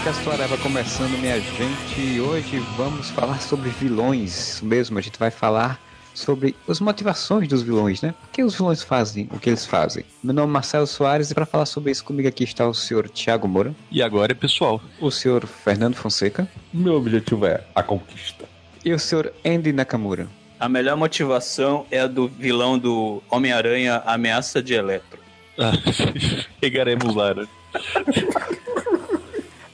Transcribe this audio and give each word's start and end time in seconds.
Podcast 0.00 0.30
Areva 0.30 0.56
começando, 0.56 1.18
minha 1.18 1.38
gente. 1.38 2.00
E 2.00 2.20
hoje 2.22 2.58
vamos 2.74 3.10
falar 3.10 3.38
sobre 3.38 3.68
vilões 3.68 4.58
mesmo. 4.62 4.98
A 4.98 5.02
gente 5.02 5.18
vai 5.18 5.30
falar 5.30 5.78
sobre 6.14 6.56
as 6.66 6.80
motivações 6.80 7.46
dos 7.46 7.60
vilões, 7.60 8.00
né? 8.00 8.14
Por 8.18 8.30
que 8.30 8.42
os 8.42 8.54
vilões 8.54 8.82
fazem 8.82 9.28
o 9.30 9.38
que 9.38 9.50
eles 9.50 9.66
fazem? 9.66 10.02
Meu 10.24 10.32
nome 10.32 10.48
é 10.48 10.52
Marcelo 10.54 10.86
Soares 10.86 11.30
e 11.30 11.34
para 11.34 11.44
falar 11.44 11.66
sobre 11.66 11.92
isso 11.92 12.02
comigo 12.02 12.26
aqui 12.26 12.44
está 12.44 12.66
o 12.66 12.72
senhor 12.72 13.10
Tiago 13.10 13.46
Moura. 13.46 13.74
E 13.90 14.02
agora, 14.02 14.34
pessoal? 14.34 14.80
O 14.98 15.10
senhor 15.10 15.46
Fernando 15.46 15.96
Fonseca. 15.96 16.48
Meu 16.72 16.94
objetivo 16.94 17.44
é 17.44 17.62
a 17.74 17.82
conquista. 17.82 18.46
E 18.82 18.94
o 18.94 18.98
senhor 18.98 19.30
Andy 19.44 19.70
Nakamura. 19.70 20.28
A 20.58 20.66
melhor 20.66 20.96
motivação 20.96 21.84
é 21.90 22.00
a 22.00 22.06
do 22.06 22.26
vilão 22.26 22.78
do 22.78 23.22
Homem-Aranha 23.28 24.02
Ameaça 24.06 24.62
de 24.62 24.72
Eletro. 24.72 25.18
Ah, 25.58 25.72
pegaremos 26.58 27.14
lá, 27.14 27.34
né? 27.34 27.46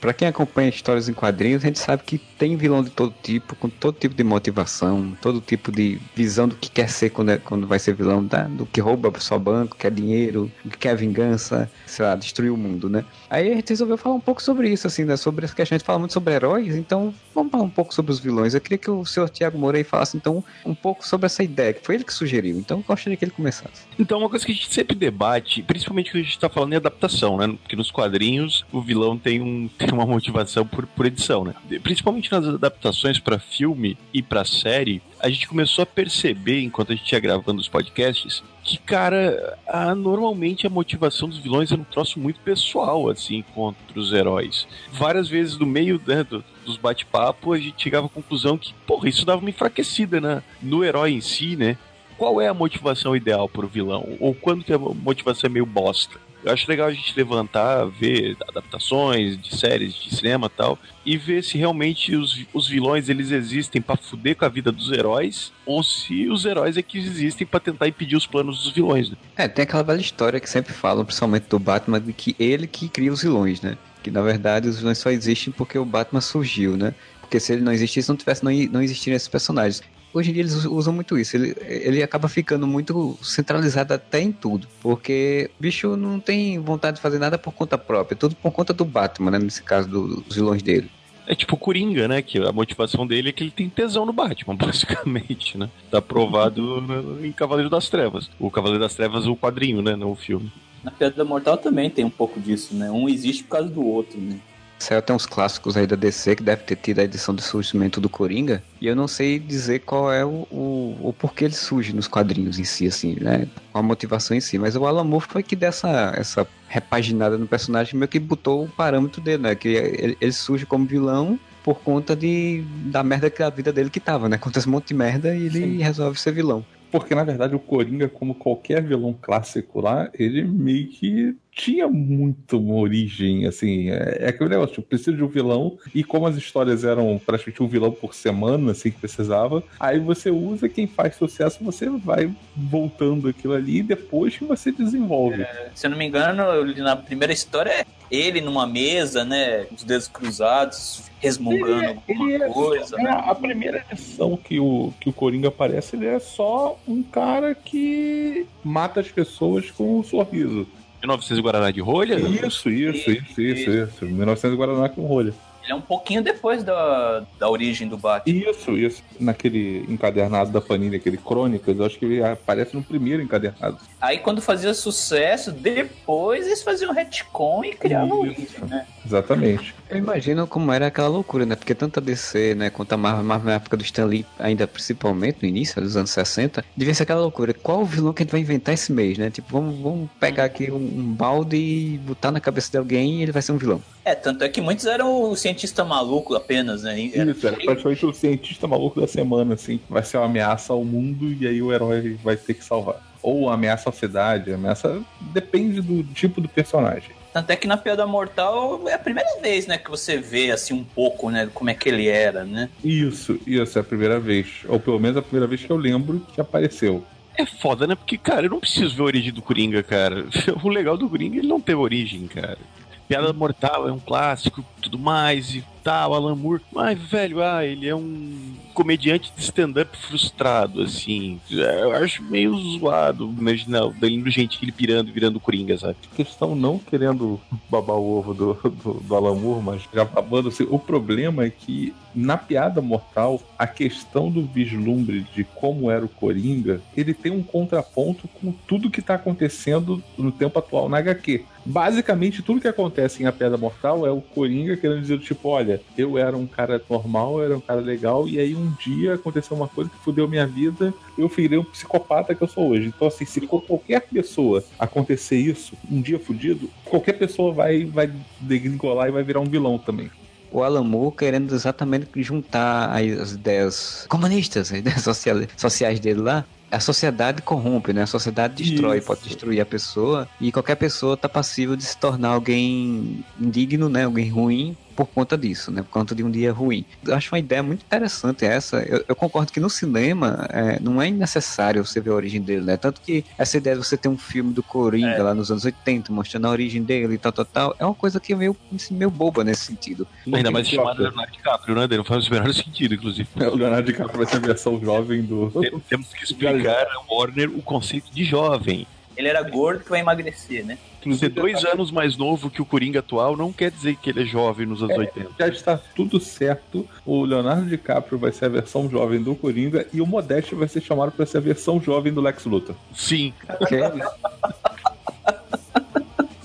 Pra 0.01 0.13
quem 0.13 0.29
acompanha 0.29 0.69
histórias 0.69 1.09
em 1.09 1.13
quadrinhos, 1.13 1.65
a 1.65 1.67
gente 1.67 1.79
sabe 1.79 2.03
que 2.05 2.19
tem 2.19 2.57
vilão 2.57 2.83
de 2.83 2.91
todo 2.91 3.15
tipo, 3.23 3.57
com 3.57 3.69
todo 3.69 3.99
tipo 3.99 4.15
de 4.15 4.25
motivação, 4.25 5.17
todo 5.21 5.41
tipo 5.41 5.73
de 5.73 6.01
visão 6.15 6.49
do 6.49 6.55
que 6.55 6.71
quer 6.71 6.89
ser 6.89 7.11
quando, 7.11 7.31
é, 7.31 7.39
quando 7.39 7.67
vai 7.67 7.79
ser 7.79 7.95
vilão, 7.95 8.27
tá? 8.27 8.45
do 8.45 8.67
que 8.67 8.81
rouba 8.81 9.13
seu 9.21 9.39
banco, 9.39 9.77
quer 9.77 9.91
dinheiro, 9.91 10.51
que 10.63 10.79
quer 10.79 10.97
vingança, 10.97 11.71
sei 11.87 12.05
lá, 12.05 12.15
destruir 12.15 12.51
o 12.51 12.57
mundo, 12.57 12.89
né? 12.89 13.05
Aí 13.29 13.51
a 13.51 13.55
gente 13.57 13.71
resolveu 13.71 13.97
falar 13.97 14.15
um 14.15 14.21
pouco 14.21 14.43
sobre 14.43 14.71
isso, 14.71 14.87
assim, 14.87 15.05
né? 15.05 15.17
Sobre 15.17 15.45
essa 15.45 15.55
questão, 15.55 15.75
a 15.75 15.79
gente 15.79 15.87
fala 15.87 15.99
muito 15.99 16.13
sobre 16.13 16.35
heróis, 16.35 16.77
então 16.77 17.13
vamos 17.35 17.51
falar 17.51 17.65
um 17.65 17.71
pouco 17.71 17.95
sobre 17.95 18.13
os 18.13 18.19
vilões. 18.19 18.55
Eu 18.55 18.61
queria 18.61 18.79
que 18.79 18.91
o 18.91 19.05
senhor 19.05 19.29
Tiago 19.29 19.59
Moura 19.59 19.83
falasse, 19.85 20.17
então, 20.17 20.43
um 20.65 20.75
pouco 20.75 21.07
sobre 21.07 21.27
essa 21.27 21.43
ideia, 21.43 21.73
que 21.73 21.85
foi 21.85 21.97
ele 21.97 22.05
que 22.05 22.13
sugeriu, 22.15 22.57
então 22.59 22.79
eu 22.79 22.85
gostaria 22.87 23.17
que 23.17 23.25
ele 23.25 23.33
começasse. 23.33 23.83
Então, 23.99 24.19
uma 24.19 24.29
coisa 24.29 24.45
que 24.45 24.53
a 24.53 24.55
gente 24.55 24.73
sempre 24.73 24.95
debate, 24.95 25.63
principalmente 25.63 26.11
quando 26.11 26.23
a 26.23 26.25
gente 26.25 26.39
tá 26.39 26.49
falando 26.49 26.73
em 26.73 26.77
adaptação, 26.77 27.37
né? 27.37 27.49
Porque 27.63 27.77
nos 27.77 27.91
quadrinhos 27.91 28.65
o 28.73 28.81
vilão 28.81 29.19
tem, 29.19 29.41
um, 29.41 29.69
tem 29.87 29.95
uma 29.95 30.07
motivação 30.07 30.67
por, 30.67 30.87
por 30.87 31.07
edição, 31.07 31.45
né? 31.45 31.55
Principalmente 31.83 32.31
nas 32.31 32.47
adaptações 32.47 33.19
para 33.19 33.39
filme 33.39 33.97
e 34.13 34.23
para 34.23 34.45
série, 34.45 35.01
a 35.21 35.29
gente 35.29 35.49
começou 35.49 35.83
a 35.83 35.87
perceber, 35.87 36.61
enquanto 36.63 36.93
a 36.93 36.97
gente 36.97 37.11
ia 37.11 37.21
gravando 37.21 37.61
os 37.61 37.69
podcasts, 37.69 38.43
que, 38.63 38.79
cara, 38.79 39.57
a, 39.67 39.95
normalmente 39.95 40.67
a 40.67 40.71
motivação 40.71 41.29
dos 41.29 41.39
vilões 41.39 41.71
é 41.71 41.77
um 41.77 41.85
troço 41.85 42.19
muito 42.19 42.41
pessoal, 42.41 43.09
assim, 43.09 43.45
contra 43.55 43.99
os 43.99 44.13
heróis. 44.13 44.67
Várias 44.93 45.29
vezes 45.29 45.57
no 45.57 45.67
meio 45.67 46.01
né, 46.05 46.25
do, 46.25 46.45
dos 46.65 46.77
bate-papo, 46.77 47.53
a 47.53 47.59
gente 47.59 47.83
chegava 47.83 48.07
à 48.07 48.11
conclusão 48.11 48.59
que, 48.59 48.75
porra, 48.87 49.09
isso 49.09 49.25
dava 49.25 49.41
uma 49.41 49.51
enfraquecida 49.51 50.21
né, 50.21 50.43
no 50.61 50.85
herói 50.85 51.13
em 51.13 51.21
si, 51.21 51.57
né? 51.57 51.79
Qual 52.19 52.41
é 52.41 52.49
a 52.49 52.55
motivação 52.55 53.15
ideal 53.15 53.47
pro 53.47 53.69
vilão? 53.69 54.17
Ou 54.19 54.35
quando 54.35 54.65
que 54.65 54.73
a 54.73 54.79
motivação 54.79 55.49
é 55.49 55.53
meio 55.53 55.67
bosta? 55.67 56.19
Eu 56.47 56.53
acho 56.53 56.71
legal 56.71 56.87
a 56.87 56.93
gente 56.93 57.13
levantar, 57.17 57.85
ver 57.87 58.37
adaptações 58.47 59.37
de 59.37 59.57
séries, 59.57 59.97
de 59.97 60.15
cinema 60.15 60.49
tal, 60.49 60.79
e 61.05 61.17
ver 61.17 61.43
se 61.43 61.59
realmente 61.59 62.15
os, 62.15 62.47
os 62.55 62.69
vilões 62.69 63.09
eles 63.09 63.33
existem 63.33 63.83
para 63.83 63.97
fuder 63.97 64.37
com 64.37 64.45
a 64.45 64.49
vida 64.49 64.71
dos 64.71 64.93
heróis, 64.93 65.51
ou 65.67 65.83
se 65.83 66.29
os 66.29 66.45
heróis 66.45 66.77
é 66.77 66.83
que 66.83 66.99
existem 66.99 67.45
para 67.45 67.59
tentar 67.59 67.89
impedir 67.89 68.15
os 68.15 68.29
planos 68.29 68.63
dos 68.63 68.73
vilões. 68.73 69.11
Né? 69.11 69.17
É, 69.37 69.49
tem 69.49 69.65
aquela 69.65 69.83
velha 69.83 70.01
história 70.01 70.39
que 70.39 70.49
sempre 70.49 70.73
falam, 70.73 71.05
principalmente 71.05 71.49
do 71.49 71.59
Batman, 71.59 72.01
de 72.01 72.13
que 72.13 72.37
ele 72.39 72.69
que 72.69 72.89
cria 72.89 73.13
os 73.13 73.23
vilões, 73.23 73.61
né? 73.61 73.77
Que 74.01 74.13
na 74.13 74.23
verdade 74.23 74.69
os 74.69 74.79
vilões 74.79 74.99
só 74.99 75.11
existem 75.11 75.53
porque 75.53 75.77
o 75.77 75.85
Batman 75.85 76.21
surgiu, 76.21 76.77
né? 76.77 76.95
Porque 77.21 77.41
se 77.41 77.55
ele 77.55 77.63
não 77.63 77.73
existisse, 77.73 78.09
não 78.09 78.17
tivesse, 78.17 78.45
não, 78.45 78.53
não 78.71 78.81
existiriam 78.81 79.17
esses 79.17 79.27
personagens 79.27 79.83
hoje 80.17 80.31
em 80.31 80.33
dia 80.33 80.43
eles 80.43 80.65
usam 80.65 80.93
muito 80.93 81.19
isso. 81.19 81.37
Ele, 81.37 81.55
ele 81.61 82.03
acaba 82.03 82.29
ficando 82.29 82.67
muito 82.67 83.19
centralizado 83.23 83.93
até 83.93 84.21
em 84.21 84.33
tudo. 84.33 84.67
Porque 84.81 85.51
o 85.59 85.63
bicho 85.63 85.97
não 85.97 86.19
tem 86.19 86.59
vontade 86.59 86.97
de 86.97 87.03
fazer 87.03 87.19
nada 87.19 87.39
por 87.39 87.53
conta 87.53 87.77
própria. 87.77 88.17
Tudo 88.17 88.35
por 88.35 88.51
conta 88.51 88.73
do 88.73 88.85
Batman, 88.85 89.33
né? 89.33 89.39
Nesse 89.39 89.63
caso 89.63 89.89
do, 89.89 90.21
dos 90.21 90.37
vilões 90.37 90.63
dele. 90.63 90.91
É 91.27 91.35
tipo 91.35 91.57
o 91.57 91.59
Coringa, 91.59 92.07
né? 92.07 92.23
Que 92.23 92.39
a 92.39 92.53
motivação 92.53 93.07
dele 93.07 93.31
é 93.31 93.33
que 93.33 93.43
ele 93.43 93.51
tem 93.51 93.69
tesão 93.69 94.07
no 94.07 94.13
Batman, 94.13 94.55
basicamente, 94.57 95.59
né? 95.59 95.69
Tá 95.91 96.01
provado 96.01 97.19
em 97.23 97.33
Cavaleiro 97.33 97.69
das 97.69 97.89
Trevas. 97.89 98.31
O 98.39 98.51
Cavaleiro 98.51 98.83
das 98.83 98.95
Trevas, 98.95 99.27
o 99.27 99.37
quadrinho, 99.37 99.83
né? 99.83 99.97
Não 99.97 100.13
o 100.13 100.17
filme. 100.17 100.51
Na 100.83 100.91
Pedra 100.91 101.25
Mortal 101.25 101.57
também 101.57 101.91
tem 101.91 102.05
um 102.05 102.11
pouco 102.11 102.41
disso, 102.41 102.75
né? 102.75 102.91
Um 102.91 103.09
existe 103.09 103.43
por 103.43 103.51
causa 103.51 103.69
do 103.69 103.85
outro, 103.85 104.21
né? 104.21 104.39
Saiu 104.79 104.99
até 104.99 105.13
uns 105.13 105.27
clássicos 105.27 105.77
aí 105.77 105.87
da 105.87 105.97
DC 105.97 106.37
que 106.37 106.43
deve 106.43 106.63
ter 106.63 106.77
tido 106.77 106.99
a 106.99 107.05
edição 107.05 107.35
de 107.35 107.43
surgimento 107.43 108.01
do 108.01 108.09
Coringa. 108.09 108.63
E 108.81 108.87
eu 108.87 108.95
não 108.95 109.09
sei 109.09 109.39
dizer 109.39 109.81
qual 109.81 110.13
é 110.13 110.25
o, 110.25 110.47
o, 110.51 110.99
o 111.01 111.13
porquê 111.13 111.47
ele 111.47 111.55
surge 111.55 111.95
nos 111.95 112.07
quadrinhos 112.07 112.59
em 112.59 112.65
si, 112.65 112.87
assim, 112.87 113.17
né? 113.21 113.49
Qual 113.73 113.83
a 113.83 113.87
motivação 113.87 114.37
em 114.37 114.41
si. 114.41 114.59
Mas 114.59 114.77
o 114.77 114.87
Alan 114.87 115.05
Moore 115.05 115.27
foi 115.29 115.43
que 115.43 115.57
dessa 115.57 116.13
essa 116.17 116.47
repaginada 116.69 117.39
no 117.39 117.47
personagem 117.47 117.99
meio 117.99 118.09
que 118.09 118.19
botou 118.19 118.65
o 118.65 118.69
parâmetro 118.69 119.21
dele, 119.21 119.43
né? 119.43 119.55
Que 119.55 119.69
ele, 119.69 120.17
ele 120.21 120.33
surge 120.33 120.67
como 120.67 120.85
vilão 120.87 121.39
por 121.65 121.81
conta 121.81 122.15
de, 122.15 122.63
da 122.85 123.03
merda 123.03 123.29
que 123.29 123.43
a 123.43 123.51
vida 123.51 123.73
dele 123.73 123.91
que 123.91 123.99
tava, 123.99 124.29
né? 124.29 124.37
Acontece 124.37 124.69
um 124.69 124.73
monte 124.73 124.89
de 124.89 124.95
merda 124.95 125.35
e 125.35 125.47
ele 125.47 125.59
Sim. 125.59 125.83
resolve 125.83 126.21
ser 126.21 126.33
vilão. 126.33 126.65
Porque, 126.93 127.15
na 127.15 127.25
verdade, 127.25 127.55
o 127.55 127.59
Coringa, 127.59 128.09
como 128.09 128.35
qualquer 128.35 128.83
vilão 128.83 129.13
clássico 129.21 129.81
lá, 129.81 130.09
ele 130.15 130.45
meio 130.45 130.87
que 130.87 131.37
tinha 131.57 131.89
muito 131.89 132.59
uma 132.61 132.75
origem, 132.75 133.47
assim, 133.47 133.89
é, 133.89 134.19
é 134.21 134.29
aquele 134.29 134.51
negócio, 134.51 134.75
tipo, 134.75 134.89
preciso 134.89 135.17
de 135.17 135.25
um 135.25 135.29
vilão, 135.29 135.79
e 135.95 136.05
como 136.05 136.27
as 136.27 136.37
histórias 136.37 136.85
eram 136.85 137.19
praticamente 137.25 137.63
um 137.63 137.67
vilão 137.67 137.91
por 137.91 138.15
semana, 138.15 138.73
assim, 138.73 138.91
que 138.91 138.99
precisava, 138.99 139.65
aí 139.81 139.99
você 139.99 140.31
usa 140.31 140.69
quem 140.69 140.87
faz 140.87 141.17
sucesso, 141.17 141.65
você 141.65 141.89
vai 141.89 142.31
voltando 142.55 143.27
aquilo 143.27 143.55
ali, 143.55 143.79
e 143.79 143.83
depois 143.83 144.37
que 144.37 144.45
você 144.45 144.71
desenvolve. 144.71 145.43
É, 145.43 145.71
se 145.75 145.87
eu 145.87 145.91
não 145.91 145.97
me 145.97 146.07
engano, 146.07 146.43
na 146.77 146.95
primeira 146.95 147.33
história 147.33 147.71
é 147.71 147.87
ele 148.11 148.43
numa 148.43 148.67
mesa, 148.67 149.25
né, 149.25 149.67
os 149.75 149.83
dedos 149.83 150.09
cruzados, 150.09 151.05
resmungando 151.19 151.83
ele, 151.83 151.87
é, 151.87 151.89
alguma 151.89 152.31
ele 152.31 152.45
é, 152.45 152.49
coisa. 152.49 153.01
É, 153.01 153.03
né? 153.03 153.11
A 153.11 153.35
primeira 153.35 153.85
edição 153.91 154.37
que 154.37 154.61
o, 154.61 154.93
que 155.01 155.09
o 155.09 155.13
Coringa 155.13 155.49
aparece, 155.49 155.97
ele 155.97 156.07
é 156.07 156.19
só 156.19 156.79
um 156.87 157.03
cara 157.03 157.55
que 157.55 158.47
mata 158.63 159.01
as 159.01 159.09
pessoas 159.09 159.71
com 159.71 159.99
um 159.99 160.05
sorriso. 160.05 160.67
1900 161.07 161.43
Guaraná 161.43 161.71
de 161.71 161.81
rolha? 161.81 162.17
Isso, 162.17 162.69
isso, 162.69 163.11
isso, 163.11 163.41
isso, 163.41 163.71
isso. 163.71 164.05
1900 164.05 164.57
Guaraná 164.57 164.89
com 164.89 165.07
rolha. 165.07 165.33
Ele 165.67 165.73
é 165.73 165.75
um 165.75 165.81
pouquinho 165.81 166.23
depois 166.23 166.63
da, 166.63 167.25
da 167.41 167.51
origem 167.51 167.89
do 167.89 167.99
Batman. 167.99 168.33
Isso, 168.33 168.77
isso. 168.77 169.03
Naquele 169.19 169.85
encadernado 169.89 170.53
da 170.53 170.61
Panini, 170.61 170.95
aquele 170.95 171.17
Crônicas, 171.17 171.77
eu 171.77 171.85
acho 171.85 171.99
que 171.99 172.05
ele 172.05 172.23
aparece 172.23 172.77
no 172.77 172.85
primeiro 172.85 173.21
encadernado. 173.21 173.77
Aí 174.07 174.19
quando 174.19 174.41
fazia 174.41 174.73
sucesso, 174.73 175.51
depois 175.51 176.47
eles 176.47 176.63
faziam 176.63 176.93
retcon 176.93 177.65
e 177.65 177.73
criavam 177.73 178.19
o 178.19 178.21
origem, 178.21 178.47
né? 178.69 178.87
Exatamente. 179.05 179.75
Eu 179.91 179.99
imagino 179.99 180.47
como 180.47 180.73
era 180.73 180.87
aquela 180.87 181.09
loucura, 181.09 181.45
né? 181.45 181.57
Porque 181.57 181.75
tanto 181.75 181.99
a 181.99 182.03
DC, 182.03 182.55
né, 182.55 182.71
quanto 182.71 182.93
a 182.93 182.97
Marvel, 182.97 183.25
Marvel 183.25 183.47
na 183.47 183.55
época 183.57 183.77
do 183.77 183.83
Stan 183.83 184.05
Lee, 184.05 184.25
ainda 184.39 184.65
principalmente 184.69 185.39
no 185.43 185.49
início 185.49 185.83
dos 185.83 185.97
anos 185.97 186.11
60, 186.11 186.65
devia 186.77 186.95
ser 186.95 187.03
aquela 187.03 187.21
loucura. 187.21 187.53
Qual 187.53 187.81
o 187.81 187.85
vilão 187.85 188.13
que 188.13 188.23
a 188.23 188.25
gente 188.25 188.31
vai 188.31 188.41
inventar 188.41 188.75
esse 188.75 188.93
mês, 188.93 189.19
né? 189.19 189.29
Tipo, 189.29 189.49
vamos, 189.51 189.81
vamos 189.81 190.09
pegar 190.21 190.45
aqui 190.45 190.71
um, 190.71 190.77
um 190.77 191.13
balde 191.13 191.57
e 191.57 191.99
botar 191.99 192.31
na 192.31 192.39
cabeça 192.39 192.71
de 192.71 192.79
alguém 192.79 193.19
e 193.19 193.23
ele 193.23 193.33
vai 193.33 193.43
ser 193.43 193.51
um 193.51 193.59
vilão. 193.59 193.83
É, 194.05 194.15
tanto 194.15 194.45
é 194.45 194.49
que 194.49 194.61
muitos 194.61 194.87
eram 194.87 195.33
o 195.33 195.35
cientista 195.35 195.85
maluco 195.85 196.37
apenas, 196.37 196.85
né? 196.85 197.11
Era 197.13 197.33
Isso, 197.33 197.45
era 197.45 197.57
praticamente 197.57 198.07
o 198.07 198.13
cientista 198.13 198.69
maluco 198.69 199.01
da 199.01 199.09
semana, 199.09 199.55
assim. 199.55 199.81
Vai 199.91 200.05
ser 200.05 200.19
uma 200.19 200.27
ameaça 200.27 200.73
ao 200.73 200.85
mundo 200.85 201.33
e 201.33 201.45
aí 201.45 201.61
o 201.61 201.73
herói 201.73 202.17
vai 202.23 202.37
ter 202.37 202.55
que 202.55 202.65
salvar. 202.65 203.06
Ou 203.27 203.51
ameaça 203.51 203.91
à 203.91 203.93
cidade, 203.93 204.53
ameaça. 204.53 205.03
Depende 205.21 205.81
do 205.81 206.05
tipo 206.15 206.41
do 206.41 206.49
personagem. 206.49 207.11
Tanto 207.33 207.51
é 207.51 207.57
que 207.57 207.67
na 207.67 207.77
Piada 207.77 208.07
Mortal 208.07 208.89
é 208.89 208.95
a 208.95 208.99
primeira 209.01 209.41
vez, 209.41 209.67
né, 209.67 209.77
que 209.77 209.91
você 209.91 210.17
vê, 210.17 210.53
assim, 210.53 210.73
um 210.73 210.85
pouco, 210.85 211.29
né, 211.29 211.51
como 211.53 211.69
é 211.69 211.75
que 211.75 211.89
ele 211.89 212.07
era, 212.07 212.45
né? 212.45 212.71
Isso, 212.85 213.37
isso, 213.45 213.77
é 213.77 213.81
a 213.81 213.85
primeira 213.85 214.21
vez. 214.21 214.63
Ou 214.69 214.79
pelo 214.79 215.01
menos 215.01 215.17
a 215.17 215.23
primeira 215.23 215.49
vez 215.49 215.61
que 215.61 215.71
eu 215.71 215.77
lembro 215.77 216.25
que 216.33 216.41
apareceu. 216.41 217.05
É 217.37 217.45
foda, 217.45 217.85
né? 217.85 217.97
Porque, 217.97 218.17
cara, 218.17 218.47
eu 218.47 218.51
não 218.51 218.61
preciso 218.61 218.95
ver 218.95 219.03
a 219.03 219.07
origem 219.07 219.33
do 219.33 219.43
Coringa, 219.43 219.83
cara. 219.83 220.25
O 220.63 220.69
legal 220.69 220.97
do 220.97 221.11
Coringa 221.11 221.35
é 221.35 221.39
ele 221.41 221.49
não 221.49 221.61
ter 221.61 221.75
origem, 221.75 222.29
cara. 222.29 222.59
Piada 223.09 223.33
Mortal 223.33 223.89
é 223.89 223.93
um 223.93 223.99
clássico, 223.99 224.65
tudo 224.83 224.99
mais 224.99 225.55
e 225.55 225.65
tal, 225.83 226.15
Alan 226.15 226.35
Moore. 226.35 226.63
Mas, 226.73 226.99
velho, 226.99 227.43
ah, 227.43 227.65
ele 227.65 227.89
é 227.89 227.95
um 227.95 228.55
comediante 228.75 229.33
de 229.35 229.43
stand-up 229.43 229.97
frustrado, 229.97 230.83
assim. 230.83 231.41
É, 231.51 231.83
eu 231.83 231.93
acho 231.93 232.23
meio 232.25 232.57
zoado 232.59 233.33
imaginar 233.39 233.89
dele 233.91 234.29
gente 234.31 234.59
ele 234.63 234.73
pirando, 234.73 235.13
virando 235.13 235.41
coringa, 235.41 235.79
sabe? 235.79 235.97
Questão 236.15 236.55
não 236.57 236.79
querendo 236.79 237.41
babar 237.71 237.97
o 237.97 238.19
ovo 238.19 238.35
do, 238.35 238.55
do, 238.55 238.95
do 238.95 239.15
Alan 239.15 239.37
Moore, 239.37 239.63
mas 239.63 239.83
já 239.95 240.05
babando 240.05 240.49
assim, 240.49 240.67
o 240.69 240.79
problema 240.79 241.45
é 241.45 241.51
que 241.51 241.95
na 242.15 242.37
piada 242.37 242.81
mortal, 242.81 243.41
a 243.59 243.67
questão 243.67 244.31
do 244.31 244.43
vislumbre 244.43 245.27
de 245.35 245.45
como 245.45 245.91
era 245.91 246.05
o 246.05 246.09
Coringa, 246.09 246.81
ele 246.97 247.13
tem 247.13 247.31
um 247.31 247.43
contraponto 247.43 248.27
com 248.27 248.53
tudo 248.67 248.91
que 248.91 249.03
tá 249.03 249.15
acontecendo 249.15 250.03
no 250.17 250.33
tempo 250.33 250.59
atual 250.59 250.89
na 250.89 250.99
HQ. 250.99 251.45
Basicamente, 251.67 252.43
tudo 252.43 252.61
que 252.61 252.69
acontece 252.69 253.23
em 253.23 253.27
A 253.27 253.33
Piada 253.33 253.57
Mortal 253.57 254.07
é 254.07 254.11
o 254.11 254.21
Coringa 254.21 254.77
querendo 254.77 255.01
dizer, 255.01 255.19
tipo, 255.19 255.49
olha, 255.49 255.81
eu 255.99 256.17
era 256.17 256.37
um 256.37 256.47
cara 256.47 256.81
normal, 256.89 257.39
eu 257.39 257.45
era 257.45 257.57
um 257.57 257.61
cara 257.61 257.81
legal, 257.81 258.29
e 258.29 258.39
aí 258.39 258.55
um 258.55 258.73
dia 258.79 259.15
aconteceu 259.15 259.57
uma 259.57 259.67
coisa 259.67 259.91
que 259.91 259.97
fudeu 259.99 260.29
minha 260.29 260.47
vida, 260.47 260.95
eu 261.19 261.27
virei 261.29 261.59
um 261.59 261.65
psicopata 261.65 262.35
que 262.37 262.43
eu 262.43 262.49
sou 262.49 262.69
hoje. 262.69 262.87
Então, 262.87 263.09
assim, 263.09 263.25
se 263.25 263.41
qualquer 263.41 264.01
pessoa 264.01 264.63
acontecer 264.79 265.39
isso, 265.39 265.77
um 265.91 266.01
dia 266.01 266.21
fudido, 266.21 266.71
qualquer 266.85 267.15
pessoa 267.15 267.53
vai, 267.53 267.85
vai 267.85 268.13
degringolar 268.41 269.09
e 269.09 269.13
vai 269.13 269.25
virar 269.25 269.41
um 269.41 269.47
vilão 269.47 269.77
também 269.77 270.09
o 270.51 270.63
Alan 270.63 270.85
Moore 270.85 271.15
querendo 271.17 271.55
exatamente 271.55 272.09
juntar 272.23 272.91
as 272.91 273.33
ideias 273.33 274.07
comunistas, 274.09 274.73
as 274.73 274.79
ideias 274.79 275.03
sociais, 275.05 275.49
sociais 275.57 276.01
dele 276.01 276.21
lá, 276.21 276.47
a 276.71 276.81
sociedade 276.81 277.43
corrompe, 277.43 277.93
né? 277.93 278.03
A 278.03 278.07
sociedade 278.07 278.63
destrói, 278.63 278.99
Isso. 278.99 279.07
pode 279.07 279.23
destruir 279.23 279.61
a 279.61 279.67
pessoa 279.67 280.29
e 280.41 280.51
qualquer 280.51 280.77
pessoa 280.77 281.15
está 281.15 281.29
passível 281.29 281.77
de 281.77 281.85
se 281.85 281.97
tornar 281.97 282.31
alguém 282.31 283.25
indigno, 283.41 283.89
né? 283.89 284.05
Alguém 284.05 284.29
ruim 284.29 284.77
por 284.97 285.07
conta 285.07 285.37
disso, 285.37 285.71
né? 285.71 285.83
Por 285.83 285.91
conta 285.91 286.15
de 286.15 286.25
um 286.25 286.31
dia 286.31 286.53
ruim. 286.53 286.85
Eu 287.07 287.15
acho 287.15 287.33
uma 287.33 287.39
ideia 287.39 287.63
muito 287.63 287.85
interessante 287.85 288.45
essa. 288.45 288.79
Eu, 288.79 289.05
eu 289.07 289.15
concordo 289.15 289.53
que 289.53 289.61
no 289.61 289.69
cinema 289.69 290.49
é, 290.51 290.81
não 290.81 291.01
é 291.01 291.11
necessário 291.11 291.85
você 291.85 292.01
ver 292.01 292.11
a 292.11 292.15
origem 292.15 292.41
dele, 292.41 292.65
né? 292.65 292.77
Tanto 292.77 293.01
que 293.01 293.25
essa 293.37 293.59
ideia 293.59 293.77
de 293.77 293.85
você 293.85 293.97
ter 293.97 294.09
um 294.09 294.17
filme 294.17 294.53
do 294.53 294.63
Coringa 294.63 295.09
é. 295.09 295.23
lá 295.23 295.35
nos 295.35 295.51
anos 295.51 295.65
80, 295.65 296.11
mostrando 296.13 296.47
a 296.47 296.51
origem 296.51 296.83
dele 296.83 297.15
e 297.15 297.19
tal, 297.19 297.33
tal, 297.33 297.45
tal, 297.45 297.77
é 297.79 297.85
uma 297.85 297.95
coisa 297.95 298.19
que 298.19 298.33
é 298.33 298.37
meio, 298.37 298.57
assim, 298.75 298.95
meio 298.95 299.11
boba 299.11 299.45
nesse 299.45 299.67
sentido. 299.67 300.07
Ainda 300.33 300.51
mais 300.51 300.67
chamado 300.67 301.03
Leonardo 301.03 301.33
DiCaprio, 301.33 301.75
né? 301.75 301.97
Não 301.97 302.05
faz 302.05 302.27
o 302.27 302.31
menor 302.31 302.55
sentido, 302.55 302.95
inclusive. 302.95 303.29
É, 303.37 303.49
o 303.49 303.55
Leonardo 303.55 303.87
DiCaprio 303.87 304.17
vai 304.17 304.27
ser 304.27 304.37
a 304.37 304.41
versão 304.41 304.81
jovem 304.81 305.23
do. 305.23 305.53
Temos 305.89 306.09
que 306.09 306.25
explicar 306.25 306.87
a 306.87 307.15
Warner 307.15 307.51
o 307.51 307.63
conceito 307.63 308.11
de 308.13 308.25
jovem. 308.25 308.87
Ele 309.17 309.29
era 309.29 309.43
gordo 309.43 309.85
que 309.85 309.91
vai 309.91 310.01
emagrecer, 310.01 310.65
né? 310.65 310.79
Ser 311.19 311.29
dois 311.29 311.65
anos 311.65 311.93
mais 311.93 312.17
novo 312.17 312.51
que 312.51 312.61
o 312.61 312.65
Coringa 312.65 312.99
atual 312.99 313.37
não 313.37 313.53
quer 313.53 313.71
dizer 313.71 313.97
que 313.97 314.11
ele 314.11 314.23
é 314.23 314.27
jovem 314.27 314.67
nos 314.67 314.83
anos 314.83 314.97
é, 314.97 314.99
80. 314.99 315.31
Já 315.39 315.49
está 315.49 315.79
tudo 315.95 316.19
certo. 316.19 316.87
O 317.05 317.25
Leonardo 317.25 317.65
DiCaprio 317.67 318.19
vai 318.19 318.33
ser 318.33 318.47
a 318.47 318.49
versão 318.49 318.91
jovem 318.91 319.23
do 319.23 319.37
Coringa 319.37 319.87
e 319.93 320.01
o 320.01 320.07
Modeste 320.07 320.55
vai 320.57 320.67
ser 320.67 320.81
chamado 320.81 321.13
para 321.13 321.25
ser 321.25 321.39
a 321.39 321.41
versão 321.41 321.81
jovem 321.81 322.13
do 322.13 322.21
Lex 322.21 322.45
Luthor. 322.45 322.75
Sim. 322.93 323.33
Okay. 323.61 323.81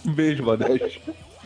Beijo, 0.06 0.44
Modeste 0.44 1.02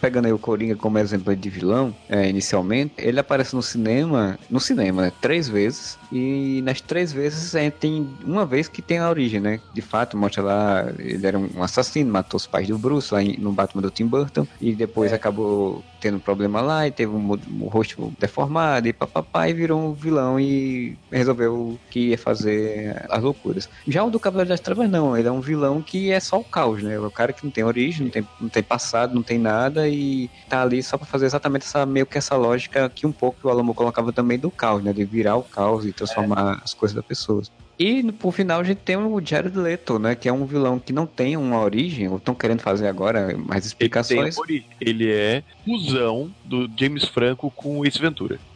pegando 0.06 0.26
aí 0.28 0.34
o 0.34 0.38
Coringa 0.38 0.76
como 0.76 1.00
exemplo 1.00 1.36
de 1.36 1.50
vilão, 1.50 1.96
é, 2.08 2.30
inicialmente, 2.30 2.94
ele 3.00 3.20
aparece 3.20 3.56
no 3.56 3.62
cinema, 3.64 4.38
no 4.52 4.60
cinema, 4.60 5.02
né, 5.02 5.12
três 5.20 5.50
vezes, 5.50 5.98
e 6.18 6.62
nas 6.62 6.80
três 6.80 7.12
vezes 7.12 7.52
gente 7.52 7.74
tem 7.74 8.10
uma 8.24 8.46
vez 8.46 8.70
que 8.70 8.82
tem 8.82 9.00
a 9.00 9.10
origem, 9.10 9.42
né? 9.42 9.60
De 9.74 9.82
fato, 9.82 10.16
mostra 10.16 10.42
lá, 10.42 10.86
ele 10.98 11.28
era 11.28 11.38
um 11.38 11.62
assassino, 11.62 12.10
matou 12.10 12.38
os 12.38 12.48
pais 12.48 12.70
do 12.70 12.78
Bruce 12.78 13.14
lá 13.14 13.22
no 13.38 13.52
Batman 13.52 13.82
do 13.82 13.92
Tim 13.92 14.06
Burton, 14.06 14.48
e 14.62 14.74
depois 14.74 15.12
é. 15.12 15.16
acabou 15.16 15.84
tendo 16.00 16.18
um 16.18 16.20
problema 16.20 16.62
lá 16.62 16.88
e 16.88 16.92
teve 16.92 17.12
um, 17.12 17.32
um 17.32 17.68
rosto 17.68 18.14
deformado 18.20 18.88
e 18.88 18.94
papapá 18.94 19.50
e 19.50 19.54
virou 19.54 19.82
um 19.82 19.94
vilão 19.94 20.40
e 20.40 20.96
resolveu 21.12 21.80
que 21.90 22.12
ia 22.12 22.18
fazer 22.18 23.06
as 23.10 23.22
loucuras. 23.22 23.68
Já 23.88 24.04
o 24.04 24.10
do 24.10 24.20
Cavaleiro 24.20 24.50
das 24.50 24.60
Trevas 24.60 24.90
não, 24.90 25.18
ele 25.18 25.28
é 25.28 25.32
um 25.32 25.42
vilão 25.42 25.82
que 25.82 26.12
é 26.12 26.20
só 26.20 26.40
o 26.40 26.44
caos, 26.44 26.82
né? 26.82 26.94
É 26.94 27.00
o 27.00 27.12
cara 27.12 27.34
que 27.34 27.44
não 27.44 27.52
tem 27.52 27.64
origem, 27.64 28.06
não 28.06 28.12
tem, 28.12 28.28
não 28.40 28.50
tem 28.50 28.64
passado, 28.64 29.16
não 29.16 29.24
tem 29.24 29.40
nada 29.40 29.90
e 29.90 30.30
tá 30.48 30.62
ali 30.62 30.82
só 30.82 30.98
para 30.98 31.08
fazer 31.08 31.26
exatamente 31.26 31.66
essa 31.66 31.86
meio 31.86 32.06
que 32.06 32.18
essa 32.18 32.36
lógica 32.36 32.88
que 32.88 33.06
um 33.06 33.12
pouco 33.12 33.48
o 33.48 33.50
Alamo 33.50 33.74
colocava 33.74 34.14
também 34.14 34.38
do 34.38 34.52
caos, 34.52 34.84
né? 34.84 34.94
De 34.94 35.04
virar 35.04 35.36
o 35.36 35.44
caos 35.44 35.86
e 35.86 35.92
transformar 36.06 36.58
é. 36.60 36.64
as 36.64 36.74
coisas 36.74 36.96
das 36.96 37.06
pessoas. 37.06 37.52
E 37.78 38.10
por 38.14 38.32
final 38.32 38.62
a 38.62 38.64
gente 38.64 38.78
tem 38.78 38.96
o 38.96 39.22
Jared 39.24 39.58
Leto, 39.58 40.00
né? 40.00 40.16
Que 40.16 40.30
é 40.30 40.34
um 40.34 40.46
vilão 40.46 40.80
que 40.80 40.94
não 40.94 41.06
tem 41.06 41.36
uma 41.36 41.60
origem, 41.60 42.08
ou 42.08 42.18
estão 42.18 42.34
querendo 42.34 42.62
fazer 42.62 42.88
agora 42.88 43.36
mais 43.38 43.66
explicações. 43.66 44.38
Ele, 44.48 44.66
ele 44.80 45.12
é 45.12 45.44
fusão 45.66 46.32
do 46.46 46.70
James 46.78 47.04
Franco 47.04 47.52
com 47.52 47.80
o 47.80 47.86
Ace 47.86 48.00
Ventura. 48.00 48.40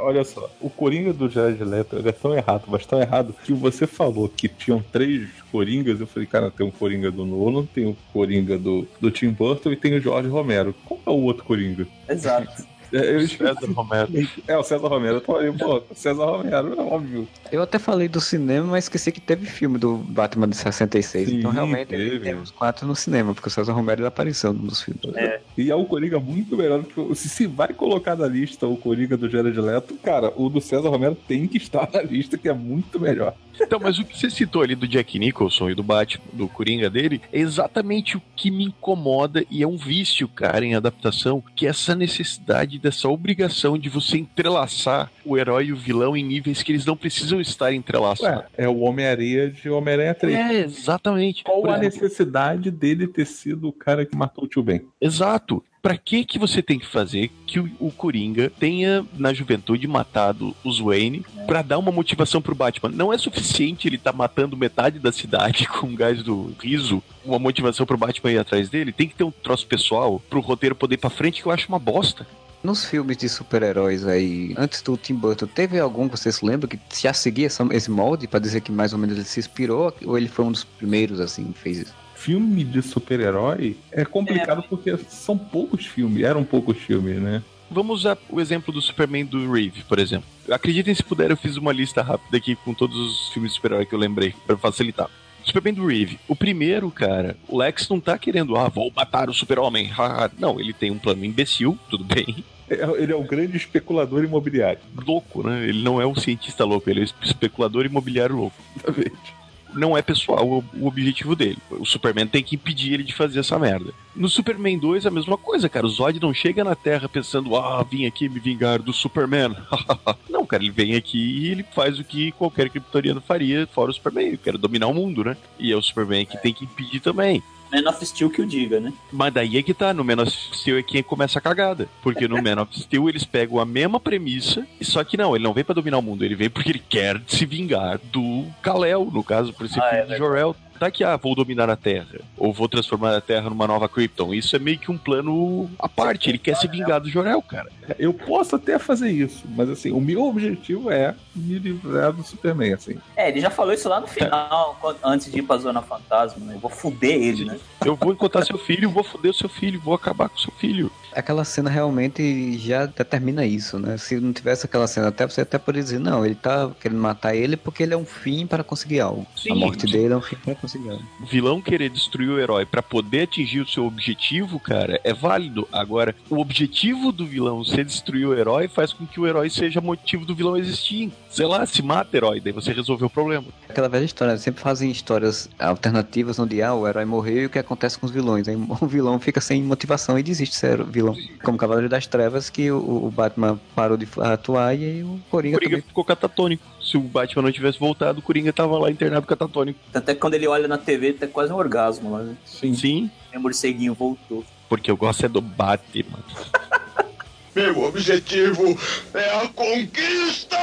Olha 0.00 0.24
só, 0.24 0.50
o 0.60 0.70
Coringa 0.70 1.12
do 1.12 1.28
Jared 1.28 1.62
Leto 1.62 1.96
é 2.04 2.12
tão 2.12 2.34
errado, 2.34 2.64
mas 2.68 2.86
tão 2.86 3.00
errado 3.00 3.34
que 3.44 3.52
você 3.52 3.86
falou 3.86 4.28
que 4.28 4.48
tinham 4.48 4.82
três 4.92 5.28
Coringas. 5.50 6.00
Eu 6.00 6.06
falei, 6.06 6.26
cara, 6.26 6.50
tem 6.50 6.66
um 6.66 6.70
Coringa 6.70 7.10
do 7.10 7.26
Nolan, 7.26 7.66
tem 7.66 7.86
o 7.86 7.96
Coringa 8.12 8.58
do, 8.58 8.88
do 9.00 9.10
Tim 9.10 9.30
Burton 9.30 9.70
e 9.72 9.76
tem 9.76 9.94
o 9.94 10.00
George 10.00 10.28
Romero. 10.28 10.74
Qual 10.84 10.98
é 11.06 11.10
o 11.10 11.22
outro 11.22 11.44
Coringa? 11.44 11.86
Exato. 12.08 12.66
É, 12.92 13.14
eu 13.14 13.26
César 13.26 13.72
Romero. 13.72 14.28
É, 14.46 14.56
o 14.56 14.62
César 14.62 14.88
Romero. 14.88 15.16
Eu 15.16 15.20
falei, 15.20 15.52
pô, 15.52 15.82
César 15.94 16.24
Romero, 16.24 16.74
é 16.74 16.82
óbvio. 16.82 17.28
Eu 17.50 17.62
até 17.62 17.78
falei 17.78 18.08
do 18.08 18.20
cinema, 18.20 18.66
mas 18.66 18.84
esqueci 18.84 19.10
que 19.10 19.20
teve 19.20 19.46
filme 19.46 19.78
do 19.78 19.96
Batman 19.96 20.48
de 20.48 20.56
66. 20.56 21.28
Sim, 21.28 21.36
então, 21.38 21.50
realmente, 21.50 21.88
teve. 21.88 22.20
tem 22.20 22.34
os 22.34 22.50
quatro 22.50 22.86
no 22.86 22.94
cinema, 22.94 23.34
porque 23.34 23.48
o 23.48 23.50
César 23.50 23.72
Romero 23.72 24.06
apareceu 24.06 24.52
num 24.52 24.66
dos 24.66 24.82
filmes. 24.82 25.02
É. 25.16 25.40
E 25.56 25.70
é 25.70 25.74
o 25.74 25.84
Coringa 25.84 26.18
muito 26.18 26.56
melhor. 26.56 26.84
Se, 27.14 27.28
se 27.28 27.46
vai 27.46 27.68
colocar 27.68 28.16
na 28.16 28.26
lista 28.26 28.66
o 28.66 28.76
Coringa 28.76 29.16
do 29.16 29.28
Jared 29.28 29.58
Leto, 29.60 29.94
cara, 30.02 30.32
o 30.36 30.48
do 30.48 30.60
César 30.60 30.88
Romero 30.88 31.16
tem 31.26 31.46
que 31.46 31.56
estar 31.56 31.88
na 31.92 32.02
lista, 32.02 32.36
que 32.36 32.48
é 32.48 32.54
muito 32.54 33.00
melhor. 33.00 33.34
Então, 33.60 33.78
mas 33.78 33.98
o 33.98 34.04
que 34.04 34.18
você 34.18 34.30
citou 34.30 34.62
ali 34.62 34.74
do 34.74 34.88
Jack 34.88 35.18
Nicholson 35.18 35.70
e 35.70 35.74
do 35.74 35.82
Batman, 35.82 36.24
do 36.32 36.48
Coringa 36.48 36.88
dele, 36.88 37.20
é 37.32 37.38
exatamente 37.38 38.16
o 38.16 38.22
que 38.34 38.50
me 38.50 38.64
incomoda 38.64 39.44
e 39.50 39.62
é 39.62 39.66
um 39.66 39.76
vício, 39.76 40.26
cara, 40.26 40.64
em 40.64 40.74
adaptação, 40.74 41.42
que 41.54 41.66
é 41.66 41.70
essa 41.70 41.94
necessidade 41.94 42.78
dessa 42.82 43.08
obrigação 43.08 43.78
de 43.78 43.88
você 43.88 44.18
entrelaçar 44.18 45.10
o 45.24 45.38
herói 45.38 45.66
e 45.66 45.72
o 45.72 45.76
vilão 45.76 46.16
em 46.16 46.24
níveis 46.24 46.62
que 46.62 46.72
eles 46.72 46.84
não 46.84 46.96
precisam 46.96 47.40
estar 47.40 47.72
entrelaçados. 47.72 48.44
É 48.56 48.68
o 48.68 48.80
Homem-Areia 48.80 49.50
de 49.50 49.70
Homem-Aranha 49.70 50.14
3. 50.14 50.36
É, 50.36 50.60
exatamente. 50.64 51.44
Qual 51.44 51.60
Por 51.60 51.70
a 51.70 51.78
exemplo, 51.78 52.02
necessidade 52.02 52.70
dele 52.70 53.06
ter 53.06 53.26
sido 53.26 53.68
o 53.68 53.72
cara 53.72 54.04
que 54.04 54.16
matou 54.16 54.44
o 54.44 54.48
tio 54.48 54.62
Ben? 54.62 54.82
Exato. 55.00 55.62
Para 55.82 55.98
que 55.98 56.24
que 56.24 56.38
você 56.38 56.62
tem 56.62 56.78
que 56.78 56.86
fazer 56.86 57.28
que 57.44 57.58
o, 57.58 57.68
o 57.80 57.90
Coringa 57.90 58.48
tenha 58.48 59.04
na 59.18 59.34
juventude 59.34 59.88
matado 59.88 60.54
os 60.62 60.78
Wayne 60.78 61.26
para 61.44 61.60
dar 61.60 61.78
uma 61.78 61.90
motivação 61.90 62.40
pro 62.40 62.54
Batman? 62.54 62.90
Não 62.90 63.12
é 63.12 63.18
suficiente 63.18 63.88
ele 63.88 63.98
tá 63.98 64.12
matando 64.12 64.56
metade 64.56 65.00
da 65.00 65.10
cidade 65.10 65.66
com 65.80 65.88
o 65.88 65.96
gás 65.96 66.22
do 66.22 66.54
riso, 66.60 67.02
uma 67.24 67.38
motivação 67.38 67.84
pro 67.84 67.98
Batman 67.98 68.30
ir 68.30 68.38
atrás 68.38 68.70
dele. 68.70 68.92
Tem 68.92 69.08
que 69.08 69.16
ter 69.16 69.24
um 69.24 69.32
troço 69.32 69.66
pessoal 69.66 70.22
pro 70.30 70.40
roteiro 70.40 70.76
poder 70.76 70.94
ir 70.94 70.98
para 70.98 71.10
frente 71.10 71.42
que 71.42 71.48
eu 71.48 71.52
acho 71.52 71.68
uma 71.68 71.80
bosta. 71.80 72.24
Nos 72.62 72.84
filmes 72.84 73.16
de 73.16 73.28
super-heróis 73.28 74.06
aí, 74.06 74.54
antes 74.56 74.82
do 74.82 74.96
Tim 74.96 75.14
Burton, 75.14 75.46
teve 75.46 75.80
algum 75.80 76.08
que 76.08 76.16
vocês 76.16 76.40
lembram 76.42 76.68
que 76.68 76.78
já 76.96 77.12
seguia 77.12 77.48
esse 77.48 77.90
molde 77.90 78.28
para 78.28 78.38
dizer 78.38 78.60
que 78.60 78.70
mais 78.70 78.92
ou 78.92 78.98
menos 78.98 79.16
ele 79.16 79.24
se 79.24 79.40
inspirou? 79.40 79.92
Ou 80.04 80.16
ele 80.16 80.28
foi 80.28 80.44
um 80.44 80.52
dos 80.52 80.62
primeiros, 80.62 81.18
assim, 81.18 81.52
que 81.52 81.58
fez 81.58 81.78
isso? 81.78 82.02
filme 82.22 82.62
de 82.62 82.80
super-herói 82.82 83.76
é 83.90 84.04
complicado 84.04 84.60
é. 84.60 84.68
porque 84.68 84.96
são 85.08 85.36
poucos 85.36 85.86
filmes, 85.86 86.22
eram 86.22 86.44
poucos 86.44 86.78
filmes, 86.78 87.20
né? 87.20 87.42
Vamos 87.68 88.00
usar 88.00 88.16
o 88.30 88.40
exemplo 88.40 88.72
do 88.72 88.80
Superman 88.80 89.24
do 89.24 89.50
Reeve, 89.50 89.82
por 89.88 89.98
exemplo. 89.98 90.28
Acreditem 90.48 90.94
se 90.94 91.02
puder, 91.02 91.30
eu 91.30 91.36
fiz 91.36 91.56
uma 91.56 91.72
lista 91.72 92.00
rápida 92.00 92.36
aqui 92.36 92.54
com 92.54 92.74
todos 92.74 92.96
os 92.96 93.28
filmes 93.30 93.50
de 93.50 93.56
super-herói 93.56 93.86
que 93.86 93.94
eu 93.94 93.98
lembrei, 93.98 94.34
para 94.46 94.56
facilitar. 94.56 95.10
Superman 95.44 95.74
do 95.74 95.86
Reeve. 95.86 96.18
O 96.28 96.36
primeiro, 96.36 96.90
cara, 96.90 97.36
o 97.48 97.58
Lex 97.58 97.88
não 97.88 98.00
tá 98.00 98.16
querendo, 98.18 98.56
ah, 98.56 98.68
vou 98.68 98.92
matar 98.94 99.28
o 99.28 99.34
super-homem. 99.34 99.90
não, 100.38 100.60
ele 100.60 100.72
tem 100.72 100.90
um 100.90 100.98
plano 100.98 101.24
imbecil, 101.24 101.78
tudo 101.90 102.04
bem. 102.04 102.44
É, 102.70 103.02
ele 103.02 103.12
é 103.12 103.16
o 103.16 103.22
grande 103.22 103.56
especulador 103.56 104.24
imobiliário. 104.24 104.80
Louco, 105.06 105.46
né? 105.46 105.68
Ele 105.68 105.82
não 105.82 106.00
é 106.00 106.06
um 106.06 106.14
cientista 106.14 106.64
louco, 106.64 106.88
ele 106.88 107.00
é 107.00 107.04
o 107.04 107.24
especulador 107.24 107.84
imobiliário 107.84 108.36
louco. 108.36 108.56
Exatamente 108.76 109.41
não 109.74 109.96
é 109.96 110.02
pessoal 110.02 110.46
o, 110.46 110.64
o, 110.74 110.86
objetivo 110.86 111.34
dele. 111.34 111.58
O 111.70 111.84
Superman 111.84 112.26
tem 112.26 112.42
que 112.42 112.56
impedir 112.56 112.92
ele 112.92 113.02
de 113.02 113.14
fazer 113.14 113.40
essa 113.40 113.58
merda. 113.58 113.92
No 114.14 114.28
Superman 114.28 114.78
2 114.78 115.06
a 115.06 115.10
mesma 115.10 115.36
coisa, 115.36 115.68
cara. 115.68 115.86
O 115.86 115.88
Zod 115.88 116.20
não 116.20 116.34
chega 116.34 116.64
na 116.64 116.74
Terra 116.74 117.08
pensando, 117.08 117.56
ah, 117.56 117.84
vim 117.88 118.06
aqui 118.06 118.28
me 118.28 118.38
vingar 118.38 118.80
do 118.80 118.92
Superman. 118.92 119.56
não, 120.28 120.44
cara, 120.44 120.62
ele 120.62 120.72
vem 120.72 120.94
aqui 120.94 121.18
e 121.18 121.50
ele 121.50 121.62
faz 121.62 121.98
o 121.98 122.04
que 122.04 122.32
qualquer 122.32 122.68
criptoriano 122.70 123.20
faria, 123.20 123.66
fora 123.66 123.90
o 123.90 123.94
Superman. 123.94 124.32
Eu 124.32 124.38
quero 124.38 124.58
dominar 124.58 124.86
o 124.88 124.94
mundo, 124.94 125.24
né? 125.24 125.36
E 125.58 125.72
é 125.72 125.76
o 125.76 125.82
Superman 125.82 126.26
que 126.26 126.40
tem 126.40 126.52
que 126.52 126.64
impedir 126.64 127.00
também. 127.00 127.42
Man 127.72 127.88
of 127.88 128.04
Steel 128.04 128.30
que 128.30 128.42
o 128.42 128.46
diga, 128.46 128.78
né? 128.78 128.92
Mas 129.10 129.32
daí 129.32 129.56
é 129.56 129.62
que 129.62 129.72
tá, 129.72 129.94
no 129.94 130.04
Man 130.04 130.22
of 130.22 130.30
Steel 130.30 130.78
é 130.78 130.82
quem 130.82 131.02
começa 131.02 131.38
a 131.38 131.42
cagada. 131.42 131.88
Porque 132.02 132.28
no 132.28 132.42
Man 132.42 132.60
of 132.60 132.78
Steel 132.78 133.08
eles 133.08 133.24
pegam 133.24 133.58
a 133.58 133.64
mesma 133.64 133.98
premissa, 133.98 134.66
só 134.82 135.02
que 135.02 135.16
não, 135.16 135.34
ele 135.34 135.44
não 135.44 135.54
vem 135.54 135.64
para 135.64 135.74
dominar 135.74 135.98
o 135.98 136.02
mundo, 136.02 136.24
ele 136.24 136.34
vem 136.34 136.50
porque 136.50 136.70
ele 136.70 136.82
quer 136.86 137.20
se 137.26 137.46
vingar 137.46 137.98
do 138.12 138.46
Kal-El, 138.60 139.06
no 139.06 139.24
caso, 139.24 139.52
por 139.52 139.66
esse 139.66 139.80
ah, 139.80 139.82
filme 139.82 140.04
é 140.04 140.06
de 140.06 140.18
Jor-El 140.18 140.54
que, 140.90 141.04
ah, 141.04 141.16
vou 141.16 141.34
dominar 141.34 141.68
a 141.70 141.76
Terra, 141.76 142.20
ou 142.36 142.52
vou 142.52 142.68
transformar 142.68 143.16
a 143.16 143.20
Terra 143.20 143.50
numa 143.50 143.66
nova 143.66 143.88
Krypton. 143.88 144.34
Isso 144.34 144.54
é 144.56 144.58
meio 144.58 144.78
que 144.78 144.90
um 144.90 144.98
plano 144.98 145.70
à 145.78 145.88
parte. 145.88 146.28
Ele 146.28 146.38
quer 146.38 146.56
se 146.56 146.66
vingar 146.66 147.00
do 147.00 147.08
Jor-El, 147.08 147.42
cara. 147.42 147.70
Eu 147.98 148.12
posso 148.12 148.56
até 148.56 148.78
fazer 148.78 149.10
isso, 149.10 149.44
mas 149.48 149.68
assim, 149.68 149.90
o 149.90 150.00
meu 150.00 150.24
objetivo 150.24 150.90
é 150.90 151.14
me 151.34 151.58
livrar 151.58 152.12
do 152.12 152.22
Superman, 152.22 152.74
assim. 152.74 152.96
É, 153.16 153.28
ele 153.28 153.40
já 153.40 153.50
falou 153.50 153.72
isso 153.72 153.88
lá 153.88 154.00
no 154.00 154.06
final, 154.06 154.78
antes 155.02 155.30
de 155.30 155.38
ir 155.38 155.42
pra 155.42 155.56
Zona 155.58 155.82
Fantasma, 155.82 156.44
né? 156.44 156.54
Eu 156.54 156.60
vou 156.60 156.70
fuder 156.70 157.22
ele, 157.22 157.44
né? 157.44 157.58
Eu 157.84 157.96
vou 157.96 158.12
encontrar 158.12 158.44
seu 158.44 158.58
filho, 158.58 158.90
vou 158.90 159.04
foder 159.04 159.30
o 159.30 159.34
seu 159.34 159.48
filho, 159.48 159.80
vou 159.80 159.94
acabar 159.94 160.28
com 160.28 160.36
o 160.36 160.40
seu 160.40 160.52
filho. 160.52 160.90
Aquela 161.14 161.44
cena 161.44 161.70
realmente 161.70 162.58
já 162.58 162.86
determina 162.86 163.44
isso, 163.44 163.78
né? 163.78 163.96
Se 163.96 164.18
não 164.18 164.32
tivesse 164.32 164.66
aquela 164.66 164.86
cena, 164.86 165.08
até 165.08 165.26
você 165.26 165.42
até 165.42 165.58
poderia 165.58 165.84
dizer, 165.84 165.98
não, 165.98 166.24
ele 166.24 166.34
tá 166.34 166.70
querendo 166.80 167.00
matar 167.00 167.34
ele 167.34 167.56
porque 167.56 167.82
ele 167.82 167.94
é 167.94 167.96
um 167.96 168.04
fim 168.04 168.46
para 168.46 168.64
conseguir 168.64 169.00
algo. 169.00 169.26
Sim, 169.36 169.52
a 169.52 169.54
morte 169.54 169.86
sim. 169.86 169.92
dele 169.92 170.14
é 170.14 170.16
um 170.16 170.22
fim 170.22 170.36
para 170.36 170.54
conseguir 170.54 170.90
algo. 170.90 171.04
O 171.20 171.26
vilão 171.26 171.60
querer 171.60 171.90
destruir 171.90 172.28
o 172.28 172.38
herói 172.38 172.64
pra 172.64 172.82
poder 172.82 173.22
atingir 173.22 173.60
o 173.60 173.68
seu 173.68 173.86
objetivo, 173.86 174.58
cara, 174.58 175.00
é 175.04 175.12
válido. 175.12 175.66
Agora, 175.72 176.14
o 176.30 176.38
objetivo 176.38 177.12
do 177.12 177.26
vilão 177.26 177.64
ser 177.64 177.84
destruir 177.84 178.26
o 178.26 178.34
herói 178.34 178.68
faz 178.68 178.92
com 178.92 179.06
que 179.06 179.20
o 179.20 179.26
herói 179.26 179.50
seja 179.50 179.80
motivo 179.80 180.24
do 180.24 180.34
vilão 180.34 180.56
existir. 180.56 181.12
Sei 181.30 181.46
lá, 181.46 181.64
se 181.66 181.82
mata 181.82 182.16
herói, 182.16 182.40
daí 182.40 182.52
você 182.52 182.72
resolveu 182.72 183.06
o 183.06 183.10
problema. 183.10 183.46
Aquela 183.68 183.88
velha 183.88 184.04
história, 184.04 184.36
sempre 184.38 184.62
fazem 184.62 184.90
histórias 184.90 185.48
alternativas 185.58 186.38
onde 186.38 186.62
ah, 186.62 186.74
o 186.74 186.86
herói 186.86 187.04
morreu 187.04 187.42
e 187.42 187.46
o 187.46 187.50
que 187.50 187.58
acontece 187.58 187.98
com 187.98 188.06
os 188.06 188.12
vilões. 188.12 188.48
Aí 188.48 188.56
o 188.80 188.86
vilão 188.86 189.18
fica 189.18 189.40
sem 189.40 189.62
motivação 189.62 190.18
e 190.18 190.22
desiste 190.22 190.54
de 190.54 190.58
ser 190.58 190.84
vilão. 190.84 191.01
Como 191.42 191.58
Cavaleiro 191.58 191.88
das 191.88 192.06
Trevas, 192.06 192.48
que 192.50 192.70
o, 192.70 193.06
o 193.06 193.10
Batman 193.10 193.58
parou 193.74 193.96
de 193.96 194.06
atuar 194.20 194.74
e 194.74 194.84
aí 194.84 195.02
o 195.02 195.14
O 195.14 195.20
Coringa, 195.30 195.56
Coringa 195.56 195.76
também. 195.76 195.88
ficou 195.88 196.04
catatônico. 196.04 196.62
Se 196.80 196.96
o 196.96 197.00
Batman 197.00 197.42
não 197.42 197.52
tivesse 197.52 197.78
voltado, 197.78 198.18
o 198.18 198.22
Coringa 198.22 198.52
tava 198.52 198.78
lá 198.78 198.90
internado 198.90 199.26
catatônico. 199.26 199.78
Até 199.94 200.14
que 200.14 200.20
quando 200.20 200.34
ele 200.34 200.46
olha 200.46 200.66
na 200.68 200.78
TV, 200.78 201.08
ele 201.08 201.18
tá 201.18 201.26
quase 201.26 201.52
um 201.52 201.56
orgasmo 201.56 202.12
lá, 202.12 202.22
né? 202.22 202.36
Sim. 202.44 202.74
Sim, 202.74 203.10
O 203.34 203.40
morceguinho 203.40 203.94
voltou. 203.94 204.44
porque 204.68 204.90
eu 204.90 204.96
gosto 204.96 205.24
é 205.26 205.28
do 205.28 205.40
Batman. 205.40 206.18
Meu 207.54 207.84
objetivo 207.84 208.78
é 209.12 209.36
a 209.36 209.48
conquista! 209.48 210.56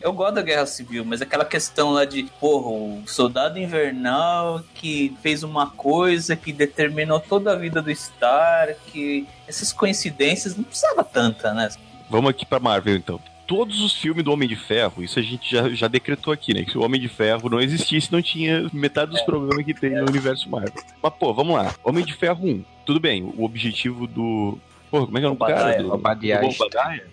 Eu 0.00 0.12
gosto 0.12 0.34
da 0.34 0.42
Guerra 0.42 0.66
Civil, 0.66 1.04
mas 1.04 1.22
aquela 1.22 1.44
questão 1.44 1.92
lá 1.92 2.04
de, 2.04 2.24
porra, 2.40 2.70
o 2.70 3.02
soldado 3.06 3.56
invernal 3.56 4.60
que 4.74 5.16
fez 5.22 5.44
uma 5.44 5.70
coisa 5.70 6.34
que 6.34 6.52
determinou 6.52 7.20
toda 7.20 7.52
a 7.52 7.56
vida 7.56 7.80
do 7.80 7.90
Stark. 7.90 9.28
Essas 9.46 9.72
coincidências 9.72 10.56
não 10.56 10.64
precisava 10.64 11.04
tanta, 11.04 11.54
né? 11.54 11.68
Vamos 12.10 12.30
aqui 12.30 12.44
pra 12.44 12.58
Marvel, 12.58 12.96
então. 12.96 13.20
Todos 13.46 13.80
os 13.80 13.94
filmes 13.94 14.24
do 14.24 14.32
Homem 14.32 14.48
de 14.48 14.56
Ferro, 14.56 15.04
isso 15.04 15.20
a 15.20 15.22
gente 15.22 15.48
já, 15.48 15.68
já 15.70 15.86
decretou 15.86 16.32
aqui, 16.32 16.52
né? 16.52 16.64
Que 16.64 16.72
se 16.72 16.78
o 16.78 16.82
Homem 16.82 17.00
de 17.00 17.08
Ferro 17.08 17.48
não 17.48 17.60
existisse, 17.60 18.10
não 18.10 18.20
tinha 18.20 18.68
metade 18.72 19.12
dos 19.12 19.22
problemas 19.22 19.64
que 19.64 19.74
tem 19.74 19.90
no 19.90 20.08
universo 20.08 20.50
Marvel. 20.50 20.82
Mas, 21.00 21.12
pô, 21.14 21.32
vamos 21.32 21.54
lá. 21.54 21.72
Homem 21.84 22.04
de 22.04 22.12
Ferro 22.12 22.44
1. 22.44 22.64
Tudo 22.84 22.98
bem, 22.98 23.22
o 23.22 23.44
objetivo 23.44 24.08
do. 24.08 24.58
Pô, 24.92 25.06
como 25.06 25.16
é 25.16 25.20
que 25.22 25.26
é 25.26 25.30
o 25.30 25.32
nome 25.34 25.38
do 25.38 25.46
cara? 25.46 25.82
Do, 25.82 25.88
do? 25.88 26.02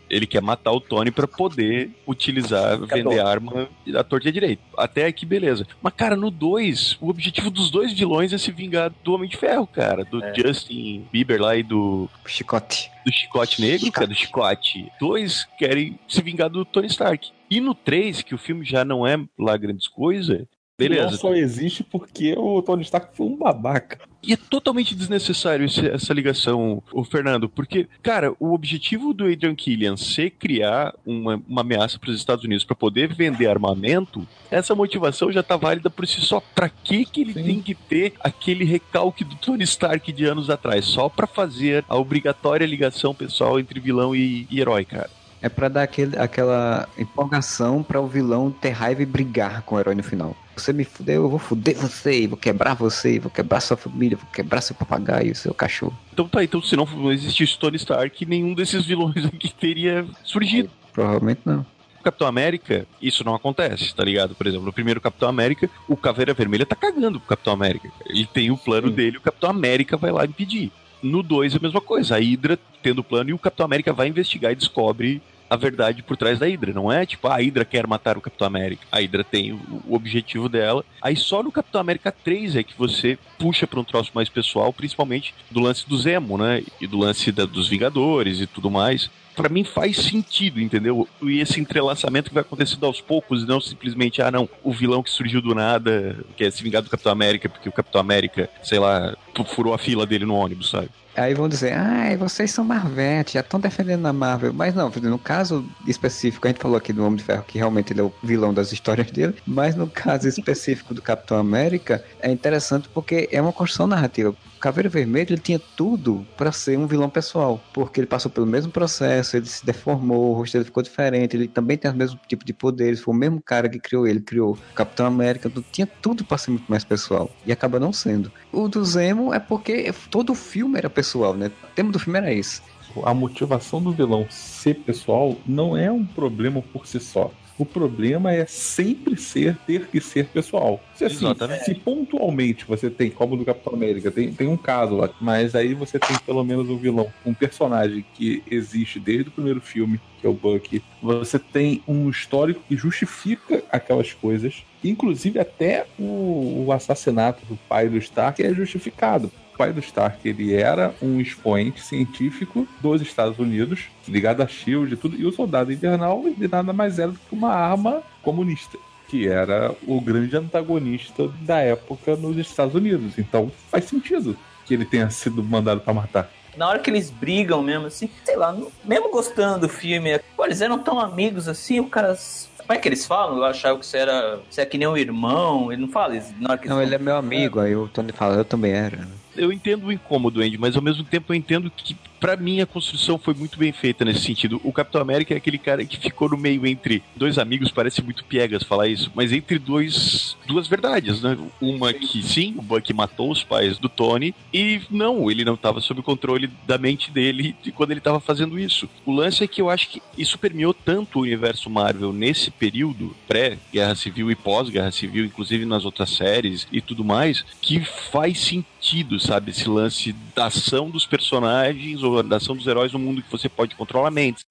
Ele 0.10 0.28
quer 0.28 0.42
matar 0.42 0.74
o 0.74 0.82
Tony 0.82 1.12
pra 1.12 1.26
poder 1.26 1.90
utilizar, 2.06 2.78
vender 2.78 3.22
arma 3.22 3.70
da 3.88 4.04
torta 4.04 4.28
e 4.28 4.30
à 4.30 4.34
direita. 4.34 4.62
Até 4.78 5.06
aqui, 5.06 5.26
beleza. 5.26 5.66
Mas, 5.82 5.94
cara, 5.94 6.18
no 6.18 6.30
2, 6.30 6.98
o 7.00 7.10
objetivo 7.10 7.50
dos 7.50 7.72
dois 7.72 7.94
vilões 7.94 8.34
é 8.34 8.38
se 8.38 8.52
vingar 8.52 8.92
do 9.02 9.14
Homem 9.14 9.30
de 9.30 9.38
Ferro, 9.38 9.66
cara. 9.66 10.04
Do 10.04 10.22
É. 10.22 10.34
Justin 10.36 11.08
Bieber 11.10 11.42
lá 11.42 11.56
e 11.56 11.64
do 11.64 12.10
Chicote. 12.26 12.92
do 13.06 13.14
chicote 13.14 13.62
negro, 13.62 13.90
que 13.90 14.04
é 14.04 14.08
do 14.08 14.14
chicote. 14.14 14.92
Dois 15.00 15.46
querem 15.58 15.98
se 16.06 16.22
vingar 16.22 16.50
do 16.50 16.66
Tony 16.66 16.88
Stark. 16.88 17.30
E 17.50 17.62
no 17.62 17.74
3, 17.74 18.22
que 18.24 18.36
o 18.36 18.38
filme 18.38 18.66
já 18.66 18.84
não 18.84 19.08
é 19.08 19.18
lá 19.40 19.56
grandes 19.56 19.88
coisa, 19.88 20.40
Não 20.40 20.48
beleza. 20.78 21.16
só 21.16 21.34
existe 21.34 21.82
porque 21.82 22.36
o 22.38 22.62
Tony 22.62 22.82
Stark 22.84 23.16
foi 23.16 23.26
um 23.26 23.38
babaca. 23.38 24.00
E 24.22 24.34
é 24.34 24.38
totalmente 24.38 24.94
desnecessário 24.94 25.66
esse- 25.66 25.88
essa 25.88 26.14
ligação, 26.14 26.84
o 26.92 27.06
Fernando, 27.06 27.48
porque, 27.48 27.88
cara, 28.04 28.34
o 28.38 28.54
objetivo 28.54 29.14
do 29.14 29.24
Adrian 29.26 29.56
Killian 29.56 29.96
ser 29.96 30.32
criar 30.32 30.94
uma, 31.06 31.42
uma 31.48 31.62
ameaça 31.62 31.98
para 31.98 32.10
os 32.10 32.18
Estados 32.18 32.44
Unidos 32.44 32.66
para 32.66 32.76
poder 32.76 33.14
vender 33.14 33.48
armamento, 33.48 34.28
essa 34.52 34.76
motivação 34.76 35.32
já 35.32 35.42
tá 35.42 35.56
válida 35.56 35.90
por 35.90 36.06
si 36.06 36.20
só. 36.20 36.42
Pra 36.54 36.68
que 36.68 37.06
que 37.06 37.22
ele 37.22 37.34
Sim. 37.34 37.44
tem 37.44 37.62
que 37.62 37.74
ter 37.74 38.14
aquele 38.20 38.66
recalque 38.66 39.24
do 39.24 39.36
Tony 39.36 39.64
Stark 39.64 40.12
de 40.12 40.26
anos 40.26 40.50
atrás? 40.50 40.84
Só 40.84 41.08
pra 41.08 41.26
fazer 41.26 41.86
a 41.88 41.96
obrigatória 41.98 42.66
ligação 42.66 43.16
pessoal 43.16 43.58
entre 43.58 43.80
vilão 43.80 44.14
e, 44.14 44.46
e 44.52 44.60
herói, 44.60 44.84
cara. 44.84 45.10
É 45.42 45.48
pra 45.48 45.70
dar 45.70 45.84
aquele, 45.84 46.18
aquela 46.18 46.88
empolgação 46.98 47.82
pra 47.82 48.02
o 48.02 48.08
vilão 48.08 48.52
ter 48.52 48.72
raiva 48.72 49.02
e 49.02 49.06
brigar 49.06 49.62
com 49.62 49.76
o 49.76 49.80
herói 49.80 49.96
no 49.96 50.04
final. 50.04 50.36
Você 50.56 50.74
me 50.74 50.84
fudeu, 50.84 51.24
eu 51.24 51.30
vou 51.30 51.40
fuder 51.40 51.76
você, 51.78 52.28
vou 52.28 52.38
quebrar 52.38 52.74
você, 52.74 53.20
vou 53.20 53.32
quebrar 53.32 53.62
sua 53.62 53.78
família, 53.78 54.18
vou 54.18 54.30
quebrar 54.32 54.60
seu 54.60 54.76
papagaio, 54.76 55.34
seu 55.34 55.54
cachorro. 55.54 55.98
Então 56.12 56.28
tá, 56.28 56.44
então 56.44 56.62
se 56.62 56.76
não 56.76 57.12
existisse 57.12 57.58
Tony 57.58 57.78
Stark, 57.78 58.26
nenhum 58.26 58.54
desses 58.54 58.86
vilões 58.86 59.24
aqui 59.26 59.54
teria 59.54 60.06
surgido. 60.24 60.70
Provavelmente 60.92 61.42
não. 61.46 61.66
Capitão 62.04 62.28
América, 62.28 62.88
isso 63.02 63.24
não 63.24 63.36
acontece, 63.36 63.94
tá 63.94 64.04
ligado? 64.04 64.34
Por 64.34 64.48
exemplo, 64.48 64.66
no 64.66 64.74
primeiro 64.74 65.02
Capitão 65.02 65.30
América, 65.30 65.70
o 65.88 65.98
Caveira 65.98 66.34
Vermelha 66.34 66.66
tá 66.66 66.76
cagando 66.76 67.20
pro 67.20 67.30
Capitão 67.30 67.54
América. 67.54 67.92
Ele 68.06 68.26
tem 68.26 68.52
o 68.52 68.58
plano 68.58 68.88
Sim. 68.88 68.94
dele, 68.94 69.18
o 69.18 69.22
Capitão 69.22 69.50
América 69.50 69.98
vai 69.98 70.12
lá 70.12 70.26
impedir. 70.26 70.72
No 71.02 71.24
2 71.24 71.54
é 71.54 71.58
a 71.58 71.62
mesma 71.62 71.82
coisa, 71.82 72.16
a 72.16 72.20
Hydra 72.20 72.58
tendo 72.84 73.00
o 73.00 73.04
plano 73.04 73.30
e 73.30 73.34
o 73.34 73.40
Capitão 73.40 73.66
América 73.66 73.94
vai 73.94 74.08
investigar 74.08 74.52
e 74.52 74.56
descobre 74.56 75.22
a 75.50 75.56
verdade 75.56 76.04
por 76.04 76.16
trás 76.16 76.38
da 76.38 76.46
Hydra. 76.46 76.74
Não 76.74 76.92
é 76.92 77.06
tipo, 77.06 77.28
a 77.28 77.38
Hydra 77.38 77.66
quer 77.66 77.88
matar 77.88 78.18
o 78.18 78.22
Capitão 78.22 78.46
América. 78.46 78.86
A 78.92 79.00
Hydra 79.00 79.24
tem 79.24 79.54
o, 79.54 79.96
objetivo 79.96 80.48
dela. 80.48 80.86
Aí 81.02 81.16
só 81.16 81.42
no 81.42 81.52
Capitão 81.52 81.82
América 81.82 82.12
3 82.12 82.58
é 82.58 82.64
que 82.64 82.78
você 82.78 83.18
puxa 83.38 83.66
pra 83.66 83.80
um 83.80 83.84
troço 83.84 84.12
mais 84.14 84.30
pessoal, 84.30 84.72
principalmente 84.72 85.34
do 85.50 85.60
lance 85.60 85.88
do 85.90 85.98
Zemo, 85.98 86.38
né? 86.38 86.62
E 86.80 86.86
do 86.86 87.00
lance 87.00 87.32
da- 87.32 87.46
dos 87.46 87.68
Vingadores 87.68 88.40
e 88.42 88.46
tudo 88.46 88.70
mais. 88.70 89.10
Pra 89.36 89.48
mim 89.50 89.64
faz 89.64 89.96
sentido, 89.98 90.60
entendeu? 90.60 91.08
E 91.24 91.40
esse 91.40 91.62
entrelaçamento 91.62 92.28
que 92.30 92.34
vai 92.34 92.42
acontecendo 92.42 92.86
aos 92.86 93.00
poucos, 93.00 93.48
não 93.48 93.62
simplesmente, 93.62 94.22
ah, 94.22 94.30
não, 94.30 94.50
o 94.62 94.74
vilão 94.74 95.02
que 95.02 95.10
surgiu 95.10 95.42
do 95.42 95.56
nada 95.56 96.18
quer 96.36 96.52
se 96.52 96.62
vingar 96.62 96.82
do 96.82 96.90
Capitão 96.90 97.12
América 97.12 97.48
porque 97.48 97.70
o 97.70 97.72
Capitão 97.72 98.02
América, 98.02 98.50
sei 98.62 98.80
lá, 98.80 99.16
furou 99.46 99.74
a 99.74 99.78
fila 99.78 100.06
dele 100.06 100.26
no 100.26 100.36
ônibus, 100.36 100.70
sabe? 100.70 100.90
Aí 101.16 101.34
vão 101.34 101.50
dizer, 101.50 101.74
ai, 101.74 102.16
vocês 102.16 102.52
são 102.52 102.64
Marvete, 102.64 103.34
já 103.34 103.42
estão 103.42 103.60
defendendo 103.60 104.06
a 104.06 104.14
Marvel. 104.14 104.54
Mas 104.54 104.74
não, 104.74 104.90
no 104.90 105.20
caso 105.20 105.66
específico, 105.86 106.48
a 106.48 106.50
gente 106.50 106.62
falou 106.62 106.78
aqui 106.78 106.94
do 106.94 107.04
Homem 107.04 107.18
de 107.18 107.24
Ferro, 107.24 107.44
que 107.46 107.58
realmente 107.58 107.92
ele 107.92 108.00
é 108.00 108.04
o 108.04 108.14
vilão 108.24 108.54
das 108.54 108.72
histórias 108.72 109.12
dele. 109.12 109.36
Mas 109.46 109.76
no 109.76 109.88
caso 109.88 110.28
específico 110.28 110.94
do 110.94 111.02
Capitão 111.02 111.38
América, 111.38 112.04
é 112.22 112.32
interessante 112.32 112.88
porque 112.94 113.28
é 113.32 113.42
uma 113.42 113.52
construção 113.52 113.88
narrativa. 113.88 114.30
O 114.30 114.60
Caveira 114.60 114.90
Vermelho 114.90 115.34
ele 115.34 115.42
tinha 115.42 115.60
tudo 115.78 116.26
para 116.38 116.52
ser 116.52 116.78
um 116.78 116.86
vilão 116.86 117.10
pessoal, 117.10 117.62
porque 117.74 118.02
ele 118.02 118.08
passou 118.08 118.30
pelo 118.30 118.46
mesmo 118.46 118.72
processo, 118.72 119.38
ele 119.38 119.46
se 119.46 119.66
deformou, 119.66 120.32
o 120.32 120.34
rosto 120.34 120.54
dele 120.54 120.66
ficou 120.66 120.84
diferente, 120.84 121.36
ele 121.36 121.48
também 121.48 121.78
tem 121.78 121.90
o 121.90 121.96
mesmo 121.96 122.20
tipo 122.28 122.44
de 122.44 122.52
poderes, 122.52 123.00
foi 123.00 123.14
o 123.14 123.18
mesmo 123.18 123.42
cara 123.42 123.70
que 123.70 123.80
criou 123.80 124.06
ele, 124.06 124.20
criou 124.20 124.56
o 124.56 124.74
Capitão 124.76 125.06
América, 125.06 125.48
então 125.48 125.64
tinha 125.72 125.88
tudo 125.88 126.26
para 126.26 126.38
ser 126.38 126.52
muito 126.52 126.68
mais 126.68 126.84
pessoal, 126.84 127.32
e 127.46 127.54
acaba 127.54 127.80
não 127.80 127.94
sendo. 127.94 128.30
O 128.52 128.68
do 128.68 128.84
Zemo 128.84 129.29
é 129.34 129.40
porque 129.40 129.94
todo 130.10 130.32
o 130.32 130.36
filme 130.36 130.78
era 130.78 130.90
pessoal, 130.90 131.34
né? 131.34 131.52
O 131.64 131.68
tema 131.68 131.92
do 131.92 132.00
filme 132.00 132.20
era 132.20 132.34
esse. 132.34 132.62
A 133.04 133.14
motivação 133.14 133.82
do 133.82 133.92
vilão 133.92 134.26
ser 134.30 134.76
pessoal 134.76 135.36
não 135.46 135.78
é 135.78 135.92
um 135.92 136.06
problema 136.06 136.62
por 136.62 136.88
si 136.88 137.00
só. 137.00 137.32
O 137.60 137.66
problema 137.66 138.34
é 138.34 138.46
sempre 138.46 139.18
ser, 139.18 139.58
ter 139.68 139.88
que 139.88 140.00
ser 140.00 140.28
pessoal. 140.28 140.82
Se, 140.96 141.04
assim, 141.04 141.26
Exatamente. 141.26 141.66
se 141.66 141.76
pontualmente 141.76 142.64
você 142.66 142.90
tem, 142.90 143.12
como 143.12 143.36
do 143.36 143.44
Capitão 143.44 143.74
América, 143.74 144.10
tem, 144.10 144.34
tem 144.34 144.48
um 144.48 144.56
caso 144.56 144.96
lá, 144.96 145.10
mas 145.20 145.54
aí 145.56 145.74
você 145.74 146.00
tem 146.00 146.18
pelo 146.26 146.42
menos 146.46 146.70
um 146.70 146.78
vilão, 146.78 147.12
um 147.26 147.34
personagem 147.34 148.06
que 148.14 148.42
existe 148.50 148.98
desde 148.98 149.28
o 149.28 149.32
primeiro 149.32 149.60
filme, 149.60 150.00
que 150.22 150.26
é 150.26 150.30
o 150.30 150.34
Bucky. 150.34 150.82
Você 151.04 151.38
tem 151.38 151.84
um 151.86 152.10
histórico 152.10 152.62
que 152.66 152.78
justifica 152.78 153.62
aquelas 153.70 154.14
coisas. 154.14 154.64
Inclusive 154.82 155.38
até 155.38 155.86
o, 156.00 156.66
o 156.66 156.72
assassinato 156.72 157.46
do 157.46 157.58
pai 157.68 157.90
do 157.90 157.98
Stark 157.98 158.42
é 158.42 158.54
justificado. 158.54 159.30
Pai 159.60 159.74
do 159.74 159.82
Stark 159.82 160.26
ele 160.26 160.54
era 160.54 160.96
um 161.02 161.20
expoente 161.20 161.82
científico 161.82 162.66
dos 162.80 163.02
Estados 163.02 163.38
Unidos, 163.40 163.90
ligado 164.08 164.42
a 164.42 164.48
Shield 164.48 164.94
e 164.94 164.96
tudo, 164.96 165.20
e 165.20 165.26
o 165.26 165.34
soldado 165.34 165.70
invernal 165.70 166.24
ele 166.26 166.48
nada 166.48 166.72
mais 166.72 166.98
era 166.98 167.12
do 167.12 167.20
que 167.20 167.36
uma 167.36 167.52
arma 167.52 168.02
comunista, 168.22 168.78
que 169.10 169.28
era 169.28 169.76
o 169.86 170.00
grande 170.00 170.38
antagonista 170.38 171.28
da 171.42 171.60
época 171.60 172.16
nos 172.16 172.38
Estados 172.38 172.74
Unidos. 172.74 173.18
Então 173.18 173.52
faz 173.70 173.84
sentido 173.84 174.38
que 174.66 174.74
ele 174.74 174.86
tenha 174.86 175.10
sido 175.10 175.44
mandado 175.44 175.82
para 175.82 175.94
matar. 175.94 176.32
Na 176.58 176.68
hora 176.68 176.80
que 176.80 176.90
eles 176.90 177.10
brigam 177.10 177.62
mesmo, 177.62 177.88
assim, 177.88 178.10
sei 178.26 178.36
lá, 178.36 178.52
no- 178.52 178.72
mesmo 178.84 179.10
gostando 179.12 179.60
do 179.68 179.70
filme, 179.70 180.20
pô, 180.36 180.46
eles 180.46 180.62
eram 180.62 180.80
tão 180.80 181.00
amigos 181.00 181.48
assim, 181.48 181.80
o 181.80 181.86
cara. 181.88 182.18
Como 182.58 182.74
é 182.74 182.78
que 182.78 182.88
eles 182.88 183.06
falam? 183.06 183.38
Eu 183.38 183.46
achava 183.46 183.80
que 183.80 183.86
você 183.86 183.98
era. 183.98 184.40
Você 184.50 184.62
é 184.62 184.66
que 184.66 184.78
nem 184.78 184.88
um 184.88 184.98
irmão. 184.98 185.72
Ele 185.72 185.82
não 185.82 185.90
fala 185.90 186.16
isso. 186.16 186.34
Na 186.40 186.52
hora 186.52 186.58
que 186.60 186.68
Não, 186.68 186.78
eles 186.78 186.88
ele 186.94 186.96
é 186.96 187.04
meu 187.04 187.16
amigo, 187.16 187.60
aí 187.60 187.76
o 187.76 187.88
Tony 187.88 188.12
fala, 188.12 188.36
eu 188.36 188.46
também 188.46 188.72
era. 188.74 189.08
Eu 189.36 189.52
entendo 189.54 189.88
o 189.88 189.92
incômodo, 189.92 190.42
Andy, 190.42 190.58
mas 190.58 190.76
ao 190.76 190.82
mesmo 190.82 191.04
tempo 191.04 191.32
eu 191.32 191.36
entendo 191.38 191.72
que 191.72 191.96
Pra 192.20 192.36
mim, 192.36 192.60
a 192.60 192.66
construção 192.66 193.18
foi 193.18 193.34
muito 193.34 193.58
bem 193.58 193.72
feita 193.72 194.04
nesse 194.04 194.22
sentido. 194.22 194.60
O 194.64 194.74
Capitão 194.74 195.02
América 195.02 195.34
é 195.34 195.38
aquele 195.38 195.58
cara 195.58 195.86
que 195.86 195.98
ficou 195.98 196.30
no 196.30 196.38
meio 196.38 196.66
entre 196.68 197.02
dois 197.16 197.38
amigos, 197.38 197.72
parece 197.72 198.02
muito 198.02 198.26
piegas 198.26 198.64
falar 198.64 198.88
isso, 198.88 199.12
mas 199.16 199.32
entre 199.32 199.58
dois, 199.58 200.36
duas 200.46 200.68
verdades, 200.68 201.22
né? 201.22 201.38
Uma 201.62 201.94
que 201.94 202.22
sim, 202.22 202.54
o 202.58 202.62
Buck 202.62 202.92
matou 202.94 203.32
os 203.32 203.44
pais 203.44 203.78
do 203.78 203.88
Tony, 203.88 204.36
e 204.54 204.82
não, 204.90 205.32
ele 205.32 205.46
não 205.46 205.54
estava 205.54 205.80
sob 205.80 206.02
o 206.02 206.04
controle 206.04 206.50
da 206.68 206.78
mente 206.78 207.12
dele 207.12 207.56
de 207.64 207.72
quando 207.72 207.92
ele 207.92 208.00
estava 208.00 208.20
fazendo 208.20 208.60
isso. 208.60 208.90
O 209.06 209.14
lance 209.14 209.44
é 209.44 209.48
que 209.48 209.62
eu 209.62 209.70
acho 209.70 209.90
que 209.90 210.02
isso 210.18 210.38
permeou 210.38 210.74
tanto 210.74 211.20
o 211.20 211.22
universo 211.22 211.70
Marvel 211.70 212.12
nesse 212.12 212.52
período, 212.52 213.16
pré-guerra 213.28 213.96
civil 213.96 214.30
e 214.30 214.36
pós-guerra 214.36 214.92
civil, 214.92 215.26
inclusive 215.26 215.66
nas 215.66 215.86
outras 215.86 216.10
séries 216.10 216.68
e 216.72 216.82
tudo 216.82 217.04
mais, 217.04 217.46
que 217.62 217.80
faz 217.80 218.40
sentido, 218.40 219.20
sabe? 219.20 219.52
Esse 219.52 219.70
lance 219.70 220.16
da 220.36 220.48
ação 220.48 220.90
dos 220.90 221.06
personagens 221.06 222.04
da 222.24 222.38
ação 222.38 222.56
dos 222.56 222.68
heróis 222.68 222.92
no 222.94 223.00
mundo 223.00 223.22
que 223.22 223.32
você 223.32 223.48
pode 223.48 223.76
controlar 223.76 224.12
mentes. 224.12 224.44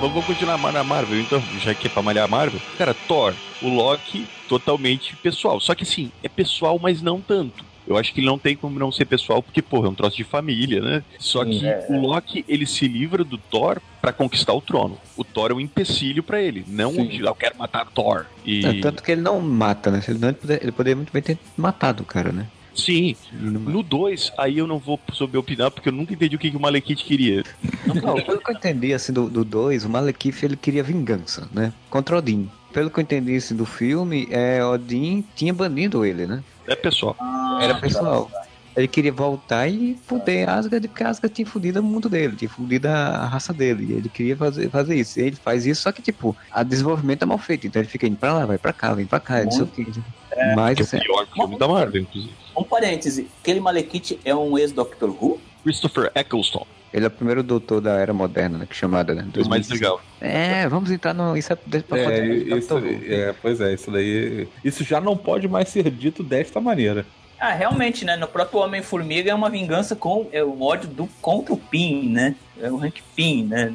Vamos 0.00 0.24
continuar 0.24 0.56
na 0.72 0.82
Marvel, 0.82 1.20
então, 1.20 1.42
já 1.58 1.74
que 1.74 1.86
é 1.86 1.90
pra 1.90 2.02
malhar 2.02 2.24
a 2.24 2.28
Marvel. 2.28 2.58
Cara, 2.78 2.94
Thor, 2.94 3.34
o 3.60 3.68
Loki, 3.68 4.26
totalmente 4.48 5.14
pessoal. 5.16 5.60
Só 5.60 5.74
que 5.74 5.82
assim, 5.82 6.10
é 6.22 6.28
pessoal, 6.28 6.78
mas 6.78 7.02
não 7.02 7.20
tanto. 7.20 7.69
Eu 7.90 7.96
acho 7.96 8.14
que 8.14 8.20
ele 8.20 8.28
não 8.28 8.38
tem 8.38 8.54
como 8.54 8.78
não 8.78 8.92
ser 8.92 9.04
pessoal, 9.04 9.42
porque, 9.42 9.60
porra, 9.60 9.88
é 9.88 9.90
um 9.90 9.94
troço 9.96 10.16
de 10.16 10.22
família, 10.22 10.80
né? 10.80 11.02
Só 11.18 11.44
que 11.44 11.66
É. 11.66 11.86
o 11.90 12.00
Loki, 12.00 12.44
ele 12.46 12.64
se 12.64 12.86
livra 12.86 13.24
do 13.24 13.36
Thor 13.36 13.80
pra 14.00 14.12
conquistar 14.12 14.52
o 14.54 14.60
trono. 14.60 14.96
O 15.16 15.24
Thor 15.24 15.50
é 15.50 15.54
um 15.54 15.58
empecilho 15.60 16.22
pra 16.22 16.40
ele, 16.40 16.64
não 16.68 16.92
Sim. 16.92 17.18
"Ah, 17.24 17.30
eu 17.30 17.34
quero 17.34 17.58
matar 17.58 17.84
o 17.88 17.90
Thor. 17.90 18.26
E... 18.46 18.64
É, 18.64 18.74
tanto 18.80 19.02
que 19.02 19.10
ele 19.10 19.20
não 19.20 19.40
mata, 19.40 19.90
né? 19.90 20.00
Ele, 20.06 20.18
não, 20.20 20.28
ele 20.28 20.70
poderia- 20.70 20.94
muito 20.94 21.12
bem 21.12 21.20
ter 21.20 21.36
matado 21.56 22.04
o 22.04 22.06
cara, 22.06 22.30
né? 22.30 22.46
Sim, 22.72 23.16
no 23.32 23.82
2, 23.82 24.32
aí 24.38 24.58
eu 24.58 24.66
não 24.68 24.78
vou 24.78 24.98
saber 25.12 25.36
opinar, 25.38 25.72
porque 25.72 25.88
eu 25.88 25.92
nunca 25.92 26.14
entendi 26.14 26.36
o 26.36 26.38
que, 26.38 26.48
que 26.52 26.56
o 26.56 26.60
Malekith 26.60 27.02
queria. 27.04 27.42
Não, 27.84 28.14
pelo 28.24 28.38
que 28.40 28.50
eu 28.52 28.54
entendi, 28.54 28.94
assim, 28.94 29.12
do 29.12 29.22
2, 29.22 29.32
do 29.32 29.44
dois, 29.44 29.84
o 29.84 29.90
Malekith, 29.90 30.44
ele 30.44 30.56
queria 30.56 30.82
vingança, 30.84 31.48
né? 31.52 31.72
Contra 31.90 32.16
Odin. 32.18 32.48
Pelo 32.72 32.90
que 32.90 33.00
eu 33.00 33.02
entendi, 33.02 33.36
assim, 33.36 33.54
do 33.56 33.66
filme, 33.66 34.28
é, 34.30 34.64
Odin 34.64 35.24
tinha 35.34 35.52
banido 35.52 36.04
ele, 36.04 36.26
né? 36.26 36.42
É 36.66 36.76
pessoal. 36.76 37.16
Era 37.60 37.74
pessoal. 37.74 38.30
Ele 38.76 38.86
queria 38.86 39.12
voltar 39.12 39.66
e 39.66 39.98
fuder 40.06 40.48
Asgard, 40.48 40.86
porque 40.86 41.02
Asgard 41.02 41.34
tinha 41.34 41.46
fudido 41.46 41.80
o 41.80 41.82
mundo 41.82 42.08
dele, 42.08 42.36
tinha 42.36 42.48
fudido 42.48 42.86
a 42.88 43.26
raça 43.26 43.52
dele. 43.52 43.86
E 43.90 43.92
ele 43.94 44.08
queria 44.08 44.36
fazer, 44.36 44.70
fazer 44.70 44.94
isso. 44.94 45.18
E 45.18 45.24
ele 45.24 45.36
faz 45.36 45.66
isso, 45.66 45.82
só 45.82 45.90
que, 45.90 46.00
tipo, 46.00 46.36
a 46.50 46.62
desenvolvimento 46.62 47.22
é 47.22 47.26
mal 47.26 47.38
feito. 47.38 47.66
Então 47.66 47.82
ele 47.82 47.88
fica 47.88 48.06
indo 48.06 48.16
pra 48.16 48.32
lá, 48.32 48.46
vai 48.46 48.58
pra 48.58 48.72
cá, 48.72 48.94
vem 48.94 49.06
pra 49.06 49.18
cá, 49.18 49.42
não 49.42 49.50
sei 49.50 49.62
o 49.62 49.66
que. 49.66 49.86
Mas, 50.54 50.76
Que 50.76 50.96
é 50.96 50.98
o 50.98 51.02
pior 51.02 51.26
filme 51.26 51.58
da 51.58 51.66
Marvel, 51.66 52.02
inclusive. 52.02 52.32
Um 52.56 52.62
parêntese, 52.62 53.28
aquele 53.42 53.58
Malekith 53.58 54.20
é 54.24 54.34
um 54.34 54.56
ex-Doctor 54.56 55.10
Who? 55.10 55.40
Christopher 55.62 56.10
Eccleston, 56.14 56.66
ele 56.92 57.04
é 57.04 57.08
o 57.08 57.10
primeiro 57.10 57.42
doutor 57.42 57.80
da 57.80 57.92
era 57.92 58.12
moderna, 58.12 58.58
né? 58.58 58.66
Que 58.66 58.72
é 58.72 58.76
chamada, 58.76 59.14
né? 59.14 59.26
o 59.36 59.48
mais 59.48 59.68
legal. 59.68 60.00
É, 60.20 60.68
vamos 60.68 60.90
entrar 60.90 61.14
no. 61.14 61.36
Isso 61.36 61.52
é, 61.52 61.56
pra 61.56 61.98
É, 61.98 62.26
isso, 62.26 62.78
é, 63.08 63.34
pois 63.40 63.60
é, 63.60 63.72
isso 63.72 63.90
daí. 63.90 64.48
Isso 64.64 64.82
já 64.82 65.00
não 65.00 65.16
pode 65.16 65.46
mais 65.46 65.68
ser 65.68 65.90
dito 65.90 66.22
desta 66.22 66.60
maneira. 66.60 67.06
Ah, 67.38 67.52
realmente, 67.52 68.04
né? 68.04 68.16
No 68.16 68.26
próprio 68.26 68.60
Homem-Formiga 68.60 69.30
é 69.30 69.34
uma 69.34 69.48
vingança 69.48 69.96
com 69.96 70.28
é 70.30 70.44
o 70.44 70.60
ódio 70.62 70.88
do 70.88 71.06
contra 71.22 71.54
o 71.54 71.56
Pym, 71.56 72.10
né? 72.10 72.34
É 72.60 72.70
o 72.70 72.76
Hank 72.76 73.02
Pym, 73.16 73.44
né? 73.44 73.74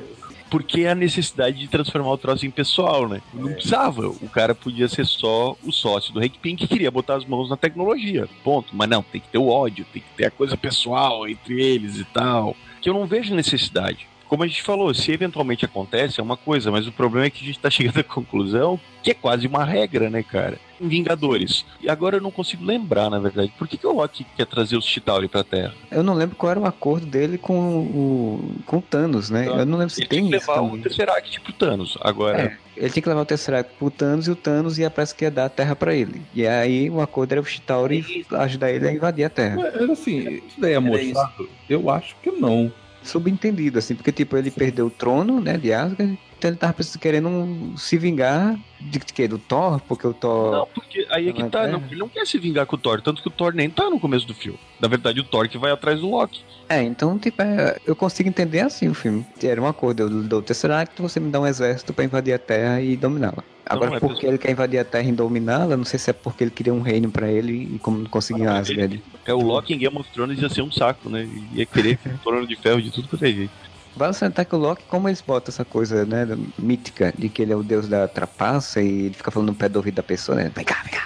Porque 0.51 0.85
a 0.85 0.93
necessidade 0.93 1.57
de 1.57 1.67
transformar 1.67 2.11
o 2.11 2.17
troço 2.17 2.45
em 2.45 2.51
pessoal, 2.51 3.09
né? 3.09 3.21
Não 3.33 3.53
precisava. 3.53 4.07
O 4.07 4.29
cara 4.29 4.53
podia 4.53 4.87
ser 4.87 5.05
só 5.05 5.57
o 5.63 5.71
sócio 5.71 6.13
do 6.13 6.19
Hank 6.19 6.37
Pym 6.37 6.55
que 6.55 6.67
queria 6.67 6.91
botar 6.91 7.15
as 7.15 7.25
mãos 7.25 7.49
na 7.49 7.57
tecnologia. 7.57 8.29
Ponto. 8.43 8.75
Mas 8.75 8.87
não, 8.87 9.01
tem 9.01 9.19
que 9.19 9.29
ter 9.29 9.39
o 9.39 9.47
ódio, 9.47 9.85
tem 9.91 10.03
que 10.03 10.15
ter 10.15 10.25
a 10.25 10.31
coisa 10.31 10.55
pessoal 10.55 11.27
entre 11.27 11.59
eles 11.59 11.97
e 11.97 12.03
tal. 12.05 12.55
Que 12.85 12.89
eu 12.91 12.93
não 12.93 13.07
vejo 13.07 13.33
necessidade. 13.33 14.07
Como 14.27 14.43
a 14.43 14.47
gente 14.47 14.61
falou, 14.63 14.93
se 14.93 15.11
eventualmente 15.11 15.65
acontece, 15.65 16.19
é 16.19 16.23
uma 16.23 16.35
coisa, 16.37 16.71
mas 16.71 16.87
o 16.87 16.91
problema 16.91 17.27
é 17.27 17.29
que 17.29 17.43
a 17.43 17.47
gente 17.47 17.59
tá 17.59 17.69
chegando 17.69 17.99
à 17.99 18.03
conclusão 18.03 18.79
que 19.03 19.11
é 19.11 19.13
quase 19.13 19.45
uma 19.45 19.63
regra, 19.63 20.09
né, 20.09 20.23
cara? 20.23 20.57
Em 20.81 20.87
Vingadores. 20.87 21.63
E 21.79 21.87
agora 21.87 22.17
eu 22.17 22.21
não 22.21 22.31
consigo 22.31 22.65
lembrar, 22.65 23.07
na 23.09 23.19
verdade. 23.19 23.53
Por 23.55 23.67
que, 23.67 23.77
que 23.77 23.85
o 23.85 23.91
Loki 23.93 24.25
quer 24.35 24.47
trazer 24.47 24.75
os 24.75 24.83
Chitauri 24.85 25.27
pra 25.27 25.43
Terra? 25.43 25.75
Eu 25.91 26.01
não 26.01 26.15
lembro 26.15 26.35
qual 26.35 26.49
era 26.49 26.59
o 26.59 26.65
acordo 26.65 27.05
dele 27.05 27.37
com 27.37 27.81
o, 27.81 28.55
com 28.65 28.77
o 28.77 28.81
Thanos, 28.81 29.29
né? 29.29 29.47
Eu 29.47 29.63
não 29.65 29.77
lembro 29.77 29.93
se 29.93 30.01
Ele 30.01 30.07
tem 30.07 30.21
tem 30.21 30.31
que 30.31 30.37
isso 30.37 30.49
levar 30.49 30.63
o 30.63 30.67
também. 30.69 30.81
Tesseract 30.81 31.39
pro 31.41 31.53
Thanos. 31.53 31.97
Agora, 32.01 32.41
É, 32.41 32.57
ele 32.75 32.89
tinha 32.89 33.03
que 33.03 33.09
levar 33.09 33.21
o 33.21 33.25
Tesseract 33.25 33.73
pro 33.77 33.91
Thanos 33.91 34.27
e 34.27 34.31
o 34.31 34.35
Thanos 34.35 34.79
ia 34.79 34.89
parece 34.89 35.13
que 35.13 35.23
ia 35.23 35.29
dar 35.31 35.45
a 35.45 35.49
Terra 35.49 35.75
pra 35.75 35.93
ele. 35.93 36.23
E 36.33 36.47
aí 36.47 36.89
o 36.89 36.99
acordo 36.99 37.33
era 37.33 37.41
o 37.41 37.45
Chitauri 37.45 38.25
ajudar 38.31 38.71
ele 38.71 38.87
a 38.87 38.91
invadir 38.91 39.23
a 39.25 39.29
Terra. 39.29 39.55
Mas 39.57 39.89
assim, 39.91 40.41
isso 40.47 40.59
daí 40.59 40.73
é 40.73 40.79
mostrado? 40.79 41.47
Eu 41.69 41.91
acho 41.91 42.15
que 42.23 42.31
não. 42.31 42.73
Subentendido, 43.05 43.79
assim, 43.79 43.95
porque 43.95 44.11
tipo, 44.11 44.35
ele 44.35 44.51
perdeu 44.51 44.87
o 44.87 44.89
trono, 44.89 45.39
né, 45.39 45.57
de 45.57 45.71
Asgard, 45.71 46.17
então 46.45 46.49
ele 46.51 46.57
tava 46.57 46.75
querendo 46.99 47.27
um- 47.27 47.75
se 47.77 47.97
vingar 47.97 48.57
de, 48.79 48.99
de 48.99 49.13
quê? 49.13 49.27
Do 49.27 49.37
Thor? 49.37 49.79
Porque 49.87 50.05
o 50.05 50.13
Thor. 50.13 50.51
Não, 50.51 50.67
porque 50.67 51.07
aí 51.09 51.29
é 51.29 51.33
que 51.33 51.43
tá, 51.45 51.63
é. 51.63 51.71
não, 51.71 51.81
ele 51.89 51.99
não 51.99 52.09
quer 52.09 52.25
se 52.27 52.37
vingar 52.37 52.65
com 52.65 52.75
o 52.75 52.79
Thor, 52.79 53.01
tanto 53.01 53.21
que 53.21 53.27
o 53.27 53.31
Thor 53.31 53.53
nem 53.53 53.69
tá 53.69 53.89
no 53.89 53.99
começo 53.99 54.27
do 54.27 54.33
filme. 54.33 54.59
Na 54.79 54.87
verdade, 54.87 55.19
o 55.19 55.23
Thor 55.23 55.49
que 55.49 55.57
vai 55.57 55.71
atrás 55.71 55.99
do 55.99 56.09
Loki. 56.09 56.41
É, 56.69 56.81
então, 56.83 57.17
tipo, 57.17 57.41
é, 57.41 57.77
eu 57.85 57.95
consigo 57.95 58.29
entender 58.29 58.61
assim 58.61 58.87
o 58.87 58.93
filme. 58.93 59.25
Era 59.41 59.61
um 59.61 59.67
acordo, 59.67 60.03
eu 60.03 60.09
dou 60.09 60.39
o 60.39 60.43
Tesseract, 60.43 61.01
você 61.01 61.19
me 61.19 61.31
dá 61.31 61.39
um 61.39 61.47
exército 61.47 61.93
pra 61.93 62.05
invadir 62.05 62.33
a 62.33 62.39
Terra 62.39 62.81
e 62.81 62.95
dominá-la. 62.95 63.43
Agora, 63.67 63.89
Não, 63.89 63.97
é 63.97 63.99
porque 63.99 64.27
ele 64.27 64.37
quer 64.37 64.51
invadir 64.51 64.77
a 64.79 64.85
Terra 64.85 65.09
e 65.09 65.11
dominá-la, 65.11 65.75
não 65.75 65.85
sei 65.85 65.97
se 65.97 66.11
é 66.11 66.13
porque 66.13 66.43
ele 66.43 66.51
queria 66.51 66.71
um 66.73 66.81
reino 66.81 67.09
pra 67.09 67.31
ele 67.31 67.75
e 67.75 67.79
como 67.79 67.97
não 67.97 68.05
conseguiu 68.05 68.45
Não, 68.45 68.55
Asgard. 68.55 69.01
É 69.25 69.33
o 69.33 69.41
Loki 69.41 69.73
em 69.73 69.79
Game 69.79 69.97
of 69.97 70.07
Thrones 70.11 70.39
ia 70.39 70.49
ser 70.49 70.61
um 70.61 70.71
saco, 70.71 71.09
né? 71.09 71.27
Ia 71.51 71.65
querer 71.65 71.97
um 72.05 72.17
trono 72.17 72.45
de 72.45 72.55
ferro 72.55 72.79
de 72.79 72.91
tudo 72.91 73.07
quanto 73.07 73.25
é 73.25 73.31
jeito. 73.31 73.51
Vale 73.95 74.13
salientar 74.13 74.45
que 74.45 74.55
o 74.55 74.57
Loki, 74.57 74.83
como 74.89 75.07
eles 75.07 75.21
botam 75.21 75.51
essa 75.51 75.63
coisa, 75.63 76.05
né, 76.05 76.27
mítica, 76.59 77.13
de 77.17 77.29
que 77.29 77.41
ele 77.41 77.53
é 77.53 77.55
o 77.55 77.63
deus 77.63 77.87
da 77.87 78.07
trapaça 78.07 78.81
e 78.81 79.05
ele 79.05 79.13
fica 79.13 79.31
falando 79.31 79.49
no 79.49 79.55
pé 79.55 79.69
do 79.69 79.77
ouvido 79.77 79.95
da 79.95 80.03
pessoa, 80.03 80.35
né? 80.35 80.51
Vem 80.53 80.65
cá, 80.65 80.81
vem 80.83 80.93
cá. 80.93 81.05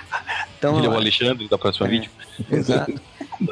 Então, 0.58 0.78
Ele 0.78 0.88
é 0.88 0.89
o 0.89 0.95
Alexandre 0.95 1.47
da 1.47 1.58
próxima 1.58 1.88
É. 1.88 1.89
vídeo. 1.89 2.12
Exato. 2.52 2.99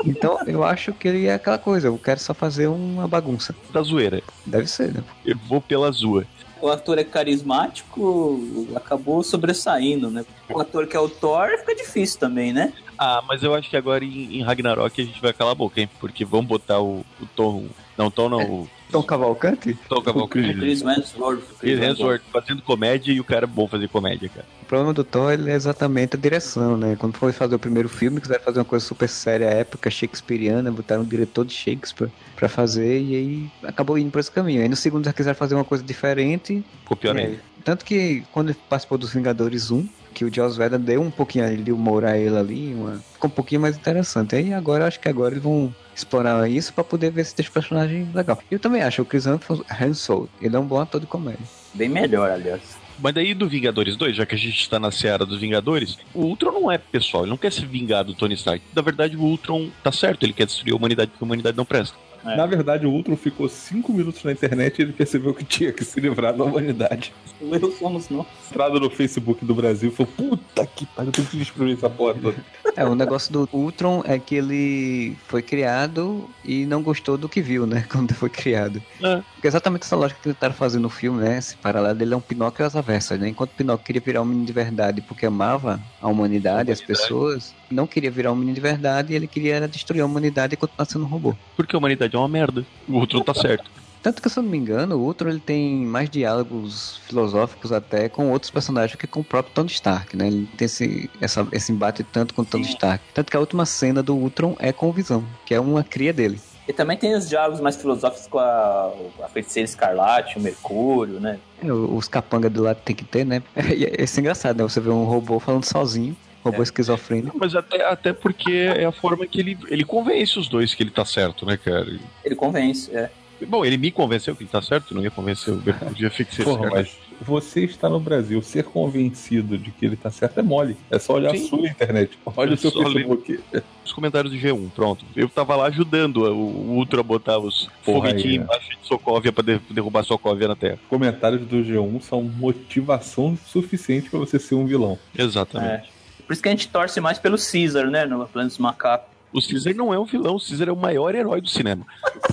Então, 0.06 0.40
eu 0.46 0.64
acho 0.66 0.92
que 0.92 1.08
ele 1.08 1.26
é 1.28 1.36
aquela 1.36 1.58
coisa, 1.58 1.88
eu 1.88 1.98
quero 1.98 2.20
só 2.20 2.34
fazer 2.34 2.68
uma 2.68 3.08
bagunça. 3.08 3.56
Da 3.72 3.82
zoeira. 3.82 4.22
Deve 4.46 4.68
ser, 4.68 4.94
né? 4.94 5.02
Eu 5.26 5.38
vou 5.48 5.62
pela 5.62 5.90
zoa. 5.92 6.26
O 6.60 6.68
ator 6.70 6.98
é 6.98 7.06
carismático, 7.06 8.68
acabou 8.76 9.24
sobressaindo, 9.24 10.10
né? 10.10 10.26
O 10.50 10.60
ator 10.60 10.88
que 10.88 10.98
é 10.98 11.00
o 11.00 11.08
Thor 11.08 11.48
fica 11.60 11.76
difícil 11.76 12.20
também, 12.20 12.52
né? 12.52 12.74
Ah, 12.98 13.24
mas 13.28 13.44
eu 13.44 13.54
acho 13.54 13.70
que 13.70 13.78
agora 13.78 14.04
em, 14.04 14.40
em 14.40 14.44
Ragnarok 14.44 15.00
a 15.02 15.06
gente 15.06 15.22
vai 15.22 15.32
calar 15.32 15.52
a 15.52 15.56
boca, 15.56 15.80
hein? 15.80 15.90
Porque 16.00 16.26
vamos 16.26 16.48
botar 16.48 16.82
o, 16.82 17.06
o 17.22 17.26
Tom. 17.36 17.68
Não, 17.96 18.10
Tom 18.12 18.28
não, 18.28 18.40
o 18.42 18.70
Tom 18.92 19.04
Cavalcante? 19.04 19.78
Tom 19.90 20.02
Cavalcante. 20.02 20.54
Chris 20.54 20.82
Hemsworth. 20.82 21.44
Chris 21.60 21.80
Hemsworth 21.80 22.22
fazendo 22.32 22.62
comédia 22.62 23.12
e 23.12 23.20
o 23.20 23.24
cara 23.24 23.46
é 23.46 23.48
bom 23.48 23.68
fazer 23.68 23.88
comédia, 23.90 24.30
cara. 24.30 24.46
O 24.62 24.66
problema 24.66 24.94
do 24.94 25.04
Thor 25.04 25.32
ele 25.34 25.50
é 25.50 25.56
exatamente 25.56 26.16
a 26.16 26.20
direção, 26.20 26.78
né? 26.78 26.96
Quando 26.98 27.16
foi 27.18 27.32
fazer 27.32 27.56
o 27.56 27.60
primeiro 27.60 27.88
filme, 27.90 28.20
quiseram 28.22 28.44
fazer 28.44 28.60
uma 28.60 28.66
coisa 28.66 28.86
super 28.86 29.08
séria, 29.10 29.46
época, 29.46 29.90
shakespeariana, 29.90 30.72
botaram 30.72 31.02
um 31.04 31.06
diretor 31.06 31.46
de 31.46 31.54
Shakespeare 31.54 32.10
pra 32.36 32.48
fazer 32.50 33.02
e 33.02 33.16
aí 33.16 33.52
acabou 33.64 33.98
indo 33.98 34.12
por 34.12 34.20
esse 34.20 34.32
caminho. 34.32 34.62
Aí 34.62 34.70
no 34.70 34.76
segundo 34.76 35.06
já 35.06 35.14
quiseram 35.14 35.36
fazer 35.38 35.56
uma 35.56 35.64
coisa 35.66 35.84
diferente. 35.84 36.64
Ficou 36.82 36.98
pior 36.98 37.16
e 37.16 37.20
aí- 37.20 37.26
ainda. 37.28 37.40
Tanto 37.64 37.84
que 37.84 38.24
quando 38.32 38.50
ele 38.50 38.58
participou 38.70 38.98
dos 38.98 39.14
Vingadores 39.14 39.70
1, 39.72 39.86
que 40.14 40.24
o 40.24 40.34
Joss 40.34 40.58
Whedon 40.60 40.80
deu 40.80 41.02
um 41.02 41.12
pouquinho 41.12 41.56
de 41.58 41.72
humor 41.72 42.06
a 42.06 42.18
ele 42.18 42.38
ali, 42.38 42.74
uma... 42.74 42.98
ficou 43.14 43.30
um 43.30 43.34
pouquinho 43.34 43.60
mais 43.62 43.76
interessante. 43.76 44.36
Aí 44.36 44.54
agora, 44.54 44.88
acho 44.88 45.00
que 45.00 45.10
agora 45.10 45.34
eles 45.34 45.44
vão 45.44 45.74
explorar 45.98 46.50
isso 46.50 46.74
pra 46.74 46.84
poder 46.84 47.12
ver 47.12 47.26
se 47.26 47.36
deixa 47.36 47.50
o 47.50 47.54
personagem 47.54 48.10
legal. 48.14 48.40
Eu 48.50 48.60
também 48.60 48.82
acho, 48.82 49.02
o 49.02 49.06
Chris 49.06 49.26
Hemsworth, 49.26 50.30
ele 50.42 50.56
é 50.56 50.60
um 50.60 50.66
bom 50.66 50.80
ator 50.80 51.02
de 51.02 51.08
comédia. 51.08 51.46
Bem 51.74 51.90
melhor, 51.90 52.30
aliás. 52.30 52.78
Mas 53.00 53.14
daí 53.14 53.34
do 53.34 53.48
Vingadores 53.48 53.96
2, 53.96 54.16
já 54.16 54.26
que 54.26 54.34
a 54.34 54.38
gente 54.38 54.70
tá 54.70 54.80
na 54.80 54.92
seara 54.92 55.26
dos 55.26 55.40
Vingadores, 55.40 56.00
o 56.14 56.24
Ultron 56.24 56.52
não 56.52 56.72
é 56.72 56.78
pessoal, 56.78 57.24
ele 57.24 57.30
não 57.30 57.38
quer 57.38 57.52
se 57.52 57.66
vingar 57.66 58.04
do 58.04 58.16
Tony 58.16 58.34
Stark. 58.34 58.64
Na 58.76 58.82
verdade, 58.82 59.16
o 59.16 59.22
Ultron 59.22 59.70
tá 59.84 59.92
certo, 59.92 60.24
ele 60.24 60.34
quer 60.34 60.48
destruir 60.48 60.74
a 60.74 60.76
humanidade 60.76 61.12
porque 61.12 61.24
a 61.24 61.28
humanidade 61.28 61.56
não 61.56 61.66
presta. 61.66 61.96
É. 62.28 62.36
Na 62.36 62.46
verdade, 62.46 62.86
o 62.86 62.92
Ultron 62.92 63.16
ficou 63.16 63.48
cinco 63.48 63.94
minutos 63.94 64.24
na 64.24 64.32
internet 64.32 64.80
e 64.80 64.82
ele 64.82 64.94
percebeu 64.94 65.34
que 65.34 65.44
tinha 65.44 65.72
que 65.72 65.86
se 65.86 66.00
livrar 66.00 66.36
da 66.36 66.44
humanidade. 66.44 67.14
Eu 67.42 67.72
somos 67.72 68.10
nós. 68.10 68.26
Entrada 68.50 68.80
no 68.80 68.90
Facebook 68.90 69.46
do 69.46 69.54
Brasil 69.54 69.92
falou: 69.92 70.12
puta 70.16 70.66
que 70.66 70.86
pariu, 70.88 71.10
eu 71.10 71.12
tenho 71.14 71.28
que 71.28 71.38
destruir 71.38 71.76
essa 71.76 71.90
porra 71.90 72.16
toda. 72.16 72.38
É, 72.76 72.86
o 72.86 72.96
negócio 72.96 73.32
do 73.32 73.50
Ultron 73.52 74.04
é 74.06 74.20
que 74.20 74.36
ele 74.36 75.16
foi 75.28 75.42
criado 75.42 76.30
e 76.44 76.66
não 76.66 76.82
gostou 76.82 77.18
do 77.18 77.30
que 77.30 77.42
viu, 77.42 77.66
né? 77.66 77.86
Quando 77.92 78.14
foi 78.14 78.30
criado. 78.30 78.82
É. 79.02 79.22
Porque 79.34 79.48
exatamente 79.48 79.84
essa 79.84 79.96
lógica 79.96 80.20
que 80.22 80.30
tentaram 80.30 80.54
fazer 80.54 80.80
no 80.80 80.90
filme, 80.90 81.22
né? 81.22 81.38
Esse 81.38 81.56
paralelo 81.58 81.98
dele 81.98 82.14
é 82.14 82.18
um 82.18 82.22
Pinóquio 82.22 82.66
às 82.66 82.76
avessas, 82.76 83.20
né? 83.20 83.30
Enquanto 83.30 83.52
Pinóquio 83.52 83.86
queria 83.86 84.02
virar 84.02 84.22
um 84.22 84.26
menino 84.26 84.46
de 84.46 84.54
verdade 84.54 85.02
porque 85.02 85.26
amava 85.26 85.80
a 86.02 86.08
humanidade, 86.08 86.72
as 86.72 86.82
pessoas, 86.82 87.54
não 87.70 87.88
queria 87.88 88.12
virar 88.12 88.32
um 88.32 88.36
menino 88.36 88.56
de 88.56 88.62
verdade 88.62 89.14
e 89.14 89.16
ele 89.16 89.28
queria 89.28 89.56
era 89.56 89.68
destruir 89.68 90.02
a 90.02 90.06
humanidade 90.06 90.54
e 90.54 90.58
continuar 90.58 90.86
sendo 90.86 91.06
um 91.06 91.08
robô. 91.08 91.36
Porque 91.56 91.76
a 91.76 91.80
humanidade 91.80 92.16
é 92.16 92.20
uma 92.20 92.28
merda. 92.28 92.66
O 92.88 92.94
Ultron 92.94 93.22
tá 93.22 93.34
certo. 93.34 93.70
Tanto 94.02 94.22
que, 94.22 94.30
se 94.30 94.40
eu 94.40 94.44
não 94.44 94.50
me 94.50 94.58
engano, 94.58 94.96
o 94.96 95.04
Ultron 95.04 95.30
ele 95.30 95.40
tem 95.40 95.86
mais 95.86 96.10
diálogos 96.10 97.02
filosóficos 97.08 97.72
até 97.72 98.08
com 98.08 98.32
outros 98.32 98.50
personagens 98.50 98.96
que 98.98 99.08
com 99.08 99.20
o 99.20 99.24
próprio 99.24 99.54
Tony 99.54 99.70
Stark, 99.70 100.16
né? 100.16 100.28
Ele 100.28 100.48
tem 100.56 100.66
esse, 100.66 101.10
essa, 101.20 101.46
esse 101.52 101.72
embate 101.72 102.04
tanto 102.04 102.34
com 102.34 102.42
o 102.42 102.46
Tony 102.46 102.64
Stark. 102.64 103.04
Tanto 103.14 103.30
que 103.30 103.36
a 103.36 103.40
última 103.40 103.66
cena 103.66 104.02
do 104.02 104.16
Ultron 104.16 104.56
é 104.60 104.72
com 104.72 104.88
o 104.88 104.94
Visão, 104.94 105.26
que 105.46 105.54
é 105.54 105.60
uma 105.60 105.84
cria 105.84 106.14
dele. 106.14 106.40
E 106.68 106.74
também 106.74 106.98
tem 106.98 107.16
os 107.16 107.28
diálogos 107.28 107.62
mais 107.62 107.78
filosóficos 107.78 108.28
com 108.28 108.40
a, 108.40 108.94
a 109.24 109.28
feiticeira 109.30 109.68
escarlate, 109.68 110.38
o 110.38 110.42
Mercúrio, 110.42 111.20
né? 111.20 111.40
É, 111.64 111.72
os 111.72 112.08
capanga 112.08 112.50
do 112.50 112.64
lado 112.64 112.80
tem 112.84 112.96
que 112.96 113.06
ter, 113.06 113.26
né? 113.26 113.42
É, 113.56 114.04
é 114.04 114.20
engraçado, 114.20 114.58
né? 114.58 114.64
Você 114.64 114.80
vê 114.80 114.90
um 114.90 115.06
robô 115.06 115.40
falando 115.40 115.64
sozinho, 115.64 116.16
robô 116.52 116.62
É. 116.62 116.64
esquizofrênico. 116.64 117.38
Mas 117.40 117.56
até, 117.56 117.84
até 117.86 118.14
porque 118.14 118.52
é 118.52 118.86
a 118.86 118.92
forma 118.92 119.26
que 119.28 119.40
ele, 119.40 119.58
ele 119.68 119.84
convence 119.84 120.38
os 120.40 120.48
dois 120.48 120.74
que 120.74 120.84
ele 120.84 120.92
tá 120.92 121.06
certo, 121.06 121.46
né, 121.46 121.58
cara? 121.58 121.88
Ele 122.24 122.36
convence, 122.36 122.90
é. 122.96 123.10
Bom, 123.48 123.64
ele 123.64 123.78
me 123.78 123.92
convenceu 123.92 124.36
que 124.36 124.42
ele 124.44 124.50
tá 124.50 124.64
certo, 124.64 124.96
não 124.96 125.04
ia 125.04 125.12
convencer 125.12 125.54
o 125.54 125.62
fixar 126.10 126.40
esse 126.40 126.44
Porra, 126.44 126.72
mas 126.72 126.98
você 127.22 127.64
está 127.66 127.88
no 127.88 128.00
Brasil, 128.00 128.42
ser 128.42 128.64
convencido 128.64 129.60
de 129.60 129.70
que 129.70 129.86
ele 129.86 129.96
tá 129.96 130.10
certo 130.10 130.40
é 130.40 130.42
mole. 130.44 130.76
É 130.90 130.98
só 130.98 131.14
olhar 131.14 131.36
Sim. 131.38 131.46
a 131.46 131.48
sua 131.50 131.68
internet. 131.68 132.18
Olha 132.36 132.50
Eu 132.50 132.54
o 132.56 132.58
seu 132.58 132.72
só 132.72 132.82
Facebook. 132.84 133.40
Os 133.86 133.94
comentários 133.94 134.34
do 134.34 134.40
G1, 134.40 134.72
pronto. 134.76 135.06
Eu 135.16 135.30
tava 135.30 135.56
lá 135.56 135.68
ajudando 135.68 136.24
o, 136.24 136.76
Ultra 136.78 137.02
a 137.02 137.04
botar 137.04 137.38
os 137.38 137.70
foguetinhos 137.84 138.26
aí, 138.26 138.36
embaixo 138.38 138.70
de 138.72 138.88
Sokovia 138.88 139.32
pra 139.32 139.44
de- 139.44 139.62
derrubar 139.70 140.04
Sokovia 140.04 140.48
na 140.48 140.56
Terra. 140.56 140.80
Comentários 140.90 141.46
do 141.46 141.58
G1 141.58 142.02
são 142.02 142.24
motivação 142.24 143.38
suficiente 143.46 144.10
pra 144.10 144.18
você 144.18 144.40
ser 144.40 144.56
um 144.56 144.66
vilão. 144.66 144.98
Exatamente. 145.16 145.90
Por 146.28 146.34
isso 146.34 146.42
que 146.44 146.50
a 146.50 146.52
gente 146.52 146.68
torce 146.68 147.00
mais 147.00 147.18
pelo 147.18 147.38
Caesar, 147.38 147.90
né? 147.90 148.06
No 148.06 148.28
Plano 148.28 148.50
dos 148.50 148.58
Macacos. 148.58 149.08
O 149.34 149.42
Caesar 149.42 149.74
não 149.76 149.94
é 149.94 150.00
um 150.00 150.06
vilão, 150.06 150.36
o 150.36 150.40
Caesar 150.40 150.68
é 150.70 150.72
o 150.72 150.76
maior 150.76 151.16
herói 151.16 151.42
do 151.42 151.50
cinema. 151.50 151.86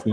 Sim. 0.03 0.13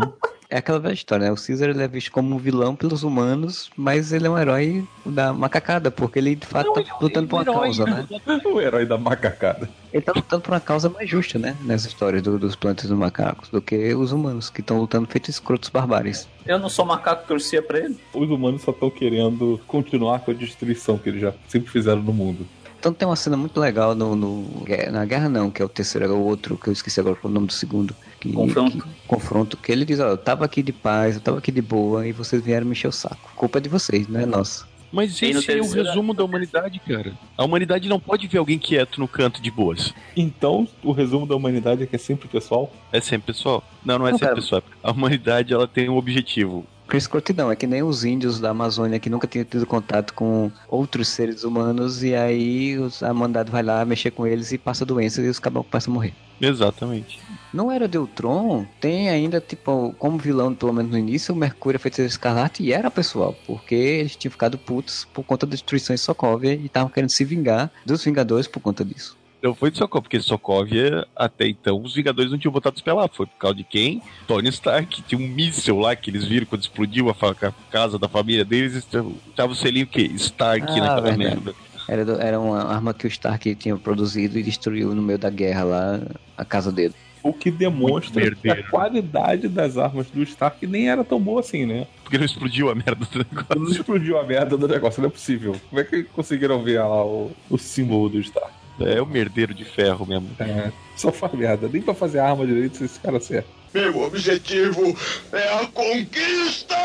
É 0.49 0.57
aquela 0.57 0.79
velha 0.79 0.93
história, 0.93 1.27
né? 1.27 1.31
O 1.31 1.35
Caesar 1.35 1.69
ele 1.69 1.81
é 1.81 1.87
visto 1.87 2.11
como 2.11 2.35
um 2.35 2.37
vilão 2.37 2.75
pelos 2.75 3.03
humanos, 3.03 3.69
mas 3.77 4.11
ele 4.11 4.27
é 4.27 4.29
um 4.29 4.37
herói 4.37 4.83
da 5.05 5.31
macacada, 5.31 5.89
porque 5.89 6.19
ele 6.19 6.35
de 6.35 6.45
fato 6.45 6.73
tá 6.73 6.97
lutando 6.99 7.27
por 7.29 7.37
uma 7.37 7.45
causa, 7.45 7.85
né? 7.85 8.05
o 8.45 8.59
herói 8.59 8.85
da 8.85 8.97
macacada. 8.97 9.69
Ele 9.93 10.01
tá 10.01 10.11
lutando 10.13 10.41
por 10.41 10.51
uma 10.51 10.59
causa 10.59 10.89
mais 10.89 11.09
justa, 11.09 11.39
né? 11.39 11.55
Nessa 11.61 11.87
história 11.87 12.21
do- 12.21 12.37
dos 12.37 12.53
plantas 12.55 12.89
dos 12.89 12.97
macacos, 12.97 13.47
do 13.49 13.61
que 13.61 13.93
os 13.95 14.11
humanos, 14.11 14.49
que 14.49 14.59
estão 14.59 14.77
lutando 14.79 15.07
feitos 15.07 15.29
escrotos 15.29 15.69
barbários. 15.69 16.27
Eu 16.45 16.59
não 16.59 16.67
sou 16.67 16.85
macaco 16.85 17.21
que 17.21 17.27
torcia 17.29 17.61
pra 17.61 17.79
ele. 17.79 17.97
Os 18.13 18.29
humanos 18.29 18.61
só 18.63 18.71
estão 18.71 18.89
querendo 18.89 19.61
continuar 19.67 20.19
com 20.19 20.31
a 20.31 20.33
destruição 20.33 20.97
que 20.97 21.07
eles 21.07 21.21
já 21.21 21.33
sempre 21.47 21.69
fizeram 21.71 22.01
no 22.01 22.11
mundo. 22.11 22.45
Então 22.81 22.91
tem 22.91 23.07
uma 23.07 23.15
cena 23.15 23.37
muito 23.37 23.59
legal 23.59 23.93
no, 23.93 24.15
no- 24.15 24.65
na 24.91 25.05
guerra 25.05 25.29
não, 25.29 25.51
que 25.51 25.61
é 25.61 25.65
o 25.65 25.69
terceiro, 25.69 26.07
é 26.07 26.09
o 26.09 26.17
outro, 26.19 26.57
que 26.57 26.67
eu 26.67 26.73
esqueci 26.73 26.99
agora 26.99 27.15
o 27.21 27.29
nome 27.29 27.45
do 27.45 27.53
segundo. 27.53 27.95
Que, 28.19 28.33
Confronto. 28.33 28.71
que- 28.79 28.89
confronto, 29.07 29.55
que 29.57 29.71
ele 29.71 29.85
diz, 29.85 29.99
ó, 29.99 30.07
eu 30.07 30.17
tava 30.17 30.45
aqui 30.45 30.63
de 30.63 30.73
paz, 30.73 31.13
eu 31.13 31.21
tava 31.21 31.37
aqui 31.37 31.51
de 31.51 31.61
boa, 31.61 32.07
e 32.07 32.11
vocês 32.11 32.41
vieram 32.43 32.65
me 32.65 32.71
encher 32.71 32.87
o 32.87 32.91
saco. 32.91 33.29
A 33.31 33.37
culpa 33.37 33.59
é 33.59 33.61
de 33.61 33.69
vocês, 33.69 34.07
não 34.07 34.19
é 34.19 34.25
nossa. 34.25 34.65
Mas 34.91 35.11
esse 35.11 35.25
é 35.27 35.29
o 35.29 35.43
terceiro- 35.43 35.87
resumo 35.89 36.11
da 36.11 36.23
humanidade, 36.23 36.79
cara. 36.79 37.13
A 37.37 37.45
humanidade 37.45 37.87
não 37.87 37.99
pode 37.99 38.27
ver 38.27 38.39
alguém 38.39 38.57
quieto 38.57 38.99
no 38.99 39.07
canto 39.07 39.39
de 39.43 39.51
boas. 39.51 39.93
Então, 40.17 40.67
o 40.83 40.91
resumo 40.91 41.27
da 41.27 41.35
humanidade 41.35 41.83
é 41.83 41.85
que 41.85 41.95
é 41.95 41.99
sempre 41.99 42.27
pessoal. 42.27 42.73
É 42.91 42.99
sempre 42.99 43.27
pessoal? 43.31 43.63
Não, 43.85 43.99
não 43.99 44.07
é 44.07 44.11
Não, 44.11 44.17
sempre 44.17 44.29
cara. 44.33 44.41
pessoal. 44.41 44.63
A 44.83 44.91
humanidade 44.91 45.53
ela 45.53 45.67
tem 45.67 45.87
um 45.87 45.95
objetivo. 45.97 46.65
Por 46.91 46.97
escrotidão, 46.97 47.49
é 47.49 47.55
que 47.55 47.65
nem 47.65 47.81
os 47.81 48.03
índios 48.03 48.41
da 48.41 48.49
Amazônia 48.49 48.99
que 48.99 49.09
nunca 49.09 49.25
tinham 49.25 49.45
tido 49.45 49.65
contato 49.65 50.13
com 50.13 50.51
outros 50.67 51.07
seres 51.07 51.45
humanos, 51.45 52.03
e 52.03 52.13
aí 52.13 52.77
os- 52.77 53.01
a 53.01 53.13
mandado 53.13 53.49
vai 53.49 53.63
lá 53.63 53.85
mexer 53.85 54.11
com 54.11 54.27
eles 54.27 54.51
e 54.51 54.57
passa 54.57 54.85
doença 54.85 55.21
e 55.21 55.29
os 55.29 55.39
caboclos 55.39 55.71
passam 55.71 55.93
a 55.93 55.95
morrer. 55.95 56.13
Exatamente. 56.41 57.17
Não 57.53 57.71
era 57.71 57.87
de 57.87 57.97
Ultron, 57.97 58.65
tem 58.81 59.07
ainda, 59.07 59.39
tipo, 59.39 59.95
como 59.97 60.17
vilão, 60.17 60.53
pelo 60.53 60.73
menos 60.73 60.91
no 60.91 60.97
início, 60.97 61.33
o 61.33 61.37
Mercúrio, 61.37 61.77
a 61.77 61.79
Feiticeira 61.79 62.09
Escarlate, 62.09 62.61
e 62.61 62.73
era 62.73 62.91
pessoal, 62.91 63.33
porque 63.47 63.73
eles 63.73 64.17
tinham 64.17 64.33
ficado 64.33 64.57
putos 64.57 65.07
por 65.13 65.23
conta 65.23 65.45
da 65.45 65.51
destruição 65.51 65.95
de 65.95 66.01
Sokovia 66.01 66.55
e 66.55 66.65
estavam 66.65 66.89
querendo 66.89 67.11
se 67.11 67.23
vingar 67.23 67.71
dos 67.85 68.03
Vingadores 68.03 68.47
por 68.47 68.59
conta 68.59 68.83
disso. 68.83 69.15
Não 69.41 69.55
foi 69.55 69.71
de 69.71 69.77
Sokovia, 69.77 70.01
porque 70.03 70.19
Sokovia, 70.21 71.07
até 71.15 71.47
então, 71.47 71.81
os 71.81 71.95
Vingadores 71.95 72.31
não 72.31 72.37
tinham 72.37 72.51
botado 72.51 72.75
os 72.75 72.81
pé 72.81 72.93
lá. 72.93 73.07
Foi 73.07 73.25
por 73.25 73.37
causa 73.37 73.55
de 73.57 73.63
quem? 73.63 74.01
Tony 74.27 74.49
Stark. 74.49 75.01
Tinha 75.01 75.19
um 75.19 75.27
míssel 75.27 75.79
lá 75.79 75.95
que 75.95 76.09
eles 76.11 76.25
viram 76.25 76.45
quando 76.45 76.61
explodiu 76.61 77.09
a, 77.09 77.13
a 77.13 77.51
casa 77.71 77.97
da 77.97 78.07
família 78.07 78.45
deles. 78.45 78.87
Tava 79.35 79.51
o 79.51 79.55
selinho 79.55 79.85
o 79.85 79.89
quê? 79.89 80.03
Stark 80.15 80.63
Ah, 80.63 80.75
naquela 80.75 81.01
verdade. 81.01 81.17
merda. 81.17 81.55
Era, 81.87 82.05
do- 82.05 82.21
era 82.21 82.39
uma 82.39 82.63
arma 82.63 82.93
que 82.93 83.05
o 83.05 83.07
Stark 83.07 83.55
tinha 83.55 83.75
produzido 83.77 84.37
e 84.37 84.43
destruiu 84.43 84.93
no 84.93 85.01
meio 85.01 85.17
da 85.17 85.29
guerra 85.29 85.63
lá 85.63 85.99
a 86.37 86.45
casa 86.45 86.71
dele. 86.71 86.93
O 87.23 87.33
que 87.33 87.51
demonstra 87.51 88.33
que 88.35 88.49
a 88.49 88.63
qualidade 88.69 89.47
das 89.47 89.77
armas 89.77 90.07
do 90.07 90.23
Stark 90.23 90.65
nem 90.65 90.89
era 90.89 91.03
tão 91.03 91.19
boa 91.19 91.39
assim, 91.41 91.65
né? 91.67 91.85
Porque 92.03 92.17
não 92.17 92.25
explodiu 92.25 92.69
a 92.69 92.75
merda 92.75 93.05
do 93.05 93.17
Não 93.19 93.25
negócio. 93.61 93.71
explodiu 93.79 94.19
a 94.19 94.23
merda 94.23 94.57
do 94.57 94.67
negócio, 94.67 95.01
não 95.01 95.07
é 95.09 95.11
possível. 95.11 95.55
Como 95.69 95.79
é 95.79 95.83
que 95.83 96.03
conseguiram 96.03 96.63
ver 96.63 96.79
lá 96.79 97.05
o, 97.05 97.31
o 97.49 97.57
símbolo 97.59 98.09
do 98.09 98.19
Stark? 98.19 98.50
É 98.79 99.01
o 99.01 99.05
merdeiro 99.05 99.53
de 99.53 99.63
ferro 99.65 100.05
mesmo. 100.05 100.29
É, 100.39 100.71
só 100.95 101.11
faz 101.11 101.33
merda. 101.33 101.69
Nem 101.71 101.81
pra 101.81 101.93
fazer 101.93 102.19
arma 102.19 102.45
direito 102.45 102.83
esse 102.83 102.99
cara 102.99 103.19
serve. 103.19 103.47
Meu 103.73 104.01
objetivo 104.03 104.97
é 105.31 105.53
a 105.53 105.65
conquista! 105.67 106.75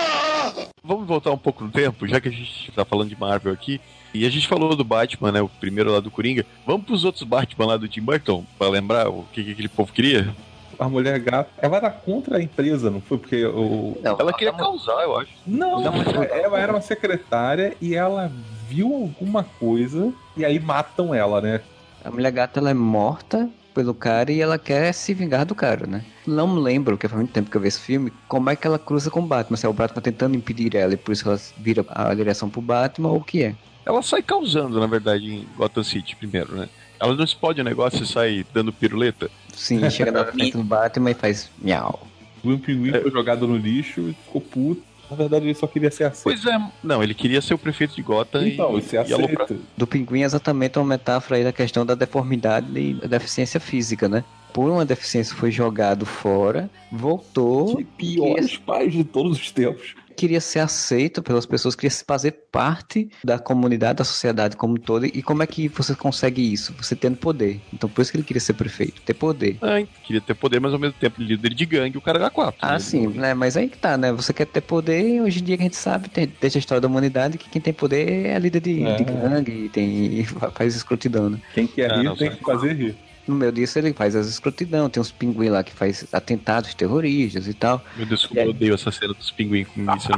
Vamos 0.85 1.07
voltar 1.07 1.33
um 1.33 1.39
pouco 1.39 1.65
no 1.65 1.71
tempo, 1.71 2.07
já 2.07 2.21
que 2.21 2.29
a 2.29 2.33
gente 2.33 2.71
tá 2.73 2.85
falando 2.85 3.09
de 3.09 3.19
Marvel 3.19 3.53
aqui. 3.53 3.81
E 4.15 4.25
a 4.25 4.31
gente 4.31 4.47
falou 4.47 4.75
do 4.77 4.85
Batman, 4.85 5.33
né? 5.33 5.43
O 5.43 5.49
primeiro 5.49 5.91
lá 5.93 6.01
do 6.01 6.11
Coringa. 6.11 6.47
Vamos 6.65 6.87
pros 6.87 7.05
outros 7.05 7.25
Batman 7.25 7.67
lá 7.67 7.77
do 7.77 7.89
Tim 7.89 8.01
Burton, 8.03 8.45
pra 8.59 8.69
lembrar 8.69 9.09
o 9.09 9.25
que, 9.33 9.43
que 9.45 9.53
aquele 9.53 9.69
povo 9.69 9.93
queria? 9.93 10.35
A 10.79 10.89
mulher 10.89 11.19
gata, 11.19 11.51
ela 11.59 11.77
era 11.79 11.91
contra 11.91 12.37
a 12.39 12.43
empresa, 12.43 12.91
não 12.91 13.01
foi? 13.01 13.19
Porque 13.19 13.45
o. 13.47 13.99
Não, 14.03 14.17
Ela 14.19 14.33
queria 14.33 14.53
causar, 14.53 15.03
eu 15.03 15.19
acho. 15.19 15.31
Não, 15.47 15.81
uma- 15.81 16.25
ela 16.25 16.59
era 16.61 16.73
uma 16.73 16.81
secretária 16.83 17.75
e 17.81 17.95
ela 17.95 18.31
viu 18.69 18.95
alguma 18.95 19.43
coisa 19.43 20.13
e 20.37 20.45
aí 20.45 20.59
matam 20.61 21.15
ela, 21.15 21.41
né? 21.41 21.61
A 22.07 22.11
mulher 22.13 22.31
gata 22.31 22.61
ela 22.61 22.71
é 22.71 22.75
morta 22.75 23.51
pelo 23.75 23.93
cara 23.93 24.31
e 24.31 24.41
ela 24.41 24.61
quer 24.61 24.93
se 24.93 25.13
vingar 25.13 25.45
do 25.45 25.57
cara, 25.57 25.89
né? 25.89 26.05
Não 26.25 26.47
me 26.47 26.61
lembro, 26.61 26.97
porque 26.97 27.09
faz 27.09 27.21
muito 27.21 27.33
tempo 27.33 27.51
que 27.51 27.57
eu 27.57 27.61
vi 27.61 27.67
esse 27.67 27.81
filme, 27.81 28.13
como 28.29 28.49
é 28.49 28.55
que 28.55 28.65
ela 28.65 28.79
cruza 28.79 29.11
com 29.11 29.19
o 29.19 29.27
Batman. 29.27 29.57
Se 29.57 29.67
é 29.67 29.69
o 29.69 29.73
Batman 29.73 30.01
tentando 30.01 30.37
impedir 30.37 30.77
ela 30.77 30.95
e 30.95 30.97
por 30.97 31.11
isso 31.11 31.29
ela 31.29 31.39
vira 31.59 31.85
a 31.89 32.15
direção 32.15 32.49
pro 32.49 32.61
Batman 32.61 33.09
ou 33.09 33.17
o 33.17 33.25
que 33.25 33.43
é. 33.43 33.57
Ela 33.85 34.03
sai 34.03 34.23
causando, 34.23 34.79
na 34.79 34.87
verdade, 34.87 35.35
em 35.35 35.49
Gotham 35.57 35.83
City 35.83 36.15
primeiro, 36.15 36.55
né? 36.55 36.69
Ela 37.01 37.13
não 37.13 37.25
explode 37.25 37.61
o 37.61 37.65
negócio 37.65 38.05
e 38.05 38.07
sai 38.07 38.47
dando 38.55 38.73
piruleta. 38.73 39.29
Sim, 39.53 39.81
chega 39.91 40.13
na 40.13 40.25
frente 40.27 40.57
do 40.57 40.63
Batman 40.63 41.11
e 41.11 41.15
faz 41.15 41.51
miau. 41.59 42.07
O 42.45 42.57
pinguim 42.57 42.93
foi 42.93 43.11
jogado 43.11 43.49
no 43.49 43.57
lixo 43.57 44.11
e 44.11 44.13
ficou 44.13 44.41
puto. 44.41 44.83
Na 45.11 45.17
verdade, 45.17 45.47
ele 45.47 45.55
só 45.55 45.67
queria 45.67 45.91
ser 45.91 46.05
aceito. 46.05 46.23
Pois 46.25 46.45
é. 46.47 46.59
Não, 46.83 47.03
ele 47.03 47.15
queria 47.15 47.41
ser 47.41 47.55
o 47.55 47.59
prefeito 47.59 47.95
de 47.95 48.03
Gotham 48.03 48.47
Então, 48.47 48.77
e, 48.77 48.81
e 48.81 48.83
se 48.83 48.97
e 48.97 49.13
aloprar. 49.13 49.45
aceita. 49.45 49.63
Do 49.77 49.87
pinguim 49.87 50.23
é 50.23 50.25
exatamente 50.25 50.79
uma 50.79 50.85
metáfora 50.85 51.37
aí 51.37 51.45
da 51.45 51.53
questão 51.53 51.85
da 51.87 51.95
deformidade 51.95 52.67
e 52.79 52.95
da 52.95 53.07
deficiência 53.07 53.61
física, 53.61 54.09
né? 54.09 54.25
Por 54.53 54.71
uma 54.71 54.85
deficiência 54.85 55.37
foi 55.37 55.51
jogado 55.51 56.07
fora, 56.07 56.71
voltou 56.91 57.77
Que 57.77 57.85
piores 57.85 58.57
pais 58.57 58.93
de 58.93 59.05
todos 59.05 59.39
os 59.39 59.51
tempos. 59.51 59.95
Queria 60.17 60.41
ser 60.41 60.61
aceito 60.61 61.23
pelas 61.23 61.47
pessoas, 61.47 61.75
queria 61.75 61.95
fazer 62.07 62.33
parte 62.51 63.09
da 63.23 63.39
comunidade, 63.39 63.99
da 63.99 64.05
sociedade 64.05 64.57
como 64.57 64.75
um 64.75 64.77
todo. 64.77 65.07
E 65.07 65.23
como 65.23 65.43
é 65.43 65.47
que 65.47 65.69
você 65.69 65.95
consegue 65.95 66.53
isso? 66.53 66.75
Você 66.81 66.97
tendo 66.97 67.17
poder. 67.19 67.61
Então 67.73 67.89
por 67.89 68.03
isso 68.03 68.11
que 68.11 68.17
ele 68.17 68.25
queria 68.25 68.41
ser 68.41 68.55
prefeito, 68.55 69.03
ter 69.03 69.15
poder. 69.15 69.59
Ah, 69.61 69.83
queria 70.05 70.21
ter 70.21 70.35
poder, 70.35 70.61
mas 70.61 70.73
ao 70.73 70.79
mesmo 70.79 70.99
tempo 70.99 71.21
líder 71.21 71.55
de 71.55 71.67
gangue, 71.67 71.99
o 71.99 72.01
cara 72.01 72.19
era 72.19 72.31
quatro. 72.31 72.59
Ah, 72.63 72.73
né? 72.73 72.79
sim, 72.79 73.07
né? 73.09 73.35
Mas 73.35 73.57
aí 73.57 73.69
que 73.69 73.79
tá, 73.79 73.97
né? 73.99 74.13
Você 74.13 74.33
quer 74.33 74.47
ter 74.47 74.61
poder, 74.63 75.07
e 75.07 75.21
hoje 75.21 75.41
em 75.41 75.45
dia 75.45 75.57
que 75.57 75.63
a 75.63 75.67
gente 75.67 75.77
sabe, 75.77 76.09
tem, 76.09 76.27
desde 76.41 76.59
a 76.59 76.61
história 76.61 76.81
da 76.81 76.89
humanidade, 76.89 77.39
que 77.39 77.49
quem 77.51 77.61
tem 77.61 77.73
poder 77.75 78.27
é 78.27 78.39
líder 78.39 78.61
de, 78.61 78.83
É. 78.83 78.97
de 78.97 79.05
gangue, 79.05 79.69
tem, 79.69 80.21
e 80.21 80.25
faz 80.25 80.75
escrotidão, 80.75 81.29
né? 81.31 81.39
Quem 81.55 81.67
quer 81.67 81.91
Ah, 81.93 81.97
rir 81.99 82.05
não, 82.05 82.17
tem 82.17 82.31
que 82.31 82.43
fazer 82.45 82.73
rir. 82.75 82.97
No 83.27 83.35
meio 83.35 83.53
disso 83.53 83.79
ele 83.79 83.93
faz 83.93 84.15
as 84.15 84.27
escrotidão, 84.27 84.89
tem 84.89 85.01
uns 85.01 85.11
pinguins 85.11 85.51
lá 85.51 85.63
que 85.63 85.73
faz 85.73 86.07
atentados 86.13 86.75
terroristas 86.75 87.49
e 87.49 87.55
tal. 87.55 87.83
Meu 87.97 88.07
Deus, 88.07 88.27
como 88.27 88.41
eu 88.41 88.51
odeio 88.51 88.75
essa 88.75 88.91
cena 88.91 89.15
dos 89.15 89.31
pinguins 89.31 89.69
com 89.69 89.81
isso. 89.97 90.09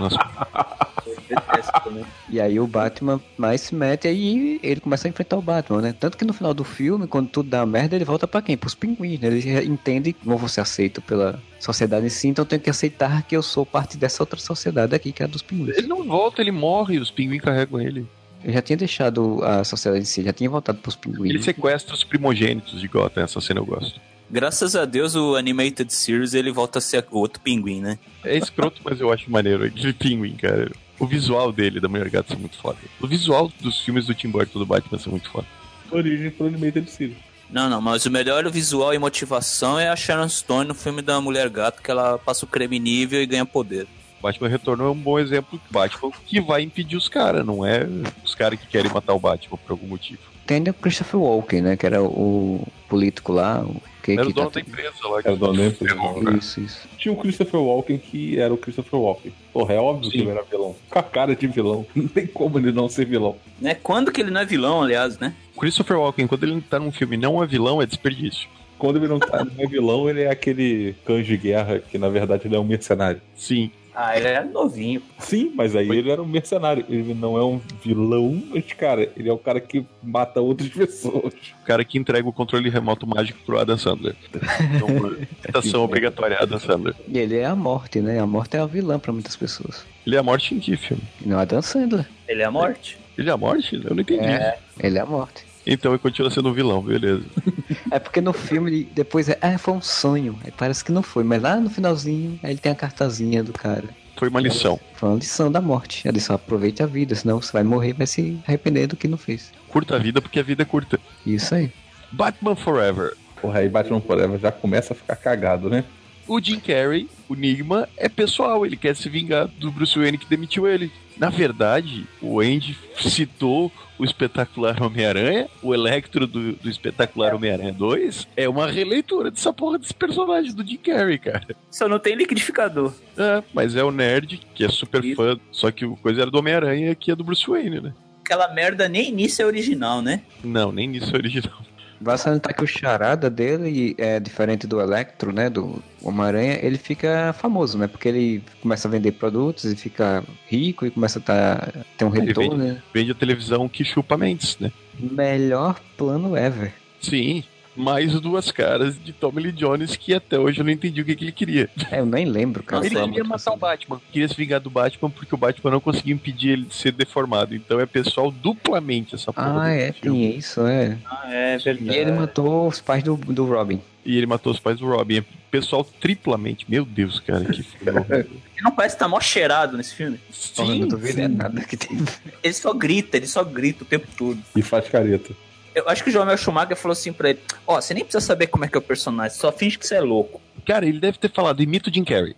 Também. 1.84 2.04
E 2.28 2.40
aí 2.40 2.58
o 2.58 2.66
Batman 2.66 3.20
mais 3.36 3.60
se 3.60 3.74
mete 3.74 4.04
e 4.06 4.08
aí 4.08 4.60
ele 4.62 4.80
começa 4.80 5.06
a 5.06 5.10
enfrentar 5.10 5.36
o 5.36 5.42
Batman, 5.42 5.80
né? 5.80 5.94
Tanto 5.98 6.16
que 6.16 6.24
no 6.24 6.32
final 6.32 6.52
do 6.54 6.64
filme, 6.64 7.06
quando 7.06 7.28
tudo 7.28 7.48
dá 7.48 7.64
merda, 7.64 7.96
ele 7.96 8.04
volta 8.04 8.26
pra 8.26 8.42
quem? 8.42 8.56
Pros 8.56 8.74
pinguins, 8.74 9.20
né? 9.20 9.28
Ele 9.28 9.66
entende 9.66 10.12
que 10.12 10.28
não 10.28 10.36
vou 10.36 10.48
ser 10.48 10.60
aceito 10.60 11.00
pela 11.02 11.40
sociedade 11.58 12.06
em 12.06 12.10
si, 12.10 12.28
então 12.28 12.42
eu 12.42 12.48
tenho 12.48 12.62
que 12.62 12.70
aceitar 12.70 13.22
que 13.22 13.36
eu 13.36 13.42
sou 13.42 13.66
parte 13.66 13.96
dessa 13.96 14.22
outra 14.22 14.38
sociedade 14.38 14.94
aqui, 14.94 15.12
que 15.12 15.22
é 15.22 15.26
a 15.26 15.28
dos 15.28 15.42
pinguins. 15.42 15.76
ele 15.76 15.86
não 15.86 16.04
volta, 16.04 16.40
ele 16.40 16.52
morre 16.52 16.96
e 16.96 16.98
os 16.98 17.10
pinguins 17.10 17.42
carregam 17.42 17.80
ele. 17.80 18.06
Eu 18.44 18.52
já 18.52 18.62
tinha 18.62 18.76
deixado 18.76 19.42
a 19.42 19.64
sociedade 19.64 20.02
em 20.02 20.06
si, 20.06 20.22
já 20.22 20.32
tinha 20.32 20.48
voltado 20.48 20.78
pros 20.78 20.96
pinguins. 20.96 21.30
Ele 21.30 21.42
sequestra 21.42 21.94
os 21.94 22.04
primogênitos 22.04 22.80
de 22.80 22.88
Gotham, 22.88 23.24
essa 23.24 23.40
cena 23.40 23.60
eu 23.60 23.66
gosto. 23.66 24.00
Graças 24.30 24.76
a 24.76 24.84
Deus, 24.84 25.14
o 25.14 25.36
Animated 25.36 25.92
Series 25.92 26.34
ele 26.34 26.52
volta 26.52 26.78
a 26.78 26.82
ser 26.82 27.04
o 27.10 27.18
outro 27.18 27.40
pinguim, 27.40 27.80
né? 27.80 27.98
É 28.22 28.36
escroto, 28.36 28.80
mas 28.84 29.00
eu 29.00 29.10
acho 29.10 29.30
maneiro 29.30 29.64
aquele 29.64 29.92
pinguim, 29.92 30.36
cara. 30.36 30.70
O 30.98 31.06
visual 31.06 31.50
dele, 31.50 31.80
da 31.80 31.88
Mulher 31.88 32.10
Gata, 32.10 32.34
é 32.34 32.36
muito 32.36 32.58
foda. 32.58 32.78
O 33.00 33.06
visual 33.06 33.50
dos 33.60 33.80
filmes 33.80 34.06
do 34.06 34.14
Tim 34.14 34.28
Burton 34.28 34.58
do 34.58 34.66
Batman 34.66 34.98
são 34.98 35.12
muito 35.12 35.30
foda. 35.30 35.46
Origem 35.90 36.30
pro 36.30 36.46
Animated 36.46 36.90
Series. 36.90 37.16
Não, 37.50 37.70
não, 37.70 37.80
mas 37.80 38.04
o 38.04 38.10
melhor 38.10 38.50
visual 38.50 38.92
e 38.92 38.98
motivação 38.98 39.78
é 39.78 39.88
a 39.88 39.96
Sharon 39.96 40.28
Stone 40.28 40.68
no 40.68 40.74
filme 40.74 41.00
da 41.00 41.18
Mulher 41.20 41.48
Gato, 41.48 41.80
que 41.80 41.90
ela 41.90 42.18
passa 42.18 42.44
o 42.44 42.48
creme 42.48 42.78
nível 42.78 43.22
e 43.22 43.26
ganha 43.26 43.46
poder. 43.46 43.86
Batman 44.22 44.48
Retorno 44.48 44.84
é 44.84 44.90
um 44.90 44.94
bom 44.94 45.18
exemplo 45.18 45.58
de 45.64 45.72
Batman 45.72 46.10
que 46.26 46.40
vai 46.40 46.62
impedir 46.62 46.96
os 46.96 47.08
caras, 47.08 47.44
não 47.46 47.64
é 47.64 47.86
os 48.24 48.34
caras 48.34 48.58
que 48.58 48.66
querem 48.66 48.90
matar 48.92 49.14
o 49.14 49.18
Batman 49.20 49.56
por 49.58 49.72
algum 49.72 49.86
motivo. 49.86 50.20
Tem 50.46 50.56
ainda 50.56 50.70
o 50.70 50.74
Christopher 50.74 51.20
Walken, 51.20 51.60
né? 51.60 51.76
Que 51.76 51.84
era 51.84 52.02
o 52.02 52.66
político 52.88 53.32
lá. 53.34 53.62
O 53.62 53.82
que, 54.02 54.12
Era 54.12 54.22
que 54.24 54.30
o 54.30 54.34
dono 54.34 54.50
tá- 54.50 54.54
da 54.54 54.66
empresa 54.66 54.94
lá. 55.06 55.18
Era 55.18 55.32
o 55.34 55.36
dono 55.36 55.58
da 55.58 55.66
empresa. 55.66 55.94
né? 55.94 56.38
Isso, 56.38 56.60
isso. 56.60 56.88
Tinha 56.96 57.12
o 57.12 57.16
Christopher 57.18 57.60
Walken 57.60 57.98
que 57.98 58.38
era 58.38 58.54
o 58.54 58.56
Christopher 58.56 58.98
Walken. 58.98 59.30
Porra, 59.52 59.74
é 59.74 59.78
óbvio 59.78 60.10
que 60.10 60.16
Sim. 60.16 60.22
ele 60.22 60.30
era 60.30 60.42
vilão. 60.42 60.74
Com 60.88 60.98
a 60.98 61.02
cara 61.02 61.36
de 61.36 61.46
vilão. 61.46 61.84
Não 61.94 62.08
tem 62.08 62.26
como 62.26 62.58
ele 62.58 62.72
não 62.72 62.88
ser 62.88 63.04
vilão. 63.04 63.36
Né? 63.60 63.74
Quando 63.74 64.10
que 64.10 64.22
ele 64.22 64.30
não 64.30 64.40
é 64.40 64.46
vilão, 64.46 64.80
aliás, 64.82 65.18
né? 65.18 65.34
Christopher 65.58 65.98
Walken, 65.98 66.26
quando 66.26 66.44
ele 66.44 66.60
tá 66.62 66.78
num 66.80 66.90
filme 66.92 67.16
e 67.16 67.20
não 67.20 67.42
é 67.42 67.46
vilão, 67.46 67.82
é 67.82 67.86
desperdício. 67.86 68.48
Quando 68.78 68.96
ele 68.96 69.08
não, 69.08 69.18
tá, 69.18 69.44
não 69.44 69.64
é 69.64 69.66
vilão, 69.66 70.08
ele 70.08 70.22
é 70.22 70.30
aquele 70.30 70.94
cães 71.04 71.26
de 71.26 71.36
guerra 71.36 71.80
que 71.80 71.98
na 71.98 72.08
verdade 72.08 72.46
ele 72.46 72.56
é 72.56 72.58
um 72.58 72.64
mercenário. 72.64 73.20
Sim. 73.36 73.70
Ah, 74.00 74.16
ele 74.16 74.28
era 74.28 74.44
novinho. 74.44 75.02
Sim, 75.18 75.50
mas 75.56 75.74
aí 75.74 75.90
ele 75.90 76.08
era 76.08 76.22
um 76.22 76.24
mercenário. 76.24 76.84
Ele 76.88 77.14
não 77.14 77.36
é 77.36 77.44
um 77.44 77.60
vilão, 77.82 78.40
mas, 78.48 78.64
cara, 78.72 79.10
ele 79.16 79.28
é 79.28 79.32
o 79.32 79.38
cara 79.38 79.60
que 79.60 79.84
mata 80.00 80.40
outras 80.40 80.68
pessoas. 80.70 81.34
O 81.60 81.66
cara 81.66 81.84
que 81.84 81.98
entrega 81.98 82.28
o 82.28 82.32
controle 82.32 82.70
remoto 82.70 83.08
mágico 83.08 83.40
pro 83.44 83.58
Adam 83.58 83.76
Sandler. 83.76 84.14
Então, 84.32 85.16
citação 85.44 85.82
obrigatória, 85.82 86.38
Adam 86.40 86.60
Sandler. 86.60 86.94
E 87.08 87.18
ele 87.18 87.38
é 87.38 87.44
a 87.46 87.56
morte, 87.56 88.00
né? 88.00 88.20
A 88.20 88.26
morte 88.26 88.56
é 88.56 88.60
a 88.60 88.66
vilã 88.66 89.00
pra 89.00 89.12
muitas 89.12 89.34
pessoas. 89.34 89.84
Ele 90.06 90.14
é 90.14 90.18
a 90.20 90.22
morte 90.22 90.54
em 90.54 90.60
que 90.60 90.76
filme? 90.76 91.02
Não 91.26 91.36
é 91.36 91.42
Adam 91.42 91.60
Sandler. 91.60 92.08
Ele 92.28 92.42
é 92.42 92.44
a 92.44 92.52
morte. 92.52 92.96
Ele 93.18 93.28
é 93.28 93.32
a 93.32 93.36
morte? 93.36 93.80
Eu 93.84 93.96
não 93.96 94.02
entendi. 94.02 94.24
É, 94.24 94.58
ele 94.78 94.96
é 94.96 95.00
a 95.00 95.06
morte. 95.06 95.44
Então 95.70 95.92
ele 95.92 95.98
continua 95.98 96.30
sendo 96.30 96.48
um 96.48 96.52
vilão, 96.52 96.82
beleza. 96.82 97.24
É 97.90 97.98
porque 97.98 98.20
no 98.20 98.32
filme 98.32 98.88
depois 98.94 99.28
é, 99.28 99.38
ah, 99.40 99.58
foi 99.58 99.74
um 99.74 99.80
sonho. 99.80 100.38
Aí 100.44 100.50
parece 100.50 100.82
que 100.84 100.90
não 100.90 101.02
foi, 101.02 101.22
mas 101.22 101.42
lá 101.42 101.56
no 101.56 101.68
finalzinho 101.68 102.38
aí 102.42 102.52
ele 102.52 102.58
tem 102.58 102.72
a 102.72 102.74
cartazinha 102.74 103.44
do 103.44 103.52
cara. 103.52 103.88
Foi 104.16 104.28
uma 104.28 104.40
lição. 104.40 104.80
Foi 104.94 105.08
uma 105.10 105.18
lição 105.18 105.52
da 105.52 105.60
morte. 105.60 106.06
Ele 106.08 106.18
só 106.18 106.34
aproveite 106.34 106.82
a 106.82 106.86
vida, 106.86 107.14
senão 107.14 107.40
você 107.40 107.52
vai 107.52 107.62
morrer 107.62 107.90
e 107.90 107.92
vai 107.92 108.06
se 108.06 108.38
arrepender 108.46 108.86
do 108.86 108.96
que 108.96 109.06
não 109.06 109.18
fez. 109.18 109.52
Curta 109.68 109.96
a 109.96 109.98
vida 109.98 110.20
porque 110.20 110.40
a 110.40 110.42
vida 110.42 110.62
é 110.62 110.66
curta. 110.66 110.98
Isso 111.24 111.54
aí. 111.54 111.70
Batman 112.10 112.56
Forever. 112.56 113.14
Porra, 113.40 113.60
aí 113.60 113.68
Batman 113.68 114.00
Forever 114.00 114.38
já 114.38 114.50
começa 114.50 114.92
a 114.92 114.96
ficar 114.96 115.16
cagado, 115.16 115.68
né? 115.68 115.84
O 116.28 116.38
Jim 116.38 116.60
Carrey, 116.60 117.08
o 117.26 117.34
Enigma, 117.34 117.88
é 117.96 118.06
pessoal, 118.06 118.66
ele 118.66 118.76
quer 118.76 118.94
se 118.94 119.08
vingar 119.08 119.48
do 119.48 119.72
Bruce 119.72 119.98
Wayne 119.98 120.18
que 120.18 120.26
demitiu 120.28 120.68
ele. 120.68 120.92
Na 121.16 121.30
verdade, 121.30 122.06
o 122.20 122.40
Andy 122.40 122.78
citou 123.00 123.72
o 123.98 124.04
espetacular 124.04 124.80
Homem-Aranha, 124.80 125.48
o 125.62 125.74
Electro 125.74 126.26
do, 126.26 126.52
do 126.52 126.68
espetacular 126.68 127.34
Homem-Aranha 127.34 127.72
2, 127.72 128.28
é 128.36 128.48
uma 128.48 128.70
releitura 128.70 129.30
dessa 129.30 129.52
porra 129.52 129.78
desse 129.78 129.94
personagem 129.94 130.54
do 130.54 130.64
Jim 130.64 130.76
Carrey, 130.76 131.18
cara. 131.18 131.56
Só 131.70 131.88
não 131.88 131.98
tem 131.98 132.14
liquidificador. 132.14 132.92
É, 133.16 133.42
mas 133.52 133.74
é 133.74 133.82
o 133.82 133.90
nerd, 133.90 134.40
que 134.54 134.64
é 134.64 134.68
super 134.68 135.02
Isso. 135.02 135.16
fã, 135.16 135.40
só 135.50 135.70
que 135.70 135.84
o 135.84 135.96
coisa 135.96 136.20
era 136.20 136.30
do 136.30 136.38
Homem-Aranha 136.38 136.94
que 136.94 137.10
é 137.10 137.16
do 137.16 137.24
Bruce 137.24 137.48
Wayne, 137.48 137.80
né? 137.80 137.94
Aquela 138.22 138.52
merda 138.52 138.86
nem 138.88 139.08
início 139.08 139.42
é 139.42 139.46
original, 139.46 140.02
né? 140.02 140.20
Não, 140.44 140.70
nem 140.70 140.86
nisso 140.86 141.16
é 141.16 141.18
original. 141.18 141.58
Vai 142.00 142.16
salientar 142.16 142.54
que 142.54 142.62
o 142.62 142.66
charada 142.66 143.28
dele 143.28 143.94
é 143.98 144.20
diferente 144.20 144.66
do 144.66 144.80
Electro, 144.80 145.32
né? 145.32 145.50
Do 145.50 145.82
Homem-Aranha, 146.02 146.58
ele 146.62 146.78
fica 146.78 147.32
famoso, 147.32 147.76
né? 147.76 147.86
Porque 147.86 148.08
ele 148.08 148.42
começa 148.62 148.86
a 148.86 148.90
vender 148.90 149.12
produtos 149.12 149.64
e 149.64 149.76
fica 149.76 150.24
rico 150.46 150.86
e 150.86 150.90
começa 150.90 151.18
a 151.18 151.22
tá, 151.22 151.72
ter 151.96 152.04
um 152.04 152.08
retorno, 152.08 152.56
vende. 152.56 152.72
né? 152.72 152.82
Vende 152.94 153.10
a 153.10 153.14
televisão 153.14 153.68
que 153.68 153.84
chupa 153.84 154.16
mentes, 154.16 154.58
né? 154.58 154.70
Melhor 154.98 155.80
plano 155.96 156.36
ever. 156.36 156.72
Sim, 157.00 157.44
mais 157.78 158.20
duas 158.20 158.50
caras 158.50 158.96
de 159.02 159.12
Tommy 159.12 159.42
Lee 159.44 159.52
Jones 159.52 159.96
que 159.96 160.12
até 160.12 160.38
hoje 160.38 160.60
eu 160.60 160.64
não 160.64 160.72
entendi 160.72 161.00
o 161.00 161.04
que, 161.04 161.14
que 161.14 161.24
ele 161.24 161.32
queria. 161.32 161.70
É, 161.90 162.00
eu 162.00 162.06
nem 162.06 162.26
lembro, 162.26 162.62
cara. 162.62 162.84
ele 162.84 162.94
queria 162.94 163.24
matar 163.24 163.52
o 163.52 163.56
Batman. 163.56 164.00
Queria 164.12 164.28
se 164.28 164.34
vingar 164.34 164.60
do 164.60 164.68
Batman 164.70 165.08
porque 165.10 165.34
o 165.34 165.38
Batman 165.38 165.70
não 165.70 165.80
conseguia 165.80 166.12
impedir 166.12 166.50
ele 166.50 166.62
de 166.64 166.74
ser 166.74 166.92
deformado. 166.92 167.54
Então 167.54 167.80
é 167.80 167.86
pessoal 167.86 168.30
duplamente 168.30 169.14
essa 169.14 169.32
porra. 169.32 169.62
Ah, 169.62 169.70
é, 169.70 169.92
filme. 169.92 170.28
tem 170.28 170.36
isso, 170.38 170.66
é. 170.66 170.98
Ah, 171.06 171.32
é 171.32 171.56
E 171.56 171.58
verdade. 171.58 171.96
ele 171.98 172.12
matou 172.12 172.66
os 172.68 172.80
pais 172.80 173.02
do, 173.02 173.16
do 173.16 173.44
Robin. 173.46 173.80
E 174.04 174.16
ele 174.16 174.26
matou 174.26 174.52
os 174.52 174.58
pais 174.58 174.78
do 174.78 174.86
Robin. 174.86 175.18
É 175.18 175.24
pessoal 175.50 175.84
triplamente. 175.84 176.64
Meu 176.68 176.84
Deus, 176.84 177.20
cara, 177.20 177.44
que 177.44 177.62
filme. 177.62 178.04
Ele 178.10 178.28
não 178.62 178.70
parece 178.72 178.96
que 178.96 179.00
tá 179.00 179.08
mó 179.08 179.20
cheirado 179.20 179.76
nesse 179.76 179.94
filme. 179.94 180.18
Sim, 180.30 180.80
não 180.80 180.88
tô 180.88 180.96
vendo 180.96 181.20
é 181.20 181.28
nada 181.28 181.60
que 181.62 181.76
tem. 181.76 181.98
Ele 182.42 182.54
só 182.54 182.72
grita, 182.72 183.16
ele 183.16 183.26
só 183.26 183.44
grita 183.44 183.84
o 183.84 183.86
tempo 183.86 184.06
todo. 184.16 184.38
E 184.56 184.62
faz 184.62 184.88
careta. 184.88 185.32
Eu 185.74 185.88
acho 185.88 186.02
que 186.02 186.10
o 186.10 186.12
Joel 186.12 186.36
Schumacher 186.36 186.76
falou 186.76 186.92
assim 186.92 187.12
pra 187.12 187.30
ele: 187.30 187.40
Ó, 187.66 187.80
você 187.80 187.94
nem 187.94 188.04
precisa 188.04 188.24
saber 188.24 188.48
como 188.48 188.64
é 188.64 188.68
que 188.68 188.76
é 188.76 188.78
o 188.78 188.82
personagem, 188.82 189.36
só 189.36 189.52
finge 189.52 189.78
que 189.78 189.86
você 189.86 189.96
é 189.96 190.00
louco. 190.00 190.40
Cara, 190.66 190.86
ele 190.86 191.00
deve 191.00 191.18
ter 191.18 191.30
falado, 191.30 191.62
imita 191.62 191.90
o 191.90 191.92
Jim 191.92 192.04
Carrey. 192.04 192.34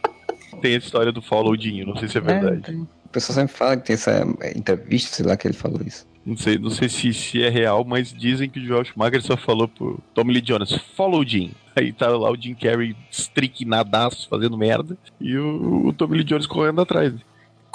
tem 0.60 0.74
a 0.74 0.78
história 0.78 1.12
do 1.12 1.22
Follow 1.22 1.56
Dinho, 1.56 1.86
não 1.86 1.96
sei 1.96 2.08
se 2.08 2.18
é 2.18 2.20
verdade. 2.20 2.72
É, 2.72 2.74
o 2.74 3.08
pessoal 3.10 3.34
sempre 3.34 3.54
fala 3.54 3.76
que 3.76 3.86
tem 3.86 3.94
essa 3.94 4.26
é, 4.40 4.56
entrevista, 4.56 5.16
sei 5.16 5.26
lá, 5.26 5.36
que 5.36 5.46
ele 5.46 5.54
falou 5.54 5.80
isso. 5.84 6.06
Não 6.24 6.36
sei, 6.36 6.58
não 6.58 6.70
sei 6.70 6.88
se, 6.88 7.14
se 7.14 7.42
é 7.42 7.48
real, 7.48 7.84
mas 7.84 8.12
dizem 8.12 8.50
que 8.50 8.58
o 8.58 8.64
Joel 8.64 8.84
Schumacher 8.84 9.22
só 9.22 9.36
falou 9.36 9.68
pro 9.68 10.00
Tommy 10.12 10.32
Lee 10.32 10.42
Jones, 10.42 10.72
follow 10.96 11.20
o 11.20 11.26
Jim. 11.26 11.52
Aí 11.76 11.92
tá 11.92 12.08
lá 12.08 12.30
o 12.30 12.36
Jim 12.36 12.54
Carrey 12.54 12.96
estriquinadaço, 13.10 14.28
fazendo 14.28 14.58
merda, 14.58 14.98
e 15.20 15.36
o, 15.36 15.86
o 15.86 15.92
Tommy 15.92 16.16
Lee 16.16 16.24
Jones 16.24 16.46
correndo 16.46 16.80
atrás. 16.80 17.12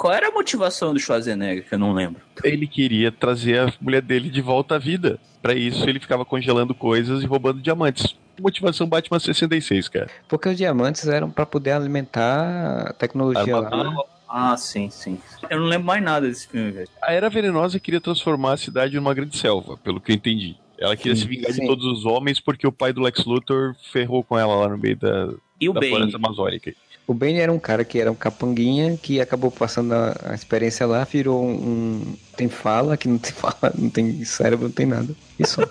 Qual 0.02 0.12
era 0.12 0.26
a 0.26 0.32
motivação 0.32 0.92
do 0.92 0.98
Schwarzenegger, 0.98 1.64
que 1.68 1.72
eu 1.74 1.78
não 1.78 1.92
lembro? 1.92 2.20
Ele 2.42 2.66
queria 2.66 3.12
trazer 3.12 3.60
a 3.60 3.72
mulher 3.80 4.02
dele 4.02 4.28
de 4.30 4.40
volta 4.42 4.74
à 4.74 4.78
vida. 4.78 5.16
Pra 5.40 5.54
isso, 5.54 5.88
ele 5.88 6.00
ficava 6.00 6.24
congelando 6.24 6.74
coisas 6.74 7.22
e 7.22 7.26
roubando 7.26 7.62
diamantes. 7.62 8.16
Motivação 8.40 8.88
Batman 8.88 9.20
66, 9.20 9.88
cara. 9.88 10.08
Porque 10.26 10.48
os 10.48 10.56
diamantes 10.56 11.06
eram 11.06 11.30
pra 11.30 11.46
poder 11.46 11.70
alimentar 11.70 12.88
a 12.88 12.92
tecnologia 12.94 13.56
lá. 13.56 13.68
Armadura. 13.68 14.04
Ah, 14.28 14.56
sim, 14.56 14.90
sim. 14.90 15.20
Eu 15.48 15.60
não 15.60 15.66
lembro 15.66 15.86
mais 15.86 16.02
nada 16.02 16.26
desse 16.26 16.48
filme, 16.48 16.72
velho. 16.72 16.88
A 17.00 17.12
Era 17.12 17.30
Venenosa 17.30 17.78
queria 17.78 18.00
transformar 18.00 18.54
a 18.54 18.56
cidade 18.56 18.96
numa 18.96 19.14
grande 19.14 19.38
selva, 19.38 19.76
pelo 19.76 20.00
que 20.00 20.10
eu 20.10 20.16
entendi. 20.16 20.56
Ela 20.80 20.96
queria 20.96 21.14
Sim, 21.14 21.22
se 21.22 21.28
vingar 21.28 21.52
sim. 21.52 21.60
de 21.60 21.66
todos 21.68 21.84
os 21.86 22.04
homens 22.04 22.40
porque 22.40 22.66
o 22.66 22.72
pai 22.72 22.92
do 22.92 23.02
Lex 23.02 23.24
Luthor 23.24 23.76
ferrou 23.92 24.24
com 24.24 24.36
ela 24.36 24.56
lá 24.56 24.68
no 24.68 24.76
meio 24.76 24.96
da, 24.96 25.28
E 25.60 25.68
o 25.68 25.72
da 25.72 25.78
Bane? 25.78 25.92
floresta 25.92 26.16
amazônica. 26.16 26.74
O 27.06 27.12
Bane 27.14 27.38
era 27.40 27.52
um 27.52 27.58
cara 27.58 27.84
que 27.84 27.98
era 27.98 28.10
um 28.10 28.14
capanguinha, 28.14 28.96
que 28.96 29.20
acabou 29.20 29.50
passando 29.50 29.92
a, 29.92 30.16
a 30.26 30.34
experiência 30.34 30.86
lá, 30.86 31.04
virou 31.04 31.44
um, 31.44 31.52
um- 31.52 32.16
Tem 32.36 32.48
fala, 32.48 32.96
que 32.96 33.08
não 33.08 33.18
tem 33.18 33.32
fala, 33.34 33.72
não 33.76 33.90
tem 33.90 34.24
cérebro, 34.24 34.66
não 34.66 34.72
tem 34.72 34.86
nada. 34.86 35.14
Isso. 35.38 35.60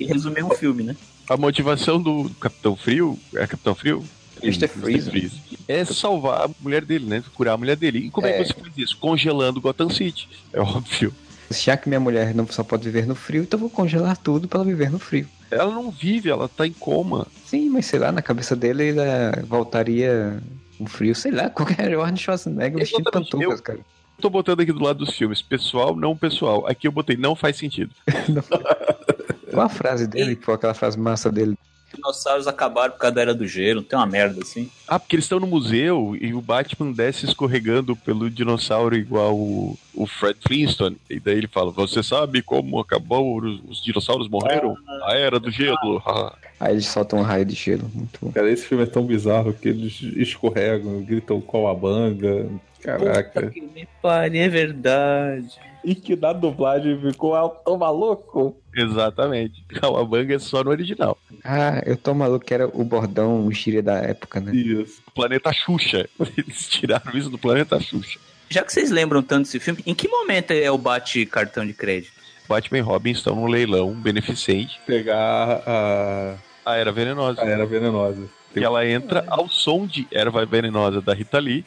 E 0.00 0.06
resumiu 0.06 0.46
um 0.46 0.50
filme, 0.56 0.82
né? 0.82 0.96
A 1.28 1.36
motivação 1.36 2.02
do 2.02 2.28
Capitão 2.40 2.74
Frio, 2.74 3.16
é 3.36 3.46
Capitão 3.46 3.72
Frio? 3.72 4.02
Mr. 4.42 4.66
Freeze. 4.66 5.10
Freeze. 5.10 5.40
É 5.68 5.84
salvar 5.84 6.46
a 6.46 6.50
mulher 6.60 6.84
dele, 6.84 7.06
né? 7.06 7.22
Curar 7.34 7.54
a 7.54 7.56
mulher 7.56 7.76
dele. 7.76 7.98
E 8.06 8.10
como 8.10 8.26
é, 8.26 8.30
É. 8.40 8.42
que 8.42 8.48
você 8.52 8.60
faz 8.60 8.72
isso? 8.76 8.96
Congelando 8.96 9.60
Gotham 9.60 9.88
City. 9.88 10.28
É 10.52 10.60
óbvio. 10.60 11.14
Já 11.52 11.76
que 11.76 11.88
minha 11.88 12.00
mulher 12.00 12.34
não 12.34 12.48
só 12.48 12.64
pode 12.64 12.82
viver 12.82 13.06
no 13.06 13.14
frio, 13.14 13.42
então 13.42 13.58
eu 13.58 13.60
vou 13.60 13.70
congelar 13.70 14.16
tudo 14.16 14.48
pra 14.48 14.58
ela 14.60 14.66
viver 14.66 14.90
no 14.90 14.98
frio. 14.98 15.28
Ela 15.52 15.70
não 15.72 15.90
vive, 15.90 16.30
ela 16.30 16.48
tá 16.48 16.66
em 16.66 16.72
coma. 16.72 17.26
Sim, 17.44 17.68
mas 17.70 17.86
sei 17.86 17.98
lá, 17.98 18.10
na 18.10 18.22
cabeça 18.22 18.56
dele 18.56 18.84
ele 18.88 19.00
eh, 19.00 19.42
voltaria 19.46 20.40
um 20.80 20.86
frio, 20.86 21.14
sei 21.14 21.30
lá, 21.30 21.48
qualquer 21.50 21.82
Arnold 21.92 22.20
Schwarzenegger 22.20 22.78
vestido 22.78 23.04
de 23.04 23.10
pantufas, 23.10 23.58
eu- 23.58 23.62
cara. 23.62 23.78
Tô 24.20 24.30
botando 24.30 24.60
aqui 24.60 24.72
do 24.72 24.82
lado 24.82 24.98
dos 25.04 25.16
filmes. 25.16 25.42
Pessoal, 25.42 25.96
não 25.96 26.16
pessoal. 26.16 26.64
Aqui 26.68 26.86
eu 26.86 26.92
botei 26.92 27.16
não 27.16 27.34
faz 27.34 27.56
sentido. 27.56 27.92
Qual 29.50 29.66
a 29.66 29.68
frase 29.68 30.06
dele, 30.06 30.36
que 30.36 30.44
foi 30.44 30.54
aquela 30.54 30.74
frase 30.74 30.98
massa 30.98 31.30
dele? 31.30 31.56
Os 31.92 31.98
dinossauros 31.98 32.46
acabaram 32.46 32.92
por 32.92 32.98
causa 32.98 33.14
da 33.14 33.20
era 33.20 33.34
do 33.34 33.46
gelo, 33.46 33.82
tem 33.82 33.98
uma 33.98 34.06
merda 34.06 34.40
assim. 34.42 34.70
Ah, 34.88 34.98
porque 34.98 35.16
eles 35.16 35.24
estão 35.24 35.38
no 35.38 35.46
museu 35.46 36.16
e 36.20 36.32
o 36.32 36.40
Batman 36.40 36.92
desce 36.92 37.26
escorregando 37.26 37.94
pelo 37.94 38.30
dinossauro 38.30 38.96
igual 38.96 39.36
o, 39.36 39.78
o 39.94 40.06
Fred 40.06 40.38
Flintstone. 40.46 40.96
E 41.08 41.20
daí 41.20 41.36
ele 41.36 41.48
fala: 41.48 41.70
Você 41.70 42.02
sabe 42.02 42.42
como 42.42 42.78
acabou, 42.78 43.38
os, 43.38 43.60
os 43.68 43.82
dinossauros 43.82 44.28
morreram? 44.28 44.76
A 45.04 45.14
era 45.14 45.38
do 45.38 45.50
gelo. 45.50 46.02
Ah. 46.06 46.34
Aí 46.58 46.74
eles 46.74 46.86
soltam 46.86 47.18
um 47.18 47.22
raio 47.22 47.44
de 47.44 47.54
gelo, 47.54 47.90
muito 47.92 48.18
bom. 48.22 48.30
Cara, 48.30 48.48
esse 48.48 48.64
filme 48.64 48.84
é 48.84 48.86
tão 48.86 49.04
bizarro 49.04 49.52
que 49.52 49.68
eles 49.68 50.00
escorregam, 50.16 51.02
gritam 51.02 51.40
com 51.40 51.66
a 51.66 51.74
banga. 51.74 52.48
Puta 52.76 52.98
Caraca. 52.98 53.50
que 53.50 53.60
me 53.60 53.88
pariu, 54.00 54.42
é 54.42 54.48
verdade. 54.48 55.58
E 55.84 55.94
que 55.94 56.14
na 56.14 56.32
dublagem 56.32 57.00
ficou 57.00 57.34
ah, 57.34 57.48
tô 57.48 57.76
maluco. 57.76 58.56
Exatamente. 58.74 59.64
Calabanga 59.80 60.34
é 60.34 60.38
só 60.38 60.62
no 60.62 60.70
original. 60.70 61.18
Ah, 61.44 61.82
eu 61.84 61.96
tô 61.96 62.14
maluco 62.14 62.44
que 62.44 62.54
era 62.54 62.68
o 62.68 62.84
bordão, 62.84 63.46
o 63.46 63.52
xíria 63.52 63.82
da 63.82 63.94
época, 63.94 64.40
né? 64.40 64.54
Isso. 64.54 65.02
Planeta 65.14 65.52
Xuxa. 65.52 66.08
Eles 66.38 66.68
tiraram 66.68 67.16
isso 67.18 67.28
do 67.28 67.36
Planeta 67.38 67.80
Xuxa. 67.80 68.18
Já 68.48 68.62
que 68.62 68.72
vocês 68.72 68.90
lembram 68.90 69.22
tanto 69.22 69.46
desse 69.46 69.58
filme, 69.58 69.82
em 69.86 69.94
que 69.94 70.06
momento 70.08 70.52
é 70.52 70.70
o 70.70 70.78
bate 70.78 71.26
cartão 71.26 71.66
de 71.66 71.72
crédito? 71.72 72.12
Batman 72.48 72.78
e 72.78 72.82
Robin 72.82 73.10
estão 73.10 73.34
num 73.34 73.46
leilão 73.46 73.92
beneficente. 73.92 74.78
Pegar 74.86 75.62
a, 75.66 76.36
A 76.64 76.76
Era 76.76 76.92
Venenosa. 76.92 77.42
a 77.42 77.46
Era 77.46 77.64
Venenosa. 77.66 78.28
E 78.54 78.62
ela 78.62 78.86
entra 78.86 79.24
ao 79.28 79.48
som 79.48 79.86
de 79.86 80.06
Erva 80.10 80.44
Venenosa 80.44 81.00
da 81.00 81.14
Rita 81.14 81.38
Lee. 81.38 81.64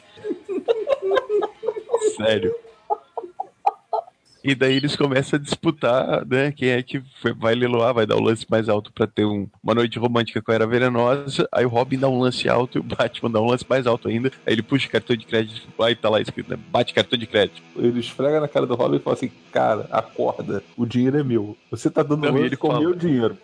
Sério. 2.15 2.55
E 4.47 4.53
daí 4.53 4.75
eles 4.75 4.95
começam 4.95 5.39
a 5.39 5.41
disputar, 5.41 6.23
né? 6.23 6.51
Quem 6.51 6.69
é 6.69 6.83
que 6.83 7.01
vai 7.39 7.55
leiloar, 7.55 7.95
vai 7.95 8.05
dar 8.05 8.15
o 8.15 8.21
lance 8.21 8.45
mais 8.47 8.69
alto 8.69 8.93
pra 8.93 9.07
ter 9.07 9.25
um- 9.25 9.47
uma 9.63 9.73
noite 9.73 9.97
romântica 9.97 10.39
com 10.39 10.51
a 10.51 10.55
Era 10.55 10.67
Venenosa. 10.67 11.49
Aí 11.51 11.65
o 11.65 11.69
Robin 11.69 11.97
dá 11.97 12.07
um 12.07 12.19
lance 12.19 12.47
alto 12.47 12.77
e 12.77 12.79
o 12.79 12.83
Batman 12.83 13.31
dá 13.31 13.41
um 13.41 13.47
lance 13.47 13.65
mais 13.67 13.87
alto 13.87 14.07
ainda. 14.07 14.31
Aí 14.45 14.53
ele 14.53 14.61
puxa 14.61 14.87
o 14.87 14.91
cartão 14.91 15.15
de 15.15 15.25
crédito, 15.25 15.67
aí 15.81 15.95
tá 15.95 16.09
lá 16.09 16.21
escrito, 16.21 16.51
né? 16.51 16.59
Bate 16.71 16.93
cartão 16.93 17.17
de 17.17 17.25
crédito. 17.25 17.59
Ele 17.75 17.99
esfrega 17.99 18.39
na 18.39 18.47
cara 18.47 18.67
do 18.67 18.75
Robin 18.75 18.97
e 18.97 18.99
fala 18.99 19.15
assim: 19.15 19.31
Cara, 19.51 19.87
acorda, 19.91 20.61
o 20.77 20.85
dinheiro 20.85 21.17
é 21.17 21.23
meu. 21.23 21.57
Você 21.71 21.89
tá 21.89 22.03
dando 22.03 22.21
Não, 22.21 22.29
e 22.29 22.31
lance 22.33 22.45
ele 22.45 22.57
com 22.57 22.69
o 22.69 22.79
meu 22.79 22.93
dinheiro. 22.93 23.35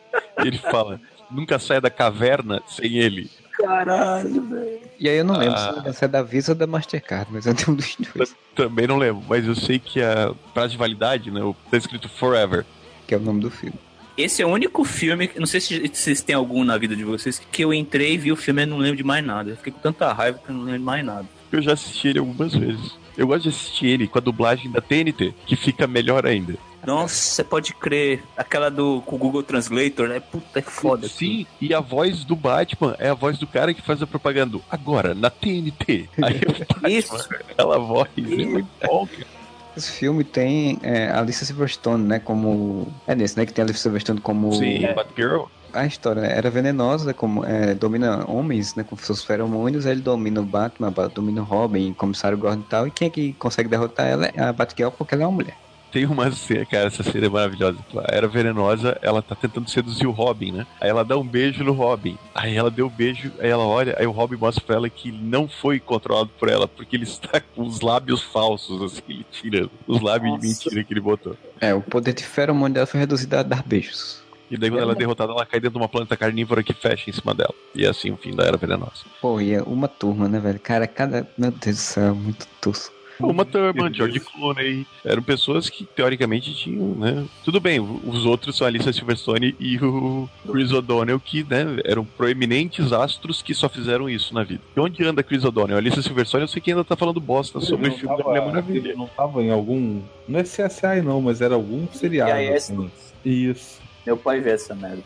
E 0.44 0.48
ele 0.48 0.60
fala: 0.60 1.02
nunca 1.32 1.58
saia 1.58 1.82
da 1.82 1.90
caverna 1.90 2.62
sem 2.68 2.98
ele. 2.98 3.28
Caralho, 3.62 4.42
velho. 4.44 4.80
E 5.00 5.10
aí 5.10 5.18
eu 5.18 5.24
não 5.26 5.38
lembro 5.38 5.56
Ah. 5.58 5.92
se 5.94 6.06
é 6.06 6.08
da 6.08 6.22
Visa 6.22 6.52
ou 6.52 6.58
da 6.58 6.68
Mastercard, 6.68 7.28
mas 7.32 7.46
eu 7.46 7.54
tenho 7.56 7.72
um 7.72 7.76
dos 7.76 7.96
dois, 8.16 8.36
Também 8.56 8.88
não 8.88 8.98
lembro, 8.98 9.24
mas 9.28 9.46
eu 9.46 9.56
sei 9.56 9.80
que 9.80 10.02
a 10.02 10.34
prazo 10.54 10.70
de 10.74 10.78
validade, 10.78 11.32
né? 11.32 11.42
Tá 11.70 11.78
escrito 11.78 12.08
Forever. 12.10 12.66
que 13.08 13.14
é 13.16 13.18
o 13.18 13.22
nome 13.22 13.42
do 13.42 13.50
filme. 13.52 13.76
Esse 14.18 14.42
é 14.42 14.46
o 14.46 14.50
único 14.50 14.84
filme, 14.84 15.30
não 15.38 15.46
sei 15.48 15.60
se 15.62 15.80
vocês 15.88 16.22
têm 16.22 16.36
algum 16.36 16.64
na 16.64 16.78
vida 16.78 16.96
de 16.96 17.04
vocês, 17.04 17.42
que 17.52 17.64
eu 17.64 17.74
entrei, 17.74 18.18
vi 18.18 18.32
o 18.32 18.36
filme 18.36 18.62
e 18.62 18.66
não 18.66 18.78
lembro 18.78 18.98
de 18.98 19.04
mais 19.04 19.26
nada. 19.26 19.50
Eu 19.50 19.58
fiquei 19.58 19.72
com 19.74 19.80
tanta 19.80 20.12
raiva 20.14 20.38
que 20.44 20.50
eu 20.50 20.56
não 20.56 20.64
lembro 20.64 20.80
de 20.80 20.86
mais 20.86 21.04
nada. 21.06 21.26
Eu 21.52 21.62
já 21.62 21.74
assisti 21.74 22.10
ele 22.10 22.20
algumas 22.20 22.54
vezes. 22.54 22.98
Eu 23.18 23.28
gosto 23.28 23.44
de 23.44 23.50
assistir 23.50 23.88
ele 23.88 24.08
com 24.08 24.18
a 24.18 24.22
dublagem 24.22 24.70
da 24.72 24.80
TNT, 24.82 25.34
que 25.46 25.56
fica 25.56 25.88
melhor 25.88 26.26
ainda. 26.26 26.56
Nossa, 26.86 27.16
você 27.16 27.44
pode 27.44 27.74
crer. 27.74 28.24
Aquela 28.36 28.70
do 28.70 29.02
com 29.06 29.16
o 29.16 29.20
Google 29.20 29.44
Translator, 29.44 30.08
né? 30.08 30.20
Puta, 30.20 30.60
é 30.60 30.62
foda. 30.62 31.08
Sim, 31.08 31.46
e 31.60 31.74
a 31.74 31.80
voz 31.80 32.24
do 32.24 32.36
Batman 32.36 32.96
é 32.98 33.10
a 33.10 33.14
voz 33.14 33.38
do 33.38 33.46
cara 33.48 33.74
que 33.74 33.82
faz 33.82 34.02
a 34.02 34.08
propaganda. 34.08 34.60
Agora, 34.70 35.14
na 35.14 35.30
TNT. 35.30 36.10
Aí 36.22 36.42
o 36.48 36.60
Batman, 36.60 36.90
Isso. 36.90 37.16
aquela 37.50 37.78
voz. 37.78 38.10
É 38.18 38.22
muito 38.22 38.68
bom, 38.86 39.08
cara. 39.08 39.42
Esse 39.76 39.92
filme 39.92 40.24
tem 40.26 40.78
é, 40.84 41.08
a 41.08 41.20
Alicia 41.20 41.46
Silverstone, 41.46 42.04
né, 42.04 42.20
como... 42.20 42.92
É 43.08 43.16
nesse, 43.16 43.38
né, 43.38 43.46
que 43.46 43.54
tem 43.54 43.62
a 43.64 43.66
Alicia 43.66 43.84
Silverstone 43.84 44.20
como... 44.20 44.52
Sim, 44.54 44.82
Batgirl. 44.94 45.44
A 45.74 45.86
história 45.86 46.22
né, 46.24 46.38
era 46.38 46.50
venenosa, 46.50 47.14
como 47.14 47.46
é, 47.46 47.74
domina 47.74 48.30
homens, 48.30 48.76
né, 48.76 48.84
com 48.84 48.98
seus 48.98 49.24
feromônios, 49.24 49.86
ele 49.86 50.02
domina 50.02 50.42
o 50.42 50.46
Batman, 50.46 50.92
ba- 50.92 51.08
domina 51.08 51.40
o 51.40 51.46
Robin, 51.46 51.92
o 51.92 51.96
comissário 51.96 52.38
Gordon 52.38 52.60
e 52.60 52.70
tal, 52.70 52.88
e 52.88 52.92
quem 52.92 53.08
é 53.08 53.12
que 53.12 53.32
consegue 53.34 53.70
derrotar 53.70 54.08
ela 54.08 54.26
é 54.26 54.42
a 54.42 54.52
Batgirl 54.52 54.92
porque 54.92 55.14
ela 55.16 55.24
é 55.24 55.28
uma 55.28 55.32
mulher. 55.36 55.56
Tem 55.92 56.06
uma 56.06 56.32
cena, 56.32 56.66
cara, 56.66 56.88
essa 56.88 57.04
cena 57.04 57.26
é 57.26 57.30
maravilhosa. 57.30 57.78
A 57.98 58.16
Era 58.16 58.28
Venenosa, 58.28 58.98
ela 59.02 59.22
tá 59.22 59.36
tentando 59.36 59.70
seduzir 59.70 60.08
o 60.08 60.12
Robin, 60.12 60.54
né? 60.54 60.68
Aí 60.80 60.90
ela 60.90 61.04
dá 61.04 61.18
um 61.18 61.28
beijo 61.28 61.64
no 61.64 61.74
Robin. 61.74 62.18
Aí 62.34 62.56
ela 62.56 62.72
deu 62.72 62.88
o 62.88 62.90
beijo, 62.90 63.32
aí 63.40 63.50
ela 63.50 63.66
olha, 63.66 63.96
aí 64.00 64.08
o 64.08 64.12
Robin 64.12 64.38
mostra 64.38 64.64
pra 64.64 64.78
ela 64.78 64.90
que 64.90 65.12
não 65.12 65.50
foi 65.50 65.80
controlado 65.80 66.30
por 66.40 66.48
ela, 66.48 66.68
porque 66.68 66.96
ele 66.96 67.04
está 67.04 67.42
com 67.56 67.64
os 67.64 67.82
lábios 67.82 68.22
falsos, 68.22 68.82
assim, 68.82 69.02
ele 69.10 69.26
tira 69.32 69.70
os 69.86 70.02
lábios 70.02 70.40
de 70.40 70.48
Nossa. 70.48 70.64
mentira 70.64 70.84
que 70.84 70.94
ele 70.94 71.02
botou. 71.02 71.36
É, 71.60 71.74
o 71.74 71.82
poder 71.82 72.14
de 72.14 72.24
feromônio 72.24 72.74
dela 72.74 72.86
foi 72.86 73.00
reduzido 73.00 73.36
a 73.36 73.44
dar 73.44 73.62
beijos. 73.62 74.22
E 74.50 74.58
daí 74.58 74.70
quando 74.70 74.82
ela 74.82 74.92
é 74.92 74.96
derrotada, 74.96 75.32
ela 75.32 75.46
cai 75.46 75.62
dentro 75.62 75.80
de 75.80 75.84
uma 75.84 75.88
planta 75.88 76.18
carnívora 76.18 76.62
que 76.62 76.74
fecha 76.74 77.10
em 77.10 77.14
cima 77.14 77.34
dela. 77.34 77.54
E 77.74 77.86
é 77.86 77.90
assim 77.90 78.12
o 78.12 78.18
fim 78.18 78.36
da 78.36 78.44
Era 78.44 78.58
Venenosa. 78.58 79.06
Pô, 79.22 79.40
e 79.40 79.54
é 79.54 79.62
uma 79.62 79.88
turma, 79.88 80.28
né, 80.28 80.40
velho? 80.40 80.60
Cara, 80.60 80.86
cada... 80.88 81.26
Meu 81.38 81.52
Deus 81.52 81.78
do 81.78 81.80
céu, 81.80 82.14
muito 82.14 82.46
tosco. 82.60 83.01
Uma 83.24 83.46
Thurman, 83.46 83.94
George 83.94 84.20
Clooney, 84.20 84.86
eram 85.06 85.22
pessoas 85.22 85.70
que 85.70 85.84
teoricamente 85.86 86.54
tinham, 86.54 86.90
né? 86.96 87.26
Tudo 87.44 87.60
bem, 87.60 87.80
os 87.80 88.26
outros 88.26 88.56
são 88.58 88.66
a 88.66 88.70
Alicia 88.70 88.92
Silverstone 88.94 89.56
e 89.60 89.78
o 89.78 90.30
Chris 90.52 90.72
O'Donnell, 90.72 91.20
que, 91.20 91.44
né, 91.44 91.66
eram 91.86 92.04
proeminentes 92.06 92.92
astros 92.94 93.42
que 93.42 93.54
só 93.54 93.68
fizeram 93.70 94.10
isso 94.10 94.34
na 94.34 94.44
vida. 94.44 94.62
E 94.76 94.80
onde 94.80 95.04
anda 95.04 95.24
Chris 95.24 95.44
O'Donnell? 95.44 95.76
A 95.76 95.80
Alicia 95.80 96.02
Silverstone, 96.02 96.44
eu 96.44 96.48
sei 96.48 96.62
que 96.62 96.72
ainda 96.72 96.84
tá 96.84 96.96
falando 96.96 97.20
bosta 97.20 97.60
sobre 97.62 97.88
o 97.88 97.92
Ele 97.92 97.98
filme 97.98 98.18
da 98.18 98.24
não 98.24 98.30
Mulher 98.30 98.40
tava- 98.42 98.52
Maravilha. 98.52 98.88
ele 98.90 98.98
não 98.98 99.08
tava 99.08 99.42
em 99.44 99.52
algum. 99.52 100.02
Não 100.28 100.40
é 100.40 100.44
CSI, 100.44 101.02
não, 101.04 101.22
mas 101.22 101.42
era 101.42 101.56
algum 101.56 101.88
seriado. 101.92 102.32
E 102.32 102.34
aí, 102.34 102.54
assim. 102.54 102.90
Isso. 103.26 103.80
Meu 104.06 104.18
pai 104.18 104.40
vê 104.40 104.52
essa 104.52 104.74
merda. 104.76 105.04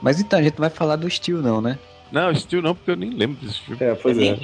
Mas 0.00 0.20
então, 0.20 0.38
a 0.38 0.42
gente 0.42 0.52
não 0.54 0.60
vai 0.60 0.70
falar 0.70 0.96
do 0.96 1.10
Steel, 1.10 1.42
não, 1.42 1.60
né? 1.60 1.78
Não, 2.12 2.34
Steel 2.34 2.62
não, 2.62 2.74
porque 2.74 2.90
eu 2.90 2.96
nem 2.96 3.10
lembro 3.10 3.36
desse 3.44 3.60
filme. 3.60 3.82
É, 3.82 3.94
pois 3.94 4.16
é. 4.18 4.36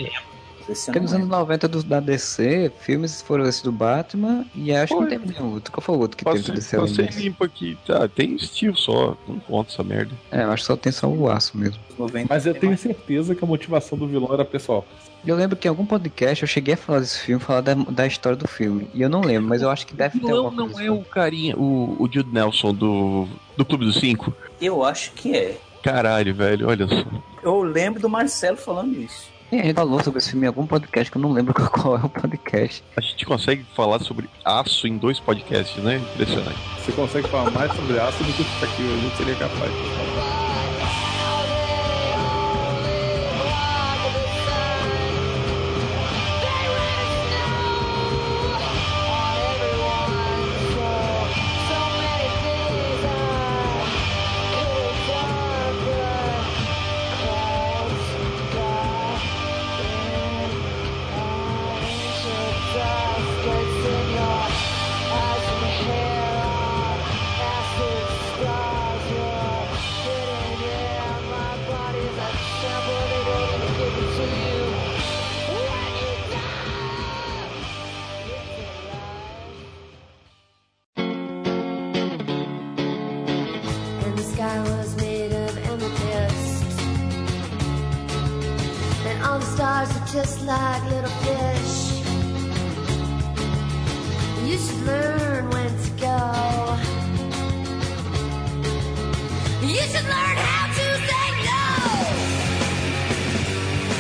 Esse 0.69 0.87
Porque 0.87 0.99
não 0.99 1.05
nos 1.05 1.13
anos 1.15 1.27
lembro. 1.29 1.39
90 1.41 1.69
do, 1.69 1.83
da 1.83 2.01
DC, 2.01 2.73
filmes 2.81 3.23
foram 3.23 3.45
esses 3.47 3.63
do 3.63 3.71
Batman, 3.71 4.45
e 4.55 4.73
acho 4.73 4.95
que 4.95 5.01
não 5.01 5.09
Foi. 5.09 5.19
teve 5.19 5.33
nenhum 5.33 5.53
outro. 5.55 5.73
Qual 5.73 5.83
foi 5.83 5.95
o 5.97 5.99
outro 6.01 6.17
que 6.17 6.25
teve 6.25 6.39
Passei, 6.39 6.55
do 6.55 6.61
DC 6.61 6.77
passei 6.77 7.07
limpo 7.25 7.45
aqui. 7.45 7.79
Tá, 7.87 8.09
tem 8.09 8.37
Steel 8.39 8.75
só. 8.75 9.17
Não 9.29 9.39
conta 9.41 9.73
essa 9.73 9.83
merda. 9.85 10.13
É, 10.31 10.43
eu 10.43 10.51
acho 10.51 10.63
que 10.63 10.67
só 10.67 10.77
tem 10.77 10.93
só 10.93 11.07
o 11.09 11.31
aço 11.31 11.57
mesmo. 11.57 11.81
90 11.99 12.27
Mas 12.29 12.47
eu 12.47 12.55
tenho 12.55 12.67
mais. 12.73 12.81
certeza 12.81 13.35
que 13.35 13.45
a 13.45 13.47
motivação 13.47 13.97
do 13.97 14.07
vilão 14.07 14.33
era 14.33 14.45
pessoal. 14.45 14.85
Eu 15.27 15.35
lembro 15.35 15.57
que 15.57 15.67
em 15.67 15.71
algum 15.71 15.85
podcast 15.85 16.43
eu 16.43 16.49
cheguei 16.49 16.75
a 16.75 16.77
falar 16.77 17.01
desse 17.01 17.19
filme, 17.19 17.43
falar 17.43 17.61
da, 17.61 17.75
da 17.75 18.07
história 18.07 18.37
do 18.37 18.47
filme. 18.47 18.89
E 18.95 19.03
eu 19.03 19.09
não 19.09 19.21
lembro, 19.23 19.49
mas 19.49 19.61
eu 19.63 19.71
acho 19.71 19.87
que 19.87 19.95
deve 19.95 20.21
ter 20.21 20.27
Não, 20.29 20.47
alguma 20.47 20.53
não 20.67 20.69
coisa 20.69 20.89
é 20.89 20.91
o 20.91 21.03
carinha, 21.03 21.57
o, 21.57 21.97
o 21.99 22.09
Jude 22.13 22.33
Nelson 22.33 22.73
do, 22.73 23.27
do 23.57 23.65
Clube 23.65 23.85
dos 23.87 23.97
Cinco. 23.97 24.33
Eu 24.61 24.85
acho 24.85 25.13
que 25.13 25.35
é. 25.37 25.59
Caralho, 25.83 26.35
velho, 26.35 26.69
olha 26.69 26.87
só. 26.87 27.05
Eu 27.43 27.63
lembro 27.63 28.01
do 28.01 28.09
Marcelo 28.09 28.57
falando 28.57 29.01
isso. 29.01 29.36
Sim, 29.51 29.61
a 29.61 29.65
gente 29.65 29.75
falou 29.75 30.03
sobre 30.03 30.19
esse 30.19 30.31
filme 30.31 30.47
em 30.47 30.49
algum 30.49 30.67
podcast 30.67 31.11
que 31.11 31.17
eu 31.17 31.23
não 31.23 31.33
lembro 31.33 31.55
qual, 31.71 31.97
é 31.97 32.05
o 32.05 32.09
podcast. 32.09 32.83
A 32.97 33.01
gente 33.01 33.25
consegue 33.25 33.65
falar 33.75 34.01
sobre 34.01 34.29
aço 34.45 34.87
em 34.87 34.99
dois 34.99 35.21
podcasts, 35.21 35.83
né? 35.83 35.99
Impressionante. 36.15 36.59
Você 36.79 36.93
consegue 36.93 37.29
falar 37.29 37.51
mais 37.51 37.73
sobre 37.75 37.99
aço 37.99 38.23
do 38.25 38.33
que 38.33 38.43
isso 38.43 38.65
aqui, 38.65 38.83
eu 38.83 38.97
não 39.03 39.11
seria 39.17 39.35
capaz. 39.37 39.73
and 40.07 40.15
the 40.15 40.36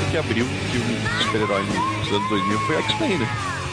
O 0.01 0.11
que 0.11 0.17
abriu 0.17 0.45
o 0.45 0.49
filme 0.49 0.95
de 0.95 1.25
super-herói 1.25 1.65
nos 1.65 2.09
anos 2.13 2.29
2000 2.29 2.59
foi 2.61 2.77
X-Men, 2.77 3.19
né? 3.19 3.27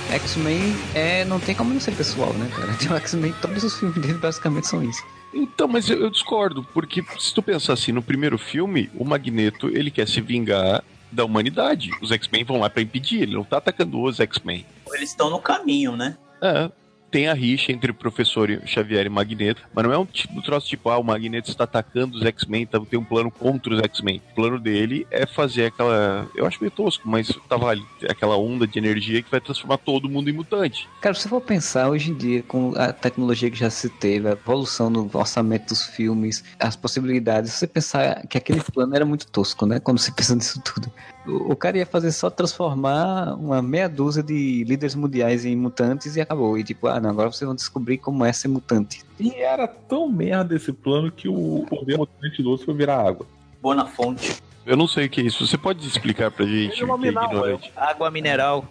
X-Men 0.10 0.76
é, 0.96 1.24
não 1.26 1.40
tem 1.40 1.54
como 1.54 1.72
não 1.72 1.80
ser 1.80 1.92
pessoal, 1.92 2.34
né, 2.34 2.50
cara? 2.56 2.74
Tem 2.74 2.92
o 2.92 2.96
X-Men, 2.96 3.34
todos 3.40 3.64
os 3.64 3.78
filmes 3.78 4.02
dele 4.02 4.16
basicamente 4.16 4.68
são 4.68 4.84
isso. 4.84 5.04
Então, 5.32 5.68
mas 5.68 5.88
eu, 5.88 6.00
eu 6.02 6.10
discordo, 6.10 6.64
porque 6.74 7.04
se 7.20 7.32
tu 7.32 7.44
pensar 7.44 7.74
assim, 7.74 7.92
no 7.92 8.02
primeiro 8.02 8.40
filme, 8.40 8.90
o 8.96 9.06
Magneto, 9.06 9.68
ele 9.70 9.92
quer 9.92 10.08
se 10.08 10.20
vingar 10.20 10.84
da 11.12 11.24
humanidade. 11.24 11.92
Os 12.02 12.12
X-Men 12.12 12.44
vão 12.44 12.60
lá 12.60 12.72
pra 12.72 12.82
impedir, 12.82 13.22
ele 13.22 13.36
não 13.36 13.44
tá 13.44 13.58
atacando 13.58 14.02
os 14.02 14.20
X-Men. 14.20 14.66
Eles 14.94 15.10
estão 15.12 15.30
no 15.30 15.40
caminho, 15.40 15.96
né? 15.96 16.18
É, 16.42 16.72
tem 17.14 17.28
a 17.28 17.34
rixa 17.36 17.72
entre 17.72 17.92
o 17.92 17.94
professor 17.94 18.50
Xavier 18.66 19.06
e 19.06 19.10
Magneto, 19.10 19.62
mas 19.72 19.86
não 19.86 19.94
é 19.94 19.98
um 20.00 20.06
tipo, 20.06 20.34
um 20.34 20.42
troço 20.42 20.68
tipo, 20.68 20.90
ah, 20.90 20.98
o 20.98 21.04
Magneto 21.04 21.52
está 21.52 21.64
atacando 21.64 22.18
os 22.18 22.24
X-Men, 22.24 22.64
então 22.64 22.84
tem 22.84 22.98
um 22.98 23.04
plano 23.04 23.30
contra 23.30 23.72
os 23.72 23.80
X-Men. 23.82 24.20
O 24.32 24.36
plano 24.36 24.60
dele 24.60 25.06
é 25.12 25.28
fazer 25.28 25.68
aquela. 25.68 26.28
Eu 26.36 26.48
acho 26.48 26.58
meio 26.60 26.72
tosco, 26.72 27.08
mas 27.08 27.28
tava 27.48 27.68
ali, 27.68 27.86
aquela 28.10 28.36
onda 28.36 28.66
de 28.66 28.80
energia 28.80 29.22
que 29.22 29.30
vai 29.30 29.40
transformar 29.40 29.78
todo 29.78 30.10
mundo 30.10 30.28
em 30.28 30.34
mutante. 30.34 30.90
Cara, 31.02 31.14
se 31.14 31.22
você 31.22 31.30
for 31.30 31.42
pensar 31.42 31.92
hoje 31.92 32.10
em 32.10 32.16
dia, 32.16 32.42
com 32.42 32.74
a 32.76 32.92
tecnologia 32.92 33.52
que 33.52 33.60
já 33.60 33.70
se 33.70 33.90
teve, 33.90 34.28
a 34.28 34.32
evolução 34.32 34.90
no 34.90 35.08
orçamento 35.14 35.68
dos 35.68 35.86
filmes, 35.86 36.44
as 36.60 36.76
possibilidades, 36.76 37.52
se 37.52 37.60
você 37.60 37.68
pensar 37.68 38.26
que 38.26 38.40
aquele 38.40 38.60
plano 38.60 38.96
era 38.96 39.06
muito 39.06 39.28
tosco, 39.28 39.68
né? 39.68 39.80
Quando 39.80 40.00
você 40.00 40.12
pensa 40.12 40.34
nisso 40.36 40.60
tudo. 40.64 40.92
O, 41.26 41.54
o 41.54 41.56
cara 41.56 41.78
ia 41.78 41.86
fazer 41.86 42.12
só 42.12 42.30
transformar 42.30 43.34
uma 43.36 43.62
meia 43.62 43.88
dúzia 43.88 44.22
de 44.22 44.64
líderes 44.66 44.94
mundiais 44.96 45.46
em 45.46 45.56
mutantes 45.56 46.16
e 46.16 46.22
acabou. 46.22 46.58
E 46.58 46.64
tipo, 46.64 46.88
ah, 46.88 47.00
não, 47.00 47.10
agora 47.10 47.32
vocês 47.32 47.46
vão 47.48 47.56
descobrir 47.56 47.98
como 47.98 48.26
é 48.26 48.34
ser 48.34 48.48
mutante. 48.50 49.04
E 49.20 49.32
era 49.36 49.68
tão 49.68 50.10
merda 50.10 50.56
esse 50.56 50.72
plano 50.74 51.12
que 51.12 51.28
o 51.28 51.66
poder 51.70 51.98
mutante 51.98 52.44
do 52.44 52.50
outro 52.50 52.66
foi 52.66 52.76
virar 52.76 53.08
água. 53.08 53.26
Boa 53.62 53.76
na 53.76 53.86
fonte. 53.86 54.36
Eu 54.66 54.78
não 54.78 54.88
sei 54.88 55.06
o 55.06 55.10
que 55.10 55.22
é 55.22 55.24
isso. 55.26 55.46
Você 55.46 55.58
pode 55.58 55.86
explicar 55.88 56.32
pra 56.32 56.46
gente? 56.46 56.82
É 56.82 56.86
uma 56.86 56.98
que 56.98 57.06
é 57.06 57.08
mineral, 57.08 57.26
ignorante? 57.32 57.72
Água 57.76 58.12
mineral. 58.12 58.66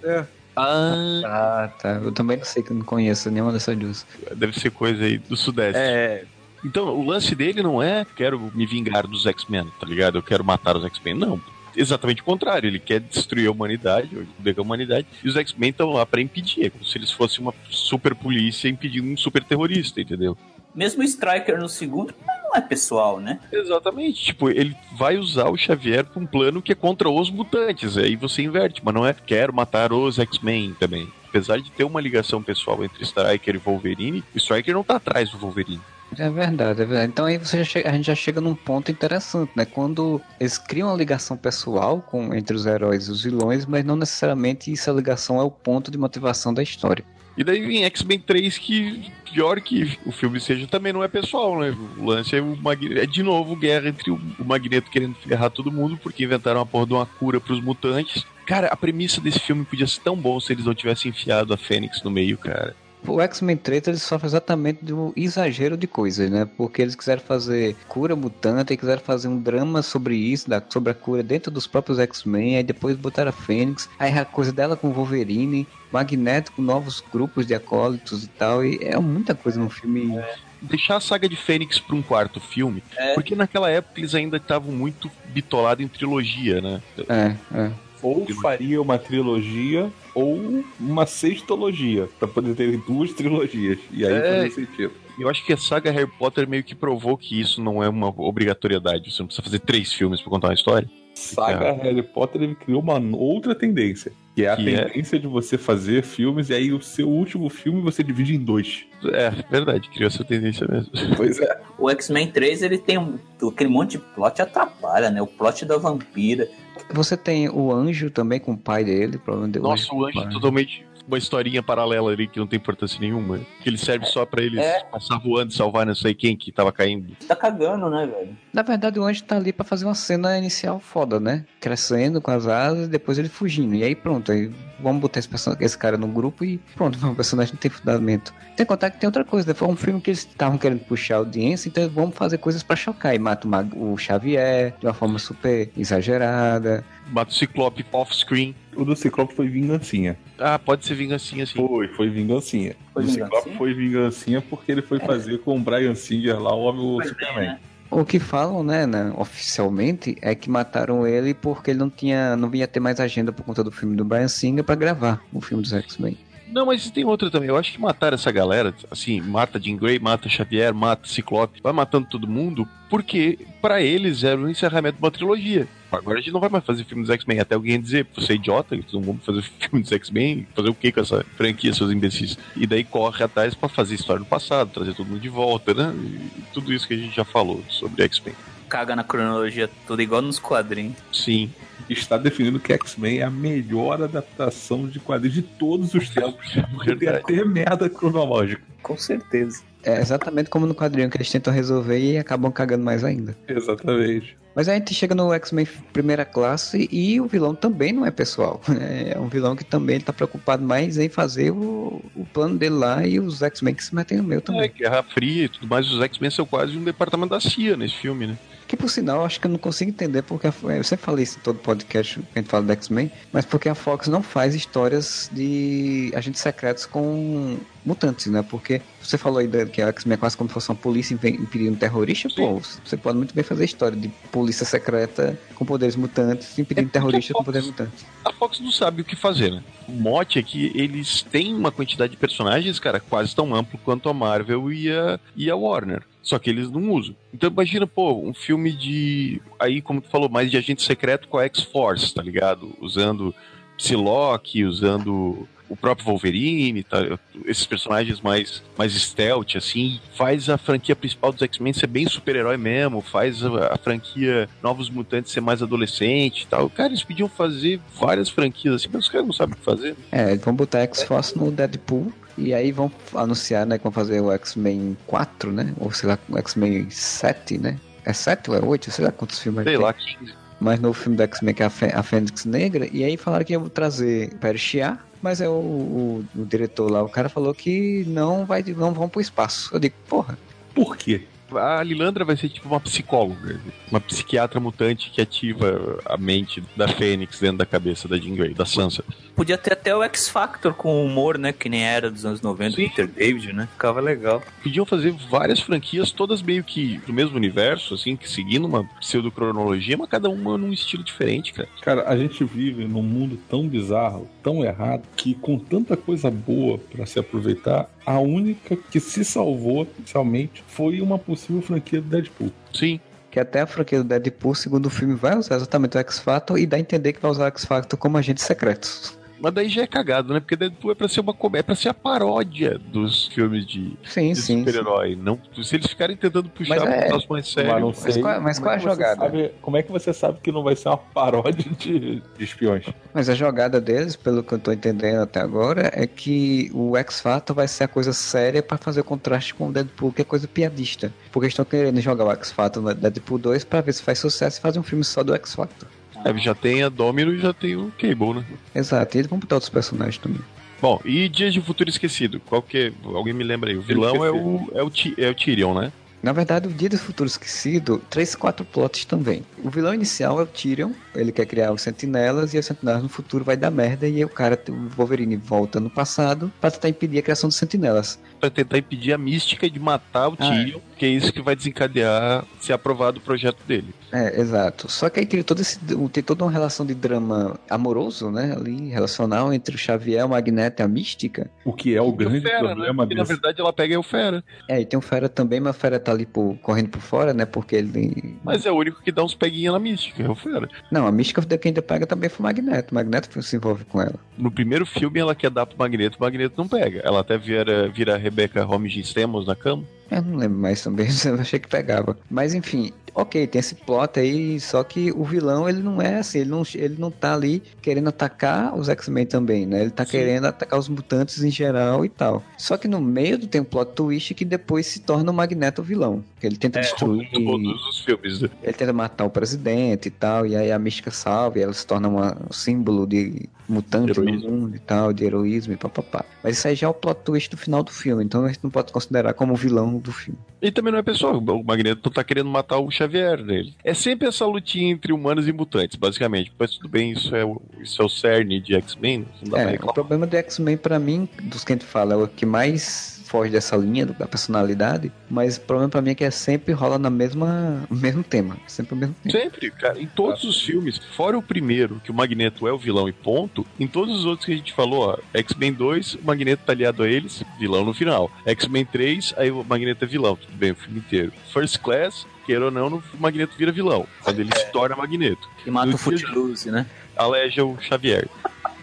Ah, 0.55 1.23
Ah, 1.25 1.71
tá. 1.81 2.01
Eu 2.03 2.13
também 2.13 2.37
não 2.37 2.45
sei 2.45 2.63
que 2.63 2.71
eu 2.73 2.77
não 2.77 2.85
conheço 2.85 3.31
nenhuma 3.31 3.53
dessas 3.53 3.77
duas. 3.77 4.07
deve 4.37 4.59
ser 4.59 4.71
coisa 4.71 5.05
aí 5.05 5.19
do 5.19 5.37
Sudeste. 5.37 5.79
É. 5.81 6.25
Então, 6.65 6.89
o 6.95 7.05
lance 7.05 7.35
dele 7.35 7.63
não 7.63 7.83
é 7.83 8.07
quero 8.17 8.39
me 8.55 8.67
vingar 8.67 9.07
dos 9.07 9.27
X-Men, 9.27 9.67
tá 9.81 9.87
ligado? 9.87 10.19
Eu 10.19 10.23
quero 10.23 10.45
matar 10.45 10.77
os 10.77 10.85
X-Men. 10.85 11.15
Não. 11.15 11.41
Exatamente 11.77 12.23
o 12.23 12.25
contrário, 12.25 12.67
ele 12.67 12.79
quer 12.79 13.01
destruir 13.01 13.49
a 13.49 13.51
humanidade, 13.51 14.09
destruir 14.09 14.59
a 14.59 14.63
humanidade, 14.63 15.07
e 15.23 15.29
os 15.29 15.37
X-Men 15.37 15.71
estão 15.71 15.91
lá 15.91 16.05
pra 16.05 16.21
impedir, 16.21 16.67
é 16.67 16.71
como 16.71 16.85
se 16.85 16.99
eles 16.99 17.11
fossem 17.11 17.41
uma 17.41 17.55
super 17.71 18.15
polícia 18.15 18.69
impedindo 18.69 19.09
um 19.09 19.17
super 19.17 19.43
terrorista, 19.43 20.01
entendeu? 20.01 20.37
Mesmo 20.75 21.03
o 21.03 21.05
Striker 21.05 21.59
no 21.59 21.69
segundo, 21.69 22.15
não 22.45 22.55
é 22.57 22.61
pessoal, 22.61 23.21
né? 23.21 23.39
Exatamente, 23.53 24.23
tipo, 24.25 24.49
ele 24.51 24.75
vai 24.97 25.17
usar 25.19 25.49
o 25.49 25.57
Xavier 25.57 26.05
pra 26.05 26.21
um 26.21 26.27
plano 26.27 26.63
que 26.63 26.73
é 26.73 26.75
contra 26.75 27.09
os 27.11 27.31
mutantes, 27.31 27.97
aí 27.97 28.17
você 28.17 28.43
inverte, 28.43 28.81
mas 28.85 28.95
não 28.95 29.07
é 29.07 29.15
quero 29.15 29.53
matar 29.53 29.93
os 29.93 30.19
X-Men 30.19 30.75
também. 30.79 31.09
Apesar 31.29 31.59
de 31.61 31.71
ter 31.71 31.85
uma 31.85 32.01
ligação 32.01 32.43
pessoal 32.43 32.85
entre 32.85 33.03
Striker 33.05 33.55
e 33.55 33.59
Wolverine, 33.59 34.23
o 34.35 34.39
Striker 34.39 34.75
não 34.75 34.85
tá 34.85 34.97
atrás 34.97 35.31
do 35.31 35.39
Wolverine. 35.39 35.81
É 36.19 36.29
verdade, 36.29 36.83
é 36.83 36.85
verdade. 36.85 37.11
Então 37.11 37.25
aí 37.25 37.39
você 37.39 37.57
já 37.59 37.65
chega- 37.65 37.89
a 37.89 37.93
gente 37.95 38.05
já 38.05 38.15
chega 38.15 38.39
num 38.39 38.55
ponto 38.55 38.91
interessante, 38.91 39.51
né? 39.57 39.65
Quando 39.65 40.21
eles 40.39 40.59
criam 40.59 40.89
uma 40.89 40.97
ligação 40.97 41.39
pessoal 41.39 42.03
com, 42.03 42.35
entre 42.35 42.55
os 42.55 42.67
heróis 42.67 43.09
e 43.09 43.11
os 43.11 43.23
vilões, 43.25 43.65
mas 43.65 43.83
não 43.83 43.97
necessariamente 43.97 44.71
essa 44.71 44.93
ligação 44.93 45.41
é 45.41 45.43
o 45.43 45.51
ponto 45.51 45.91
de 45.91 45.97
motivação 45.97 46.53
da 46.53 46.63
história. 46.63 47.03
E 47.37 47.43
daí 47.43 47.61
vem 47.61 47.85
X-Men 47.85 48.19
3, 48.21 48.59
que 48.59 49.11
pior 49.33 49.61
que 49.61 49.99
o 50.05 50.13
filme 50.13 50.39
seja, 50.39 50.67
também 50.67 50.93
não 50.93 51.03
é 51.03 51.09
pessoal, 51.09 51.59
né? 51.59 51.75
O 51.97 52.05
lance 52.05 52.37
é, 52.37 52.43
o 52.43 52.59
é 52.99 53.07
de 53.07 53.23
novo 53.23 53.57
guerra 53.57 53.89
entre 53.89 54.11
o, 54.11 54.21
Magneto 54.45 54.91
querendo 54.91 55.15
ferrar 55.15 55.51
todo 55.51 55.73
mundo, 55.73 55.97
porque 55.97 56.25
inventaram 56.25 56.61
uma 56.61 56.67
porra 56.67 56.87
de 56.87 56.93
uma 56.93 57.07
cura 57.07 57.41
pros 57.41 57.61
mutantes. 57.61 58.27
Cara, 58.47 58.67
a 58.69 58.77
premissa 58.77 59.21
desse 59.21 59.39
filme 59.39 59.65
podia 59.65 59.87
ser 59.87 60.01
tão 60.01 60.17
bom 60.17 60.39
se 60.39 60.53
eles 60.53 60.67
não 60.67 60.75
tivessem 60.75 61.11
enfiado 61.11 61.55
a 61.55 61.57
Fênix 61.57 62.03
no 62.03 62.11
meio, 62.11 62.37
cara. 62.37 62.77
O 63.07 63.21
X-Men 63.21 63.57
3 63.57 63.89
ele 63.89 63.99
sofre 63.99 64.29
exatamente 64.29 64.85
do 64.85 65.13
exagero 65.17 65.77
de 65.77 65.87
coisas, 65.89 66.31
né? 66.31 66.49
Porque 66.57 66.81
eles 66.83 66.95
quiseram 66.95 67.21
fazer 67.21 67.75
cura 67.89 68.15
mutante, 68.15 68.73
e 68.73 68.77
quiseram 68.77 69.03
fazer 69.03 69.27
um 69.29 69.37
drama 69.39 69.83
sobre 69.83 70.15
isso, 70.15 70.49
da- 70.49 70.63
sobre 70.69 70.93
a 70.93 70.95
cura 70.95 71.23
dentro 71.23 71.51
dos 71.51 71.67
próprios 71.67 71.99
X-Men, 71.99 72.57
aí 72.59 72.63
depois 72.63 72.97
botaram 72.97 73.31
a 73.31 73.33
Fênix, 73.33 73.89
aí 73.99 74.17
a 74.17 74.25
coisa 74.25 74.53
dela 74.53 74.77
com 74.77 74.89
o 74.89 74.93
Wolverine, 74.93 75.67
Magneto 75.93 76.53
com 76.53 76.63
novos 76.63 77.03
grupos 77.13 77.47
de 77.47 77.55
acólitos 77.55 78.25
e 78.25 78.29
tal, 78.29 78.65
e 78.65 78.79
é 78.83 78.97
muita 78.99 79.35
coisa 79.35 79.59
no 79.59 79.69
filme. 79.69 80.19
Deixar 80.61 80.97
a 80.97 81.01
saga 81.01 81.29
de 81.29 81.35
Fênix 81.37 81.81
pra 81.81 81.97
um 81.97 82.03
quarto 82.03 82.39
filme, 82.41 82.85
É. 82.97 83.15
porque 83.15 83.35
naquela 83.35 83.69
época 83.69 83.99
eles 84.01 84.15
ainda 84.15 84.37
estavam 84.37 84.71
muito 84.73 85.11
bitolados 85.27 85.85
em 85.85 85.89
trilogia, 85.89 86.61
né? 86.61 86.81
É, 87.09 87.35
é. 87.59 87.71
Ou 88.01 88.27
faria 88.41 88.81
uma 88.81 88.97
trilogia 88.99 89.91
ou 90.15 90.63
uma 90.79 91.07
sextologia, 91.07 92.09
pra 92.19 92.29
poder 92.29 92.55
ter 92.55 92.77
duas 92.79 93.13
trilogias. 93.13 93.79
E 93.93 94.05
aí 94.07 94.13
É. 94.13 94.23
fazia 94.49 94.51
sentido. 94.67 94.93
Eu 95.19 95.29
acho 95.29 95.45
que 95.45 95.53
a 95.53 95.57
saga 95.59 95.91
Harry 95.91 96.11
Potter 96.19 96.49
meio 96.49 96.65
que 96.65 96.75
provou 96.75 97.19
que 97.19 97.39
isso 97.39 97.63
não 97.63 97.83
é 97.83 97.89
uma 97.89 98.09
obrigatoriedade. 98.09 99.13
Você 99.13 99.21
não 99.23 99.27
precisa 99.27 99.45
fazer 99.45 99.59
três 99.61 99.93
filmes 99.93 100.21
pra 100.21 100.31
contar 100.31 100.49
uma 100.49 100.55
história. 100.55 100.89
Saga 101.15 101.73
Harry 101.75 102.03
Potter 102.03 102.43
ele 102.43 102.55
criou 102.55 102.81
uma 102.81 102.99
outra 103.15 103.55
tendência, 103.55 104.11
que 104.35 104.45
é 104.47 104.49
a 104.49 104.57
Que 104.57 104.75
é? 104.75 104.85
tendência 104.87 105.19
de 105.19 105.27
você 105.27 105.59
fazer 105.59 106.03
filmes 106.03 106.49
e 106.49 106.55
aí 106.55 106.73
o 106.73 106.81
seu 106.81 107.07
último 107.09 107.51
filme 107.51 107.83
você 107.83 108.03
divide 108.03 108.35
em 108.35 108.39
dois. 108.39 108.85
É, 109.13 109.31
verdade, 109.51 109.91
criou 109.91 110.07
essa 110.07 110.25
tendência 110.25 110.67
mesmo. 110.67 110.91
Pois 111.17 111.39
é. 111.39 111.61
O 111.79 111.91
X-Men 111.91 112.29
3, 112.31 112.63
ele 112.63 112.79
tem 112.79 112.97
um- 112.97 113.19
aquele 113.49 113.69
monte 113.69 113.93
de 113.93 113.99
plot 113.99 114.41
atrapalha, 114.41 115.11
né? 115.11 115.21
O 115.21 115.27
plot 115.27 115.67
da 115.67 115.77
vampira. 115.77 116.49
Você 116.91 117.17
tem 117.17 117.49
o 117.49 117.73
anjo 117.73 118.11
também 118.11 118.39
com 118.39 118.53
o 118.53 118.59
pai 118.59 118.85
dele, 118.85 119.19
provavelmente. 119.19 119.59
Nossa, 119.59 119.95
o 119.95 120.07
anjo 120.07 120.21
é 120.21 120.31
totalmente 120.31 120.87
uma 121.07 121.19
historinha 121.19 121.63
paralela 121.63 122.11
ali 122.13 122.27
que 122.29 122.39
não 122.39 122.47
tem 122.47 122.59
importância 122.59 122.99
nenhuma. 123.01 123.41
Que 123.63 123.69
ele 123.69 123.79
serve 123.79 124.07
só 124.07 124.25
pra 124.25 124.43
eles 124.43 124.61
É. 124.61 124.85
passar 124.85 125.19
voando 125.19 125.53
e 125.53 125.55
salvar 125.55 125.85
não 125.87 125.95
sei 125.95 126.15
quem 126.15 126.37
que 126.37 126.51
tava 126.53 126.73
caindo. 126.73 127.15
Tá 127.27 127.35
cagando, 127.37 127.89
né, 127.91 128.07
velho? 128.07 128.37
Na 128.53 128.63
verdade, 128.63 128.99
o 128.99 129.05
anjo 129.05 129.23
tá 129.25 129.37
ali 129.37 129.53
pra 129.53 129.65
fazer 129.65 129.85
uma 129.85 129.95
cena 129.95 130.37
inicial 130.39 130.79
foda, 130.81 131.19
né? 131.19 131.45
Crescendo 131.61 132.21
com 132.21 132.31
as 132.31 132.47
asas 132.47 132.87
e 132.87 132.91
depois 132.91 133.19
ele 133.19 133.29
fugindo. 133.29 133.75
E 133.75 133.83
aí 133.85 133.95
pronto, 133.95 134.31
aí 134.33 134.51
vamos 134.81 135.01
botar 135.01 135.19
esse, 135.21 135.29
person- 135.29 135.57
esse 135.61 135.77
cara 135.79 135.97
no 135.97 136.07
grupo 136.09 136.45
e 136.45 136.59
pronto, 136.75 136.99
o 137.07 137.15
personagem 137.15 137.53
não 137.55 137.61
tem 137.61 137.71
fundamento. 137.71 138.33
Tem 138.57 138.65
que 138.65 138.65
contar 138.67 138.91
que 138.91 138.99
tem 138.99 139.07
outra 139.09 139.25
coisa, 139.25 139.47
né? 139.49 139.55
Foi 139.55 139.69
um 139.69 139.77
filme 139.77 140.01
que 140.01 140.11
eles 140.11 140.21
estavam 140.21 140.59
querendo 140.59 140.81
puxar 140.81 141.15
a 141.15 141.19
audiência, 141.19 141.69
então 141.69 141.89
vamos 141.89 142.15
fazer 142.17 142.39
coisas 142.39 142.63
pra 142.63 142.77
chocar. 142.77 143.15
E 143.15 143.19
mata 143.19 143.49
o 143.77 143.97
Xavier 143.97 144.75
de 144.79 144.87
uma 144.87 144.95
forma 144.95 145.19
super 145.19 145.71
exagerada. 145.77 146.85
Mata 147.11 147.31
o 147.31 147.35
Ciclope 147.35 147.85
off-screen. 147.93 148.55
O 148.75 148.85
do 148.85 148.97
Ciclope 148.97 149.35
foi 149.35 149.49
vingancinha. 149.49 150.17
Ah, 150.39 150.59
pode 150.59 150.87
ser 150.87 150.95
vingancinha 150.95 151.45
assim. 151.45 151.67
Foi, 151.67 151.89
foi 151.89 152.09
vingancinha. 152.09 152.75
Foi 152.93 153.03
o 153.03 153.07
do 153.07 153.13
Ciclope 153.13 153.35
vingancinha? 153.35 153.59
foi 153.59 153.75
vingancinha 153.75 154.41
porque 154.41 154.73
ele 154.73 154.83
foi 154.83 154.99
fazer 154.99 155.39
com 155.39 155.57
o 155.57 155.61
Brian 155.61 155.95
Singer 155.95 156.41
lá, 156.41 156.55
o 156.55 156.61
homem 156.61 157.01
é, 157.01 157.09
Superman. 157.09 157.47
né? 157.49 157.61
O 157.91 158.07
que 158.07 158.19
falam, 158.19 158.65
né, 158.65 158.87
né, 158.87 159.13
oficialmente, 159.19 160.17
é 160.23 160.35
que 160.35 160.49
mataram 160.49 161.07
ele 161.07 161.35
porque 161.35 161.73
ele 161.73 161.79
não 161.79 161.91
tinha, 161.91 162.35
não 162.37 162.53
ia 162.55 162.67
ter 162.67 162.81
mais 162.81 162.99
agenda 162.99 163.31
por 163.31 163.45
conta 163.45 163.63
do 163.63 163.71
filme 163.71 163.95
do 163.95 164.03
Brian 164.03 164.29
Singer 164.29 164.65
pra 164.65 164.75
gravar 164.75 165.23
o 165.31 165.43
filme 165.43 165.63
dos 165.63 165.75
X-Men. 165.75 166.17
Não, 166.53 166.67
mas 166.67 166.91
tem 166.91 167.05
outra 167.05 167.31
também. 167.31 167.49
Eu 167.51 167.57
acho 167.57 167.73
que 167.73 167.81
mataram 167.81 168.15
essa 168.15 168.31
galera, 168.31 168.75
assim, 168.91 169.21
mata 169.21 169.61
Jean 169.61 169.77
Grey, 169.77 169.99
mata 169.99 170.29
Xavier, 170.29 170.73
mata 170.75 171.07
Ciclope, 171.07 171.61
vai 171.63 171.73
matando 171.73 172.07
todo 172.09 172.27
mundo, 172.27 172.67
porque 172.89 173.39
pra 173.61 173.83
eles 173.83 174.25
era 174.25 174.41
o 174.41 174.49
encerramento 174.49 174.97
de 174.97 175.05
uma 175.05 175.11
trilogia. 175.11 175.69
Agora 175.93 176.19
a 176.19 176.23
gente 176.23 176.33
não 176.33 176.41
vai 176.41 176.49
mais 176.49 176.65
fazer 176.65 176.85
filme 176.85 177.03
dos 177.03 177.11
X-Men. 177.11 177.41
Até 177.41 177.55
alguém 177.55 177.81
dizer, 177.81 178.07
você 178.15 178.33
é 178.33 178.37
idiota, 178.37 178.75
vocês 178.75 178.93
não 178.93 179.03
vão 179.03 179.19
fazer 179.19 179.43
filme 179.43 179.83
dos 179.83 179.93
X-Men, 179.93 180.47
fazer 180.55 180.69
o 180.69 180.75
que 180.75 180.91
com 180.91 181.01
essa 181.01 181.25
franquia, 181.37 181.73
seus 181.73 181.93
imbecis? 181.93 182.39
E 182.57 182.67
daí 182.67 182.83
corre 182.83 183.23
atrás 183.23 183.55
pra 183.55 183.69
fazer 183.69 183.95
história 183.95 184.21
do 184.21 184.27
passado, 184.27 184.71
trazer 184.73 184.95
todo 184.95 185.07
mundo 185.07 185.21
de 185.21 185.29
volta, 185.29 185.75
né? 185.75 185.95
E 185.95 186.43
tudo 186.53 186.73
isso 186.73 186.89
que 186.89 186.95
a 186.95 186.97
gente 186.97 187.15
já 187.15 187.25
falou 187.25 187.63
sobre 187.69 188.03
X-Men. 188.05 188.35
Caga 188.69 188.97
na 188.97 189.05
cronologia 189.05 189.69
toda, 189.87 190.03
igual 190.03 190.23
nos 190.23 190.39
quadrinhos. 190.39 190.97
Sim. 191.13 191.51
Está 191.91 192.17
definindo 192.17 192.59
que 192.59 192.73
X-Men 192.73 193.19
é 193.19 193.25
a 193.25 193.31
melhor 193.31 194.03
adaptação 194.03 194.87
de 194.87 194.99
quadrinhos 194.99 195.35
de 195.35 195.43
todos 195.43 195.93
os 195.93 196.09
tempos. 196.09 196.55
Porque 196.73 196.97
tem 196.97 197.09
até 197.09 197.45
merda 197.45 197.91
cronológica. 197.91 198.63
Com 198.83 198.97
certeza. 198.97 199.63
É 199.85 200.01
exatamente 200.01 200.49
como 200.49 200.65
no 200.65 200.75
quadrinho 200.75 201.11
que 201.11 201.17
eles 201.17 201.31
tentam 201.31 201.53
resolver 201.53 201.99
e 201.99 202.17
acabam 202.17 202.51
cagando 202.51 202.85
mais 202.85 203.05
ainda. 203.05 203.37
Exatamente. 203.47 204.37
Mas 204.55 204.69
a 204.69 204.75
gente 204.75 204.95
chega 204.95 205.15
no 205.15 205.33
X-Men 205.33 205.67
primeira 205.93 206.25
classe 206.25 206.89
e 206.91 207.21
o 207.21 207.27
vilão 207.27 207.55
também 207.55 207.93
não 207.93 208.05
é 208.05 208.11
pessoal. 208.11 208.61
É 209.13 209.19
um 209.19 209.29
vilão 209.29 209.55
que 209.55 209.65
também 209.65 209.97
está 209.97 210.13
preocupado 210.13 210.63
mais 210.63 210.99
em 210.99 211.09
fazer 211.09 211.51
o, 211.51 212.03
o 212.15 212.27
plano 212.33 212.59
dele 212.59 212.75
lá 212.75 213.07
e 213.07 213.21
os 213.21 213.43
X-Men 213.43 213.75
que 213.75 213.85
se 213.85 213.95
metem 213.95 214.19
no 214.19 214.33
É, 214.33 214.41
também. 214.41 214.73
Guerra 214.77 215.03
Fria 215.03 215.45
e 215.45 215.49
tudo 215.49 215.67
mais, 215.67 215.91
os 215.91 216.01
X-Men 216.01 216.31
são 216.31 216.45
quase 216.45 216.77
um 216.77 216.85
departamento 216.85 217.31
da 217.31 217.41
CIA 217.41 217.77
nesse 217.77 217.95
filme, 217.95 218.27
né? 218.27 218.39
Que 218.73 218.77
por 218.79 218.89
sinal, 218.89 219.23
acho 219.23 219.39
que 219.39 219.47
eu 219.47 219.51
não 219.51 219.59
consigo 219.59 219.91
entender 219.91 220.23
porque 220.23 220.47
a, 220.47 220.55
eu 220.75 220.83
sempre 220.83 221.05
falei 221.05 221.25
isso 221.25 221.37
em 221.39 221.43
todo 221.43 221.59
podcast 221.59 222.19
que 222.19 222.27
a 222.35 222.41
gente 222.41 222.49
fala 222.51 222.65
do 222.65 222.73
X-Men, 222.73 223.13
mas 223.31 223.45
porque 223.45 223.69
a 223.69 223.75
Fox 223.75 224.09
não 224.09 224.23
faz 224.23 224.55
histórias 224.55 225.29
de 225.31 226.11
agentes 226.17 226.41
secretos 226.41 226.87
com 226.87 227.59
mutantes, 227.85 228.29
né? 228.29 228.43
Porque 228.49 228.81
você 229.03 229.19
falou 229.19 229.41
aí 229.41 229.67
que 229.67 229.83
a 229.83 229.89
X-Men 229.89 230.15
é 230.15 230.17
quase 230.17 230.39
como 230.39 230.49
se 230.49 230.55
fosse 230.55 230.71
uma 230.71 230.77
polícia 230.77 231.13
impe- 231.13 231.29
impedindo 231.39 231.73
um 231.73 231.75
terrorista, 231.75 232.31
pô, 232.35 232.63
você 232.83 232.97
pode 232.97 233.19
muito 233.19 233.35
bem 233.35 233.45
fazer 233.45 233.67
história 233.67 233.95
de 233.95 234.09
polícia 234.31 234.65
secreta 234.65 235.39
com 235.55 235.67
poderes 235.67 235.95
mutantes 235.95 236.59
impedindo 236.59 236.89
terroristas 236.89 237.37
com 237.37 237.45
poderes 237.45 237.67
mutantes. 237.67 238.07
a 238.25 238.33
Fox 238.33 238.59
não 238.59 238.73
sabe 238.73 239.03
o 239.03 239.05
que 239.05 239.15
fazer, 239.15 239.51
né? 239.51 239.63
O 239.87 239.93
mote 239.93 240.39
é 240.39 240.43
que 240.43 240.73
eles 240.75 241.21
têm 241.21 241.55
uma 241.55 241.71
quantidade 241.71 242.13
de 242.13 242.17
personagens, 242.17 242.79
cara, 242.79 243.01
quase 243.01 243.37
tão 243.37 243.55
amplo 243.55 243.79
quanto 243.85 244.09
a 244.09 244.15
Marvel 244.15 244.73
e 244.73 244.91
a, 244.91 245.21
e 245.37 245.51
a 245.51 245.57
Warner. 245.57 246.05
Só 246.23 246.39
que 246.39 246.49
eles 246.49 246.71
não 246.71 246.93
usam. 246.93 247.17
Então 247.35 247.51
imagina, 247.51 247.87
pô, 247.87 248.15
um 248.15 248.33
filme 248.33 248.73
de. 248.73 249.43
Aí, 249.59 249.83
como 249.83 250.01
tu 250.01 250.09
falou, 250.09 250.29
mais 250.29 250.51
de 250.51 250.57
agente 250.57 250.83
secreto 250.83 251.29
com 251.29 251.39
a 251.39 251.45
X-Force, 251.45 252.15
tá 252.15 252.23
ligado? 252.23 252.73
Usando 252.81 253.35
Psylocke, 253.77 254.65
usando 254.65 255.49
o 255.73 255.77
próprio 255.77 256.05
Wolverine, 256.05 256.85
tá? 256.85 257.19
esses 257.47 257.65
personagens 257.65 258.21
mais, 258.21 258.63
mais 258.77 258.93
stealth, 258.93 259.57
assim, 259.57 259.99
faz 260.15 260.51
a 260.51 260.59
franquia 260.59 260.95
principal 260.95 261.33
dos 261.33 261.41
X-Men 261.41 261.73
ser 261.73 261.87
bem 261.87 262.07
super-herói 262.07 262.59
mesmo, 262.59 263.01
faz 263.01 263.43
a, 263.43 263.73
a 263.73 263.79
franquia 263.79 264.51
Novos 264.63 264.91
Mutantes 264.91 265.33
ser 265.33 265.41
mais 265.41 265.63
adolescente 265.63 266.43
e 266.43 266.47
tal. 266.47 266.69
Cara, 266.69 266.91
eles 266.91 267.03
podiam 267.03 267.27
fazer 267.27 267.81
várias 267.99 268.29
franquias 268.29 268.75
assim, 268.75 268.89
mas 268.93 269.05
os 269.05 269.09
caras 269.09 269.27
não 269.27 269.33
sabem 269.33 269.55
o 269.55 269.57
que 269.57 269.65
fazer. 269.65 269.97
É, 270.13 270.33
eles 270.33 270.45
vão 270.45 270.55
botar 270.55 270.81
X-Force 270.81 271.39
no 271.39 271.51
Deadpool 271.51 272.13
e 272.39 272.53
aí 272.55 272.73
vão 272.73 272.91
anunciar, 273.15 273.67
né, 273.67 273.77
que 273.79 273.85
vão 273.85 273.93
fazer 273.93 274.21
o 274.21 274.33
X-Men 274.33 274.97
4, 275.07 275.53
né? 275.53 275.73
Ou 275.79 275.91
sei 275.93 276.09
lá, 276.09 276.19
o 276.29 276.39
X-Men 276.39 276.89
7, 276.91 277.59
né? 277.59 277.79
É 278.05 278.13
7 278.13 278.51
ou 278.51 278.57
é 278.57 278.61
8? 278.65 278.91
Sei 278.91 279.05
lá 279.05 279.13
quantos 279.13 279.39
filmes 279.39 279.65
Sei 279.65 279.75
tem. 279.75 279.83
lá, 279.83 279.93
15. 279.93 280.35
Mas 280.61 280.81
no 280.81 280.93
filme 280.93 281.17
do 281.17 281.23
X-Men 281.25 281.55
que 281.55 281.63
é 281.63 281.67
a, 281.67 281.71
Fê- 281.71 281.93
a 281.95 282.03
Fênix 282.03 282.45
Negra, 282.45 282.89
e 282.93 283.03
aí 283.05 283.17
falaram 283.17 283.45
que 283.45 283.53
iam 283.53 283.69
trazer 283.69 284.33
Perry 284.41 284.59
Chia, 284.59 284.99
mas 285.21 285.41
é 285.41 285.49
o, 285.49 285.53
o, 285.53 286.25
o 286.37 286.45
diretor 286.47 286.91
lá, 286.91 287.03
o 287.03 287.09
cara 287.09 287.29
falou 287.29 287.53
que 287.55 288.05
não 288.07 288.45
vai, 288.47 288.63
não 288.77 288.93
vão 288.93 289.09
pro 289.09 289.21
espaço. 289.21 289.71
Eu 289.75 289.79
digo, 289.81 289.95
porra, 290.09 290.39
Por 290.75 290.97
quê? 290.97 291.27
A 291.59 291.83
Lilandra 291.83 292.25
vai 292.25 292.37
ser 292.37 292.49
tipo 292.49 292.69
uma 292.69 292.81
psicóloga, 292.81 293.61
uma 293.91 294.01
psiquiatra 294.01 294.61
mutante 294.61 295.11
que 295.11 295.21
ativa 295.21 295.99
a 296.05 296.17
mente 296.17 296.63
da 296.77 296.89
Fênix 296.89 297.41
dentro 297.41 297.59
da 297.59 297.67
cabeça 297.67 298.09
da 298.09 298.17
Jean 298.17 298.35
Grey, 298.35 298.55
da 298.55 298.65
Sansa. 298.65 299.05
Podia 299.35 299.57
ter 299.57 299.73
até 299.73 299.95
o 299.95 300.03
X 300.03 300.29
Factor 300.29 300.75
com 300.75 301.05
humor, 301.05 301.39
né? 301.39 301.53
Que 301.53 301.69
nem 301.69 301.85
era 301.85 302.11
dos 302.11 302.25
anos 302.25 302.41
90, 302.43 302.77
Sim. 302.77 302.89
Peter 302.89 303.07
David, 303.07 303.53
né? 303.53 303.69
Ficava 303.73 304.01
legal. 304.01 304.43
Podiam 304.63 304.85
fazer 304.85 305.13
várias 305.31 305.61
franquias, 305.61 306.11
todas 306.11 306.43
meio 306.43 306.63
que 306.63 306.99
do 307.07 307.13
mesmo 307.13 307.37
universo, 307.37 307.95
assim, 307.95 308.15
que 308.17 308.29
seguindo 308.29 308.67
uma 308.67 308.85
pseudocronologia, 309.01 309.97
mas 309.97 310.09
cada 310.09 310.29
uma 310.29 310.59
num 310.59 310.73
estilo 310.73 311.03
diferente, 311.03 311.53
cara. 311.53 311.69
Cara, 311.81 312.09
a 312.09 312.17
gente 312.17 312.45
vive 312.45 312.85
num 312.85 313.03
mundo 313.03 313.39
tão 313.49 313.67
bizarro, 313.67 314.29
tão 314.43 314.65
errado, 314.65 315.03
que 315.17 315.35
com 315.35 315.59
tanta 315.59 315.97
coisa 315.97 316.31
boa 316.31 316.79
pra 316.79 317.07
se 317.07 317.19
aproveitar, 317.19 317.89
a 318.05 318.19
única 318.19 318.77
que 318.77 319.01
se 319.01 319.25
salvou 319.25 319.83
oficialmente 319.83 320.63
foi 320.67 321.01
uma 321.01 321.19
possível 321.19 321.63
franquia 321.63 322.01
do 322.01 322.09
Deadpool. 322.09 322.53
Sim. 322.73 323.01
Que 323.31 323.41
até 323.41 323.61
a 323.61 323.67
franquia 323.67 323.99
do 323.99 324.05
Deadpool, 324.05 324.55
segundo 324.55 324.87
o 324.87 324.91
filme, 324.91 325.15
vai 325.15 325.37
usar 325.37 325.57
exatamente 325.57 325.97
o 325.97 326.01
X-Factor 326.01 326.59
e 326.59 326.67
dá 326.67 326.77
a 326.77 326.81
entender 326.81 327.13
que 327.13 327.21
vai 327.21 327.31
usar 327.31 327.45
o 327.45 327.49
X-Factor 327.49 327.99
como 327.99 328.19
agente 328.19 328.43
secreto. 328.43 329.17
Mas 329.43 329.53
daí 329.53 329.69
já 329.69 329.83
é 329.83 329.87
cagado, 329.87 330.33
né? 330.33 330.39
Porque 330.41 330.55
Deadpool 330.55 330.93
é 330.93 330.95
pra 330.95 331.09
ser 331.09 331.21
uma 331.21 331.35
é 331.55 331.63
pra 331.63 331.75
ser 331.75 331.89
a 331.89 331.95
paródia 331.95 332.79
dos 332.79 333.27
filmes 333.27 333.67
de, 333.67 333.91
de 333.97 334.35
super-herói. 334.37 335.17
Não, 335.17 335.39
se 335.63 335.75
eles 335.75 335.89
ficarem 335.89 336.17
tentando 336.17 336.49
puxar 336.49 336.77
Mas 336.77 336.83
é- 336.85 337.15
um 337.15 337.21
mais 337.29 337.49
sério. 337.49 337.71
Mas 337.73 337.81
não 337.81 337.89
mas- 337.89 337.99
sei. 338.15 338.23
qual- 338.23 338.41
mas 338.41 338.59
como 338.59 338.67
qual 338.69 338.73
é 338.73 338.77
a 338.77 338.79
que 338.79 338.85
você 338.85 338.91
jogada? 338.95 339.21
sabe- 339.21 339.51
como 339.61 339.77
é 339.77 339.83
que 339.83 339.91
você 339.93 340.13
sabe 340.13 340.39
que 340.41 340.53
não 340.53 340.63
vai 340.63 340.77
ser 340.77 340.89
uma 340.91 340.97
paródia 340.97 341.71
de, 341.77 342.21
de 342.39 342.45
espiões? 342.45 342.87
Mas 343.13 343.29
a 343.29 343.35
jogada 343.35 343.81
deles, 343.81 344.15
pelo 344.15 344.43
que 344.45 344.53
eu 344.53 344.59
tô 344.61 344.71
entendendo 344.73 345.23
até 345.23 345.41
agora, 345.41 345.91
é 345.93 346.07
que 346.07 346.71
o 346.73 346.97
X-Factor 346.97 347.57
vai 347.57 347.67
ser 347.67 347.85
a 347.85 347.89
coisa 347.89 348.13
séria 348.13 348.63
pra 348.63 348.79
fazer 348.79 349.01
o 349.01 349.05
contraste 349.05 349.55
com 349.55 349.69
o 349.69 349.73
Deadpool, 349.73 350.13
que 350.13 350.23
é 350.23 350.25
coisa 350.25 350.47
piadista. 350.47 351.13
Porque 351.33 351.47
eles 351.47 351.53
estão 351.53 351.65
querendo 351.65 352.01
jogar 352.01 352.27
o 352.27 352.31
X-Factor 352.31 352.83
no 352.83 352.95
Deadpool 352.95 353.39
2 353.39 353.65
pra 353.65 353.81
ver 353.81 353.93
se 353.93 354.03
faz 354.03 354.19
sucesso 354.21 354.59
e 354.59 354.63
fazer 354.63 354.79
um 354.79 354.83
filme 354.85 355.03
só 355.03 355.23
do 355.25 355.35
X-Factor. 355.35 355.89
É, 356.25 356.37
já 356.39 356.55
tem 356.55 356.83
a 356.83 356.89
Domino 356.89 357.33
e 357.35 357.39
já 357.39 357.53
tem 357.53 357.77
o 357.77 357.93
Cable, 357.99 358.35
né? 358.35 358.45
Exato, 358.75 359.17
e 359.17 359.21
eles 359.21 359.29
vão 359.31 359.39
botar 359.39 359.57
outros 359.57 359.71
personagens 359.71 360.19
também. 360.19 360.41
Bom, 360.81 361.01
e 361.05 361.29
Dias 361.29 361.53
de 361.55 361.61
Futuro 361.61 361.89
Esquecido? 361.89 362.41
Qual 362.47 362.61
que 362.61 362.77
é? 362.79 362.93
Alguém 363.15 363.33
me 363.33 363.45
lembra 363.45 363.71
aí? 363.71 363.77
O 363.77 363.83
vilão 363.83 364.25
é 364.25 364.31
o, 364.31 364.69
é 364.75 364.83
o, 364.83 364.91
Ti- 364.91 365.15
é 365.17 365.29
o 365.31 365.35
Tyrion, 365.35 365.75
né? 365.75 365.93
Na 366.23 366.33
verdade, 366.33 366.69
o 366.69 366.73
Dia 366.73 366.89
do 366.89 366.97
Futuro 366.99 367.27
Esquecido, 367.29 368.01
três, 368.09 368.35
quatro 368.37 368.65
plots 368.65 369.05
também. 369.05 369.43
O 369.65 369.69
vilão 369.71 369.93
inicial 369.93 370.39
é 370.39 370.43
o 370.45 370.47
Tyrion, 370.47 370.93
ele 371.17 371.33
quer 371.33 371.47
criar 371.47 371.73
os 371.73 371.83
sentinelas 371.83 372.55
e 372.55 372.59
os 372.59 372.65
sentinelas 372.67 373.03
no 373.03 373.09
futuro 373.09 373.45
vai 373.45 373.57
dar 373.57 373.71
merda 373.73 374.07
e 374.07 374.25
o 374.25 374.29
cara, 374.29 374.59
o 374.69 374.89
Wolverine 374.97 375.37
volta 375.37 375.81
no 375.81 375.91
passado 375.91 376.53
pra 376.61 376.71
tentar 376.71 376.89
impedir 376.91 377.19
a 377.19 377.23
criação 377.23 377.49
dos 377.49 377.57
sentinelas. 377.57 378.21
Pra 378.39 378.49
tentar 378.51 378.79
impedir 378.79 379.13
a 379.13 379.19
mística 379.19 379.69
de 379.69 379.81
matar 379.81 380.29
o 380.29 380.37
Ah, 380.39 380.49
Tyrion, 380.49 380.79
que 380.97 381.05
é 381.07 381.09
isso 381.09 381.33
que 381.33 381.43
vai 381.43 381.57
desencadear 381.57 382.45
se 382.61 382.73
aprovado 382.73 383.19
o 383.19 383.21
projeto 383.21 383.59
dele. 383.67 383.93
É, 384.13 384.41
exato. 384.41 384.91
Só 384.91 385.09
que 385.09 385.19
aí 385.21 385.27
tem, 385.27 385.43
todo 385.43 385.61
esse, 385.61 385.79
tem 386.13 386.23
toda 386.23 386.45
uma 386.45 386.51
relação 386.53 386.85
de 386.87 386.95
drama 386.95 387.59
amoroso, 387.69 388.31
né? 388.31 388.53
Ali, 388.57 388.91
relacional 388.91 389.53
entre 389.53 389.75
o 389.75 389.79
Xavier, 389.79 390.25
o 390.25 390.29
Magneto 390.29 390.83
e 390.83 390.85
a 390.85 390.89
mística. 390.89 391.51
O 391.65 391.73
que 391.73 391.97
é 391.97 392.03
o 392.03 392.13
grande 392.13 392.41
Fera, 392.43 392.63
né? 392.63 392.69
problema 392.75 393.03
Porque, 393.05 393.15
na 393.15 393.23
desse. 393.23 393.33
verdade 393.33 393.61
ela 393.61 393.73
pega 393.73 393.99
o 393.99 394.03
Fera. 394.03 394.45
É, 394.69 394.81
e 394.81 394.85
tem 394.87 394.99
o 394.99 395.03
Fera 395.03 395.29
também, 395.29 395.59
mas 395.61 395.75
o 395.75 395.79
Fera 395.79 395.99
tá 395.99 396.12
ali 396.13 396.27
por, 396.27 396.57
correndo 396.63 396.91
por 396.91 397.01
fora, 397.01 397.35
né? 397.35 397.45
Porque 397.45 397.77
ele. 397.77 398.37
Mas 398.45 398.65
é 398.67 398.71
o 398.71 398.77
único 398.77 399.03
que 399.03 399.13
dá 399.13 399.23
uns 399.25 399.35
peguinhos 399.35 399.73
na 399.73 399.79
mística, 399.79 400.23
é 400.23 400.29
o 400.29 400.35
Fera. 400.35 400.69
Não, 400.91 401.07
a 401.07 401.13
mística 401.13 401.43
quem 401.59 401.71
ainda 401.71 401.83
pega 401.83 402.07
também 402.07 402.29
foi 402.29 402.41
o 402.41 402.43
Magneto. 402.43 402.93
O 402.93 402.95
Magneto 402.95 403.43
se 403.43 403.57
envolve 403.57 403.85
com 403.85 404.01
ela. 404.01 404.15
No 404.37 404.51
primeiro 404.51 404.87
filme 404.87 405.21
ela 405.21 405.35
quer 405.35 405.51
dar 405.51 405.67
pro 405.67 405.79
Magneto, 405.79 406.19
o 406.19 406.23
Magneto 406.23 406.55
não 406.57 406.69
pega. 406.69 407.01
Ela 407.05 407.21
até 407.21 407.37
vira, 407.37 407.89
vira 407.89 408.15
a 408.15 408.19
Rebecca 408.19 408.65
Holmes 408.65 408.93
de 408.93 409.01
Stamos 409.01 409.47
na 409.47 409.55
cama. 409.55 409.85
Eu 410.17 410.23
não 410.23 410.37
lembro 410.39 410.59
mais 410.59 410.83
também, 410.83 411.07
eu 411.25 411.35
achei 411.37 411.59
que 411.59 411.69
pegava. 411.69 412.17
Mas 412.31 412.55
enfim, 412.55 412.93
ok, 413.15 413.47
tem 413.47 413.59
esse 413.61 413.75
plot 413.75 414.19
aí, 414.21 414.59
só 414.61 414.83
que 414.85 415.13
o 415.13 415.25
vilão, 415.25 415.69
ele 415.69 415.83
não 415.83 416.01
é 416.01 416.17
assim, 416.19 416.39
ele 416.41 416.51
não, 416.51 416.63
ele 416.75 416.97
não 416.99 417.11
tá 417.11 417.35
ali 417.35 417.63
querendo 417.81 418.09
atacar 418.09 418.77
os 418.77 418.89
X-Men 418.89 419.27
também, 419.27 419.67
né? 419.67 419.83
Ele 419.83 419.91
tá 419.91 420.05
Sim. 420.05 420.11
querendo 420.13 420.47
atacar 420.47 420.79
os 420.79 420.89
mutantes 420.89 421.43
em 421.43 421.51
geral 421.51 422.05
e 422.05 422.09
tal. 422.09 422.43
Só 422.59 422.77
que 422.77 422.89
no 422.89 423.01
meio 423.01 423.39
do 423.39 423.47
tem 423.47 423.61
um 423.61 423.65
plot 423.65 423.93
twist 423.95 424.35
que 424.35 424.45
depois 424.45 424.87
se 424.87 425.01
torna 425.01 425.31
o 425.31 425.35
Magneto 425.35 425.81
o 425.83 425.85
vilão. 425.85 426.23
Ele 426.43 426.57
tenta 426.57 426.81
destruir, 426.81 427.29
Todos 427.31 427.87
os 427.89 427.99
filmes. 428.01 428.41
né? 428.41 428.49
ele 428.63 428.73
tenta 428.73 428.93
matar 428.93 429.25
o 429.25 429.31
presidente 429.31 430.07
e 430.07 430.11
tal, 430.11 430.47
e 430.47 430.57
aí 430.57 430.73
a 430.73 430.79
mística 430.79 431.11
salva 431.11 431.59
e 431.59 431.63
ela 431.63 431.73
se 431.73 431.87
torna 431.87 432.09
uma- 432.09 432.37
um 432.49 432.53
símbolo 432.53 433.07
de 433.07 433.49
mutante 433.69 434.19
no 434.19 434.29
Heroísmo. 434.29 434.51
mundo 434.51 434.77
e 434.77 434.79
tal, 434.79 435.13
de 435.13 435.25
heroísmo 435.25 435.73
e 435.73 435.77
papapá. 435.77 436.25
Mas 436.43 436.59
isso 436.59 436.69
aí 436.69 436.75
já 436.75 436.87
é 436.87 436.91
o 436.91 436.95
plot 436.95 437.21
twist 437.25 437.51
do 437.51 437.57
final 437.57 437.83
do 437.83 437.91
filme, 437.91 438.23
então 438.25 438.45
a 438.45 438.49
gente 438.49 438.61
não 438.63 438.71
pode 438.71 438.93
considerar 438.93 439.33
como 439.35 439.53
o 439.53 439.57
vilão 439.57 439.99
do 439.99 440.13
filme. 440.13 440.39
E 440.61 440.71
também 440.71 440.93
não 440.93 440.99
é 440.99 441.03
pessoal, 441.03 441.39
o 441.39 441.65
Magneto 441.65 442.11
tá 442.11 442.23
querendo 442.23 442.49
matar 442.51 442.79
o 442.79 442.91
Xavier 442.91 443.43
dele. 443.43 443.75
É 443.85 443.95
sempre 443.95 444.29
essa 444.29 444.45
lutinha 444.47 444.93
entre 444.93 445.13
humanos 445.13 445.49
e 445.49 445.53
mutantes, 445.53 445.97
basicamente. 445.97 446.53
Mas 446.59 446.73
tudo 446.73 446.89
bem, 446.89 447.13
isso 447.13 447.35
é 447.35 447.45
o, 447.45 447.61
isso 447.81 448.01
é 448.01 448.05
o 448.05 448.09
cerne 448.09 448.61
de 448.61 448.75
X-Men, 448.75 449.27
não 449.43 449.51
dá 449.51 449.57
pra 449.57 449.61
É, 449.61 449.67
o 449.67 449.71
reclamar. 449.71 449.95
problema 449.95 450.27
do 450.27 450.37
X-Men, 450.37 450.77
pra 450.77 450.99
mim, 450.99 451.29
dos 451.43 451.65
que 451.65 451.73
a 451.73 451.77
gente 451.77 451.85
fala, 451.87 452.15
é 452.15 452.17
o 452.17 452.29
que 452.29 452.45
mais 452.47 453.22
foge 453.33 453.51
dessa 453.51 453.75
linha 453.75 454.05
da 454.05 454.27
personalidade, 454.27 455.11
mas 455.31 455.57
o 455.57 455.63
problema 455.63 455.89
pra 455.89 456.03
mim 456.03 456.11
é 456.11 456.15
que 456.15 456.23
é 456.23 456.31
sempre 456.31 456.75
rola 456.75 456.99
na 456.99 457.09
mesma, 457.09 457.83
mesmo 457.91 458.23
tema, 458.23 458.59
sempre 458.67 458.93
o 458.93 458.97
mesmo 458.99 459.17
tema. 459.23 459.41
Sempre, 459.41 459.71
cara. 459.71 459.99
Em 459.99 460.07
todos 460.07 460.45
os 460.45 460.61
filmes, 460.61 461.01
fora 461.17 461.39
o 461.39 461.43
primeiro, 461.43 461.99
que 462.05 462.11
o 462.11 462.15
Magneto 462.15 462.69
é 462.69 462.73
o 462.73 462.77
vilão 462.77 463.09
e 463.09 463.13
ponto, 463.13 463.67
em 463.81 463.87
todos 463.87 464.19
os 464.19 464.27
outros 464.27 464.45
que 464.45 464.53
a 464.53 464.57
gente 464.57 464.75
falou, 464.75 465.09
ó, 465.09 465.19
X-Men 465.33 465.73
2, 465.73 466.15
o 466.17 466.21
Magneto 466.23 466.63
tá 466.67 466.73
aliado 466.73 467.03
a 467.03 467.09
eles, 467.09 467.43
vilão 467.59 467.87
no 467.87 467.95
final. 467.95 468.31
X-Men 468.45 468.85
3, 468.85 469.33
aí 469.39 469.51
o 469.51 469.65
Magneto 469.65 470.05
é 470.05 470.09
vilão, 470.09 470.37
tudo 470.37 470.55
bem, 470.55 470.73
o 470.73 470.77
filme 470.77 470.99
inteiro. 470.99 471.33
First 471.51 471.79
Class, 471.79 472.27
queira 472.45 472.67
ou 472.67 472.71
não, 472.71 472.89
o 472.99 473.03
Magneto 473.19 473.57
vira 473.57 473.73
vilão, 473.73 474.07
quando 474.23 474.41
ele 474.41 474.55
se 474.55 474.71
torna 474.73 474.95
Magneto. 474.95 475.49
E 475.65 475.71
mata 475.71 475.87
No 475.87 475.95
o 475.95 475.99
Footloose, 475.99 476.71
né? 476.71 476.85
Aleja 477.17 477.65
o 477.65 477.79
Xavier. 477.81 478.29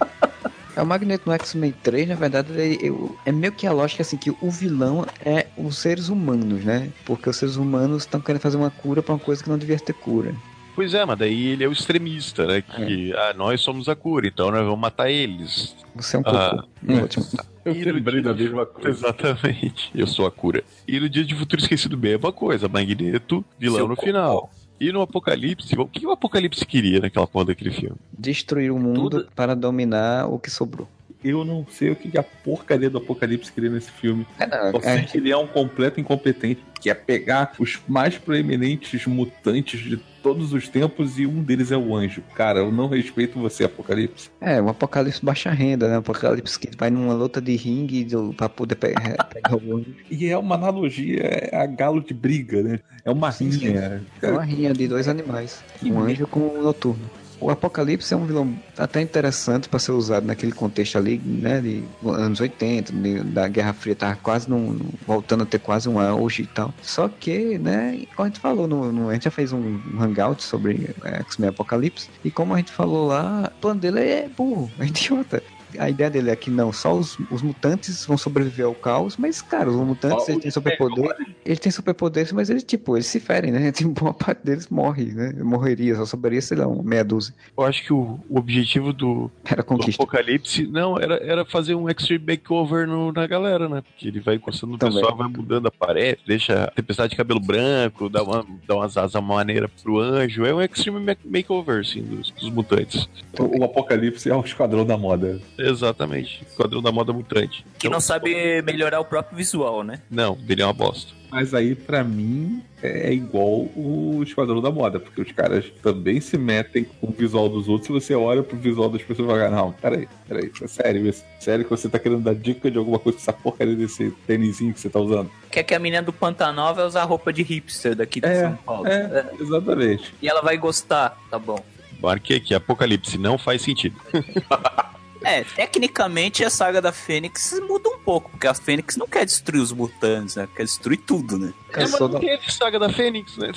É 0.80 0.82
o 0.82 0.86
Magneto 0.86 1.24
no 1.28 1.34
X-Men 1.34 1.74
3, 1.84 2.08
na 2.08 2.16
verdade, 2.16 2.54
ele- 2.54 2.80
eu- 2.82 3.14
é 3.26 3.34
meio 3.34 3.52
que 3.52 3.68
a 3.68 3.72
lógica 3.74 4.02
assim 4.02 4.16
que 4.16 4.32
o 4.32 4.50
vilão 4.50 5.06
é 5.26 5.48
os 5.58 5.78
seres 5.78 6.08
humanos, 6.08 6.64
né? 6.64 6.90
Porque 7.06 7.30
os 7.30 7.36
seres 7.36 7.58
humanos 7.58 8.04
estão 8.04 8.22
querendo 8.22 8.42
fazer 8.42 8.56
uma 8.56 8.72
cura 8.72 9.04
pra 9.04 9.14
uma 9.14 9.20
coisa 9.20 9.44
que 9.44 9.50
não 9.50 9.58
devia 9.58 9.78
ter 9.78 9.92
cura. 9.92 10.34
Pois 10.76 10.94
é, 10.94 11.04
mas 11.04 11.20
daí 11.20 11.48
ele 11.48 11.66
é 11.66 11.68
o 11.68 11.74
extremista, 11.74 12.46
né? 12.48 12.62
Que, 12.62 13.12
ah, 13.14 13.34
nós 13.36 13.60
somos 13.60 13.90
a 13.90 13.96
cura, 13.96 14.26
então 14.26 14.50
nós 14.52 14.62
vamos 14.64 14.80
matar 14.80 15.10
eles. 15.12 15.76
Você 15.94 16.16
é 16.16 16.20
um 16.20 16.24
Ah, 16.26 16.64
matar. 16.82 17.46
Eu 17.66 17.74
E 17.76 17.84
lembrei 17.84 18.22
da 18.22 18.34
mesma 18.34 18.66
coisa. 18.66 18.90
Exatamente. 18.90 19.92
Eu 19.94 20.08
sou 20.08 20.26
a 20.26 20.32
cura. 20.32 20.64
E 20.88 20.98
no 20.98 21.10
Dia 21.10 21.26
de 21.26 21.36
Futuro 21.36 21.62
Esquecido 21.62 21.98
bem, 21.98 22.14
é 22.14 22.18
uma 22.18 22.32
coisa. 22.32 22.70
Magneto, 22.70 23.44
vilão 23.60 23.76
Seu 23.80 23.88
no 23.90 23.98
final. 23.98 24.50
E 24.80 24.92
no 24.92 25.02
Apocalipse, 25.02 25.76
o 25.78 25.86
que 25.88 26.06
o 26.06 26.12
Apocalipse 26.12 26.66
queria 26.66 27.00
naquela 27.02 27.28
porra 27.28 27.46
daquele 27.46 27.72
filme? 27.72 27.98
Destruir 28.18 28.72
o 28.72 28.80
mundo 28.80 29.10
Tudo- 29.10 29.28
para 29.36 29.56
dominar 29.56 30.28
o 30.28 30.40
que 30.40 30.50
sobrou. 30.50 30.88
Eu 31.24 31.44
não 31.44 31.66
sei 31.70 31.92
o 31.92 31.96
que 31.96 32.18
a 32.18 32.24
porcaria 32.24 32.90
do 32.90 32.98
Apocalipse 32.98 33.52
queria 33.52 33.70
nesse 33.70 33.92
filme. 33.92 34.26
É, 34.40 34.48
não, 34.48 34.72
Só 34.72 34.80
sei 34.82 34.92
é, 34.92 35.02
que 35.04 35.18
ele 35.18 35.32
é 35.32 35.36
um 35.38 35.48
completo 35.48 36.00
incompetente, 36.00 36.62
que 36.80 36.90
é 36.90 36.94
pegar 36.94 37.54
os 37.60 37.78
mais 37.88 38.18
proeminentes 38.18 39.06
mutantes 39.06 39.82
de 39.82 39.98
todos 40.24 40.54
os 40.54 40.68
tempos 40.70 41.20
e 41.20 41.26
um 41.26 41.42
deles 41.44 41.72
é 41.72 41.78
o 41.78 41.96
anjo. 41.96 42.22
Cara, 42.36 42.60
eu 42.60 42.72
não 42.72 42.88
respeito 42.88 43.40
você, 43.40 43.66
Apocalipse. 43.66 44.30
é, 44.40 44.62
um 44.62 44.70
apocalipse 44.70 45.24
baixa 45.24 45.50
renda, 45.50 45.88
né? 45.90 45.96
Um 45.96 46.00
apocalipse 46.00 46.58
que 46.60 46.70
vai 46.78 46.90
numa 46.90 47.14
luta 47.14 47.42
de 47.42 47.56
ringue 47.56 48.04
do, 48.06 48.34
pra 48.34 48.48
poder 48.50 48.76
pe- 48.76 48.94
pegar 49.34 49.56
o 49.56 49.78
anjo. 49.78 49.94
E 50.10 50.28
é 50.28 50.38
uma 50.38 50.56
analogia 50.56 51.50
a 51.54 51.66
galo 51.66 52.02
de 52.02 52.14
briga, 52.14 52.62
né? 52.64 52.80
É 53.06 53.12
uma 53.12 53.32
Sim, 53.32 53.52
sim. 53.52 53.60
rinha. 53.70 54.02
É 54.22 54.32
uma 54.32 54.44
rinha 54.44 54.74
de 54.74 54.88
dois 54.88 55.08
animais. 55.08 55.64
Que 55.80 55.92
Um 55.92 56.00
anjo 56.02 56.28
com 56.28 56.40
um 56.42 56.62
noturno. 56.62 57.10
O 57.42 57.50
Apocalipse 57.50 58.14
é 58.14 58.18
um 58.18 58.26
vilão 58.26 58.54
até 58.78 59.02
interessante 59.02 59.70
para 59.70 59.80
ser 59.80 59.94
usado 59.94 60.26
naquele 60.26 60.52
contexto 60.52 60.98
ali, 60.98 61.20
né, 61.24 61.62
de 61.62 61.84
anos 62.04 62.42
80, 62.42 62.92
de- 62.92 63.24
da 63.24 63.48
Guerra 63.48 63.74
Fria, 63.74 63.96
tava 63.96 64.18
quase 64.18 64.50
num, 64.50 64.78
voltando 65.06 65.44
a 65.44 65.46
ter 65.46 65.60
quase 65.60 65.88
um 65.88 65.98
auge 66.00 66.44
e 66.44 66.48
tal. 66.48 66.74
Só 66.82 67.08
que, 67.08 67.58
né, 67.58 68.04
como 68.16 68.26
a 68.26 68.30
gente 68.30 68.42
falou, 68.42 68.68
no, 68.68 68.92
no- 68.92 69.10
a 69.10 69.14
gente 69.14 69.24
já 69.24 69.32
fez 69.32 69.54
um, 69.54 69.80
um 69.94 70.02
hangout 70.02 70.44
sobre 70.44 70.94
é, 71.04 71.20
X-Men 71.22 71.50
Apocalipse, 71.50 72.10
e 72.24 72.30
como 72.32 72.54
a 72.54 72.58
gente 72.58 72.74
falou 72.74 73.08
lá, 73.08 73.50
o 73.56 73.60
plano 73.62 73.80
dele 73.80 74.00
é 74.02 74.30
burro, 74.30 74.74
é 74.78 74.86
idiota. 74.88 75.42
A 75.78 75.90
ideia 75.90 76.10
dele 76.10 76.30
é 76.32 76.36
que 76.36 76.50
não, 76.50 76.72
só 76.72 76.94
os, 76.94 77.18
os 77.30 77.42
mutantes 77.42 78.06
vão 78.06 78.18
sobreviver 78.18 78.66
ao 78.66 78.74
caos, 78.74 79.18
mas, 79.18 79.42
cara, 79.42 79.70
os 79.70 79.76
mutantes 79.76 80.28
eles 80.30 80.42
têm 80.42 80.52
superpoder, 80.52 81.16
eles 81.46 81.60
têm 81.60 81.72
superpoderes, 81.72 82.32
mas 82.32 82.50
eles, 82.50 82.64
tipo, 82.64 82.96
eles 82.96 83.06
se 83.06 83.20
ferem, 83.20 83.52
né? 83.52 83.72
Tem 83.80 83.88
boa 83.88 84.14
parte 84.14 84.44
deles 84.44 84.68
morre, 84.70 85.06
né? 85.14 85.34
Morreria, 85.44 85.96
só 85.96 86.06
sobraria, 86.06 86.42
sei 86.42 86.58
lá, 86.58 86.68
uma 86.68 86.84
meia 86.84 87.04
dúzia. 87.04 87.34
Eu 87.58 87.64
acho 87.64 87.84
que 87.84 87.94
o, 87.94 88.20
o 88.30 88.38
objetivo 88.40 88.92
do, 88.94 89.30
Era 89.46 89.62
do 89.62 89.66
conquista. 89.66 90.02
Apocalipse, 90.02 90.66
não, 90.68 90.98
era, 91.00 91.16
era 91.24 91.46
fazer 91.46 91.76
um 91.76 91.90
extreme 91.90 92.24
makeover 92.28 92.88
no- 92.88 93.12
na 93.12 93.28
galera, 93.28 93.68
né? 93.70 93.82
Porque 93.82 94.08
ele 94.08 94.20
vai 94.20 94.36
encostando 94.36 94.74
no 94.74 94.80
pessoal, 94.80 95.16
vai 95.16 95.28
mudando 95.28 95.68
a 95.68 95.72
parede, 95.72 96.20
deixa 96.26 96.64
a 96.64 96.72
tempestade 96.72 97.12
de 97.12 97.16
cabelo 97.18 97.40
branco, 97.40 98.10
dá, 98.10 98.24
uma, 98.24 98.46
dá 98.68 98.76
umas 98.76 98.98
asas 98.98 99.22
maneira 99.24 99.70
pro 99.84 100.00
anjo. 100.00 100.46
É 100.46 100.54
um 100.54 100.62
extreme 100.62 101.00
ma- 101.00 101.16
makeover, 101.24 101.82
assim, 101.82 102.02
dos, 102.02 102.32
dos 102.32 102.50
mutantes. 102.50 103.08
O, 103.40 103.60
o 103.60 103.64
Apocalipse 103.64 104.30
é 104.30 104.36
o 104.36 104.42
esquadrão 104.42 104.86
da 104.86 104.98
moda. 104.98 105.40
Exatamente. 105.60 106.46
Quadrão 106.56 106.82
da 106.82 106.92
moda 106.92 107.14
mutante. 107.14 107.66
Que 107.78 107.90
não 107.90 108.00
sabe 108.00 108.62
melhorar 108.62 109.00
o 109.00 109.06
próprio 109.06 109.38
visual, 109.38 109.84
né? 109.84 110.02
Não, 110.10 110.36
dele 110.36 110.62
é 110.62 110.66
uma 110.66 110.74
bosta. 110.74 111.20
Mas 111.32 111.54
aí, 111.54 111.76
pra 111.76 112.04
mim, 112.04 112.64
é 112.82 113.14
igual 113.14 113.68
o 113.76 114.22
Esquadrão 114.24 114.60
da 114.62 114.72
Moda, 114.72 115.00
porque 115.00 115.22
os 115.22 115.32
caras 115.32 115.66
também 115.82 116.20
se 116.20 116.40
metem 116.40 116.86
com 116.86 117.08
o 117.08 117.12
visual 117.12 117.48
dos 117.48 117.68
outros. 117.68 117.86
Se 117.86 117.94
você 117.94 118.16
olha 118.16 118.42
pro 118.42 118.58
visual 118.58 118.90
das 118.90 119.04
pessoas 119.04 119.30
e 119.30 119.32
fala, 119.32 119.50
não, 119.50 119.72
peraí, 119.74 120.08
peraí, 120.28 120.52
é 120.60 120.68
sério 120.68 121.06
isso? 121.06 121.24
Sério 121.40 121.64
que 121.64 121.70
você 121.70 121.88
tá 121.88 122.00
querendo 122.00 122.24
dar 122.24 122.34
dica 122.34 122.72
de 122.72 122.80
alguma 122.80 122.98
coisa 122.98 123.18
com 123.18 123.22
essa 123.22 123.34
porcaria 123.34 123.76
desse 123.76 124.10
tênisinho 124.26 124.74
que 124.74 124.80
você 124.80 124.90
tá 124.90 125.00
usando? 125.00 125.30
Quer 125.52 125.62
que 125.62 125.76
a 125.76 125.80
menina 125.80 126.02
do 126.02 126.12
Pantanal 126.12 126.74
vai 126.74 126.86
usar 126.86 127.04
roupa 127.04 127.32
de 127.32 127.44
hipster 127.44 127.96
daqui 127.96 128.20
de 128.20 128.28
É, 128.28 128.42
São 128.42 128.56
Paulo. 128.56 128.88
É, 128.88 129.30
exatamente. 129.40 130.16
E 130.20 130.28
ela 130.28 130.42
vai 130.42 130.58
gostar, 130.58 131.16
tá 131.30 131.38
bom. 131.38 131.64
Marquei 132.02 132.38
aqui, 132.38 132.56
Apocalipse 132.56 133.20
não 133.20 133.38
faz 133.38 133.62
sentido. 133.62 133.96
É, 135.24 135.44
tecnicamente 135.44 136.44
a 136.46 136.50
saga 136.50 136.82
da 136.82 136.92
Fênix 136.92 137.60
muda 137.68 137.90
um 137.90 138.00
pouco, 138.00 138.30
porque 138.32 138.48
a 138.48 138.54
Fênix 138.54 138.96
não 138.96 139.08
quer 139.08 139.26
destruir 139.26 139.62
os 139.62 139.72
mutantes, 139.72 140.36
né? 140.36 140.48
Quer 140.56 140.64
destruir 140.64 140.98
tudo, 140.98 141.38
né? 141.38 141.54
É, 141.74 141.82
mas 141.82 141.92
da- 141.92 142.08
não 142.08 142.20
teve 142.20 142.52
saga 142.52 142.80
da 142.80 142.90
Fênix, 142.90 143.38
né? 143.38 143.52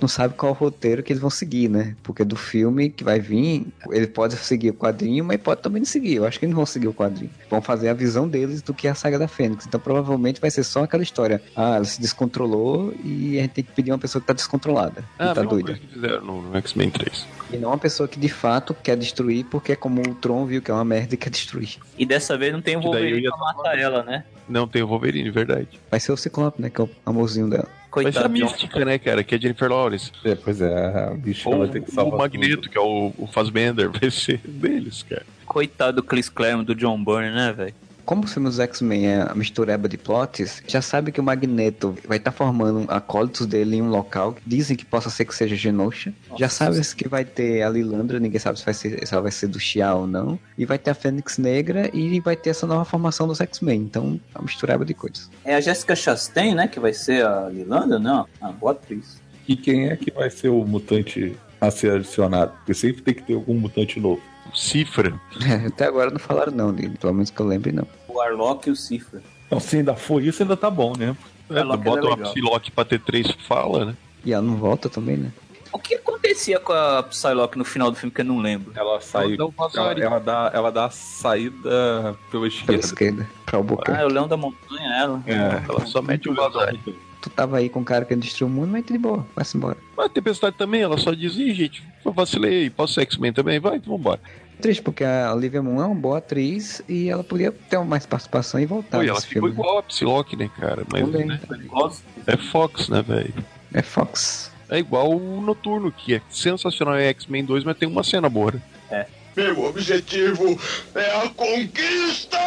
não 0.00 0.08
sabe 0.08 0.34
qual 0.34 0.52
o 0.52 0.54
roteiro 0.54 1.02
que 1.02 1.12
eles 1.12 1.20
vão 1.20 1.30
seguir, 1.30 1.68
né? 1.68 1.96
Porque 2.02 2.24
do 2.24 2.36
filme 2.36 2.90
que 2.90 3.02
vai 3.04 3.18
vir, 3.20 3.66
ele 3.90 4.06
pode 4.06 4.36
seguir 4.36 4.70
o 4.70 4.74
quadrinho, 4.74 5.24
mas 5.24 5.40
pode 5.40 5.62
também 5.62 5.80
não 5.80 5.86
seguir. 5.86 6.16
Eu 6.16 6.26
acho 6.26 6.38
que 6.38 6.44
eles 6.44 6.52
não 6.52 6.58
vão 6.58 6.66
seguir 6.66 6.88
o 6.88 6.94
quadrinho. 6.94 7.30
Vão 7.48 7.62
fazer 7.62 7.88
a 7.88 7.94
visão 7.94 8.28
deles 8.28 8.60
do 8.60 8.74
que 8.74 8.86
é 8.86 8.90
a 8.90 8.94
saga 8.94 9.18
da 9.18 9.28
Fênix. 9.28 9.66
Então 9.66 9.80
provavelmente 9.80 10.40
vai 10.40 10.50
ser 10.50 10.64
só 10.64 10.82
aquela 10.84 11.02
história. 11.02 11.40
Ah, 11.54 11.76
ela 11.76 11.84
se 11.84 12.00
descontrolou 12.00 12.92
e 13.04 13.38
a 13.38 13.42
gente 13.42 13.52
tem 13.52 13.64
que 13.64 13.72
pedir 13.72 13.92
uma 13.92 13.98
pessoa 13.98 14.20
que 14.20 14.26
tá 14.26 14.32
descontrolada. 14.34 15.04
Ah, 15.18 15.28
que 15.28 15.34
tá 15.36 15.42
doida. 15.42 15.66
coisa 15.72 15.80
que 15.80 15.86
fizeram 15.94 16.24
no, 16.24 16.42
no 16.42 16.56
X-Men 16.58 16.90
3. 16.90 17.26
E 17.52 17.56
não 17.56 17.70
uma 17.70 17.78
pessoa 17.78 18.08
que 18.08 18.18
de 18.18 18.28
fato 18.28 18.74
quer 18.74 18.96
destruir, 18.96 19.44
porque 19.46 19.72
é 19.72 19.76
como 19.76 20.00
o 20.02 20.14
Tron 20.16 20.44
viu 20.46 20.60
que 20.60 20.70
é 20.70 20.74
uma 20.74 20.84
merda 20.84 21.14
e 21.14 21.16
quer 21.16 21.30
destruir. 21.30 21.76
E 21.96 22.04
dessa 22.04 22.36
vez 22.36 22.52
não 22.52 22.60
tem 22.60 22.76
o 22.76 22.80
Wolverine 22.80 23.22
pra 23.28 23.36
matar 23.38 23.78
ela, 23.78 24.02
né? 24.02 24.24
Não 24.48 24.66
tem 24.66 24.82
o 24.82 24.86
Wolverine, 24.88 25.30
verdade. 25.30 25.68
Vai 25.90 26.00
ser 26.00 26.12
o 26.12 26.16
Ciclope, 26.16 26.60
né? 26.60 26.70
Que 26.70 26.80
é 26.80 26.84
o 26.84 26.90
amorzinho 27.04 27.48
dela. 27.48 27.68
A 27.68 27.90
Coitado. 27.96 28.28
de 28.34 28.42
um- 28.42 28.46
Mística, 28.46 28.84
né, 28.84 28.98
cara? 28.98 29.24
Que 29.24 29.34
é 29.36 29.38
Jennifer 29.40 29.70
Lawrence. 29.70 30.12
É, 30.24 30.34
pois 30.34 30.60
é, 30.60 30.74
a 30.74 31.10
bicha 31.14 31.48
Ou 31.48 31.60
vai 31.60 31.68
ter 31.68 31.82
que 31.82 31.90
o 31.90 31.94
salvar. 31.94 32.18
Magneto, 32.18 32.68
que 32.68 32.76
é 32.76 32.80
o, 32.80 33.12
o 33.16 33.26
Fassbender. 33.26 33.88
Vai 33.98 34.10
ser 34.10 34.38
deles, 34.44 35.02
cara. 35.02 35.24
Coitado 35.46 35.96
do 35.96 36.02
Chris 36.02 36.28
Claremont, 36.28 36.66
do 36.66 36.74
John 36.74 37.02
Byrne, 37.02 37.34
né, 37.34 37.52
velho? 37.56 37.74
Como 38.06 38.22
o 38.22 38.26
filme 38.28 38.48
dos 38.48 38.60
X-Men 38.60 39.08
é 39.08 39.22
a 39.22 39.34
mistureba 39.34 39.88
de 39.88 39.98
plots, 39.98 40.62
já 40.64 40.80
sabe 40.80 41.10
que 41.10 41.20
o 41.20 41.24
Magneto 41.24 41.92
vai 42.06 42.18
estar 42.18 42.30
formando 42.30 42.86
acólitos 42.88 43.46
dele 43.46 43.76
em 43.76 43.82
um 43.82 43.90
local 43.90 44.34
que 44.34 44.42
dizem 44.46 44.76
que 44.76 44.84
possa 44.84 45.10
ser 45.10 45.24
que 45.24 45.34
seja 45.34 45.56
Genosha. 45.56 46.14
já 46.38 46.48
sabe 46.48 46.80
que 46.94 47.08
vai 47.08 47.24
ter 47.24 47.62
a 47.62 47.68
Lilandra, 47.68 48.20
ninguém 48.20 48.38
sabe 48.38 48.60
se, 48.60 48.64
vai 48.64 48.74
ser, 48.74 49.04
se 49.04 49.12
ela 49.12 49.22
vai 49.22 49.32
ser 49.32 49.48
do 49.48 49.58
Xia 49.58 49.92
ou 49.92 50.06
não. 50.06 50.38
E 50.56 50.64
vai 50.64 50.78
ter 50.78 50.92
a 50.92 50.94
Fênix 50.94 51.36
Negra 51.36 51.90
e 51.92 52.20
vai 52.20 52.36
ter 52.36 52.50
essa 52.50 52.64
nova 52.64 52.84
formação 52.84 53.26
dos 53.26 53.40
X-Men. 53.40 53.80
Então, 53.80 54.20
é 54.32 54.38
uma 54.38 54.44
mistureba 54.44 54.84
de 54.84 54.94
coisas. 54.94 55.28
É 55.44 55.56
a 55.56 55.60
Jessica 55.60 55.96
Chastain, 55.96 56.54
né? 56.54 56.68
Que 56.68 56.78
vai 56.78 56.92
ser 56.92 57.26
a 57.26 57.48
Lilanda? 57.48 57.98
Não, 57.98 58.28
a 58.40 58.52
boa 58.52 58.70
atriz. 58.70 59.20
E 59.48 59.56
quem 59.56 59.88
é 59.88 59.96
que 59.96 60.12
vai 60.12 60.30
ser 60.30 60.48
o 60.48 60.64
mutante 60.64 61.36
a 61.60 61.72
ser 61.72 61.90
adicionado? 61.90 62.52
Porque 62.58 62.72
sempre 62.72 63.02
tem 63.02 63.14
que 63.14 63.24
ter 63.24 63.34
algum 63.34 63.54
mutante 63.54 63.98
novo. 63.98 64.22
O 64.52 64.56
Cifra. 64.56 65.20
Até 65.66 65.86
agora 65.86 66.10
não 66.10 66.18
falaram 66.18 66.52
não 66.52 66.72
dele, 66.72 66.96
pelo 67.00 67.12
menos 67.14 67.30
que 67.30 67.40
eu 67.40 67.46
lembre 67.46 67.72
não. 67.72 67.86
O 68.08 68.20
Arlok 68.20 68.68
e 68.68 68.72
o 68.72 68.76
Cifra. 68.76 69.22
Então, 69.46 69.60
se 69.60 69.76
ainda 69.76 69.94
for 69.94 70.22
isso, 70.22 70.42
ainda 70.42 70.56
tá 70.56 70.70
bom, 70.70 70.92
né? 70.96 71.16
É, 71.50 71.62
bota 71.62 71.88
uma 72.06 72.16
legal. 72.16 72.32
Psylocke 72.32 72.70
pra 72.72 72.84
ter 72.84 73.00
três 73.00 73.30
fala, 73.46 73.84
né? 73.86 73.96
E 74.24 74.32
ela 74.32 74.42
não 74.42 74.56
volta 74.56 74.88
também, 74.88 75.16
né? 75.16 75.30
O 75.72 75.78
que 75.78 75.94
acontecia 75.94 76.58
com 76.58 76.72
a 76.72 77.02
Psylocke 77.04 77.58
no 77.58 77.64
final 77.64 77.90
do 77.90 77.96
filme 77.96 78.10
que 78.12 78.22
eu 78.22 78.24
não 78.24 78.38
lembro? 78.38 78.72
Ela 78.74 79.00
sai. 79.00 79.34
Ela, 79.36 79.92
ela 80.00 80.18
dá, 80.18 80.50
ela 80.54 80.72
dá 80.72 80.86
a 80.86 80.90
saída 80.90 81.60
pela 81.60 82.16
Pela 82.30 82.46
esquerda. 82.48 82.80
esquerda, 82.84 83.28
pra 83.44 83.56
Ah, 83.56 83.60
Albuquerque. 83.60 84.00
é 84.00 84.04
o 84.04 84.08
Leão 84.08 84.26
da 84.26 84.36
Montanha, 84.36 84.94
ela. 84.96 85.22
É, 85.26 85.62
Ela 85.68 85.86
só 85.86 86.00
mete 86.02 86.28
um 86.30 86.34
vazare. 86.34 86.80
Tu 87.26 87.30
tava 87.30 87.58
aí 87.58 87.68
com 87.68 87.80
o 87.80 87.84
cara 87.84 88.04
que 88.04 88.14
destruiu 88.14 88.46
o 88.46 88.54
mundo, 88.54 88.70
mas 88.70 88.86
de 88.86 88.96
boa, 88.96 89.26
vai-se 89.34 89.56
embora. 89.56 89.76
Mas 89.96 90.06
a 90.06 90.08
Tempestade 90.08 90.56
também, 90.56 90.82
ela 90.82 90.96
só 90.96 91.12
diz, 91.12 91.34
Ih, 91.34 91.52
gente, 91.52 91.82
eu 92.04 92.12
vacilei, 92.12 92.70
posso 92.70 92.94
ser 92.94 93.00
X-Men 93.00 93.32
também? 93.32 93.58
Vai, 93.58 93.78
então 93.78 93.96
vambora. 93.96 94.20
Triste, 94.60 94.80
porque 94.80 95.02
a 95.02 95.34
Olivia 95.34 95.60
Munn 95.60 95.82
é 95.82 95.86
uma 95.86 95.94
boa 95.96 96.18
atriz 96.18 96.80
e 96.88 97.08
ela 97.08 97.24
podia 97.24 97.50
ter 97.50 97.80
mais 97.80 98.06
participação 98.06 98.60
e 98.60 98.64
voltar 98.64 99.04
e 99.04 99.08
ela 99.08 99.20
ficou 99.20 99.42
filme. 99.42 99.48
igual 99.50 99.78
a 99.78 99.82
Psylocke, 99.82 100.36
né, 100.36 100.48
cara? 100.56 100.84
Mas 100.92 101.02
Também. 101.02 101.26
né, 101.26 101.40
Gosto. 101.66 102.04
é 102.28 102.36
Fox, 102.36 102.88
né, 102.88 103.02
velho? 103.02 103.34
É 103.74 103.82
Fox. 103.82 104.52
É 104.70 104.78
igual 104.78 105.10
o 105.10 105.40
Noturno, 105.40 105.90
que 105.90 106.14
é 106.14 106.22
sensacional 106.30 106.96
em 106.96 107.06
X-Men 107.06 107.44
2, 107.44 107.64
mas 107.64 107.76
tem 107.76 107.88
uma 107.88 108.04
cena 108.04 108.28
boa. 108.28 108.52
né? 108.88 109.06
Meu 109.36 109.64
objetivo 109.64 110.58
é 110.94 111.10
a 111.22 111.28
conquista! 111.28 112.38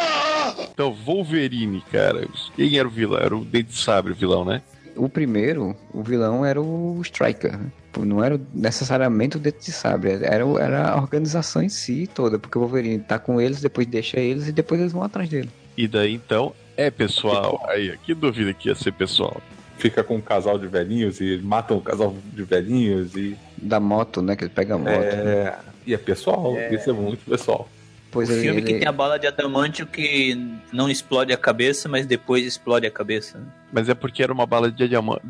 Então, 0.72 0.92
Wolverine, 0.92 1.82
cara. 1.92 2.26
Quem 2.56 2.76
era 2.76 2.88
o 2.88 2.90
vilão? 2.90 3.18
Era 3.20 3.36
o 3.36 3.44
Dente 3.44 3.70
de 3.70 3.78
Sabre, 3.78 4.12
o 4.12 4.16
vilão, 4.16 4.44
né? 4.44 4.60
O 4.96 5.08
primeiro, 5.08 5.76
o 5.94 6.02
vilão 6.02 6.44
era 6.44 6.60
o 6.60 7.00
Striker. 7.02 7.56
né? 7.56 7.70
Não 7.98 8.22
era 8.22 8.40
necessariamente 8.52 9.36
o 9.36 9.40
Dente 9.40 9.66
de 9.66 9.72
Sabre, 9.72 10.18
era, 10.22 10.44
era 10.60 10.90
a 10.90 10.96
organização 10.96 11.62
em 11.62 11.68
si 11.68 12.08
toda, 12.12 12.38
porque 12.38 12.58
o 12.58 12.60
Wolverine 12.60 12.98
tá 12.98 13.18
com 13.18 13.40
eles, 13.40 13.60
depois 13.60 13.86
deixa 13.86 14.18
eles 14.18 14.48
e 14.48 14.52
depois 14.52 14.80
eles 14.80 14.92
vão 14.92 15.02
atrás 15.02 15.28
dele. 15.28 15.50
E 15.76 15.86
daí, 15.86 16.14
então, 16.14 16.52
é 16.76 16.90
pessoal. 16.90 17.64
Aí, 17.68 17.96
que 18.04 18.14
dúvida 18.14 18.52
que 18.52 18.68
ia 18.68 18.74
ser 18.74 18.92
pessoal. 18.92 19.40
Fica 19.78 20.02
com 20.04 20.16
um 20.16 20.20
casal 20.20 20.58
de 20.58 20.66
velhinhos 20.66 21.20
e 21.20 21.38
matam 21.38 21.78
o 21.78 21.80
casal 21.80 22.14
de 22.34 22.42
velhinhos 22.42 23.14
e. 23.16 23.36
Da 23.56 23.80
moto, 23.80 24.20
né? 24.20 24.36
Que 24.36 24.44
ele 24.44 24.52
pega 24.54 24.74
a 24.74 24.78
moto. 24.78 24.90
É. 24.90 25.58
E 25.86 25.94
é 25.94 25.98
pessoal, 25.98 26.56
isso 26.70 26.90
é 26.90 26.92
muito 26.92 27.24
pessoal. 27.28 27.68
Pois 28.12 28.28
o 28.28 28.32
ele, 28.32 28.40
filme 28.42 28.62
que 28.62 28.72
ele- 28.72 28.78
tem 28.80 28.88
a 28.88 28.92
bala 28.92 29.18
de 29.18 29.26
adamantio 29.28 29.86
que 29.86 30.36
não 30.72 30.90
explode 30.90 31.32
a 31.32 31.36
cabeça, 31.36 31.88
mas 31.88 32.06
depois 32.06 32.44
explode 32.44 32.86
a 32.86 32.90
cabeça. 32.90 33.38
né? 33.38 33.46
Mas 33.72 33.88
é 33.88 33.94
porque 33.94 34.22
era 34.22 34.32
uma 34.32 34.46
bala 34.46 34.70
de 34.70 34.84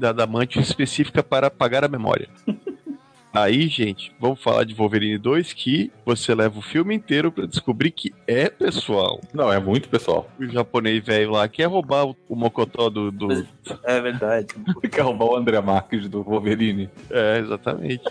adamantio 0.07 0.61
específica 0.63 1.23
para 1.23 1.49
apagar 1.49 1.85
a 1.85 1.89
memória. 1.89 2.29
Aí, 3.33 3.69
gente, 3.69 4.13
vamos 4.19 4.43
falar 4.43 4.65
de 4.65 4.75
Wolverine 4.75 5.17
2, 5.17 5.53
que 5.53 5.93
você 6.05 6.35
leva 6.35 6.59
o 6.59 6.63
filme 6.63 6.97
inteiro 6.97 7.31
pra 7.31 7.47
descobrir 7.47 7.93
que 7.93 8.13
é 8.27 8.49
pessoal. 8.49 9.21
Não, 9.33 9.53
é 9.53 9.61
muito 9.61 9.89
pessoal. 9.89 10.29
O 10.37 10.47
japonês 10.49 11.05
velho 11.05 11.31
lá 11.31 11.47
quer 11.47 11.67
roubar 11.67 12.07
o, 12.09 12.17
o 12.29 12.35
mocotó 12.35 12.91
do, 12.91 13.13
do- 13.13 13.47
É 13.85 14.01
verdade. 14.01 14.49
Quer 14.91 15.03
roubar 15.03 15.27
o 15.27 15.37
André 15.37 15.61
Marques 15.61 16.09
do 16.09 16.25
Wolverine. 16.25 16.91
É, 17.09 17.39
exatamente. 17.39 18.03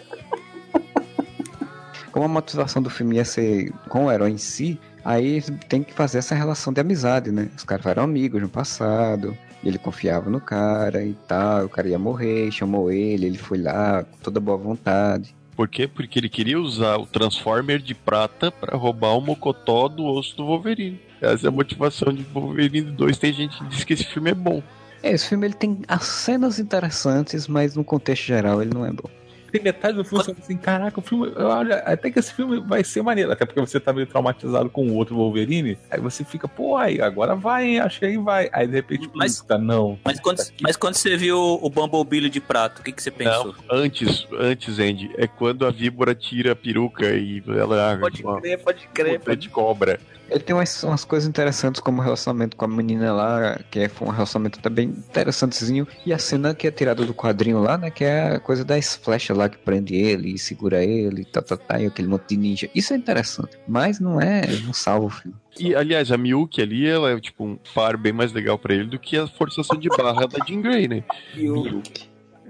Como 2.11 2.25
a 2.25 2.27
motivação 2.27 2.81
do 2.81 2.89
filme 2.89 3.15
ia 3.15 3.25
ser 3.25 3.71
com 3.87 4.05
o 4.05 4.11
herói 4.11 4.31
em 4.31 4.37
si, 4.37 4.79
aí 5.03 5.41
tem 5.67 5.83
que 5.83 5.93
fazer 5.93 6.19
essa 6.19 6.35
relação 6.35 6.73
de 6.73 6.81
amizade, 6.81 7.31
né? 7.31 7.49
Os 7.55 7.63
caras 7.63 7.85
eram 7.85 8.03
amigos 8.03 8.41
no 8.41 8.49
passado, 8.49 9.37
e 9.63 9.67
ele 9.67 9.77
confiava 9.77 10.29
no 10.29 10.39
cara 10.39 11.03
e 11.03 11.13
tal, 11.27 11.65
o 11.65 11.69
cara 11.69 11.87
ia 11.87 11.99
morrer, 11.99 12.51
chamou 12.51 12.91
ele, 12.91 13.25
ele 13.25 13.37
foi 13.37 13.57
lá 13.57 14.03
com 14.03 14.17
toda 14.17 14.39
boa 14.39 14.57
vontade. 14.57 15.35
Por 15.55 15.67
quê? 15.67 15.87
Porque 15.87 16.17
ele 16.17 16.29
queria 16.29 16.57
usar 16.57 16.95
o 16.95 17.05
Transformer 17.05 17.79
de 17.79 17.93
prata 17.93 18.49
pra 18.49 18.77
roubar 18.77 19.17
o 19.17 19.21
mocotó 19.21 19.89
do 19.89 20.05
osso 20.05 20.37
do 20.37 20.45
Wolverine. 20.45 21.01
Essa 21.19 21.47
é 21.47 21.49
a 21.49 21.51
motivação 21.51 22.13
de 22.13 22.23
Wolverine 22.23 22.91
2. 22.91 23.17
Tem 23.17 23.33
gente 23.33 23.57
que 23.57 23.65
diz 23.65 23.83
que 23.83 23.91
esse 23.91 24.05
filme 24.05 24.31
é 24.31 24.33
bom. 24.33 24.63
É, 25.03 25.11
esse 25.11 25.27
filme 25.27 25.47
ele 25.47 25.53
tem 25.53 25.81
as 25.85 26.05
cenas 26.05 26.59
interessantes, 26.59 27.45
mas 27.45 27.75
no 27.75 27.83
contexto 27.83 28.23
geral 28.23 28.61
ele 28.61 28.73
não 28.73 28.85
é 28.85 28.91
bom. 28.91 29.09
Tem 29.51 29.61
metade 29.61 29.95
do 29.97 30.03
filme 30.03 30.23
você 30.23 30.31
fala 30.33 30.43
assim, 30.43 30.57
caraca, 30.57 30.99
o 30.99 31.03
filme. 31.03 31.31
Olha, 31.35 31.77
até 31.79 32.11
que 32.11 32.19
esse 32.19 32.33
filme 32.33 32.59
vai 32.59 32.83
ser 32.83 33.01
maneiro. 33.01 33.31
Até 33.31 33.45
porque 33.45 33.59
você 33.59 33.79
tá 33.79 33.91
meio 33.91 34.07
traumatizado 34.07 34.69
com 34.69 34.87
o 34.87 34.95
outro 34.95 35.15
Wolverine. 35.15 35.77
Aí 35.89 35.99
você 35.99 36.23
fica, 36.23 36.47
pô, 36.47 36.75
aí, 36.77 37.01
agora 37.01 37.35
vai, 37.35 37.65
hein? 37.65 37.79
Acho 37.79 37.99
que 37.99 38.05
aí 38.05 38.17
vai. 38.17 38.49
Aí 38.51 38.67
de 38.67 38.73
repente, 38.73 39.09
Mas- 39.13 39.41
puta, 39.41 39.57
não. 39.57 39.97
Mas 40.03 40.19
quando, 40.19 40.41
mas 40.61 40.75
quando 40.75 40.95
você 40.95 41.17
viu 41.17 41.37
o 41.39 41.69
Bumblebee 41.69 42.29
de 42.29 42.39
prato, 42.39 42.79
o 42.79 42.83
que, 42.83 42.91
que 42.91 43.01
você 43.01 43.11
pensou? 43.11 43.55
Antes, 43.69 44.27
antes, 44.37 44.79
Andy, 44.79 45.11
é 45.17 45.27
quando 45.27 45.65
a 45.65 45.71
víbora 45.71 46.13
tira 46.13 46.51
a 46.51 46.55
peruca 46.55 47.05
e 47.13 47.41
ela 47.47 47.97
Pode 47.99 48.23
uma 48.23 48.39
crer, 48.39 48.59
pode 48.63 48.87
crer. 48.93 49.19
puta 49.19 49.35
de 49.35 49.49
cobra. 49.49 49.99
Ele 50.29 50.39
tem 50.39 50.55
umas, 50.55 50.83
umas 50.83 51.03
coisas 51.03 51.27
interessantes, 51.27 51.81
como 51.81 52.01
o 52.01 52.03
relacionamento 52.03 52.55
com 52.55 52.65
a 52.65 52.67
menina 52.67 53.11
lá, 53.13 53.59
que 53.71 53.79
é 53.79 53.91
um 54.01 54.09
relacionamento 54.09 54.59
também 54.59 54.89
interessantezinho. 54.89 55.87
E 56.05 56.13
a 56.13 56.19
cena 56.19 56.53
que 56.53 56.67
é 56.67 56.71
tirada 56.71 57.05
do 57.05 57.13
quadrinho 57.13 57.59
lá, 57.59 57.77
né? 57.77 57.89
Que 57.89 58.03
é 58.03 58.35
a 58.35 58.39
coisa 58.39 58.63
das 58.63 58.95
flechas 58.95 59.35
lá 59.35 59.49
que 59.49 59.57
prende 59.57 59.95
ele 59.95 60.33
e 60.33 60.37
segura 60.37 60.83
ele, 60.83 61.25
tá, 61.25 61.41
tá, 61.41 61.57
tá, 61.57 61.79
e 61.79 61.87
aquele 61.87 62.07
monte 62.07 62.29
de 62.29 62.37
ninja. 62.37 62.69
Isso 62.75 62.93
é 62.93 62.97
interessante, 62.97 63.57
mas 63.67 63.99
não 63.99 64.21
é, 64.21 64.45
não 64.63 64.73
salva 64.73 65.05
o 65.05 65.09
filme. 65.09 65.37
E, 65.59 65.75
aliás, 65.75 66.11
a 66.11 66.17
Miyuki 66.17 66.61
ali, 66.61 66.87
ela 66.87 67.11
é 67.11 67.19
tipo 67.19 67.43
um 67.43 67.57
par 67.73 67.97
bem 67.97 68.13
mais 68.13 68.31
legal 68.31 68.57
pra 68.57 68.73
ele 68.73 68.85
do 68.85 68.99
que 68.99 69.17
a 69.17 69.27
forçação 69.27 69.77
de 69.77 69.89
barra 69.89 70.27
da 70.27 70.45
Jean 70.45 70.61
Grey, 70.61 70.87
né? 70.87 71.03
O, 71.37 71.81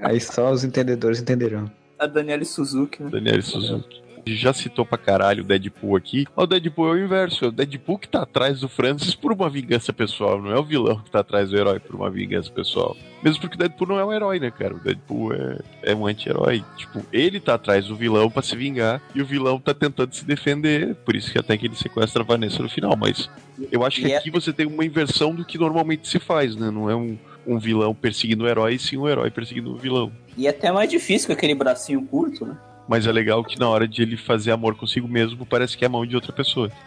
Aí 0.01 0.19
só 0.19 0.51
os 0.51 0.63
entendedores 0.63 1.21
entenderão. 1.21 1.71
a 1.97 2.07
Daniele 2.07 2.45
Suzuki, 2.45 3.03
né? 3.03 3.09
Daniel 3.09 3.41
Suzuki. 3.41 4.01
Já 4.27 4.53
citou 4.53 4.85
pra 4.85 4.97
caralho 4.97 5.43
o 5.43 5.45
Deadpool 5.45 5.95
aqui. 5.95 6.25
O 6.35 6.45
Deadpool 6.45 6.89
é 6.89 6.91
o 6.99 7.03
inverso. 7.05 7.45
É 7.45 7.47
o 7.47 7.51
Deadpool 7.51 7.97
que 7.97 8.07
tá 8.07 8.21
atrás 8.23 8.59
do 8.61 8.69
Francis 8.69 9.15
por 9.15 9.31
uma 9.31 9.49
vingança 9.49 9.91
pessoal. 9.93 10.41
Não 10.41 10.51
é 10.51 10.59
o 10.59 10.63
vilão 10.63 10.99
que 10.99 11.09
tá 11.11 11.19
atrás 11.19 11.49
do 11.49 11.57
herói 11.57 11.79
por 11.79 11.95
uma 11.95 12.09
vingança 12.09 12.51
pessoal. 12.51 12.95
Mesmo 13.23 13.41
porque 13.41 13.55
o 13.55 13.59
Deadpool 13.59 13.87
não 13.87 13.99
é 13.99 14.05
um 14.05 14.13
herói, 14.13 14.39
né, 14.39 14.51
cara? 14.51 14.73
O 14.75 14.79
Deadpool 14.79 15.33
é, 15.33 15.59
é 15.83 15.95
um 15.95 16.05
anti-herói. 16.07 16.63
Tipo, 16.77 17.03
ele 17.11 17.39
tá 17.39 17.55
atrás 17.55 17.87
do 17.87 17.95
vilão 17.95 18.29
pra 18.29 18.41
se 18.41 18.55
vingar 18.55 19.01
e 19.13 19.21
o 19.21 19.25
vilão 19.25 19.59
tá 19.59 19.73
tentando 19.73 20.13
se 20.15 20.23
defender. 20.25 20.95
Por 20.95 21.15
isso 21.15 21.31
que 21.31 21.39
até 21.39 21.57
que 21.57 21.65
ele 21.67 21.75
sequestra 21.75 22.21
a 22.21 22.25
Vanessa 22.25 22.61
no 22.63 22.69
final. 22.69 22.95
Mas 22.95 23.29
eu 23.71 23.85
acho 23.85 24.01
que 24.01 24.11
é- 24.11 24.17
aqui 24.17 24.29
você 24.31 24.53
tem 24.53 24.65
uma 24.65 24.85
inversão 24.85 25.33
do 25.33 25.43
que 25.43 25.57
normalmente 25.57 26.07
se 26.07 26.19
faz, 26.19 26.55
né? 26.55 26.69
Não 26.71 26.89
é 26.89 26.95
um, 26.95 27.17
um 27.45 27.57
vilão 27.59 27.93
perseguindo 27.93 28.43
o 28.43 28.47
herói, 28.47 28.75
e 28.75 28.79
sim 28.79 28.95
um 28.97 29.07
herói 29.07 29.29
perseguindo 29.31 29.73
o 29.73 29.77
vilão. 29.77 30.11
E 30.37 30.47
é 30.47 30.51
até 30.51 30.71
mais 30.71 30.89
difícil 30.89 31.27
com 31.27 31.33
aquele 31.33 31.53
bracinho 31.55 32.01
curto, 32.03 32.45
né? 32.45 32.55
Mas 32.89 33.05
é 33.05 33.11
legal 33.11 33.43
que 33.43 33.59
na 33.59 33.69
hora 33.69 33.87
de 33.87 34.01
ele 34.01 34.17
fazer 34.17 34.49
amor 34.49 34.75
consigo 34.75 35.07
mesmo, 35.07 35.45
parece 35.45 35.77
que 35.77 35.85
é 35.85 35.87
a 35.87 35.91
mão 35.91 36.05
de 36.05 36.15
outra 36.15 36.33
pessoa. 36.33 36.71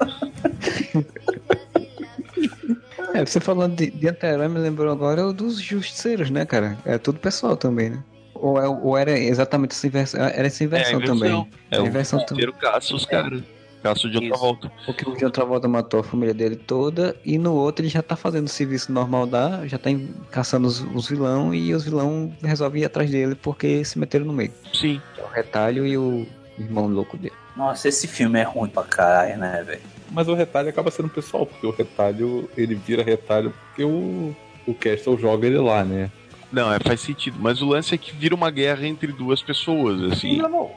É, 3.14 3.26
você 3.26 3.38
falando 3.40 3.76
de, 3.76 3.90
de 3.90 4.08
anti-herói 4.08 4.48
me 4.48 4.58
lembrou 4.58 4.90
agora 4.90 5.26
o 5.26 5.34
dos 5.34 5.60
justiceiros, 5.60 6.30
né, 6.30 6.46
cara? 6.46 6.78
É 6.82 6.96
tudo 6.96 7.18
pessoal 7.18 7.58
também, 7.58 7.90
né? 7.90 8.02
Ou, 8.34 8.58
é- 8.58 8.66
ou 8.66 8.96
era 8.96 9.18
exatamente 9.18 9.72
essa 9.72 9.86
inversão? 9.86 10.22
Era 10.24 10.46
essa 10.46 10.64
inversão 10.64 10.98
a 10.98 11.04
também. 11.04 11.48
É 11.70 11.78
o 11.78 11.86
inversão 11.86 12.18
também. 12.24 12.46
terceiro 12.46 12.52
caça 12.54 12.94
os 12.94 13.04
caras. 13.04 13.42
Caça 13.82 14.08
de 14.08 14.16
outra 14.16 14.36
volta. 14.36 14.72
Porque 14.86 15.08
o 15.08 15.16
de 15.16 15.24
outra 15.24 15.44
volta 15.44 15.66
matou 15.66 16.00
a 16.00 16.04
família 16.04 16.32
dele 16.32 16.56
toda 16.56 17.16
e 17.24 17.36
no 17.36 17.52
outro 17.54 17.84
ele 17.84 17.90
já 17.90 18.02
tá 18.02 18.14
fazendo 18.14 18.46
o 18.46 18.50
serviço 18.50 18.92
normal 18.92 19.26
da, 19.26 19.66
já 19.66 19.76
tá 19.76 19.90
caçando 20.30 20.68
os, 20.68 20.80
os 20.94 21.08
vilão 21.08 21.52
e 21.52 21.74
os 21.74 21.84
vilão 21.84 22.32
resolvem 22.42 22.82
ir 22.82 22.84
atrás 22.84 23.10
dele 23.10 23.34
porque 23.34 23.84
se 23.84 23.98
meteram 23.98 24.24
no 24.24 24.32
meio. 24.32 24.52
Sim. 24.72 25.00
É 25.18 25.22
o 25.22 25.26
retalho 25.26 25.86
e 25.86 25.96
o 25.98 26.26
irmão 26.58 26.86
louco 26.86 27.16
dele. 27.16 27.34
Nossa, 27.56 27.88
esse 27.88 28.06
filme 28.06 28.38
é 28.38 28.44
ruim 28.44 28.68
pra 28.68 28.84
caralho, 28.84 29.36
né, 29.36 29.62
velho? 29.66 29.82
Mas 30.10 30.28
o 30.28 30.34
retalho 30.34 30.68
acaba 30.68 30.90
sendo 30.90 31.08
pessoal, 31.08 31.44
porque 31.44 31.66
o 31.66 31.70
retalho, 31.70 32.48
ele 32.56 32.74
vira 32.74 33.02
retalho 33.02 33.52
porque 33.66 33.84
o, 33.84 34.34
o 34.66 34.74
Castle 34.74 35.18
joga 35.18 35.46
ele 35.46 35.58
lá, 35.58 35.84
né? 35.84 36.10
Não, 36.52 36.72
é, 36.72 36.78
faz 36.78 37.00
sentido. 37.00 37.38
Mas 37.40 37.62
o 37.62 37.66
lance 37.66 37.94
é 37.94 37.98
que 37.98 38.14
vira 38.14 38.34
uma 38.34 38.50
guerra 38.50 38.86
entre 38.86 39.10
duas 39.10 39.40
pessoas, 39.40 40.12
assim. 40.12 40.36
Não, 40.36 40.48
não. 40.48 40.70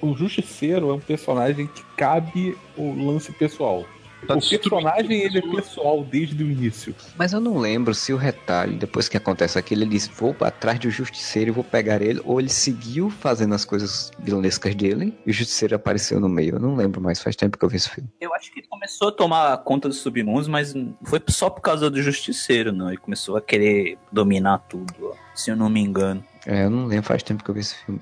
O 0.00 0.14
Justiceiro 0.14 0.90
é 0.90 0.94
um 0.94 1.00
personagem 1.00 1.66
que 1.66 1.82
cabe 1.96 2.56
o 2.76 3.10
lance 3.10 3.32
pessoal. 3.32 3.84
Tá 4.26 4.34
o 4.34 4.40
personagem 4.40 5.22
ele 5.22 5.38
é 5.38 5.42
pessoal 5.42 6.04
desde 6.04 6.42
o 6.42 6.50
início. 6.50 6.94
Mas 7.16 7.32
eu 7.32 7.40
não 7.40 7.58
lembro 7.58 7.94
se 7.94 8.12
o 8.12 8.16
retalho, 8.16 8.76
depois 8.76 9.08
que 9.08 9.16
acontece 9.16 9.58
aquilo, 9.58 9.82
ele 9.82 9.90
disse, 9.90 10.10
vou 10.10 10.34
atrás 10.40 10.78
do 10.78 10.90
justiceiro 10.90 11.50
e 11.50 11.52
vou 11.52 11.64
pegar 11.64 12.02
ele, 12.02 12.20
ou 12.24 12.40
ele 12.40 12.48
seguiu 12.48 13.10
fazendo 13.10 13.54
as 13.54 13.64
coisas 13.64 14.10
vilanescas 14.18 14.74
dele 14.74 15.16
e 15.24 15.30
o 15.30 15.32
justiceiro 15.32 15.76
apareceu 15.76 16.18
no 16.20 16.28
meio. 16.28 16.56
Eu 16.56 16.60
não 16.60 16.74
lembro 16.74 17.00
mais, 17.00 17.22
faz 17.22 17.36
tempo 17.36 17.56
que 17.56 17.64
eu 17.64 17.68
vi 17.68 17.76
esse 17.76 17.90
filme. 17.90 18.08
Eu 18.20 18.34
acho 18.34 18.52
que 18.52 18.60
ele 18.60 18.66
começou 18.66 19.08
a 19.08 19.12
tomar 19.12 19.56
conta 19.58 19.88
dos 19.88 19.98
submundos, 19.98 20.48
mas 20.48 20.74
foi 21.04 21.22
só 21.28 21.48
por 21.48 21.60
causa 21.60 21.88
do 21.88 22.02
justiceiro, 22.02 22.72
não. 22.72 22.88
Ele 22.88 22.96
começou 22.96 23.36
a 23.36 23.40
querer 23.40 23.98
dominar 24.10 24.58
tudo, 24.68 24.92
ó, 25.02 25.14
se 25.34 25.50
eu 25.50 25.56
não 25.56 25.68
me 25.68 25.80
engano. 25.80 26.24
É, 26.46 26.64
eu 26.64 26.70
não 26.70 26.86
lembro, 26.86 27.06
faz 27.06 27.22
tempo 27.22 27.44
que 27.44 27.50
eu 27.50 27.54
vi 27.54 27.60
esse 27.60 27.76
filme. 27.84 28.00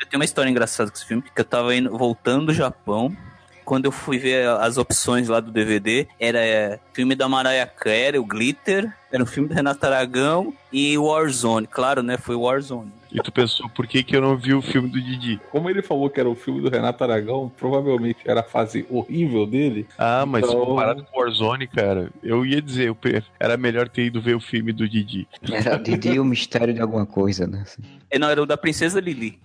Eu 0.00 0.06
tenho 0.06 0.20
uma 0.20 0.24
história 0.24 0.50
engraçada 0.50 0.90
com 0.90 0.96
esse 0.96 1.06
filme, 1.06 1.22
que 1.22 1.40
eu 1.40 1.44
tava 1.44 1.74
indo, 1.74 1.96
voltando 1.96 2.46
do 2.46 2.54
Japão. 2.54 3.16
Quando 3.66 3.86
eu 3.86 3.92
fui 3.92 4.16
ver 4.16 4.48
as 4.48 4.78
opções 4.78 5.26
lá 5.26 5.40
do 5.40 5.50
DVD, 5.50 6.06
era 6.20 6.38
é, 6.38 6.78
filme 6.94 7.16
da 7.16 7.28
Mariah 7.28 7.66
Carey, 7.66 8.18
o 8.18 8.24
Glitter, 8.24 8.90
era 9.10 9.20
um 9.20 9.26
filme 9.26 9.48
do 9.48 9.54
Renato 9.54 9.84
Aragão 9.84 10.54
e 10.72 10.96
Warzone. 10.96 11.66
Claro, 11.66 12.00
né? 12.00 12.16
Foi 12.16 12.36
Warzone. 12.36 12.92
E 13.12 13.20
tu 13.22 13.30
pensou, 13.32 13.68
por 13.68 13.86
que, 13.86 14.02
que 14.02 14.16
eu 14.16 14.20
não 14.20 14.36
vi 14.36 14.52
o 14.54 14.60
filme 14.60 14.88
do 14.88 15.00
Didi? 15.00 15.40
Como 15.50 15.70
ele 15.70 15.80
falou 15.82 16.10
que 16.10 16.18
era 16.20 16.28
o 16.28 16.34
filme 16.34 16.60
do 16.60 16.68
Renato 16.68 17.02
Aragão, 17.04 17.50
provavelmente 17.56 18.18
era 18.24 18.40
a 18.40 18.42
fase 18.42 18.84
horrível 18.90 19.46
dele. 19.46 19.86
Ah, 19.96 20.24
mas 20.26 20.44
Então- 20.44 20.64
comparado 20.64 21.04
com 21.04 21.18
o 21.18 21.22
Warzone, 21.22 21.66
cara, 21.66 22.10
eu 22.22 22.44
ia 22.44 22.60
dizer, 22.60 22.94
era 23.38 23.56
melhor 23.56 23.88
ter 23.88 24.06
ido 24.06 24.20
ver 24.20 24.34
o 24.34 24.40
filme 24.40 24.72
do 24.72 24.88
Didi. 24.88 25.26
Era 25.50 25.78
Didi 25.78 26.10
e 26.14 26.20
o 26.20 26.24
mistério 26.24 26.74
de 26.74 26.80
alguma 26.80 27.06
coisa, 27.06 27.46
né? 27.46 27.62
Assim. 27.62 27.82
É, 28.10 28.18
não, 28.18 28.28
era 28.28 28.42
o 28.42 28.46
da 28.46 28.56
Princesa 28.56 29.00
Lili. 29.00 29.38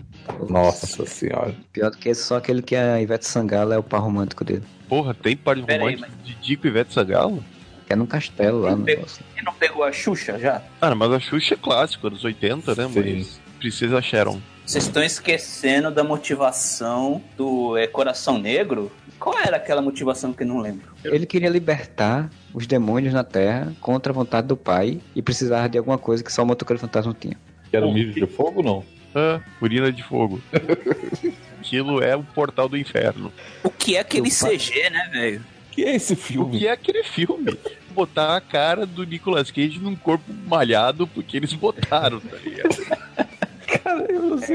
Nossa 0.49 1.05
senhora. 1.05 1.55
Pior 1.71 1.91
do 1.91 1.97
que 1.97 2.09
esse, 2.09 2.23
só 2.23 2.37
aquele 2.37 2.61
que 2.61 2.75
a 2.75 3.01
Ivete 3.01 3.27
Sangalo 3.27 3.73
é 3.73 3.77
o 3.77 3.83
par 3.83 3.99
romântico 4.01 4.43
dele. 4.43 4.63
Porra, 4.87 5.13
tem 5.13 5.35
par 5.37 5.55
Pera 5.63 5.85
aí, 5.85 5.95
romântico 5.95 6.23
de 6.23 6.35
Didi 6.35 6.57
com 6.57 6.67
Ivete 6.67 6.93
Sangalo? 6.93 7.43
Que 7.87 7.93
é 7.93 7.95
num 7.95 8.05
castelo 8.05 8.61
lá 8.61 8.75
no 8.75 8.83
negócio. 8.83 9.23
Você 9.35 9.41
não 9.43 9.53
pegou 9.53 9.83
a 9.83 9.91
Xuxa 9.91 10.37
já? 10.39 10.61
Ah, 10.79 10.93
mas 10.95 11.11
a 11.11 11.19
Xuxa 11.19 11.55
é 11.55 11.57
clássico, 11.57 12.07
anos 12.07 12.23
80, 12.23 12.75
né? 12.75 12.87
Sim. 12.87 13.01
Mas 13.17 13.41
Princesa 13.61 14.01
Sharon. 14.01 14.41
Vocês 14.65 14.85
estão 14.85 15.03
esquecendo 15.03 15.91
da 15.91 16.03
motivação 16.03 17.21
do 17.37 17.77
é, 17.77 17.85
Coração 17.85 18.39
Negro? 18.39 18.91
Qual 19.19 19.37
era 19.37 19.57
aquela 19.57 19.83
motivação 19.83 20.33
que 20.33 20.41
eu 20.41 20.47
não 20.47 20.59
lembro? 20.59 20.91
Ele 21.05 21.27
queria 21.27 21.47
libertar 21.49 22.27
os 22.53 22.65
demônios 22.65 23.13
na 23.13 23.23
Terra 23.23 23.71
contra 23.79 24.11
a 24.11 24.15
vontade 24.15 24.47
do 24.47 24.57
pai 24.57 24.99
e 25.15 25.21
precisava 25.21 25.69
de 25.69 25.77
alguma 25.77 25.99
coisa 25.99 26.23
que 26.23 26.33
só 26.33 26.41
o 26.41 26.45
motoqueiro 26.45 26.79
fantasma 26.79 27.15
tinha. 27.17 27.37
Que 27.69 27.77
era 27.77 27.85
o 27.85 27.93
mídia 27.93 28.25
de 28.25 28.33
fogo, 28.33 28.63
não? 28.63 28.83
Ah, 29.13 29.39
urina 29.61 29.91
de 29.91 30.01
fogo. 30.01 30.41
Aquilo 31.59 32.01
é 32.01 32.15
o 32.15 32.23
portal 32.23 32.67
do 32.67 32.75
inferno. 32.75 33.31
O 33.63 33.69
que 33.69 33.95
é 33.95 33.99
aquele 33.99 34.23
Meu 34.29 34.31
pai- 34.39 34.57
CG, 34.57 34.89
né, 34.89 35.09
velho? 35.13 35.45
Que 35.71 35.83
é 35.85 35.95
esse 35.95 36.13
O 36.13 36.17
filme? 36.17 36.57
que 36.59 36.67
é 36.67 36.71
aquele 36.71 37.03
filme? 37.03 37.55
Botar 37.91 38.35
a 38.35 38.41
cara 38.41 38.85
do 38.85 39.03
Nicolas 39.05 39.51
Cage 39.51 39.77
num 39.79 39.95
corpo 39.95 40.23
malhado 40.47 41.05
porque 41.07 41.37
eles 41.37 41.53
botaram, 41.53 42.19
tá 42.19 42.37
ligado? 42.43 43.00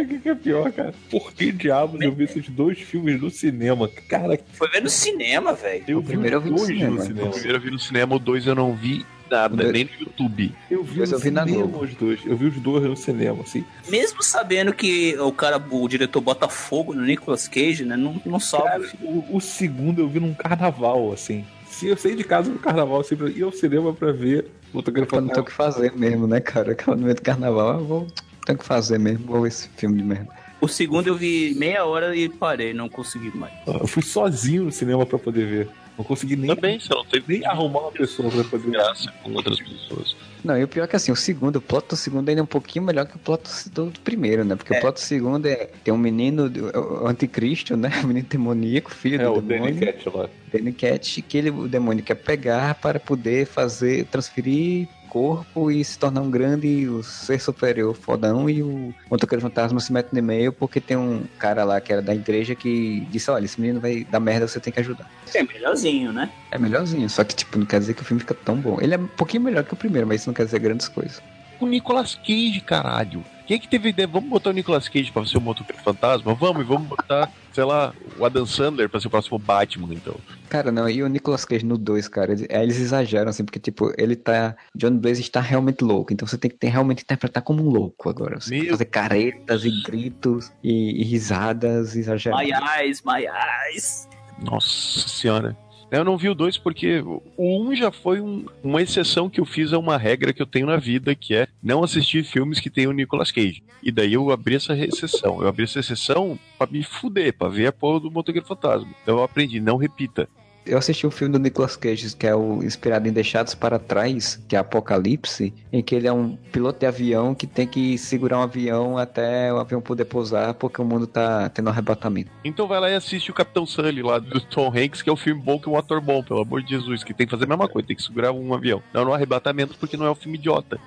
O 0.03 0.20
que 0.20 0.28
é 0.28 0.34
pior, 0.34 0.70
cara. 0.72 0.94
Por 1.11 1.32
que 1.32 1.51
diabos 1.53 2.01
eu 2.01 2.12
vi 2.12 2.24
esses 2.24 2.49
dois 2.49 2.78
filmes 2.80 3.20
no 3.20 3.30
cinema? 3.30 3.88
Cara, 4.09 4.38
Foi 4.55 4.68
ver 4.70 4.82
no 4.82 4.88
cinema, 4.90 5.53
velho. 5.55 5.84
eu 5.88 5.99
O 5.99 6.01
vi 6.01 6.09
primeiro 6.09 6.36
eu 6.36 6.40
vi 6.40 6.51
no 6.51 6.57
dois 6.57 6.68
cinema. 6.68 6.90
no 6.90 7.01
O 7.01 7.03
cinema. 7.05 7.30
primeiro 7.30 7.57
eu 7.59 7.61
vi 7.62 7.70
no 7.70 7.78
cinema, 7.78 8.14
o 8.16 8.18
dois 8.18 8.47
eu 8.47 8.55
não 8.55 8.74
vi 8.74 9.05
nada, 9.30 9.57
dois- 9.57 9.72
nem 9.72 9.84
no 9.84 9.90
YouTube. 10.01 10.55
Eu 10.70 10.82
vi 10.84 11.01
eu 11.01 11.05
vi 11.07 11.12
na 11.12 11.47
cinema 11.47 11.47
Globo. 11.68 11.84
os 11.84 11.94
dois. 11.94 12.20
Eu 12.24 12.36
vi 12.36 12.47
os 12.47 12.57
dois 12.57 12.82
no 12.84 12.97
cinema, 12.97 13.42
assim. 13.42 13.64
Mesmo 13.88 14.22
sabendo 14.22 14.72
que 14.72 15.16
o 15.18 15.32
cara, 15.32 15.57
o 15.70 15.88
diretor 15.88 16.20
bota 16.20 16.49
fogo 16.49 16.92
no 16.94 17.03
Nicolas 17.03 17.49
Cage, 17.49 17.84
né? 17.84 17.97
Não, 17.97 18.20
não 18.24 18.38
salva. 18.40 18.84
O, 19.03 19.36
o 19.36 19.40
segundo 19.40 20.01
eu 20.03 20.09
vi 20.09 20.20
num 20.20 20.34
carnaval, 20.34 21.12
assim. 21.12 21.44
Se 21.68 21.88
eu 21.88 21.97
saí 21.97 22.14
de 22.14 22.24
casa 22.24 22.51
no 22.51 22.59
carnaval, 22.59 23.01
assim, 23.01 23.16
pra 23.16 23.28
ir 23.28 23.42
ao 23.42 23.53
cinema 23.53 23.92
pra 23.92 24.11
ver 24.12 24.47
Eu 24.72 24.80
não 24.80 24.82
tenho 24.82 25.05
o 25.40 25.44
que 25.44 25.53
fazer 25.53 25.92
mesmo, 25.94 26.26
né, 26.26 26.40
cara? 26.40 26.72
Acaba 26.72 26.97
no 26.97 27.03
meio 27.03 27.14
do 27.14 27.20
carnaval, 27.22 27.80
eu 27.80 27.84
vou. 27.84 28.07
O 28.53 28.57
que 28.59 28.64
fazer 28.64 28.99
mesmo, 28.99 29.26
vou 29.26 29.42
ver 29.42 29.49
esse 29.49 29.68
filme 29.76 29.97
de 29.99 30.05
merda. 30.05 30.28
O 30.61 30.68
segundo 30.68 31.07
eu 31.07 31.14
vi 31.16 31.55
meia 31.57 31.84
hora 31.84 32.16
e 32.16 32.28
parei, 32.28 32.72
não 32.72 32.88
consegui 32.88 33.36
mais. 33.36 33.53
Eu 33.66 33.86
fui 33.86 34.03
sozinho 34.03 34.64
no 34.64 34.72
cinema 34.72 35.05
pra 35.05 35.18
poder 35.18 35.47
ver. 35.47 35.68
Não 35.99 36.05
consegui 36.05 36.36
nem, 36.36 36.55
Também, 36.55 36.78
não 36.90 37.05
teve 37.07 37.38
nem 37.38 37.47
arrumar 37.47 37.80
uma 37.80 37.92
pessoa 37.92 38.30
pra 38.30 38.44
poder 38.44 38.64
ver. 38.64 38.70
graça 38.72 39.11
com 39.22 39.32
outras 39.32 39.59
pessoas. 39.59 40.14
Não, 40.44 40.57
e 40.57 40.62
o 40.62 40.68
pior 40.68 40.84
é 40.84 40.86
que 40.86 40.94
assim, 40.94 41.11
o 41.11 41.16
segundo, 41.16 41.57
o 41.57 41.61
plot 41.61 41.88
do 41.88 41.97
segundo 41.97 42.28
ainda 42.28 42.40
é 42.40 42.44
um 42.44 42.47
pouquinho 42.47 42.84
melhor 42.84 43.07
que 43.07 43.16
o 43.16 43.18
plot 43.18 43.68
do, 43.70 43.90
primeiro, 44.05 44.44
né? 44.44 44.55
Porque 44.57 44.74
É. 44.74 44.78
o 44.78 44.80
plot 44.80 44.94
do 44.94 45.01
segundo 45.01 45.47
é 45.47 45.70
tem 45.82 45.92
um 45.92 45.99
menino, 45.99 46.49
do- 46.51 46.66
o 47.03 47.07
anticristo, 47.07 47.76
né? 47.76 47.88
O 48.05 48.07
menino 48.07 48.26
demoníaco, 48.28 48.90
filho 48.94 49.20
É, 49.20 49.24
do 49.24 49.32
o 49.38 49.40
Danny 49.42 49.72
demônio. 49.72 49.92
Cat 49.92 50.09
lá. 50.16 50.28
Danny 50.53 50.72
Cat, 50.72 51.22
que 51.22 51.38
ele, 51.38 51.51
o 51.51 51.66
demônio 51.66 52.05
quer 52.05 52.14
pegar 52.16 52.74
para 52.76 53.01
poder 53.01 53.47
fazer, 53.47 54.05
transferir 54.07 54.86
corpo 55.07 55.70
e 55.70 55.84
se 55.84 55.98
tornar 55.98 56.20
um 56.20 56.30
grande 56.30 56.88
o 56.88 57.02
ser 57.02 57.40
superior 57.40 57.94
fodão 57.94 58.48
e 58.48 58.62
o 58.62 58.94
motoqueiro 59.11 59.42
fantasma 59.42 59.80
se 59.80 59.92
mete 59.92 60.12
no 60.12 60.22
meio 60.22 60.52
porque 60.52 60.80
tem 60.80 60.96
um 60.96 61.24
cara 61.38 61.64
lá 61.64 61.80
que 61.80 61.92
era 61.92 62.02
da 62.02 62.14
igreja 62.14 62.54
que 62.54 63.00
disse, 63.11 63.30
olha, 63.30 63.44
esse 63.44 63.61
menino 63.61 63.80
vai 63.80 64.04
dar 64.04 64.20
merda, 64.20 64.46
você 64.46 64.61
tem 64.61 64.72
que 64.72 64.80
ajudar. 64.80 65.07
É 65.34 65.42
melhorzinho, 65.42 66.12
né? 66.12 66.30
É 66.50 66.59
melhorzinho, 66.59 67.09
só 67.09 67.24
que 67.24 67.34
tipo, 67.34 67.59
não 67.59 67.66
quer 67.66 67.80
dizer 67.80 67.94
que 67.94 68.02
o 68.02 68.04
filme 68.04 68.20
fica 68.20 68.34
tão 68.34 68.57
bom. 68.57 68.78
Ele 68.80 68.94
é 68.94 68.98
um 68.98 69.07
pouquinho 69.07 69.42
melhor 69.42 69.64
que 69.64 69.74
o 69.74 69.76
primeiro, 69.76 70.07
mas 70.07 70.20
isso 70.20 70.28
não 70.28 70.34
quer 70.34 70.44
dizer 70.44 70.59
grandes 70.59 70.88
coisas. 70.88 71.22
O 71.61 71.66
Nicolas 71.66 72.14
Cage, 72.14 72.61
caralho. 72.61 73.24
Quem 73.47 73.57
é 73.57 73.61
que 73.61 73.68
teve 73.68 73.90
ideia? 73.90 74.09
Vamos 74.09 74.28
botar 74.28 74.51
o 74.51 74.53
Nicolas 74.53 74.88
Cage 74.88 75.12
pra 75.12 75.24
ser 75.24 75.38
o 75.38 75.40
motoqueiro 75.40 75.80
fantasma? 75.82 76.34
Vamos, 76.34 76.62
e 76.62 76.64
vamos 76.64 76.88
botar, 76.88 77.30
sei 77.55 77.62
lá, 77.62 77.94
o 78.18 78.24
Adam 78.24 78.44
Sandler 78.44 78.88
pra 78.88 78.99
ser 78.99 79.07
o 79.07 79.11
próximo 79.11 79.38
Batman, 79.38 79.94
então. 79.94 80.16
Cara, 80.49 80.72
não, 80.72 80.88
e 80.88 81.01
o 81.03 81.07
Nicolas 81.07 81.44
Cage 81.44 81.64
no 81.64 81.78
2, 81.78 82.09
cara, 82.09 82.32
eles, 82.32 82.47
eles 82.51 82.80
exageram, 82.80 83.30
assim, 83.30 83.44
porque, 83.44 83.61
tipo, 83.61 83.92
ele 83.97 84.16
tá. 84.16 84.57
John 84.74 84.99
Blaze 84.99 85.20
está 85.20 85.40
realmente 85.40 85.84
louco, 85.84 86.12
então 86.12 86.26
você 86.26 86.36
tem 86.36 86.51
que 86.51 86.57
ter, 86.57 86.68
realmente 86.68 87.03
interpretar 87.03 87.42
como 87.42 87.62
um 87.62 87.70
louco 87.70 88.09
agora. 88.09 88.40
Você 88.40 88.51
tem 88.51 88.59
que 88.59 88.66
Meu 88.66 88.74
fazer 88.74 88.86
caretas 88.86 89.64
e 89.64 89.70
gritos 89.82 90.53
e, 90.62 91.01
e 91.01 91.05
risadas 91.05 91.94
exageradas. 91.94 92.44
My 92.44 92.53
eyes, 92.53 93.03
my 93.05 93.26
eyes. 93.26 94.09
Nossa 94.42 95.09
senhora. 95.09 95.57
Eu 95.91 96.05
não 96.05 96.16
vi 96.18 96.28
o 96.28 96.34
2 96.34 96.59
porque 96.59 96.99
o 97.01 97.22
1 97.39 97.68
um 97.70 97.74
já 97.74 97.93
foi 97.93 98.20
um- 98.20 98.45
uma 98.62 98.82
exceção 98.82 99.30
que 99.30 99.41
eu 99.41 99.45
fiz 99.45 99.72
a 99.72 99.78
uma 99.78 99.97
regra 99.97 100.32
que 100.32 100.43
eu 100.43 100.47
tenho 100.47 100.66
na 100.66 100.76
vida, 100.76 101.14
que 101.14 101.34
é 101.34 101.47
não 101.62 101.84
assistir 101.84 102.24
filmes 102.24 102.59
que 102.59 102.68
tem 102.68 102.87
o 102.89 102.93
Nicolas 102.93 103.30
Cage. 103.30 103.62
E 103.82 103.93
daí 103.93 104.14
eu 104.14 104.30
abri 104.32 104.57
essa 104.57 104.76
exceção. 104.76 105.41
Eu 105.41 105.49
abri 105.49 105.62
essa 105.64 105.78
exceção 105.78 106.37
pra 106.59 106.66
me 106.66 106.82
fuder, 106.82 107.32
pra 107.39 107.49
ver 107.49 107.68
a 107.68 107.72
porra 107.72 108.01
do 108.01 108.11
Motoqueiro 108.11 108.47
Fantasma. 108.47 108.89
Então 109.03 109.18
eu 109.18 109.22
aprendi, 109.22 109.61
não 109.61 109.76
repita. 109.76 110.28
Eu 110.67 110.79
assisti 110.79 111.07
o 111.07 111.12
filme 111.12 111.33
do 111.33 111.39
Nicolas 111.39 111.77
Cage, 111.77 112.17
que 112.17 112.27
é 112.27 112.35
o 112.35 112.61
inspirado 112.61 113.09
em 113.09 113.12
Deixados 113.12 113.55
para 113.55 113.79
Trás, 113.79 114.43
que 114.49 114.57
é 114.57 114.59
Apocalipse, 114.59 115.55
em 115.73 115.81
que 115.81 115.95
ele 115.95 116.09
é 116.09 116.12
um 116.12 116.37
piloto 116.51 116.81
de 116.81 116.87
avião 116.87 117.37
que 117.37 117.47
tem 117.47 117.69
que 117.69 117.97
segurar 117.97 118.41
um 118.41 118.43
avião 118.43 118.99
até 118.99 119.53
o 119.53 119.59
avião 119.59 119.81
poder 119.81 120.07
pousar, 120.07 120.55
porque 120.55 120.83
o 120.83 120.85
mundo 120.85 121.07
tá 121.07 121.49
tendo 121.51 121.69
um 121.69 121.71
arrebatamento. 121.71 122.33
Então 122.45 122.67
vai 122.67 122.81
lá 122.81 122.91
e 122.91 122.95
assiste 122.97 123.31
o 123.31 123.35
Capitão 123.35 123.64
Sully 123.64 124.03
lá 124.03 124.19
do 124.19 124.41
Tom 124.41 124.73
Hanks, 124.77 125.03
que 125.03 125.09
é 125.09 125.12
um 125.12 125.17
filme 125.17 125.41
bom 125.41 125.57
que 125.57 125.69
é 125.69 125.73
um 125.73 125.79
ator 125.79 126.01
bom, 126.01 126.21
pelo 126.21 126.41
amor 126.41 126.61
de 126.62 126.71
Jesus, 126.71 127.05
que 127.05 127.14
tem 127.14 127.29
que 127.29 127.31
fazer 127.31 127.45
a 127.45 127.49
mesma 127.49 127.69
coisa, 127.69 127.87
tem 127.87 127.97
que 127.97 128.03
segurar 128.03 128.33
um 128.33 128.53
avião. 128.53 128.83
Não 128.93 129.05
no 129.05 129.14
arrebatamento, 129.14 129.77
porque 129.79 129.97
não 129.97 130.07
é 130.07 130.11
um 130.11 130.17
filme 130.17 130.37
idiota. 130.37 130.81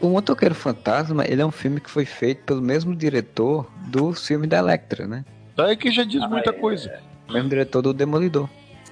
O 0.00 0.08
Motoqueiro 0.08 0.54
Fantasma, 0.54 1.24
ele 1.26 1.42
é 1.42 1.46
um 1.46 1.50
filme 1.50 1.80
que 1.80 1.90
foi 1.90 2.04
feito 2.04 2.44
pelo 2.44 2.62
mesmo 2.62 2.94
diretor 2.94 3.66
do 3.88 4.12
filme 4.12 4.46
da 4.46 4.58
Electra, 4.58 5.06
né? 5.06 5.24
Tá 5.56 5.70
é 5.70 5.74
que 5.74 5.90
já 5.90 6.04
diz 6.04 6.20
muita 6.28 6.50
é. 6.50 6.52
coisa. 6.52 7.00
O 7.28 7.32
mesmo 7.32 7.48
diretor 7.48 7.82
do 7.82 7.92
Demolidor. 7.92 8.48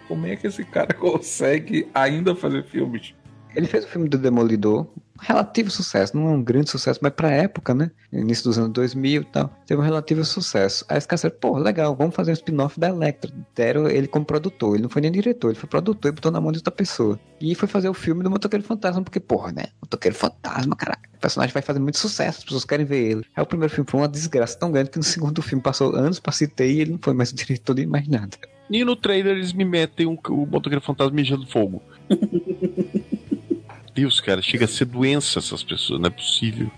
Como 0.09 0.27
é 0.27 0.37
que 0.37 0.47
esse 0.47 0.65
cara 0.65 0.93
consegue 0.95 1.89
ainda 1.95 2.35
fazer 2.35 2.65
filmes? 2.65 3.15
Ele 3.55 3.67
fez 3.67 3.85
o 3.85 3.89
filme 3.89 4.09
do 4.09 4.19
Demolidor, 4.19 4.89
relativo 5.21 5.71
sucesso, 5.71 6.17
não 6.17 6.29
é 6.29 6.31
um 6.33 6.43
grande 6.43 6.71
sucesso, 6.71 6.99
mas 7.01 7.13
pra 7.13 7.31
época, 7.31 7.73
né? 7.73 7.91
Início 8.13 8.45
dos 8.45 8.59
anos 8.59 8.73
2000 8.73 9.23
e 9.23 9.25
tal, 9.25 9.49
teve 9.67 9.81
um 9.81 9.85
relativo 9.85 10.25
sucesso. 10.25 10.85
Aí 10.89 10.99
os 10.99 11.07
caras 11.07 11.25
pô, 11.41 11.57
legal, 11.57 11.95
vamos 11.95 12.15
fazer 12.15 12.33
um 12.33 12.35
spin-off 12.35 12.79
da 12.79 12.89
Electra. 12.89 13.31
Deram 13.55 13.89
ele 13.89 14.09
como 14.09 14.25
produtor, 14.25 14.75
ele 14.75 14.83
não 14.83 14.91
foi 14.91 15.03
nem 15.03 15.13
diretor, 15.13 15.51
ele 15.51 15.59
foi 15.59 15.69
produtor 15.69 16.11
e 16.11 16.13
botou 16.13 16.33
na 16.33 16.41
mão 16.41 16.51
de 16.51 16.59
outra 16.59 16.73
pessoa. 16.73 17.19
E 17.41 17.55
foi 17.55 17.69
fazer 17.69 17.89
o 17.89 17.95
filme 17.95 18.23
do 18.23 18.31
Motoqueiro 18.31 18.65
Fantasma, 18.65 19.03
porque, 19.03 19.21
porra, 19.21 19.53
né? 19.53 19.67
Motoqueiro 19.81 20.17
Fantasma, 20.17 20.75
caralho. 20.75 21.01
O 21.15 21.21
personagem 21.21 21.53
vai 21.53 21.63
fazer 21.63 21.79
muito 21.79 21.99
sucesso, 21.99 22.39
as 22.39 22.45
pessoas 22.45 22.65
querem 22.65 22.85
ver 22.85 23.11
ele. 23.11 23.27
Aí 23.37 23.43
o 23.43 23.47
primeiro 23.47 23.73
filme 23.73 23.89
foi 23.89 24.01
uma 24.01 24.09
desgraça 24.09 24.59
tão 24.59 24.73
grande 24.73 24.91
que 24.91 24.99
no 24.99 25.05
segundo 25.05 25.41
filme 25.41 25.63
passou 25.63 25.95
anos 25.95 26.19
pra 26.19 26.33
citar 26.33 26.67
e 26.67 26.81
ele 26.81 26.93
não 26.93 26.99
foi 27.01 27.15
mais 27.15 27.31
o 27.31 27.35
diretor 27.37 27.75
de 27.75 27.87
mais 27.87 28.09
nada. 28.09 28.37
E 28.71 28.85
no 28.85 28.97
trailer 28.97 29.37
eles 29.37 29.53
me 29.53 29.65
metem 29.65 30.07
um, 30.07 30.19
o 30.29 30.47
motoqueiro 30.47 30.81
fantasma 30.81 31.15
mijando 31.15 31.47
fogo. 31.47 31.83
Deus, 33.95 34.21
cara, 34.21 34.43
chega 34.43 34.65
a 34.65 34.69
ser 34.69 34.87
doença 34.87 35.39
essas 35.39 35.63
pessoas, 35.63 36.01
não 36.01 36.09
é 36.09 36.11
possível. 36.11 36.71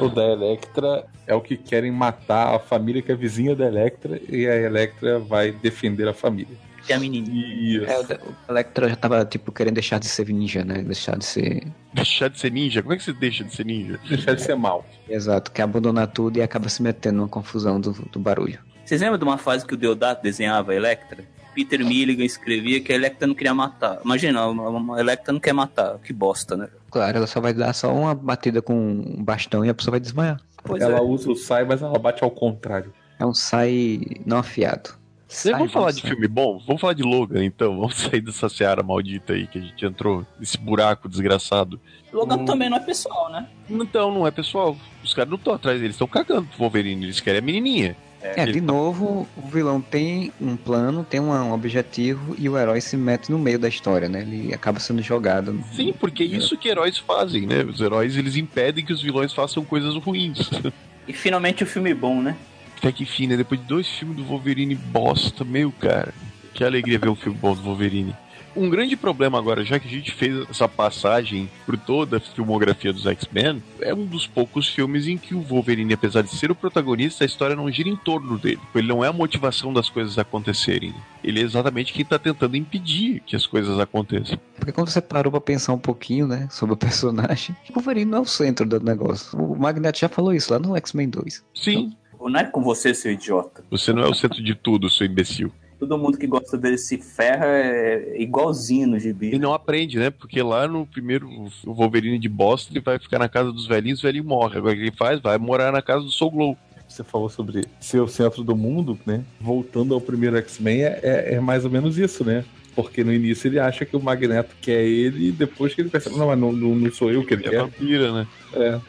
O 0.00 0.08
da 0.08 0.24
Electra 0.24 1.06
é 1.26 1.34
o 1.34 1.40
que 1.40 1.56
querem 1.56 1.92
matar 1.92 2.54
a 2.54 2.58
família 2.58 3.00
que 3.00 3.12
é 3.12 3.14
vizinha 3.14 3.54
da 3.54 3.66
Electra 3.66 4.20
e 4.28 4.46
a 4.46 4.56
Electra 4.56 5.20
vai 5.20 5.52
defender 5.52 6.08
a 6.08 6.12
família. 6.12 6.56
Que 6.84 6.92
é 6.92 6.96
a 6.96 6.98
menininha. 6.98 7.82
Isso. 7.82 8.12
É, 8.12 8.18
o 8.48 8.52
Electra 8.52 8.88
já 8.88 8.96
tava, 8.96 9.24
tipo, 9.24 9.52
querendo 9.52 9.74
deixar 9.74 9.98
de 9.98 10.06
ser 10.06 10.28
ninja, 10.28 10.64
né? 10.64 10.82
Deixar 10.82 11.16
de 11.16 11.24
ser. 11.24 11.62
Deixar 11.94 12.28
de 12.28 12.38
ser 12.38 12.50
ninja? 12.50 12.82
Como 12.82 12.92
é 12.92 12.96
que 12.96 13.04
você 13.04 13.12
deixa 13.12 13.44
de 13.44 13.54
ser 13.54 13.64
ninja? 13.64 13.98
Deixar 14.06 14.34
de 14.34 14.42
ser 14.42 14.56
mal. 14.56 14.84
Exato, 15.08 15.50
quer 15.52 15.62
abandonar 15.62 16.08
tudo 16.08 16.38
e 16.38 16.42
acaba 16.42 16.68
se 16.68 16.82
metendo 16.82 17.18
numa 17.18 17.28
confusão 17.28 17.80
do, 17.80 17.92
do 17.92 18.18
barulho. 18.18 18.58
Vocês 18.84 19.00
lembram 19.00 19.18
de 19.18 19.24
uma 19.24 19.38
fase 19.38 19.64
que 19.66 19.74
o 19.74 19.76
Deodato 19.76 20.22
desenhava 20.22 20.72
a 20.72 20.74
Electra? 20.74 21.24
Peter 21.54 21.84
Milligan 21.84 22.24
escrevia 22.24 22.80
que 22.80 22.92
a 22.92 22.96
Electra 22.96 23.26
não 23.28 23.34
queria 23.34 23.54
matar. 23.54 24.00
Imagina, 24.04 24.46
uma- 24.46 25.00
Electra 25.00 25.32
não 25.32 25.40
quer 25.40 25.52
matar. 25.52 25.98
Que 25.98 26.12
bosta, 26.12 26.56
né? 26.56 26.68
Claro, 26.90 27.16
ela 27.16 27.26
só 27.26 27.40
vai 27.40 27.54
dar 27.54 27.72
só 27.72 27.92
uma 27.94 28.14
batida 28.14 28.60
com 28.60 28.74
um 28.74 29.22
bastão 29.22 29.64
e 29.64 29.68
a 29.68 29.74
pessoa 29.74 29.92
vai 29.92 30.00
desmaiar. 30.00 30.40
Pois 30.64 30.82
ela 30.82 30.98
é. 30.98 31.00
usa 31.02 31.30
o 31.30 31.36
sai, 31.36 31.64
mas 31.64 31.80
ela 31.80 31.98
bate 31.98 32.24
ao 32.24 32.30
contrário. 32.30 32.92
É 33.18 33.24
um 33.24 33.34
sai 33.34 34.00
não 34.26 34.38
afiado. 34.38 34.90
Sai, 35.28 35.52
vamos 35.52 35.72
falar 35.72 35.90
de 35.92 36.02
filme 36.02 36.28
bom? 36.28 36.60
Vamos 36.66 36.80
falar 36.80 36.92
de 36.92 37.02
Logan, 37.02 37.44
então. 37.44 37.76
Vamos 37.80 37.96
sair 37.96 38.20
dessa 38.20 38.48
seara 38.48 38.82
maldita 38.82 39.32
aí 39.32 39.46
que 39.46 39.58
a 39.58 39.60
gente 39.62 39.84
entrou, 39.84 40.24
nesse 40.38 40.56
buraco 40.58 41.08
desgraçado. 41.08 41.80
Logan 42.12 42.36
Hum. 42.38 42.44
também 42.44 42.70
não 42.70 42.76
é 42.76 42.80
pessoal, 42.80 43.30
né? 43.30 43.48
Então, 43.68 44.12
não 44.12 44.26
é 44.26 44.30
pessoal. 44.30 44.76
Os 45.02 45.12
caras 45.14 45.30
não 45.30 45.36
estão 45.36 45.54
atrás, 45.54 45.80
eles 45.80 45.94
estão 45.94 46.06
cagando 46.06 46.46
pro 46.48 46.58
Wolverine, 46.58 47.04
eles 47.06 47.20
querem 47.20 47.40
a 47.40 47.42
menininha. 47.42 47.96
É, 48.24 48.46
de 48.46 48.60
novo, 48.60 49.28
o 49.36 49.46
vilão 49.48 49.80
tem 49.82 50.32
um 50.40 50.56
plano, 50.56 51.04
tem 51.04 51.20
uma- 51.20 51.44
um 51.44 51.52
objetivo 51.52 52.34
e 52.38 52.48
o 52.48 52.56
herói 52.58 52.80
se 52.80 52.96
mete 52.96 53.30
no 53.30 53.38
meio 53.38 53.58
da 53.58 53.68
história, 53.68 54.08
né? 54.08 54.22
Ele 54.22 54.52
acaba 54.54 54.80
sendo 54.80 55.02
jogado. 55.02 55.62
Sim, 55.72 55.92
porque 56.00 56.22
é 56.22 56.26
isso 56.26 56.56
que 56.56 56.68
heróis 56.68 56.96
fazem, 56.96 57.46
né? 57.46 57.62
Os 57.62 57.80
heróis, 57.80 58.16
eles 58.16 58.36
impedem 58.36 58.84
que 58.84 58.92
os 58.94 59.02
vilões 59.02 59.32
façam 59.32 59.64
coisas 59.64 59.94
ruins. 59.96 60.38
E 61.06 61.12
finalmente 61.12 61.62
o 61.62 61.66
filme 61.66 61.92
bom, 61.92 62.22
né? 62.22 62.34
Até 62.78 62.90
que 62.90 63.02
enfim, 63.02 63.26
né? 63.26 63.36
Depois 63.36 63.60
de 63.60 63.66
dois 63.66 63.86
filmes 63.86 64.16
do 64.16 64.24
Wolverine 64.24 64.74
bosta, 64.74 65.44
meu 65.44 65.70
cara. 65.70 66.14
Que 66.54 66.64
alegria 66.64 66.98
ver 66.98 67.10
um 67.10 67.14
filme 67.14 67.36
bom 67.38 67.54
do 67.54 67.60
Wolverine. 67.60 68.16
Um 68.56 68.70
grande 68.70 68.96
problema 68.96 69.36
agora, 69.36 69.64
já 69.64 69.80
que 69.80 69.88
a 69.88 69.90
gente 69.90 70.12
fez 70.12 70.48
essa 70.48 70.68
passagem 70.68 71.50
por 71.66 71.76
toda 71.76 72.18
a 72.18 72.20
filmografia 72.20 72.92
dos 72.92 73.04
X-Men, 73.04 73.62
é 73.80 73.92
um 73.92 74.06
dos 74.06 74.26
poucos 74.28 74.68
filmes 74.68 75.08
em 75.08 75.16
que 75.18 75.34
o 75.34 75.40
Wolverine, 75.40 75.94
apesar 75.94 76.22
de 76.22 76.30
ser 76.30 76.50
o 76.50 76.54
protagonista, 76.54 77.24
a 77.24 77.26
história 77.26 77.56
não 77.56 77.70
gira 77.70 77.88
em 77.88 77.96
torno 77.96 78.38
dele. 78.38 78.60
Ele 78.74 78.86
não 78.86 79.04
é 79.04 79.08
a 79.08 79.12
motivação 79.12 79.72
das 79.72 79.88
coisas 79.90 80.18
acontecerem. 80.18 80.94
Ele 81.22 81.40
é 81.40 81.42
exatamente 81.42 81.92
quem 81.92 82.04
tá 82.04 82.18
tentando 82.18 82.56
impedir 82.56 83.20
que 83.26 83.34
as 83.34 83.44
coisas 83.46 83.78
aconteçam. 83.80 84.38
Porque 84.56 84.70
quando 84.72 84.88
você 84.88 85.00
parou 85.00 85.32
pra 85.32 85.40
pensar 85.40 85.72
um 85.72 85.78
pouquinho, 85.78 86.26
né, 86.28 86.46
sobre 86.50 86.74
o 86.74 86.76
personagem, 86.78 87.56
o 87.70 87.72
Wolverine 87.74 88.10
não 88.10 88.18
é 88.18 88.20
o 88.20 88.24
centro 88.26 88.64
do 88.66 88.78
negócio. 88.78 89.36
O 89.36 89.56
Magneto 89.58 89.98
já 89.98 90.08
falou 90.08 90.32
isso 90.32 90.52
lá 90.52 90.60
no 90.60 90.76
X-Men 90.76 91.08
2. 91.10 91.44
Sim, 91.54 91.92
Não 92.20 92.38
é 92.38 92.44
com 92.44 92.62
você, 92.62 92.94
seu 92.94 93.10
idiota. 93.12 93.64
você 93.70 93.92
não 93.92 94.02
é 94.04 94.08
o 94.08 94.14
centro 94.14 94.42
de 94.42 94.54
tudo, 94.54 94.88
seu 94.88 95.06
imbecil. 95.06 95.52
Todo 95.86 95.98
mundo 95.98 96.16
que 96.16 96.26
gosta 96.26 96.56
dele 96.56 96.78
se 96.78 96.96
ferra 96.96 97.44
é 97.46 98.14
igualzinho 98.22 98.88
no 98.88 98.96
Ele 98.96 99.00
gibi. 99.04 99.38
não 99.38 99.52
aprende, 99.52 99.98
né? 99.98 100.08
Porque 100.10 100.42
lá 100.42 100.66
no 100.66 100.86
primeiro 100.86 101.28
o 101.66 101.74
Wolverine 101.74 102.18
de 102.18 102.28
Boston, 102.28 102.72
ele 102.72 102.80
vai 102.80 102.98
ficar 102.98 103.18
na 103.18 103.28
casa 103.28 103.52
dos 103.52 103.66
velhinhos, 103.66 103.98
o 104.00 104.02
velhinho 104.02 104.24
morre. 104.24 104.56
Agora 104.56 104.72
o 104.72 104.76
que 104.76 104.82
ele 104.84 104.96
faz? 104.96 105.20
Vai 105.20 105.36
morar 105.36 105.70
na 105.70 105.82
casa 105.82 106.02
do 106.04 106.10
Soul 106.10 106.30
Glow. 106.30 106.58
Você 106.88 107.04
falou 107.04 107.28
sobre 107.28 107.64
ser 107.80 108.00
o 108.00 108.08
centro 108.08 108.42
do 108.42 108.56
mundo, 108.56 108.98
né? 109.04 109.22
Voltando 109.40 109.92
ao 109.94 110.00
primeiro 110.00 110.36
X-Men, 110.38 110.82
é, 110.84 111.00
é- 111.02 111.34
é 111.34 111.40
mais 111.40 111.64
ou 111.64 111.70
menos 111.70 111.98
isso, 111.98 112.24
né? 112.24 112.44
Porque 112.74 113.04
no 113.04 113.12
início 113.12 113.46
ele 113.48 113.58
acha 113.58 113.84
que 113.84 113.96
o 113.96 114.00
Magneto 114.02 114.54
quer 114.60 114.82
ele 114.84 115.28
e 115.28 115.32
depois 115.32 115.74
que 115.74 115.80
ele 115.80 115.88
percebe, 115.90 116.16
não, 116.16 116.26
mas 116.28 116.38
não, 116.38 116.50
não, 116.52 116.74
não 116.74 116.90
sou 116.90 117.10
eu 117.10 117.24
que 117.24 117.34
ele 117.34 117.46
É 117.46 117.50
quer. 117.50 117.60
vampira, 117.62 118.12
né? 118.12 118.26
É. 118.54 118.80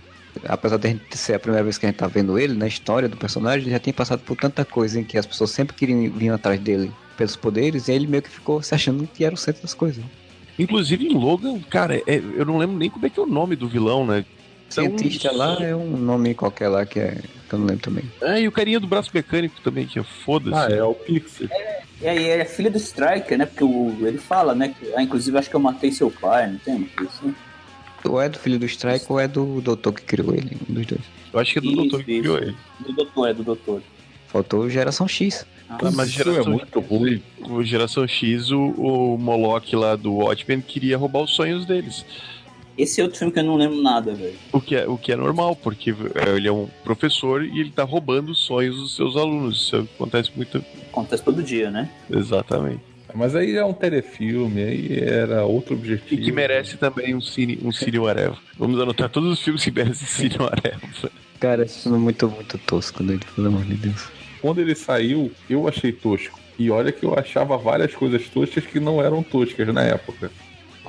Apesar 0.43 0.77
de 0.77 0.87
a 0.87 0.91
gente 0.91 1.17
ser 1.17 1.35
a 1.35 1.39
primeira 1.39 1.63
vez 1.63 1.77
que 1.77 1.85
a 1.85 1.89
gente 1.89 1.97
tá 1.97 2.07
vendo 2.07 2.37
ele, 2.37 2.53
na 2.53 2.67
história 2.67 3.07
do 3.07 3.17
personagem, 3.17 3.61
ele 3.63 3.71
já 3.71 3.79
tem 3.79 3.93
passado 3.93 4.19
por 4.19 4.35
tanta 4.35 4.65
coisa 4.65 4.99
em 4.99 5.03
que 5.03 5.17
as 5.17 5.25
pessoas 5.25 5.51
sempre 5.51 5.75
queriam 5.75 6.11
vir 6.11 6.29
atrás 6.31 6.59
dele 6.59 6.91
pelos 7.17 7.35
poderes, 7.35 7.87
e 7.87 7.91
aí 7.91 7.97
ele 7.97 8.07
meio 8.07 8.21
que 8.23 8.29
ficou 8.29 8.61
se 8.61 8.75
achando 8.75 9.07
que 9.07 9.23
era 9.23 9.33
o 9.33 9.37
centro 9.37 9.61
das 9.61 9.73
coisas. 9.73 10.03
Inclusive 10.59 11.05
em 11.07 11.13
Logan, 11.13 11.59
cara, 11.69 11.97
é- 12.07 12.21
eu 12.35 12.45
não 12.45 12.57
lembro 12.57 12.77
nem 12.77 12.89
como 12.89 13.05
é 13.05 13.09
que 13.09 13.19
é 13.19 13.23
o 13.23 13.27
nome 13.27 13.55
do 13.55 13.67
vilão, 13.67 14.05
né? 14.05 14.25
Então, 14.71 14.83
Cientista 14.85 15.31
lá 15.31 15.57
é 15.61 15.75
um 15.75 15.95
nome 15.95 16.33
qualquer 16.33 16.67
lá 16.69 16.85
que 16.85 16.99
é. 16.99 17.17
que 17.47 17.53
eu 17.53 17.59
não 17.59 17.67
lembro 17.67 17.83
também. 17.83 18.03
É, 18.21 18.41
e 18.41 18.47
o 18.47 18.51
carinha 18.51 18.79
do 18.79 18.87
braço 18.87 19.11
mecânico 19.13 19.61
também, 19.61 19.85
que 19.85 19.99
é 19.99 20.03
foda-se. 20.03 20.57
Ah, 20.57 20.75
é 20.75 20.83
o 20.83 20.93
Pixie. 20.95 21.47
E 22.01 22.07
aí 22.07 22.17
ele 22.25 22.41
é 22.41 22.45
filho 22.45 22.71
do 22.71 22.77
Striker, 22.77 23.37
né? 23.37 23.45
Porque 23.45 23.63
o, 23.63 23.95
ele 24.01 24.17
fala, 24.17 24.55
né? 24.55 24.73
Que, 24.77 24.93
ah, 24.95 25.01
inclusive 25.03 25.37
acho 25.37 25.49
que 25.49 25.55
eu 25.55 25.59
matei 25.59 25.91
seu 25.91 26.09
pai, 26.09 26.51
não 26.51 26.57
tem 26.57 26.75
uma 26.75 26.87
coisa 26.87 27.11
assim? 27.17 27.35
Ou 28.07 28.21
é 28.21 28.29
do 28.29 28.37
filho 28.39 28.59
do 28.59 28.65
Strike 28.65 29.05
ou 29.09 29.19
é 29.19 29.27
do 29.27 29.61
doutor 29.61 29.93
que 29.93 30.01
criou 30.03 30.33
ele, 30.33 30.57
um 30.69 30.73
dos 30.73 30.85
dois. 30.85 31.01
Eu 31.33 31.39
acho 31.39 31.53
que 31.53 31.59
é 31.59 31.61
do 31.61 31.67
Isso, 31.67 31.75
doutor 31.77 32.03
que 32.03 32.19
criou 32.19 32.37
isso. 32.37 32.47
ele. 32.47 32.55
Do 32.79 32.93
doutor, 32.93 33.29
é 33.29 33.33
do 33.33 33.43
doutor. 33.43 33.81
Faltou 34.27 34.69
Geração 34.69 35.07
X. 35.07 35.45
Ah, 35.67 35.77
mas 35.93 36.09
Isso 36.09 36.21
é 36.21 36.23
geração, 36.25 36.51
muito 36.53 36.79
ruim. 36.79 37.23
o 37.41 37.63
Geração 37.63 38.07
X, 38.07 38.51
o, 38.51 38.59
o 38.61 39.17
Moloch 39.17 39.75
lá 39.75 39.95
do 39.95 40.13
Watchmen 40.13 40.61
queria 40.61 40.97
roubar 40.97 41.21
os 41.23 41.31
sonhos 41.31 41.65
deles. 41.65 42.05
Esse 42.77 42.99
é 42.99 43.03
outro 43.03 43.17
filme 43.17 43.31
que 43.33 43.39
eu 43.39 43.43
não 43.43 43.55
lembro 43.55 43.81
nada, 43.81 44.13
velho. 44.13 44.35
O 44.51 44.59
que, 44.59 44.75
é, 44.75 44.85
o 44.87 44.97
que 44.97 45.11
é 45.11 45.15
normal, 45.15 45.55
porque 45.55 45.91
é, 45.91 46.35
ele 46.35 46.47
é 46.47 46.51
um 46.51 46.67
professor 46.83 47.43
e 47.43 47.59
ele 47.59 47.71
tá 47.71 47.83
roubando 47.83 48.33
os 48.33 48.39
sonhos 48.41 48.75
dos 48.75 48.95
seus 48.95 49.15
alunos. 49.15 49.61
Isso 49.63 49.87
acontece 49.95 50.29
muito. 50.35 50.63
Acontece 50.91 51.23
todo 51.23 51.41
dia, 51.41 51.71
né? 51.71 51.89
Exatamente. 52.11 52.81
Mas 53.15 53.33
aí 53.33 53.55
é 53.55 53.63
um 53.63 53.73
telefilme, 53.73 54.61
aí 54.61 54.99
era 54.99 55.45
outro 55.45 55.73
objetivo. 55.73 56.21
E 56.21 56.25
que 56.25 56.31
merece 56.33 56.75
também 56.75 57.15
um 57.15 57.21
cine, 57.21 57.57
um 57.63 57.71
cine 57.71 57.97
whatever. 57.97 58.37
Vamos 58.59 58.79
anotar 58.79 59.09
todos 59.09 59.31
os 59.31 59.41
filmes 59.41 59.63
que 59.63 59.71
merecem 59.71 60.05
cine 60.05 60.37
whatever. 60.37 60.89
Cara, 61.39 61.63
isso 61.63 61.87
é 61.87 61.97
muito, 61.97 62.29
muito 62.29 62.57
tosco 62.57 63.01
dele, 63.01 63.21
pelo 63.33 63.47
amor 63.47 63.63
de 63.63 63.75
Deus. 63.75 64.09
Quando 64.41 64.59
ele 64.59 64.75
saiu, 64.75 65.31
eu 65.49 65.65
achei 65.65 65.93
tosco. 65.93 66.37
E 66.59 66.69
olha 66.69 66.91
que 66.91 67.05
eu 67.05 67.17
achava 67.17 67.57
várias 67.57 67.95
coisas 67.95 68.27
toscas 68.27 68.65
que 68.65 68.81
não 68.81 69.01
eram 69.01 69.23
toscas 69.23 69.73
na 69.73 69.83
época. 69.83 70.29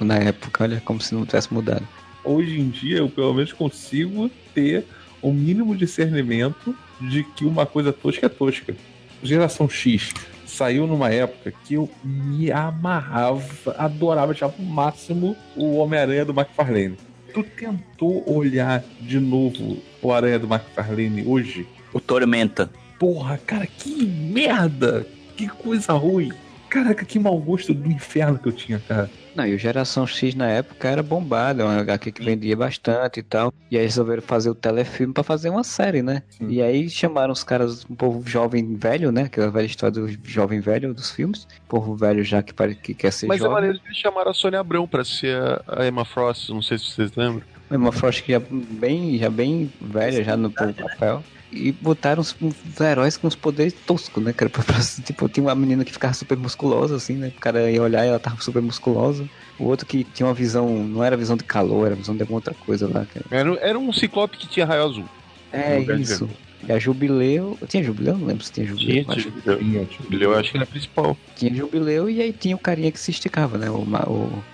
Na 0.00 0.16
época, 0.16 0.64
olha, 0.64 0.82
como 0.84 1.00
se 1.00 1.14
não 1.14 1.24
tivesse 1.24 1.54
mudado. 1.54 1.86
Hoje 2.24 2.60
em 2.60 2.68
dia, 2.68 2.98
eu 2.98 3.08
pelo 3.08 3.34
menos 3.34 3.52
consigo 3.52 4.28
ter 4.52 4.84
o 5.22 5.32
mínimo 5.32 5.76
discernimento 5.76 6.74
de 7.00 7.22
que 7.22 7.44
uma 7.44 7.64
coisa 7.66 7.92
tosca 7.92 8.26
é 8.26 8.28
tosca. 8.28 8.74
Geração 9.22 9.68
X 9.68 10.12
saiu 10.46 10.86
numa 10.86 11.10
época 11.10 11.52
que 11.64 11.74
eu 11.74 11.90
me 12.02 12.50
amarrava, 12.50 13.74
adorava, 13.76 14.32
achava 14.32 14.54
o 14.58 14.62
máximo 14.62 15.36
o 15.56 15.76
Homem-Aranha 15.76 16.24
do 16.24 16.32
McFarlane. 16.32 16.96
Tu 17.34 17.42
tentou 17.42 18.24
olhar 18.26 18.82
de 19.00 19.20
novo 19.20 19.78
o 20.00 20.12
Aranha 20.12 20.38
do 20.38 20.46
McFarlane 20.46 21.24
hoje? 21.26 21.66
O 21.92 22.00
Tormenta. 22.00 22.70
Porra, 22.98 23.38
cara, 23.38 23.66
que 23.66 24.06
merda! 24.06 25.06
Que 25.36 25.46
coisa 25.48 25.92
ruim! 25.92 26.32
Caraca, 26.70 27.04
que 27.04 27.18
mau 27.18 27.38
gosto 27.38 27.74
do 27.74 27.90
inferno 27.90 28.38
que 28.38 28.48
eu 28.48 28.52
tinha, 28.52 28.78
cara. 28.78 29.10
Não, 29.36 29.46
e 29.46 29.54
o 29.54 29.58
Geração 29.58 30.06
X 30.06 30.34
na 30.34 30.48
época 30.48 30.88
era 30.88 31.02
bombado, 31.02 31.60
é 31.60 31.64
uma 31.64 31.78
HQ 31.80 32.10
que 32.12 32.24
vendia 32.24 32.56
bastante 32.56 33.20
e 33.20 33.22
tal. 33.22 33.52
E 33.70 33.76
aí 33.76 33.84
resolveram 33.84 34.22
fazer 34.22 34.48
o 34.48 34.54
telefilme 34.54 35.12
pra 35.12 35.22
fazer 35.22 35.50
uma 35.50 35.62
série, 35.62 36.02
né? 36.02 36.22
Sim. 36.30 36.48
E 36.48 36.62
aí 36.62 36.88
chamaram 36.88 37.32
os 37.32 37.44
caras, 37.44 37.84
um 37.88 37.94
povo 37.94 38.26
jovem 38.28 38.74
velho, 38.76 39.12
né? 39.12 39.24
Aquela 39.24 39.50
velha 39.50 39.66
história 39.66 39.92
do 40.00 40.08
jovem 40.24 40.60
velho 40.60 40.94
dos 40.94 41.10
filmes. 41.10 41.46
Povo 41.68 41.94
velho 41.94 42.24
já 42.24 42.42
que, 42.42 42.54
pare- 42.54 42.74
que 42.74 42.94
quer 42.94 43.12
ser 43.12 43.26
Mas 43.26 43.36
é 43.36 43.40
jovem. 43.40 43.54
maneiro 43.54 43.78
que 43.78 43.86
eles 43.88 43.98
chamaram 43.98 44.30
a 44.30 44.34
Sônia 44.34 44.60
Abrão 44.60 44.88
pra 44.88 45.04
ser 45.04 45.36
a, 45.66 45.86
Emma 45.86 46.04
Frost, 46.04 46.48
não 46.48 46.62
sei 46.62 46.78
se 46.78 46.86
vocês 46.86 47.12
lembram. 47.14 47.42
Uma 47.70 47.92
Frost 47.92 48.22
que 48.22 48.32
já 48.32 48.40
bem, 48.40 49.18
já 49.18 49.28
bem 49.28 49.70
velha 49.80 50.22
já 50.24 50.36
no 50.36 50.50
papel. 50.50 51.22
E 51.52 51.70
botaram 51.72 52.20
uns, 52.20 52.36
uns 52.40 52.80
heróis 52.80 53.16
com 53.16 53.26
os 53.28 53.36
poderes 53.36 53.72
toscos, 53.72 54.22
né, 54.22 54.32
cara? 54.32 54.48
Pra- 54.56 54.64
pra- 54.64 54.80
tipo, 55.04 55.28
tinha 55.28 55.44
uma 55.44 55.54
menina 55.54 55.84
que 55.84 55.92
ficava 55.92 56.12
super 56.14 56.36
musculosa, 56.36 56.96
assim, 56.96 57.16
né? 57.16 57.28
O 57.36 57.40
cara 57.40 57.70
ia 57.70 57.82
olhar 57.82 58.04
e 58.04 58.08
ela 58.08 58.18
tava 58.18 58.40
super 58.40 58.60
musculosa. 58.62 59.28
O 59.58 59.64
outro 59.64 59.86
que 59.86 60.04
tinha 60.04 60.26
uma 60.26 60.34
visão, 60.34 60.68
não 60.84 61.02
era 61.04 61.16
visão 61.16 61.36
de 61.36 61.44
calor, 61.44 61.86
era 61.86 61.94
visão 61.94 62.14
de 62.16 62.22
alguma 62.22 62.38
outra 62.38 62.54
coisa 62.54 62.86
lá, 62.88 63.04
cara. 63.06 63.24
Era, 63.30 63.54
era 63.60 63.78
um 63.78 63.92
ciclope 63.92 64.36
que 64.36 64.48
tinha 64.48 64.66
raio 64.66 64.84
azul. 64.84 65.04
É 65.52 65.80
isso. 65.80 66.28
E 66.66 66.72
a 66.72 66.78
Jubileu. 66.78 67.56
Tinha 67.68 67.82
Jubileu? 67.82 68.18
Não 68.18 68.26
lembro 68.26 68.44
se 68.44 68.50
tinha 68.52 68.66
Jubileu. 68.66 69.04
Tinha, 69.04 69.14
Acho 69.14 69.30
tinha. 69.30 69.86
que 69.86 70.22
Eu 70.24 70.34
acho 70.34 70.50
que 70.50 70.56
ele 70.56 70.64
é 70.64 70.66
principal. 70.66 71.16
tinha 71.36 71.54
Jubileu 71.54 72.10
e 72.10 72.20
aí 72.20 72.32
tinha 72.32 72.56
o 72.56 72.58
carinha 72.58 72.90
que 72.90 72.98
se 72.98 73.10
esticava, 73.10 73.56
né? 73.56 73.70
O, 73.70 73.82
o. 73.82 74.44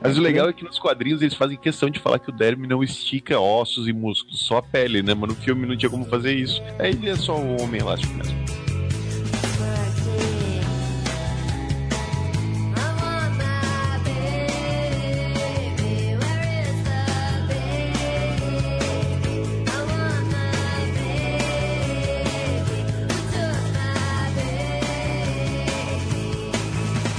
Mas 0.00 0.16
o 0.16 0.20
legal 0.20 0.48
é 0.48 0.52
que 0.52 0.64
nos 0.64 0.78
quadrinhos 0.78 1.22
eles 1.22 1.34
fazem 1.34 1.56
questão 1.56 1.90
de 1.90 1.98
falar 1.98 2.18
que 2.18 2.30
o 2.30 2.32
Derme 2.32 2.66
não 2.66 2.82
estica 2.82 3.40
ossos 3.40 3.88
e 3.88 3.92
músculos, 3.92 4.40
só 4.40 4.58
a 4.58 4.62
pele, 4.62 5.02
né? 5.02 5.14
Mas 5.14 5.28
no 5.30 5.34
filme 5.34 5.66
não 5.66 5.76
tinha 5.76 5.90
como 5.90 6.04
fazer 6.04 6.34
isso. 6.34 6.62
Aí 6.78 6.90
ele 6.90 7.08
é 7.08 7.16
só 7.16 7.36
o 7.36 7.60
homem 7.60 7.80
elástico 7.80 8.14
mesmo. 8.14 8.36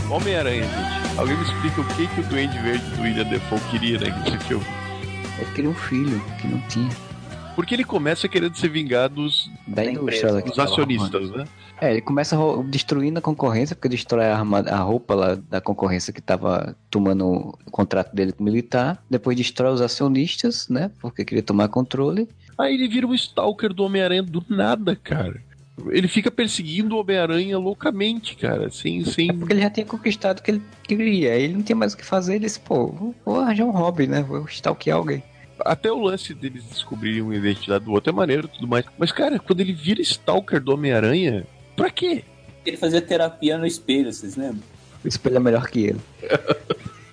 Homem-Aranha. 0.10 0.87
Alguém 1.18 1.36
me 1.36 1.43
explica 1.43 1.82
o 1.82 1.86
que, 1.95 2.07
que 2.07 2.22
o 2.22 2.24
Duende 2.26 2.57
Verde 2.59 2.86
do 2.95 3.01
William 3.01 3.24
Defoe 3.26 3.59
queria 3.72 3.99
né, 3.99 4.24
nesse 4.24 4.38
filme? 4.45 4.65
Ele 5.39 5.51
queria 5.55 5.70
um 5.70 5.74
filho 5.74 6.22
que 6.39 6.47
não 6.47 6.59
tinha. 6.68 6.89
Porque 7.55 7.74
ele 7.74 7.84
começa 7.84 8.28
querendo 8.30 8.55
se 8.55 8.68
vingar 8.70 9.09
dos, 9.09 9.49
Da 9.68 9.84
indústria. 9.84 10.18
empresa. 10.30 10.41
dos 10.43 10.55
tava 10.55 10.70
acionistas, 10.70 11.32
né? 11.32 11.45
É, 11.82 11.91
ele 11.91 12.01
começa 12.01 12.38
destruindo 12.68 13.18
a 13.18 13.22
concorrência, 13.22 13.76
porque 13.76 13.89
destrói 13.89 14.26
a, 14.26 14.38
arma- 14.38 14.59
a 14.68 14.78
roupa 14.78 15.15
lá 15.15 15.36
da 15.36 15.59
concorrência 15.59 16.13
que 16.13 16.22
tava 16.22 16.76
tomando 16.89 17.26
o 17.65 17.72
contrato 17.72 18.15
dele 18.15 18.32
com 18.32 18.41
o 18.43 18.45
militar. 18.45 19.03
Depois 19.09 19.36
destrói 19.36 19.74
os 19.74 19.82
acionistas, 19.82 20.70
né? 20.70 20.91
Porque 21.01 21.26
queria 21.26 21.41
tomar 21.43 21.68
controle. 21.68 22.28
Aí 22.59 22.76
ele 22.76 22.88
vira 22.88 23.07
um 23.07 23.13
stalker 23.15 23.74
do 23.74 23.84
Homem-Aranha 23.84 24.22
do 24.24 24.43
nada, 24.49 24.95
cara. 24.95 25.41
Ele 25.90 26.08
fica 26.08 26.32
perseguindo 26.32 26.96
o 26.96 27.00
Homem-Aranha 27.00 27.58
loucamente, 27.58 28.36
cara. 28.36 28.70
Sem, 28.72 29.06
sem... 29.06 29.30
É 29.30 29.34
porque 29.34 29.54
ele 29.54 29.62
já 29.62 29.70
tinha 29.70 29.86
conquistado 29.86 30.40
o 30.40 30.42
que 30.44 30.52
ele 30.52 30.62
queria. 30.84 31.34
Aí 31.34 31.44
ele 31.44 31.54
não 31.54 31.62
tinha 31.62 31.76
mais 31.76 31.94
o 31.94 31.98
que 31.98 32.04
fazer. 32.06 32.36
Ele 32.36 32.46
disse, 32.46 32.60
pô, 32.60 32.88
vou, 32.88 33.16
vou 33.24 33.40
arranjar 33.40 33.66
um 33.66 33.72
hobby, 33.72 34.08
né? 34.08 34.24
Vou 34.24 34.44
stalkear 34.46 34.98
alguém. 34.98 35.22
Até 35.60 35.92
o 35.92 36.00
lance 36.02 36.34
deles 36.34 36.64
descobrirem 36.66 37.22
uma 37.22 37.36
identidade 37.36 37.86
do 37.86 37.92
outro 37.92 38.12
é 38.12 38.16
maneiro 38.16 38.50
e 38.52 38.56
tudo 38.56 38.68
mais. 38.68 38.86
Mas, 38.98 39.12
cara, 39.12 39.38
quando 39.40 39.60
ele 39.62 39.74
vira 39.74 40.02
stalker 40.02 40.60
do 40.62 40.74
Homem-Aranha, 40.74 41.46
pra 41.76 41.90
quê? 41.92 42.24
Ele 42.66 42.78
fazia 42.78 43.02
terapia 43.02 43.58
no 43.58 43.66
espelho, 43.66 44.12
vocês 44.12 44.36
lembram? 44.36 44.62
O 45.04 45.08
espelho 45.08 45.38
é 45.38 45.40
melhor 45.40 45.68
que 45.68 45.80
ele. 45.86 46.02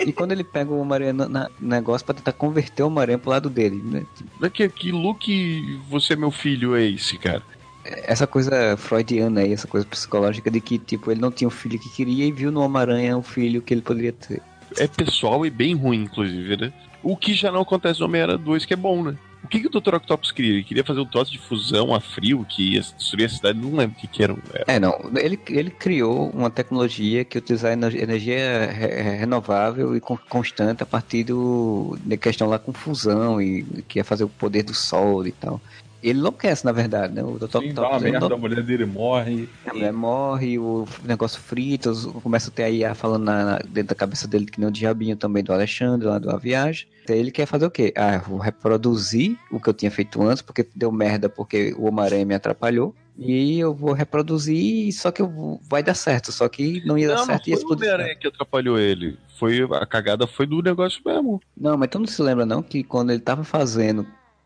e 0.00 0.12
quando 0.12 0.32
ele 0.32 0.42
pega 0.44 0.70
o 0.72 0.78
Homem-Aranha 0.80 1.12
no 1.12 1.28
na- 1.28 1.50
negócio 1.60 2.04
pra 2.04 2.14
tentar 2.14 2.32
converter 2.32 2.82
o 2.82 2.86
Homem-Aranha 2.86 3.18
pro 3.18 3.30
lado 3.30 3.48
dele, 3.50 3.80
né? 3.84 4.04
Não 4.40 4.46
é 4.46 4.50
que, 4.50 4.68
que 4.68 4.90
Luke, 4.90 5.80
você 5.88 6.14
é 6.14 6.16
meu 6.16 6.30
filho, 6.30 6.74
é 6.74 6.84
esse, 6.84 7.16
cara. 7.18 7.42
Essa 7.84 8.26
coisa 8.26 8.76
freudiana 8.76 9.40
aí, 9.42 9.52
essa 9.52 9.66
coisa 9.68 9.86
psicológica 9.86 10.50
de 10.50 10.60
que, 10.60 10.78
tipo, 10.78 11.10
ele 11.10 11.20
não 11.20 11.30
tinha 11.30 11.48
o 11.48 11.50
filho 11.50 11.78
que 11.78 11.90
queria 11.90 12.24
e 12.24 12.32
viu 12.32 12.50
no 12.50 12.60
Homem-Aranha 12.62 13.16
o 13.16 13.22
filho 13.22 13.60
que 13.60 13.74
ele 13.74 13.82
poderia 13.82 14.12
ter. 14.12 14.40
É 14.78 14.86
pessoal 14.86 15.44
e 15.44 15.50
bem 15.50 15.74
ruim, 15.74 16.02
inclusive, 16.04 16.56
né? 16.56 16.72
O 17.02 17.16
que 17.16 17.34
já 17.34 17.52
não 17.52 17.60
acontece 17.60 18.00
no 18.00 18.06
Homem-Aranha 18.06 18.38
2, 18.38 18.64
que 18.64 18.72
é 18.72 18.76
bom, 18.76 19.02
né? 19.02 19.14
O 19.44 19.46
que, 19.46 19.60
que 19.60 19.66
o 19.66 19.70
Dr. 19.70 19.96
Octopus 19.96 20.32
queria? 20.32 20.52
Ele 20.54 20.64
queria 20.64 20.82
fazer 20.82 21.00
um 21.00 21.04
troço 21.04 21.30
de 21.30 21.38
fusão 21.38 21.94
a 21.94 22.00
frio 22.00 22.46
que 22.48 22.72
ia 22.76 22.80
destruir 22.80 23.26
a 23.26 23.28
cidade. 23.28 23.58
Não 23.58 23.76
lembro 23.76 23.94
o 23.94 24.00
que, 24.00 24.06
que 24.06 24.22
era. 24.22 24.34
É, 24.66 24.80
não. 24.80 24.98
Ele, 25.16 25.38
ele 25.50 25.70
criou 25.70 26.30
uma 26.30 26.48
tecnologia 26.48 27.26
que 27.26 27.36
utilizava 27.36 27.74
ener- 27.74 27.94
energia 28.02 28.72
re- 28.72 29.02
re- 29.02 29.16
renovável 29.18 29.94
e 29.94 30.00
con- 30.00 30.16
constante 30.30 30.82
a 30.82 30.86
partir 30.86 31.24
do, 31.24 31.94
da 32.06 32.16
questão 32.16 32.48
lá 32.48 32.58
com 32.58 32.72
fusão 32.72 33.40
e 33.40 33.64
que 33.86 33.98
ia 33.98 34.04
fazer 34.04 34.24
o 34.24 34.30
poder 34.30 34.62
do 34.62 34.72
sol 34.72 35.26
e 35.26 35.32
tal. 35.32 35.60
Ele 36.04 36.18
enlouquece, 36.18 36.64
na 36.66 36.72
verdade, 36.72 37.14
né? 37.14 37.22
O 37.24 37.38
Dr. 37.38 37.60
Sim, 37.60 37.72
dá 37.72 37.80
uma 37.82 37.96
Octopus 37.96 38.02
ele 38.02 38.10
merda, 38.12 38.34
a 38.34 38.36
mulher 38.38 38.62
dele 38.62 38.84
morre. 38.84 39.48
A 39.66 39.72
mulher 39.72 39.92
morre, 39.92 40.58
o 40.58 40.86
negócio 41.02 41.40
frita, 41.40 41.90
os- 41.90 42.04
começa 42.22 42.50
a 42.50 42.52
ter 42.52 42.64
aí 42.64 42.84
a 42.84 42.94
falando 42.94 43.24
na- 43.24 43.44
na- 43.44 43.58
dentro 43.58 43.88
da 43.88 43.94
cabeça 43.94 44.28
dele 44.28 44.44
que 44.44 44.60
nem 44.60 44.68
o 44.68 44.72
diabinho 44.72 45.16
também 45.16 45.42
do 45.42 45.52
Alexandre, 45.52 46.06
lá 46.06 46.18
da 46.18 46.36
viagem. 46.36 46.86
Aí 47.08 47.18
ele 47.18 47.30
quer 47.30 47.46
fazer 47.46 47.64
o 47.64 47.70
quê? 47.70 47.92
Ah, 47.96 48.18
vou 48.18 48.38
reproduzir 48.38 49.36
o 49.50 49.58
que 49.58 49.68
eu 49.68 49.72
tinha 49.74 49.90
feito 49.90 50.22
antes, 50.22 50.42
porque 50.42 50.68
deu 50.76 50.92
merda 50.92 51.28
porque 51.28 51.74
o 51.78 51.86
Homem-Aranha 51.86 52.24
me 52.26 52.34
atrapalhou. 52.34 52.94
E 53.16 53.60
eu 53.60 53.72
vou 53.72 53.92
reproduzir, 53.92 54.92
só 54.92 55.10
que 55.12 55.22
eu 55.22 55.28
vou- 55.28 55.60
vai 55.70 55.82
dar 55.82 55.94
certo. 55.94 56.32
Só 56.32 56.48
que 56.48 56.82
não 56.84 56.98
ia 56.98 57.06
dar 57.08 57.14
Não, 57.14 57.20
não 57.20 57.26
certo 57.26 57.46
e 57.46 57.50
ia 57.52 57.56
foi 57.56 57.64
o. 57.70 57.72
Homem-Aranha 57.74 58.16
que 58.16 58.26
atrapalhou 58.26 58.78
ele. 58.78 59.16
Foi, 59.38 59.62
a 59.70 59.86
cagada 59.86 60.26
foi 60.26 60.46
do 60.46 60.60
negócio 60.60 61.00
mesmo. 61.06 61.40
Não, 61.56 61.76
mas 61.78 61.88
tu 61.90 61.98
não 61.98 62.06
se 62.06 62.20
lembra 62.20 62.44
não 62.44 62.62
que 62.62 62.82
quando 62.82 63.10
ele 63.10 63.20
tava 63.20 63.44
fazendo, 63.44 64.04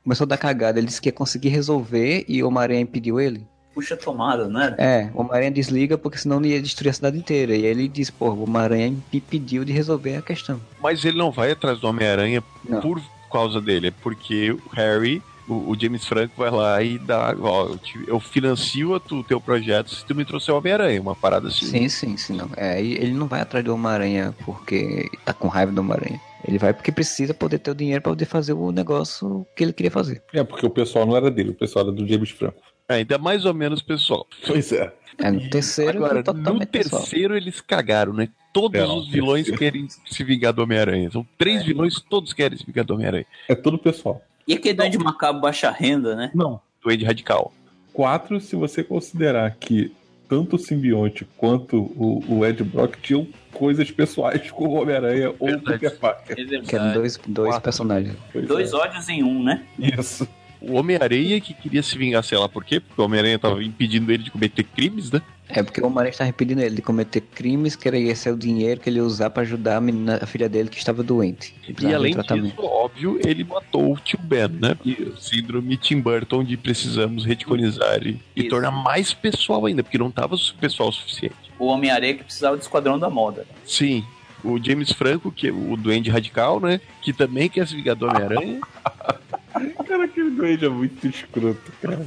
começou 0.09 0.24
a 0.24 0.28
dar 0.28 0.38
cagada, 0.38 0.78
ele 0.78 0.86
disse 0.86 1.02
que 1.02 1.11
ia 1.11 1.12
conseguir 1.12 1.50
resolver 1.50 2.24
e 2.26 2.42
o 2.42 2.48
Homem-Aranha 2.48 2.80
impediu 2.80 3.20
ele? 3.20 3.46
Puxa 3.74 3.94
tomada, 3.94 4.48
não 4.48 4.59
era? 4.59 4.74
É, 4.78 5.11
o 5.14 5.20
Homem-Aranha 5.20 5.50
desliga 5.50 5.98
porque 5.98 6.16
senão 6.16 6.42
ia 6.42 6.62
destruir 6.62 6.88
a 6.88 6.92
cidade 6.94 7.18
inteira. 7.18 7.54
E 7.54 7.66
aí 7.66 7.70
ele 7.70 7.86
diz, 7.88 8.09
pô, 8.09 8.30
o 8.30 8.44
Homem-Aranha 8.44 8.88
me 8.90 9.02
impediu 9.12 9.66
de 9.66 9.72
resolver 9.72 10.16
a 10.16 10.22
questão. 10.22 10.59
Mas 10.82 11.04
ele 11.04 11.18
não 11.18 11.30
vai 11.30 11.50
atrás 11.52 11.78
do 11.78 11.86
Homem-Aranha 11.86 12.42
por 12.80 13.02
causa 13.30 13.61
dele. 13.61 13.88
É 13.88 13.90
porque 13.90 14.50
o 14.52 14.61
Harry, 14.72 15.22
o, 15.46 15.70
o 15.72 15.76
James 15.78 16.06
Franco, 16.06 16.32
vai 16.38 16.50
lá 16.50 16.82
e 16.82 16.98
dá. 16.98 17.36
Ó, 17.38 17.66
eu, 17.66 17.76
te- 17.78 18.04
eu 18.09 18.18
financio 18.18 18.92
o 18.92 18.98
tu- 18.98 19.22
teu 19.22 19.38
projeto 19.40 19.94
se 19.94 20.04
tu 20.06 20.14
me 20.14 20.24
trouxer 20.24 20.54
o 20.54 20.59
Homem-Aranha. 20.59 21.00
Uma 21.02 21.14
parada 21.14 21.48
assim. 21.48 21.66
Sim, 21.66 21.88
sim, 21.90 22.16
sim. 22.16 22.36
Não. 22.36 22.48
É, 22.56 22.80
ele 22.80 23.12
não 23.12 23.26
vai 23.28 23.42
atrás 23.42 23.62
do 23.64 23.74
Homem-Aranha 23.74 24.34
porque 24.44 25.06
tá 25.24 25.34
com 25.34 25.46
raiva 25.48 25.70
do 25.70 25.82
Homem-Aranha. 25.82 26.18
Ele 26.47 26.59
vai 26.59 26.72
porque 26.72 26.93
precisa 26.93 27.34
poder 27.34 27.59
ter 27.59 27.70
o 27.70 27.74
dinheiro 27.74 28.03
pra 28.03 28.12
poder 28.12 28.24
fazer 28.24 28.53
o 28.53 28.70
negócio 28.70 29.47
que 29.57 29.64
ele 29.64 29.72
queria 29.72 29.91
fazer. 29.91 30.22
É, 30.32 30.45
porque 30.45 30.64
o 30.64 30.70
pessoal 30.70 31.05
não 31.07 31.16
era 31.16 31.30
dele, 31.30 31.51
o 31.51 31.55
pessoal 31.55 31.86
era 31.86 31.95
do 31.95 32.07
James 32.07 32.30
Franco. 32.30 32.62
É, 32.89 32.95
ainda 32.95 33.18
mais 33.18 33.45
ou 33.45 33.53
menos, 33.53 33.82
pessoal. 33.82 34.26
Pois 34.47 34.72
é. 34.72 34.93
É, 35.18 35.30
no 35.30 35.51
terceiro, 35.51 35.99
Agora, 35.99 36.14
no 36.18 36.22
totalmente 36.24 36.66
pessoal. 36.68 37.03
terceiro 37.03 37.36
eles 37.36 37.61
cagaram, 37.61 38.12
né? 38.12 38.28
Todos 38.53 38.80
Não, 38.80 38.99
os 38.99 39.09
vilões 39.09 39.47
terceiro. 39.47 39.59
querem 39.59 39.89
se 40.07 40.24
vingar 40.24 40.53
do 40.53 40.62
Homem-Aranha. 40.62 41.11
São 41.11 41.26
três 41.36 41.64
vilões, 41.64 42.01
todos 42.01 42.32
querem 42.32 42.57
se 42.57 42.64
vingar 42.64 42.84
do 42.84 42.95
Homem-Aranha. 42.95 43.26
É 43.49 43.55
tudo 43.55 43.76
pessoal. 43.78 44.22
E 44.47 44.55
aquele 44.55 44.74
doente 44.74 44.97
macabro 44.97 45.43
baixa 45.43 45.70
renda, 45.70 46.14
né? 46.14 46.30
Não. 46.34 46.61
Duende 46.82 47.05
Radical. 47.05 47.53
Quatro, 47.93 48.41
se 48.41 48.55
você 48.55 48.82
considerar 48.84 49.55
que 49.59 49.93
tanto 50.29 50.57
o 50.57 50.59
simbionte 50.59 51.26
quanto 51.37 51.76
o, 51.97 52.22
o 52.29 52.47
Ed 52.47 52.62
Brock 52.62 52.97
tinham 53.01 53.26
coisas 53.53 53.91
pessoais 53.91 54.51
com 54.51 54.68
o 54.68 54.74
Homem-Aranha 54.74 55.35
ou 55.39 55.51
o. 55.55 55.61
Peter 55.61 55.97
Parker. 55.99 56.37
É 56.39 56.61
Que 56.61 56.76
eram 56.76 56.93
dois, 56.93 57.18
dois 57.26 57.49
Quatro. 57.49 57.62
personagens. 57.62 58.16
Pois 58.33 58.47
Dois 58.47 58.72
é. 58.72 58.76
ódios 58.76 59.09
em 59.09 59.22
um, 59.22 59.43
né? 59.43 59.64
Isso. 59.79 60.29
O 60.61 60.74
Homem-Aranha 60.74 61.41
que 61.41 61.55
queria 61.55 61.83
se 61.83 61.97
vingar, 61.97 62.22
sei 62.24 62.37
lá 62.37 62.49
por 62.49 62.64
quê, 62.64 62.81
porque 62.81 63.01
o 63.01 63.05
Homem-Aranha 63.05 63.39
tava 63.39 63.62
impedindo 63.62 64.11
ele 64.12 64.24
de 64.24 64.31
cometer 64.31 64.64
crimes, 64.64 65.11
né? 65.11 65.22
É 65.49 65.62
porque 65.62 65.80
o 65.80 65.86
Homem-Aranha 65.86 66.11
estava 66.11 66.28
impedindo 66.28 66.61
ele 66.61 66.76
de 66.76 66.82
cometer 66.82 67.20
crimes, 67.20 67.74
que 67.74 67.88
era 67.88 67.99
esse 67.99 68.28
é 68.28 68.32
o 68.32 68.36
dinheiro 68.36 68.80
que 68.80 68.90
ele 68.90 68.99
ia 68.99 69.05
usar 69.05 69.30
pra 69.30 69.42
ajudar 69.42 69.76
a, 69.76 69.80
menina, 69.80 70.18
a 70.22 70.26
filha 70.26 70.49
dele 70.49 70.68
que 70.68 70.76
estava 70.76 71.03
doente. 71.03 71.55
E 71.66 71.94
além 71.94 72.12
tratamento. 72.12 72.51
disso, 72.51 72.62
óbvio, 72.62 73.18
ele 73.24 73.44
matou 73.44 73.94
o 73.94 73.99
tio 73.99 74.18
Ben, 74.22 74.49
né? 74.49 74.76
E 74.84 75.12
síndrome 75.18 75.76
Tim 75.76 76.01
Burton 76.01 76.44
de 76.44 76.57
precisamos 76.57 77.24
reticonizar 77.24 78.07
e, 78.07 78.20
e 78.36 78.44
tornar 78.44 78.70
mais 78.70 79.14
pessoal 79.14 79.64
ainda, 79.64 79.82
porque 79.82 79.96
não 79.99 80.11
tava 80.11 80.36
pessoal 80.61 80.90
o 80.90 80.92
suficiente. 80.92 81.36
O 81.59 81.66
Homem-Aranha 81.66 82.14
que 82.14 82.24
precisava 82.24 82.57
do 82.57 82.62
Esquadrão 82.62 82.99
da 82.99 83.09
Moda. 83.09 83.46
Sim, 83.64 84.05
o 84.44 84.62
James 84.62 84.92
Franco, 84.92 85.32
que 85.32 85.49
é 85.49 85.51
o 85.51 85.76
Duende 85.76 86.11
Radical, 86.11 86.61
né? 86.61 86.80
Que 87.03 87.12
também 87.12 87.49
quer 87.49 87.66
se 87.66 87.74
vingar 87.74 87.96
do 87.96 88.07
Homem-Aranha. 88.07 88.61
Cara, 89.86 90.05
aquele 90.05 90.30
doente 90.30 90.64
é 90.64 90.68
muito 90.68 91.07
escroto, 91.07 91.72
cara. 91.82 92.07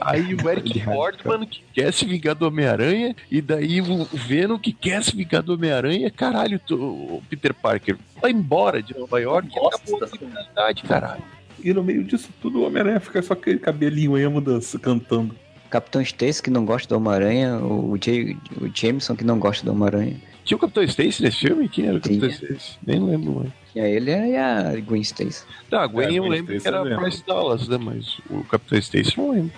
Aí 0.00 0.34
o 0.34 0.48
Eric 0.50 0.80
Fordman, 0.84 1.46
que 1.46 1.62
quer 1.72 1.92
se 1.92 2.04
vingar 2.04 2.34
do 2.34 2.46
Homem-Aranha. 2.46 3.14
E 3.30 3.40
daí 3.40 3.80
o 3.80 4.04
Venom, 4.04 4.58
que 4.58 4.72
quer 4.72 5.02
se 5.02 5.14
vingar 5.16 5.42
do 5.42 5.54
Homem-Aranha. 5.54 6.10
Caralho, 6.10 6.60
tu- 6.64 6.76
o 6.76 7.22
Peter 7.28 7.52
Parker 7.54 7.96
vai 8.20 8.30
embora 8.30 8.82
de 8.82 8.96
Nova 8.98 9.20
York 9.20 9.48
e 9.48 9.58
Gosta 9.58 9.82
acabou 9.96 10.28
a 10.56 10.74
caralho. 10.86 11.22
E 11.62 11.72
no 11.72 11.82
meio 11.82 12.04
disso 12.04 12.28
tudo, 12.40 12.60
o 12.60 12.66
Homem-Aranha 12.66 13.00
fica 13.00 13.20
só 13.22 13.32
aquele 13.32 13.58
cabelinho 13.58 14.16
emo 14.16 14.40
dança, 14.40 14.78
cantando. 14.78 15.34
Capitão 15.70 16.00
Stacy, 16.00 16.42
que 16.42 16.50
não 16.50 16.64
gosta 16.64 16.88
do 16.88 16.96
Homem-Aranha, 16.96 17.56
o, 17.58 17.94
o 17.94 17.98
Jameson, 18.72 19.16
que 19.16 19.24
não 19.24 19.38
gosta 19.38 19.64
do 19.64 19.72
Homem-Aranha. 19.72 20.16
Tinha 20.46 20.56
o 20.56 20.60
Capitão 20.60 20.84
Stacy 20.84 21.22
nesse 21.24 21.38
filme? 21.38 21.68
Quem 21.68 21.86
era 21.86 21.96
o 21.96 22.00
Capitão. 22.00 22.28
Stacy? 22.28 22.78
Nem 22.86 23.00
lembro, 23.04 23.32
mano. 23.32 23.52
E 23.74 23.80
aí 23.80 23.92
ele 23.92 24.12
é 24.12 24.30
e 24.30 24.36
a 24.36 24.80
Gwen 24.80 25.02
Stacy. 25.02 25.44
Tá, 25.68 25.82
a 25.82 25.86
Gwen 25.88 26.06
É, 26.06 26.12
eu 26.12 26.22
Gwen 26.22 26.30
lembro 26.30 26.60
que 26.60 26.66
era 26.66 26.80
a. 26.80 26.96
Bryce 27.00 27.24
Dallas, 27.26 27.66
né? 27.66 27.76
Mas 27.76 28.18
o 28.30 28.44
Capitão 28.44 28.78
Stacy 28.78 29.12
eu 29.18 29.24
não 29.24 29.32
lembro. 29.32 29.52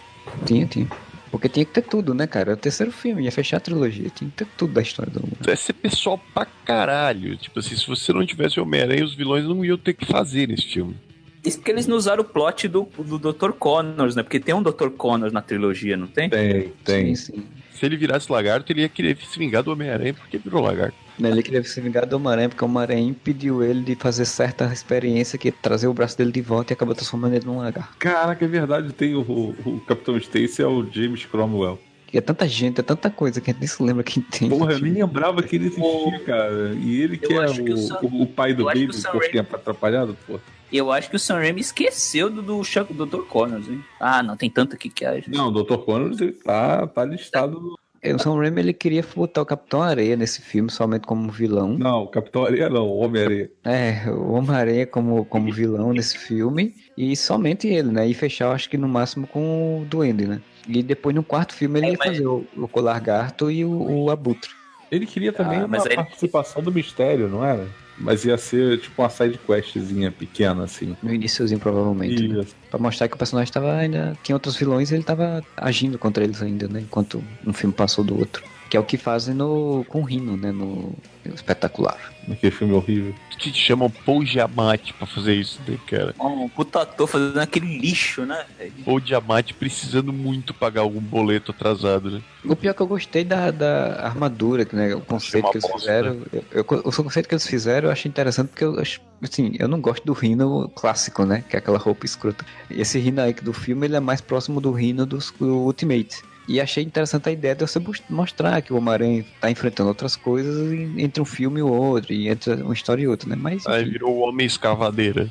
Tinha, 0.47 0.67
tinha. 0.67 0.89
Porque 1.31 1.47
tinha 1.47 1.67
que 1.67 1.73
ter 1.73 1.83
tudo, 1.83 2.15
né, 2.15 2.27
cara? 2.27 2.53
É 2.53 2.55
o 2.55 2.57
terceiro 2.57 2.91
filme, 2.91 3.23
ia 3.23 3.31
fechar 3.31 3.59
a 3.59 3.61
trilogia. 3.61 4.09
Tinha 4.09 4.31
que 4.31 4.37
ter 4.39 4.47
tudo 4.57 4.73
da 4.73 4.81
história 4.81 5.13
do 5.13 5.21
mundo. 5.21 5.37
Deve 5.43 5.61
ser 5.61 5.75
pessoal 5.75 6.19
pra 6.33 6.47
caralho. 6.65 7.37
Tipo 7.37 7.59
assim, 7.59 7.77
se 7.77 7.87
você 7.87 8.11
não 8.15 8.25
tivesse 8.25 8.59
o 8.59 8.63
Homem-Aranha, 8.63 9.05
os 9.05 9.15
vilões 9.15 9.45
não 9.45 9.63
iam 9.63 9.77
ter 9.77 9.93
que 9.93 10.07
fazer 10.07 10.49
nesse 10.49 10.65
filme. 10.65 10.97
Isso 11.45 11.59
porque 11.59 11.71
eles 11.71 11.87
não 11.87 11.97
usaram 11.99 12.23
o 12.23 12.25
plot 12.25 12.67
do, 12.67 12.89
do 12.99 13.19
Dr. 13.19 13.53
Connors, 13.53 14.17
né? 14.17 14.23
Porque 14.23 14.41
tem 14.41 14.55
um 14.55 14.63
Dr. 14.63 14.89
Connors 14.97 15.33
na 15.33 15.43
trilogia, 15.43 15.97
não 15.97 16.07
tem? 16.07 16.31
Tem, 16.31 16.73
tem. 16.83 17.15
Sim, 17.15 17.35
sim. 17.35 17.47
Se 17.79 17.87
ele 17.87 17.97
virasse 17.97 18.31
lagarto, 18.31 18.73
ele 18.73 18.81
ia 18.83 18.89
querer 18.89 19.17
se 19.17 19.39
vingar 19.39 19.63
do 19.63 19.71
Homem-Aranha 19.73 20.15
porque 20.15 20.37
virou 20.39 20.63
lagarto. 20.63 20.97
Ele 21.21 21.43
queria 21.43 21.63
se 21.65 21.81
vingar 21.81 22.07
do 22.07 22.17
Homem-Aranha, 22.17 22.49
porque 22.49 22.65
o 22.65 22.67
Homem-Aranha 22.69 23.03
impediu 23.03 23.63
ele 23.63 23.83
de 23.83 23.95
fazer 23.97 24.25
certa 24.25 24.73
experiência 24.73 25.39
que 25.39 25.49
é 25.49 25.53
trazer 25.53 25.87
o 25.89 25.93
braço 25.95 26.17
dele 26.17 26.31
de 26.33 26.41
volta 26.41 26.73
e 26.73 26.75
acabou 26.75 26.95
transformando 26.95 27.35
ele 27.35 27.45
num 27.45 27.59
lagarto. 27.59 27.97
Caraca, 27.99 28.45
é 28.45 28.49
verdade, 28.49 28.93
tem 28.93 29.15
o, 29.15 29.21
o, 29.23 29.55
o 29.67 29.81
Capitão 29.81 30.17
Stacy 30.17 30.63
é 30.63 30.67
o 30.67 30.87
James 30.91 31.25
Cromwell. 31.25 31.79
é 32.13 32.21
tanta 32.21 32.47
gente, 32.49 32.81
é 32.81 32.83
tanta 32.85 33.11
coisa 33.11 33.41
que 33.41 33.51
a 33.51 33.53
gente 33.53 33.61
nem 33.61 33.69
se 33.69 33.83
lembra 33.83 34.03
quem 34.05 34.23
tem. 34.23 34.49
Porra, 34.49 34.73
eu 34.73 34.79
nem 34.81 34.93
lembrava 34.93 35.43
que 35.43 35.57
ele 35.57 35.67
existia, 35.67 36.21
cara. 36.25 36.73
E 36.81 37.01
ele 37.01 37.17
que 37.19 37.33
Eu 37.33 37.43
é 37.43 37.47
que 37.53 37.61
o 37.63 37.75
o, 37.75 37.79
Sam- 37.79 37.99
o, 38.03 38.23
o 38.23 38.27
pai 38.27 38.55
do 38.55 38.63
eu 38.63 38.69
acho 38.69 38.81
que 38.81 38.87
Baby, 38.87 38.97
o 38.99 39.01
Sam 39.01 39.11
Raimi- 39.11 39.29
tempo 39.33 39.57
atrapalhado, 39.57 40.17
pô. 40.27 40.39
Eu 40.73 40.93
acho 40.93 41.09
que 41.11 41.17
o 41.17 41.19
Sam 41.19 41.37
Raimi 41.39 41.61
esqueceu 41.61 42.29
do, 42.29 42.43
do, 42.43 42.63
Chuck- 42.65 42.93
do 42.93 43.07
Dr. 43.07 43.23
Connors, 43.23 43.69
hein? 43.69 43.83
Ah, 43.99 44.23
não, 44.23 44.37
tem 44.37 44.51
tanto 44.51 44.75
aqui 44.75 44.89
que 44.89 45.05
a 45.05 45.21
Não, 45.29 45.49
o 45.49 45.63
Dr. 45.63 45.77
Connors 45.79 46.21
ele 46.21 46.33
tá, 46.33 46.87
tá 46.87 47.05
listado. 47.05 47.75
É, 48.01 48.15
O 48.15 48.19
Sam 48.19 48.37
Raimi 48.37 48.61
ele 48.61 48.73
queria 48.73 49.05
botar 49.17 49.43
o 49.43 49.47
Capitão 49.47 49.83
Areia 49.83 50.15
nesse 50.15 50.41
filme 50.41 50.71
somente 50.71 51.07
como 51.07 51.31
vilão. 51.33 51.77
Não, 51.77 52.07
Capitão 52.07 52.45
Areia 52.45 52.69
não, 52.69 52.87
Homem-Areia. 52.89 53.51
É, 53.65 54.09
o 54.11 54.33
Homem-Aranha 54.35 54.87
como, 54.87 55.25
como 55.25 55.51
vilão 55.53 55.93
nesse 55.93 56.17
filme. 56.19 56.75
E 56.97 57.17
somente 57.17 57.67
ele, 57.67 57.91
né? 57.91 58.07
E 58.07 58.15
fechar, 58.15 58.47
eu 58.47 58.53
acho 58.53 58.69
que 58.71 58.77
no 58.79 58.87
máximo 58.89 59.27
com 59.27 59.81
o 59.83 59.85
Duende, 59.87 60.27
né? 60.27 60.41
E 60.69 60.83
depois 60.83 61.15
no 61.17 61.23
quarto 61.25 61.55
filme 61.55 61.81
ele 61.81 61.87
É, 61.87 61.91
ia 61.93 61.97
mas- 61.99 62.09
fazer 62.09 62.27
o, 62.27 62.47
o 62.57 62.81
Lagarto 62.81 63.51
e 63.51 63.65
o, 63.65 64.05
o 64.05 64.11
Abutre. 64.11 64.51
Ele 64.93 65.05
queria 65.07 65.33
também 65.33 65.59
Ah, 65.61 65.67
uma 65.67 65.79
participação 65.83 66.63
do 66.63 66.71
mistério, 66.73 67.27
não 67.29 67.45
era? 67.45 67.67
Mas 68.01 68.25
ia 68.25 68.39
ser 68.39 68.79
tipo 68.81 69.03
uma 69.03 69.09
side 69.11 69.39
questzinha 69.39 70.13
pequena, 70.13 70.65
assim. 70.65 70.97
No 71.03 71.13
iníciozinho, 71.13 71.59
provavelmente. 71.59 72.29
né? 72.29 72.45
Pra 72.71 72.79
mostrar 72.79 73.09
que 73.09 73.15
o 73.15 73.19
personagem 73.19 73.53
tava 73.53 73.75
ainda. 73.75 74.17
Tinha 74.23 74.37
outros 74.37 74.57
vilões 74.57 74.91
e 74.91 74.95
ele 74.95 75.03
tava 75.05 75.43
agindo 75.57 75.99
contra 75.99 76.23
eles 76.23 76.41
ainda, 76.41 76.69
né? 76.69 76.81
Enquanto 76.81 77.23
um 77.47 77.53
filme 77.53 77.75
passou 77.75 78.05
do 78.05 78.17
outro. 78.19 78.43
Que 78.71 78.77
é 78.77 78.81
o 78.81 78.85
que 78.85 78.99
fazem 78.99 79.35
no, 79.35 79.85
com 79.89 80.01
o 80.01 80.05
Rino, 80.05 80.37
né? 80.37 80.53
No, 80.53 80.93
no 81.25 81.35
espetacular. 81.35 81.97
Naquele 82.27 82.53
filme 82.53 82.75
horrível. 82.75 83.15
Que 83.31 83.51
te 83.51 83.59
chamam 83.59 83.89
Paul 83.89 84.25
Giamatti 84.27 84.93
pra 84.93 85.07
fazer 85.07 85.35
isso, 85.35 85.59
né, 85.67 85.79
cara? 85.87 86.15
Um 86.21 86.49
puta 86.51 86.83
ator 86.83 87.07
fazendo 87.07 87.39
aquele 87.41 87.79
lixo, 87.79 88.27
né? 88.27 88.45
Paul 88.85 89.01
Giamatti 89.01 89.55
precisando 89.55 90.13
muito 90.13 90.53
pagar 90.53 90.83
algum 90.83 91.01
boleto 91.01 91.51
atrasado, 91.53 92.11
né? 92.11 92.21
O 92.45 92.55
pior 92.55 92.73
é 92.73 92.75
que 92.75 92.83
eu 92.83 92.87
gostei 92.87 93.25
da, 93.25 93.51
da 93.51 94.03
armadura, 94.05 94.67
que, 94.67 94.77
né, 94.77 94.95
o 94.95 95.01
conceito 95.01 95.51
que 95.51 95.57
eles 95.57 95.63
bosta, 95.65 95.79
fizeram. 95.79 96.23
Eu, 96.31 96.45
eu- 96.53 96.67
o 96.85 96.93
conceito 96.93 97.27
que 97.29 97.35
eles 97.35 97.47
fizeram 97.47 97.89
eu 97.89 97.93
achei 97.93 98.09
interessante 98.11 98.49
porque 98.49 98.65
eu 98.65 98.79
acho, 98.79 99.01
assim, 99.23 99.53
eu 99.59 99.67
não 99.69 99.81
gosto 99.81 100.05
do 100.05 100.13
Rino 100.13 100.69
clássico, 100.75 101.25
né? 101.25 101.43
Que 101.49 101.57
é 101.57 101.59
aquela 101.59 101.79
roupa 101.79 102.05
escrota. 102.05 102.45
Esse 102.71 102.99
Rino 102.99 103.23
aí 103.23 103.33
do 103.33 103.55
filme 103.55 103.87
ele 103.87 103.97
é 103.97 104.01
mais 104.01 104.21
próximo 104.21 104.61
do 104.61 104.73
Rino 104.73 105.07
dos- 105.07 105.33
do 105.41 105.57
Ultimate. 105.61 106.23
E 106.49 106.63
achei 106.63 106.83
interessante 106.83 107.29
a 107.29 107.33
ideia 107.33 107.55
de 107.55 107.61
você 107.61 107.79
mostrar 108.09 108.63
que 108.63 108.73
o 108.73 108.77
Homem-Aranha 108.79 109.25
tá 109.39 109.51
enfrentando 109.51 109.91
outras 109.91 110.17
coisas 110.17 110.73
entre 110.97 111.21
um 111.21 111.25
filme 111.27 111.61
e 111.61 111.63
o 111.63 111.71
outro, 111.71 112.11
e 112.15 112.27
entre 112.27 112.55
uma 112.55 112.73
história 112.73 113.03
e 113.03 113.07
outra, 113.07 113.29
né? 113.29 113.37
Mas 113.37 113.67
Aí 113.67 113.85
virou 113.85 114.17
o 114.17 114.21
Homem 114.21 114.47
Escavadeira. 114.47 115.29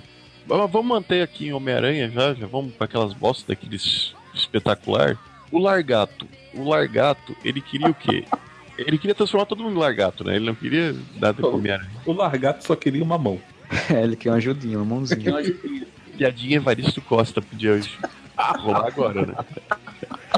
Mas 0.47 0.71
vamos 0.71 0.87
manter 0.87 1.23
aqui 1.23 1.47
em 1.47 1.53
Homem-Aranha 1.53 2.09
já, 2.11 2.35
já 2.35 2.45
vamos 2.45 2.71
para 2.73 2.85
aquelas 2.85 3.13
bostas 3.13 3.47
daqueles 3.47 4.13
espetacular. 4.33 5.17
O 5.51 5.57
Largato. 5.57 6.27
O 6.53 6.69
Largato, 6.69 7.35
ele 7.43 7.61
queria 7.61 7.89
o 7.89 7.93
quê? 7.95 8.23
Ele 8.77 8.99
queria 8.99 9.15
transformar 9.15 9.47
todo 9.47 9.63
mundo 9.63 9.75
em 9.75 9.79
largato, 9.79 10.23
né? 10.23 10.35
Ele 10.35 10.45
não 10.45 10.53
queria 10.53 10.95
nada 11.15 11.41
com 11.41 11.55
Homem-Aranha. 11.55 11.89
O 12.05 12.13
Largato 12.13 12.63
só 12.63 12.75
queria 12.75 13.03
uma 13.03 13.17
mão. 13.17 13.41
ele 13.89 14.15
quer 14.15 14.29
uma 14.29 14.35
ajudinha, 14.35 14.77
uma 14.77 14.85
mãozinha. 14.85 15.33
Piadinha 16.15 16.57
Evaristo 16.57 17.01
Costa 17.01 17.41
podia 17.41 17.81
rolar 18.59 18.85
agora, 18.93 19.25
né? 19.25 19.33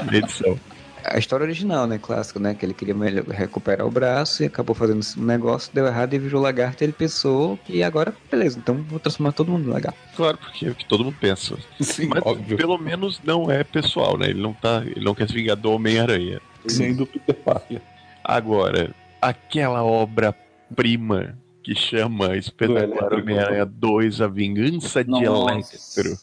Na 0.04 0.14
edição. 0.18 0.58
a 1.04 1.18
história 1.18 1.44
original, 1.44 1.86
né? 1.86 1.98
Clássico, 1.98 2.38
né? 2.38 2.54
Que 2.54 2.64
ele 2.66 2.74
queria 2.74 2.94
recuperar 3.30 3.86
o 3.86 3.90
braço 3.90 4.42
e 4.42 4.46
acabou 4.46 4.74
fazendo 4.74 5.00
um 5.18 5.22
negócio, 5.24 5.70
deu 5.72 5.86
errado 5.86 6.14
e 6.14 6.18
virou 6.18 6.42
lagarto. 6.42 6.82
E 6.82 6.86
ele 6.86 6.92
pensou 6.92 7.56
que 7.64 7.82
agora, 7.82 8.14
beleza, 8.30 8.58
então 8.58 8.76
vou 8.88 8.98
transformar 9.00 9.32
todo 9.32 9.50
mundo 9.50 9.68
em 9.68 9.72
lagarto. 9.72 9.98
Claro, 10.16 10.36
porque 10.38 10.66
é 10.66 10.70
o 10.70 10.74
que 10.74 10.84
todo 10.84 11.04
mundo 11.04 11.16
pensa. 11.20 11.56
Sim, 11.80 12.06
Mas 12.08 12.22
óbvio. 12.24 12.56
pelo 12.56 12.76
menos 12.78 13.20
não 13.24 13.50
é 13.50 13.64
pessoal, 13.64 14.16
né? 14.18 14.28
Ele 14.30 14.42
não 14.42 14.52
tá. 14.52 14.82
Ele 14.84 15.04
não 15.04 15.14
quer 15.14 15.26
se 15.28 15.34
vingar 15.34 15.56
do 15.56 15.72
Homem-Aranha. 15.72 16.40
Nem 16.76 16.94
do 16.94 17.06
Peter 17.06 17.34
Parker. 17.34 17.80
Agora, 18.22 18.94
aquela 19.22 19.82
obra-prima 19.82 21.38
que 21.62 21.74
chama 21.74 22.36
Espetacular. 22.36 23.12
Homem-Aranha 23.14 23.64
2, 23.66 24.20
A 24.20 24.26
Vingança 24.28 25.02
de 25.04 25.10
Electro. 25.24 26.18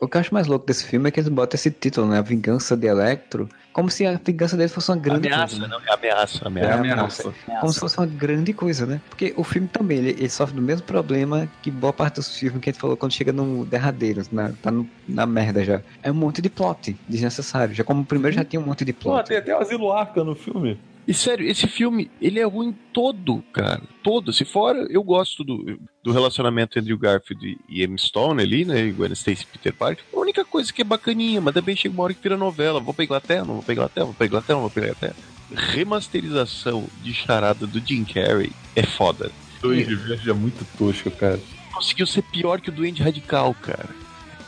O 0.00 0.06
que 0.06 0.16
eu 0.16 0.20
acho 0.20 0.32
mais 0.32 0.46
louco 0.46 0.64
desse 0.64 0.84
filme 0.84 1.08
é 1.08 1.10
que 1.10 1.18
eles 1.18 1.28
botam 1.28 1.56
esse 1.56 1.72
título, 1.72 2.06
né? 2.06 2.18
A 2.18 2.22
Vingança 2.22 2.76
de 2.76 2.86
Electro, 2.86 3.48
como 3.72 3.90
se 3.90 4.06
a 4.06 4.12
vingança 4.24 4.56
dele 4.56 4.68
fosse 4.68 4.90
uma 4.92 4.96
grande 4.96 5.26
Ameaça, 5.26 5.56
coisa. 5.58 5.60
né? 5.60 5.68
não, 5.68 5.92
é 5.92 5.94
ameaça, 5.96 6.44
É 6.44 6.46
ameaça. 6.46 6.72
ameaça. 6.74 7.34
Como 7.60 7.72
se 7.72 7.80
fosse 7.80 7.98
uma 7.98 8.06
grande 8.06 8.52
coisa, 8.52 8.86
né? 8.86 9.00
Porque 9.08 9.34
o 9.36 9.42
filme 9.42 9.66
também, 9.66 9.98
ele, 9.98 10.10
ele 10.10 10.28
sofre 10.28 10.54
do 10.54 10.62
mesmo 10.62 10.86
problema 10.86 11.48
que 11.62 11.70
boa 11.70 11.92
parte 11.92 12.14
dos 12.16 12.36
filmes 12.38 12.60
que 12.60 12.70
a 12.70 12.72
gente 12.72 12.80
falou 12.80 12.96
quando 12.96 13.10
chega 13.12 13.32
no 13.32 13.64
derradeiro, 13.64 14.22
na, 14.30 14.52
tá 14.62 14.70
no- 14.70 14.88
na 15.08 15.26
merda 15.26 15.64
já. 15.64 15.82
É 16.00 16.12
um 16.12 16.14
monte 16.14 16.40
de 16.40 16.48
plot 16.48 16.96
desnecessário. 17.08 17.74
Já 17.74 17.82
como 17.82 18.02
o 18.02 18.06
primeiro 18.06 18.36
já 18.36 18.44
tinha 18.44 18.60
um 18.60 18.64
monte 18.66 18.84
de 18.84 18.92
Pô, 18.92 19.10
plot. 19.10 19.26
tem 19.28 19.36
até 19.38 19.52
o 19.56 19.60
Asilo 19.60 19.90
Arca 19.92 20.22
no 20.22 20.36
filme. 20.36 20.78
E 21.08 21.14
sério, 21.14 21.48
esse 21.48 21.66
filme, 21.66 22.10
ele 22.20 22.38
é 22.38 22.44
ruim 22.44 22.76
todo, 22.92 23.42
cara. 23.50 23.80
Todo. 24.02 24.30
Se 24.30 24.44
fora, 24.44 24.86
eu 24.90 25.02
gosto 25.02 25.42
do, 25.42 25.80
do 26.04 26.12
relacionamento 26.12 26.78
entre 26.78 26.92
o 26.92 26.98
Garfield 26.98 27.58
e 27.66 27.82
Emma 27.82 27.96
Stone 27.96 28.42
ali, 28.42 28.66
né? 28.66 28.84
E 28.84 28.92
Gwen 28.92 29.12
Stacy 29.12 29.44
e 29.44 29.46
Peter 29.46 29.72
Parker. 29.72 30.04
A 30.14 30.20
única 30.20 30.44
coisa 30.44 30.70
que 30.70 30.82
é 30.82 30.84
bacaninha, 30.84 31.40
mas 31.40 31.54
também 31.54 31.74
chega 31.74 31.94
uma 31.94 32.04
hora 32.04 32.12
que 32.12 32.22
vira 32.22 32.36
novela. 32.36 32.78
Vou 32.78 32.92
pra 32.92 33.06
Inglaterra, 33.06 33.42
não 33.46 33.54
vou 33.54 33.62
pra 33.62 33.72
Inglaterra, 33.72 34.04
vou 34.04 34.14
pra 34.14 34.26
Inglaterra, 34.26 34.54
não 34.56 34.60
vou 34.60 34.70
pra 34.70 34.82
Inglaterra. 34.84 35.16
Remasterização 35.50 36.86
de 37.02 37.14
charada 37.14 37.66
do 37.66 37.80
Jim 37.80 38.04
Carrey 38.04 38.52
é 38.76 38.82
foda. 38.82 39.32
Duende 39.62 39.94
Verde 39.94 40.28
é 40.28 40.34
muito 40.34 40.62
tosco, 40.76 41.10
cara. 41.10 41.40
Conseguiu 41.72 42.06
ser 42.06 42.20
pior 42.20 42.60
que 42.60 42.68
o 42.68 42.72
Duende 42.72 43.02
Radical, 43.02 43.54
cara. 43.54 43.88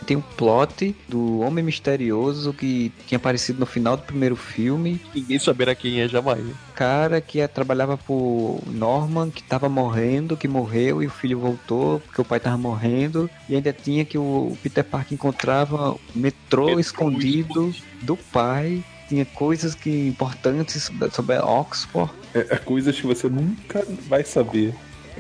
Tem 0.07 0.17
o 0.17 0.23
plot 0.23 0.95
do 1.09 1.41
Homem 1.41 1.65
Misterioso 1.65 2.53
que 2.53 2.91
tinha 3.07 3.17
aparecido 3.17 3.61
no 3.61 3.67
final 3.67 3.97
do 3.97 4.03
primeiro 4.03 4.35
filme. 4.37 5.01
Ninguém 5.15 5.39
saberá 5.39 5.75
quem 5.75 6.01
é 6.01 6.09
jamais. 6.09 6.43
né? 6.45 6.55
Cara 6.75 7.21
que 7.21 7.41
é- 7.41 7.47
trabalhava 7.47 7.97
por 7.97 8.61
Norman, 8.67 9.31
que 9.31 9.43
tava 9.43 9.69
morrendo, 9.69 10.37
que 10.37 10.49
morreu 10.49 11.03
e 11.03 11.07
o 11.07 11.11
filho 11.11 11.39
voltou 11.39 12.01
porque 12.01 12.21
o 12.21 12.25
pai 12.25 12.41
tava 12.41 12.57
morrendo. 12.57 13.29
E 13.49 13.55
ainda 13.55 13.73
tinha 13.73 14.05
que 14.05 14.17
o 14.19 14.57
Peter 14.63 14.85
Parker 14.85 15.15
encontrava 15.15 15.93
o 15.93 16.01
metrô, 16.15 16.67
Metrô 16.67 16.81
escondido 16.81 17.75
do 18.03 18.17
pai. 18.17 18.83
Tinha 19.09 19.25
coisas 19.25 19.75
que 19.75 20.07
importantes 20.09 20.91
sobre 21.13 21.37
Oxford. 21.39 22.13
É, 22.33 22.47
é 22.51 22.57
coisas 22.57 22.95
que 22.99 23.07
você 23.07 23.29
nunca 23.29 23.85
vai 24.09 24.25
saber. 24.25 24.73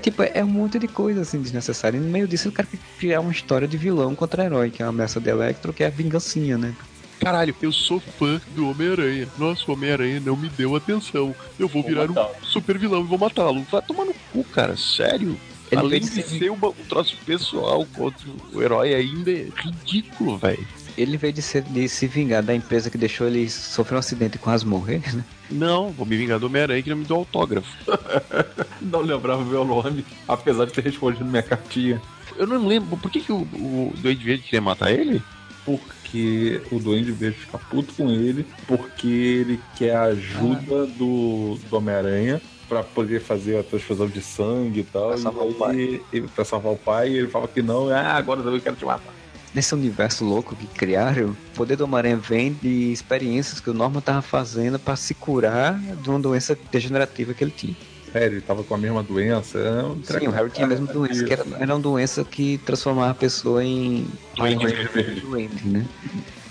Tipo, 0.03 0.23
é 0.23 0.43
um 0.43 0.49
monte 0.49 0.79
de 0.79 0.89
coisa 0.89 1.21
assim 1.23 1.41
desnecessária. 1.41 1.97
E 1.99 2.01
no 2.01 2.09
meio 2.09 2.27
disso, 2.27 2.49
o 2.49 2.53
cara 2.53 2.67
quer 2.71 2.79
criar 2.99 3.21
uma 3.21 3.33
história 3.33 3.69
de 3.69 3.77
vilão 3.77 4.15
contra 4.15 4.45
herói, 4.45 4.71
que 4.71 4.83
é 4.83 4.87
a 4.87 4.89
ameaça 4.89 5.21
de 5.21 5.29
Electro, 5.31 5.73
que 5.73 5.83
é 5.85 5.87
a 5.87 5.91
vingancinha, 5.91 6.57
né? 6.57 6.75
Caralho, 7.21 7.55
eu 7.61 7.71
sou 7.71 8.01
fã 8.01 8.41
do 8.57 8.71
Homem-Aranha. 8.71 9.29
Nossa, 9.37 9.63
o 9.69 9.75
Homem-Aranha 9.75 10.21
não 10.21 10.35
me 10.37 10.49
deu 10.49 10.75
atenção. 10.75 11.35
Eu 11.59 11.69
vou, 11.69 11.83
Vou 11.83 11.91
virar 11.91 12.11
um 12.11 12.15
super 12.43 12.79
vilão 12.79 13.03
e 13.03 13.07
vou 13.07 13.19
matá-lo. 13.19 13.63
Vai 13.71 13.83
tomar 13.83 14.07
no 14.07 14.15
cu, 14.33 14.43
cara. 14.45 14.75
Sério? 14.77 15.39
Ele 15.71 15.81
Além 15.83 16.01
de 16.01 16.07
ser- 16.09 16.23
ser 16.25 16.51
uma- 16.51 16.69
um 16.69 16.85
troço 16.89 17.17
pessoal 17.25 17.87
contra 17.95 18.27
o 18.53 18.61
herói 18.63 18.93
ainda 18.95 19.31
é 19.31 19.47
ridículo, 19.55 20.39
velho. 20.39 20.67
Ele 21.01 21.17
veio 21.17 21.33
de, 21.33 21.43
ser, 21.43 21.63
de 21.63 21.89
se 21.89 22.07
vingar 22.07 22.43
da 22.43 22.55
empresa 22.55 22.91
que 22.91 22.99
deixou 22.99 23.27
ele 23.27 23.49
sofrer 23.49 23.97
um 23.97 23.99
acidente 23.99 24.37
e 24.37 24.39
quase 24.39 24.67
morrer, 24.67 25.03
né? 25.15 25.25
Não, 25.51 25.91
vou 25.91 26.07
me 26.07 26.17
vingar 26.17 26.39
do 26.39 26.47
Homem-Aranha 26.47 26.83
que 26.83 26.91
não 26.91 26.97
me 26.99 27.05
deu 27.05 27.17
autógrafo. 27.17 27.69
Não 28.81 29.01
lembrava 29.01 29.45
meu 29.45 29.63
nome, 29.63 30.07
apesar 30.27 30.65
de 30.65 30.73
ter 30.73 30.83
respondido 30.83 31.25
minha 31.25 31.43
cartinha. 31.43 32.01
Eu 32.37 32.47
não 32.47 32.67
lembro. 32.67 32.97
Por 32.97 33.11
que, 33.11 33.21
que 33.21 33.31
o, 33.31 33.43
o 33.43 33.93
Duende 33.99 34.25
Verde 34.25 34.43
queria 34.45 34.61
matar 34.63 34.91
ele? 34.91 35.23
Porque 35.67 36.63
o 36.73 36.79
Duende 36.79 37.13
Verde 37.13 37.37
fica 37.37 37.59
puto 37.59 37.93
com 37.93 38.11
ele, 38.11 38.47
porque 38.67 39.07
ele 39.07 39.61
quer 39.77 39.97
a 39.97 40.05
ajuda 40.05 40.87
do, 40.87 41.59
do 41.69 41.77
Homem-Aranha 41.77 42.41
pra 42.67 42.83
poder 42.83 43.21
fazer 43.21 43.59
a 43.59 43.63
transfusão 43.63 44.09
de 44.09 44.23
sangue 44.23 44.81
e 44.81 44.85
tal. 44.85 45.09
Pra 45.09 45.19
salvar 45.19 45.47
e 45.47 45.51
o 45.51 45.55
pai. 45.55 46.01
Ele, 46.13 46.29
pra 46.29 46.45
salvar 46.45 46.73
o 46.73 46.79
pai, 46.79 47.11
e 47.11 47.19
ele 47.19 47.29
fala 47.29 47.47
que 47.47 47.61
não, 47.61 47.91
ah, 47.91 48.15
agora 48.15 48.41
eu 48.41 48.61
quero 48.61 48.77
te 48.77 48.85
matar. 48.85 49.20
Nesse 49.53 49.75
universo 49.75 50.25
louco 50.25 50.55
que 50.55 50.67
criaram, 50.67 51.31
o 51.31 51.37
poder 51.57 51.77
do 51.77 51.85
Homem-Aranha 51.85 52.17
vem 52.17 52.53
de 52.53 52.93
experiências 52.93 53.61
que 53.61 53.69
o 53.69 53.75
Norman 53.75 54.01
tava 54.01 54.23
fazendo 54.23 54.79
pra 54.79 54.95
se 54.95 55.13
curar 55.13 55.79
de 55.97 56.09
uma 56.09 56.21
doença 56.21 56.57
degenerativa 56.71 57.35
que 57.35 57.43
ele 57.43 57.51
tinha. 57.51 57.77
Sério, 58.13 58.37
ele 58.37 58.41
tava 58.41 58.63
com 58.65 58.75
a 58.75 58.79
mesma 58.79 59.03
doença. 59.03 59.59
é 59.59 59.85
um 59.85 60.03
Sim, 60.03 60.29
o 60.29 60.31
Harry 60.31 60.51
tinha 60.51 60.67
a 60.67 60.69
mesma 60.69 60.87
doença, 60.87 61.25
que 61.25 61.33
era, 61.33 61.45
era 61.59 61.75
uma 61.75 61.81
doença 61.81 62.25
que 62.25 62.59
transformava 62.59 63.11
a 63.11 63.15
pessoa 63.15 63.65
em 63.65 64.07
doente, 64.37 65.67
né? 65.67 65.87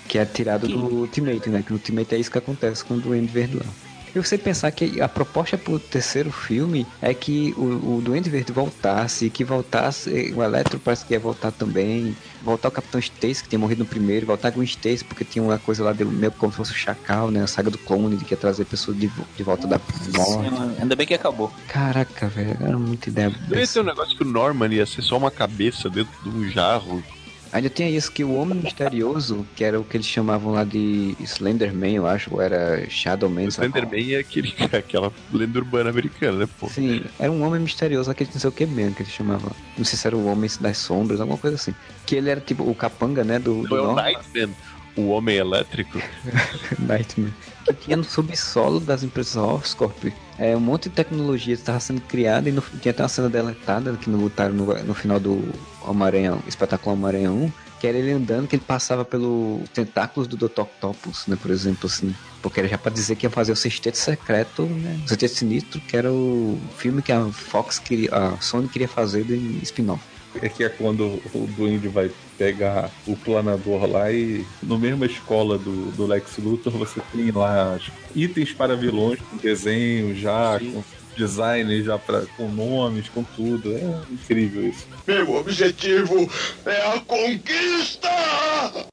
Que 0.08 0.18
é 0.18 0.24
tirado 0.24 0.66
do 0.66 1.00
Ultimate, 1.00 1.48
né? 1.50 1.62
Que 1.62 1.70
no 1.70 1.76
Ultimate 1.76 2.14
é 2.14 2.18
isso 2.18 2.30
que 2.30 2.38
acontece 2.38 2.84
com 2.84 2.94
o 2.94 3.00
Duende 3.00 3.30
Verde 3.32 3.56
lá. 3.56 3.66
E 4.14 4.18
você 4.18 4.36
pensar 4.36 4.70
que 4.70 5.00
a 5.00 5.08
proposta 5.08 5.56
pro 5.56 5.78
terceiro 5.78 6.32
filme 6.32 6.86
é 7.00 7.14
que 7.14 7.54
o, 7.56 7.96
o 7.96 8.00
Duende 8.02 8.28
Verde 8.28 8.52
voltasse, 8.52 9.30
que 9.30 9.44
voltasse, 9.44 10.32
o 10.36 10.42
Eletro 10.42 10.78
parece 10.78 11.04
que 11.04 11.14
ia 11.14 11.20
voltar 11.20 11.52
também, 11.52 12.16
voltar 12.42 12.68
o 12.68 12.72
Capitão 12.72 12.98
Stacy, 12.98 13.42
que 13.42 13.48
tinha 13.48 13.58
morrido 13.58 13.80
no 13.80 13.86
primeiro, 13.86 14.26
voltar 14.26 14.48
a 14.48 14.50
Gwen 14.50 14.64
Stacy, 14.64 15.04
porque 15.04 15.24
tinha 15.24 15.42
uma 15.42 15.58
coisa 15.58 15.84
lá 15.84 15.92
dele, 15.92 16.10
meio 16.10 16.32
como 16.32 16.52
se 16.52 16.56
fosse 16.56 16.72
o 16.72 16.74
Chacal, 16.74 17.30
né? 17.30 17.42
A 17.42 17.46
saga 17.46 17.70
do 17.70 17.78
clone, 17.78 18.16
de 18.16 18.24
que 18.24 18.34
ia 18.34 18.38
trazer 18.38 18.64
pessoas 18.64 18.98
de, 18.98 19.10
de 19.36 19.42
volta 19.42 19.66
da 19.66 19.80
morte. 20.16 20.50
Ainda 20.80 20.96
bem 20.96 21.06
que 21.06 21.14
acabou. 21.14 21.52
Caraca, 21.68 22.28
velho, 22.28 22.56
era 22.60 22.78
muita 22.78 23.08
ideia. 23.08 23.30
Deve 23.48 23.66
ser 23.66 23.80
um 23.80 23.84
negócio 23.84 24.16
que 24.16 24.22
o 24.22 24.26
Norman 24.26 24.68
ia 24.68 24.86
ser 24.86 25.02
só 25.02 25.16
uma 25.16 25.30
cabeça 25.30 25.88
dentro 25.88 26.12
de 26.22 26.28
um 26.28 26.48
jarro 26.48 27.02
Ainda 27.52 27.68
tinha 27.68 27.90
isso 27.90 28.12
que 28.12 28.22
o 28.22 28.34
Homem 28.34 28.60
Misterioso, 28.60 29.46
que 29.56 29.64
era 29.64 29.78
o 29.80 29.84
que 29.84 29.96
eles 29.96 30.06
chamavam 30.06 30.52
lá 30.52 30.62
de 30.62 31.16
Slenderman, 31.20 31.96
eu 31.96 32.06
acho, 32.06 32.32
ou 32.32 32.40
era 32.40 32.88
Shadowman. 32.88 33.48
Slenderman 33.48 34.14
é 34.14 34.18
aquele, 34.18 34.54
aquela 34.72 35.12
lenda 35.32 35.58
urbana 35.58 35.90
americana, 35.90 36.38
né, 36.38 36.48
pô? 36.58 36.68
Sim, 36.68 37.02
era 37.18 37.30
um 37.30 37.42
homem 37.42 37.60
misterioso, 37.60 38.10
aquele 38.10 38.30
não 38.32 38.40
sei 38.40 38.48
o 38.48 38.52
que 38.52 38.66
mesmo 38.66 38.94
que 38.94 39.02
eles 39.02 39.12
chamavam. 39.12 39.50
Não 39.76 39.84
sei 39.84 39.98
se 39.98 40.06
era 40.06 40.16
o 40.16 40.26
Homem 40.26 40.48
das 40.60 40.78
Sombras, 40.78 41.20
alguma 41.20 41.38
coisa 41.38 41.56
assim. 41.56 41.74
Que 42.06 42.16
ele 42.16 42.30
era 42.30 42.40
tipo 42.40 42.62
o 42.62 42.74
capanga, 42.74 43.24
né, 43.24 43.38
do, 43.38 43.66
do 43.66 43.76
é 43.76 43.82
o. 43.82 43.94
Nightman, 43.94 44.50
o 44.96 45.08
homem 45.08 45.36
elétrico. 45.36 46.00
Nightman. 46.78 47.34
Que 47.64 47.74
tinha 47.74 47.96
no 47.96 48.04
subsolo 48.04 48.78
das 48.78 49.02
empresas 49.02 49.36
Oscorp 49.36 50.12
é, 50.40 50.56
um 50.56 50.60
monte 50.60 50.88
de 50.88 50.94
tecnologia 50.94 51.52
estava 51.52 51.78
sendo 51.78 52.00
criada 52.00 52.48
e 52.48 52.52
no, 52.52 52.62
tinha 52.80 52.92
até 52.92 53.02
uma 53.02 53.08
cena 53.10 53.28
deletada 53.28 53.92
que 53.92 54.08
não 54.08 54.18
botaram 54.18 54.54
no, 54.54 54.74
no 54.82 54.94
final 54.94 55.20
do 55.20 55.52
Homem-Aranha, 55.82 56.38
Espetacular 56.48 56.94
Homem-Aranha 56.94 57.30
1, 57.30 57.52
que 57.78 57.86
era 57.86 57.98
ele 57.98 58.10
andando, 58.10 58.48
que 58.48 58.56
ele 58.56 58.64
passava 58.66 59.04
pelos 59.04 59.68
tentáculos 59.68 60.26
do 60.26 60.36
Dr. 60.36 60.62
Octopus, 60.62 61.26
né, 61.26 61.36
por 61.40 61.50
exemplo, 61.50 61.86
assim. 61.86 62.14
Porque 62.40 62.58
era 62.58 62.68
já 62.68 62.78
pra 62.78 62.90
dizer 62.90 63.16
que 63.16 63.26
ia 63.26 63.30
fazer 63.30 63.52
o 63.52 63.56
Sexteto 63.56 63.96
Secreto, 63.96 64.64
né, 64.64 64.98
o 65.04 65.08
Sexteto 65.08 65.34
Sinistro, 65.34 65.78
que 65.78 65.94
era 65.94 66.10
o 66.10 66.58
filme 66.78 67.02
que 67.02 67.12
a 67.12 67.26
Fox 67.26 67.78
queria, 67.78 68.10
a 68.10 68.40
Sony 68.40 68.66
queria 68.66 68.88
fazer 68.88 69.24
de 69.24 69.60
spin-off. 69.62 70.02
É 70.40 70.48
que 70.48 70.62
é 70.64 70.68
quando 70.68 71.20
o 71.34 71.48
Duende 71.56 71.88
vai 71.88 72.10
pegar 72.38 72.90
o 73.06 73.16
planador 73.16 73.84
lá 73.86 74.12
e 74.12 74.44
no 74.62 74.78
mesma 74.78 75.06
escola 75.06 75.58
do, 75.58 75.90
do 75.92 76.06
Lex 76.06 76.38
Luthor 76.38 76.72
você 76.72 77.00
tem 77.12 77.30
lá 77.30 77.74
as 77.74 77.90
itens 78.14 78.52
para 78.52 78.76
vilões 78.76 79.18
com 79.20 79.36
desenho 79.36 80.14
já, 80.14 80.58
Sim. 80.58 80.72
com 80.72 80.84
design 81.16 81.82
já 81.82 81.98
pra, 81.98 82.22
com 82.36 82.48
nomes, 82.48 83.08
com 83.08 83.22
tudo. 83.22 83.76
É 83.76 84.12
incrível 84.12 84.68
isso. 84.68 84.86
Meu 85.06 85.34
objetivo 85.34 86.30
é 86.64 86.86
a 86.86 87.00
conquista! 87.00 88.08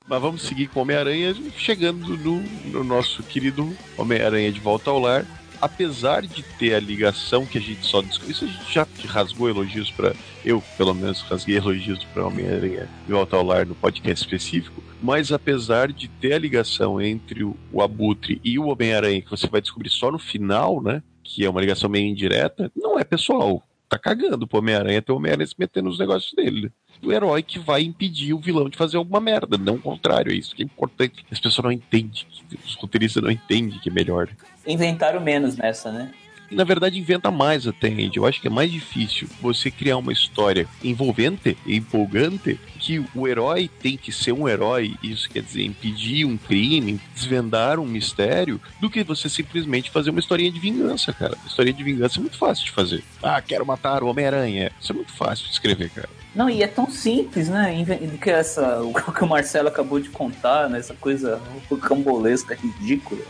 Mas 0.07 0.21
vamos 0.21 0.41
seguir 0.41 0.67
com 0.67 0.79
o 0.79 0.83
Homem-Aranha, 0.83 1.35
chegando 1.57 2.17
no, 2.17 2.41
no 2.65 2.83
nosso 2.83 3.23
querido 3.23 3.75
Homem-Aranha 3.97 4.51
de 4.51 4.59
volta 4.59 4.89
ao 4.89 4.99
lar. 4.99 5.25
Apesar 5.61 6.21
de 6.21 6.43
ter 6.43 6.75
a 6.75 6.79
ligação 6.79 7.45
que 7.45 7.57
a 7.57 7.61
gente 7.61 7.85
só 7.85 8.01
discutiu, 8.01 8.31
isso 8.31 8.45
a 8.45 8.47
gente 8.47 8.73
já 8.73 8.87
rasgou 9.07 9.49
elogios 9.49 9.89
para 9.91 10.13
eu, 10.45 10.63
pelo 10.77 10.93
menos, 10.93 11.21
rasguei 11.21 11.57
elogios 11.57 12.03
para 12.05 12.25
Homem-Aranha 12.25 12.87
de 13.05 13.11
volta 13.11 13.35
ao 13.35 13.43
lar 13.43 13.65
no 13.65 13.75
podcast 13.75 14.23
específico. 14.23 14.81
Mas 15.01 15.31
apesar 15.31 15.91
de 15.91 16.07
ter 16.07 16.33
a 16.33 16.39
ligação 16.39 17.01
entre 17.01 17.43
o, 17.43 17.55
o 17.71 17.81
Abutre 17.81 18.39
e 18.43 18.57
o 18.57 18.67
Homem-Aranha, 18.67 19.21
que 19.21 19.29
você 19.29 19.47
vai 19.47 19.61
descobrir 19.61 19.89
só 19.89 20.11
no 20.11 20.19
final, 20.19 20.81
né? 20.81 21.03
Que 21.23 21.43
é 21.43 21.49
uma 21.49 21.61
ligação 21.61 21.89
meio 21.89 22.07
indireta, 22.07 22.71
não 22.75 22.99
é 22.99 23.03
pessoal. 23.03 23.61
Tá 23.89 23.97
cagando 23.97 24.45
pro 24.45 24.59
Homem-Aranha 24.59 25.01
ter 25.01 25.11
o 25.11 25.15
Homem-Aranha 25.15 25.47
se 25.47 25.55
metendo 25.57 25.89
nos 25.89 25.99
negócios 25.99 26.33
dele. 26.33 26.71
o 27.01 27.11
herói 27.11 27.41
que 27.41 27.57
vai 27.57 27.83
impedir 27.83 28.33
o 28.33 28.39
vilão 28.39 28.69
de 28.69 28.77
fazer 28.77 28.97
alguma 28.97 29.21
merda, 29.21 29.57
não 29.57 29.75
o 29.75 29.81
contrário, 29.81 30.31
é 30.31 30.35
isso 30.35 30.55
que 30.55 30.61
é 30.61 30.65
importante. 30.65 31.25
As 31.31 31.39
pessoas 31.39 31.63
não 31.63 31.71
entendem, 31.71 32.25
os 32.65 32.75
roteiristas 32.75 33.23
não 33.23 33.31
entendem 33.31 33.79
que 33.79 33.89
é 33.89 33.91
melhor. 33.91 34.29
Inventaram 34.67 35.21
menos 35.21 35.55
nessa, 35.55 35.91
né? 35.91 36.11
Na 36.49 36.63
verdade, 36.63 36.97
inventa 36.97 37.29
mais 37.29 37.67
até, 37.67 37.87
Andy. 37.89 38.17
Eu 38.17 38.25
acho 38.25 38.39
que 38.39 38.47
é 38.47 38.49
mais 38.49 38.71
difícil 38.71 39.27
você 39.41 39.69
criar 39.69 39.97
uma 39.97 40.13
história 40.13 40.67
envolvente 40.81 41.57
e 41.65 41.75
empolgante 41.75 42.59
que 42.79 43.03
o 43.13 43.27
herói 43.27 43.69
tem 43.81 43.97
que 43.97 44.13
ser 44.13 44.31
um 44.31 44.47
herói, 44.47 44.95
isso 45.03 45.29
quer 45.29 45.41
dizer 45.41 45.63
impedir 45.63 46.25
um 46.25 46.37
crime, 46.37 47.01
desvendar 47.13 47.79
um 47.79 47.85
mistério, 47.85 48.61
do 48.79 48.89
que 48.89 49.03
você 49.03 49.27
simplesmente 49.27 49.91
fazer 49.91 50.09
uma 50.09 50.19
historinha 50.19 50.51
de 50.51 50.59
vingança, 50.59 51.11
cara. 51.11 51.37
História 51.45 51.73
de 51.73 51.83
vingança 51.83 52.19
é 52.19 52.21
muito 52.21 52.37
fácil 52.37 52.63
de 52.63 52.71
fazer. 52.71 53.03
Ah, 53.21 53.41
quero 53.41 53.65
matar 53.65 54.01
o 54.01 54.07
Homem-Aranha. 54.07 54.71
Isso 54.79 54.93
é 54.93 54.95
muito 54.95 55.11
fácil 55.11 55.45
de 55.47 55.51
escrever, 55.51 55.89
cara. 55.89 56.09
Não, 56.33 56.49
e 56.49 56.63
é 56.63 56.67
tão 56.67 56.89
simples, 56.89 57.49
né? 57.49 57.83
Que 58.21 58.29
essa, 58.29 58.81
o 58.81 58.93
que 59.11 59.23
o 59.23 59.27
Marcelo 59.27 59.67
acabou 59.67 59.99
de 59.99 60.09
contar, 60.09 60.69
né? 60.69 60.79
Essa 60.79 60.93
coisa 60.93 61.41
cambolesca, 61.81 62.55
ridícula. 62.55 63.21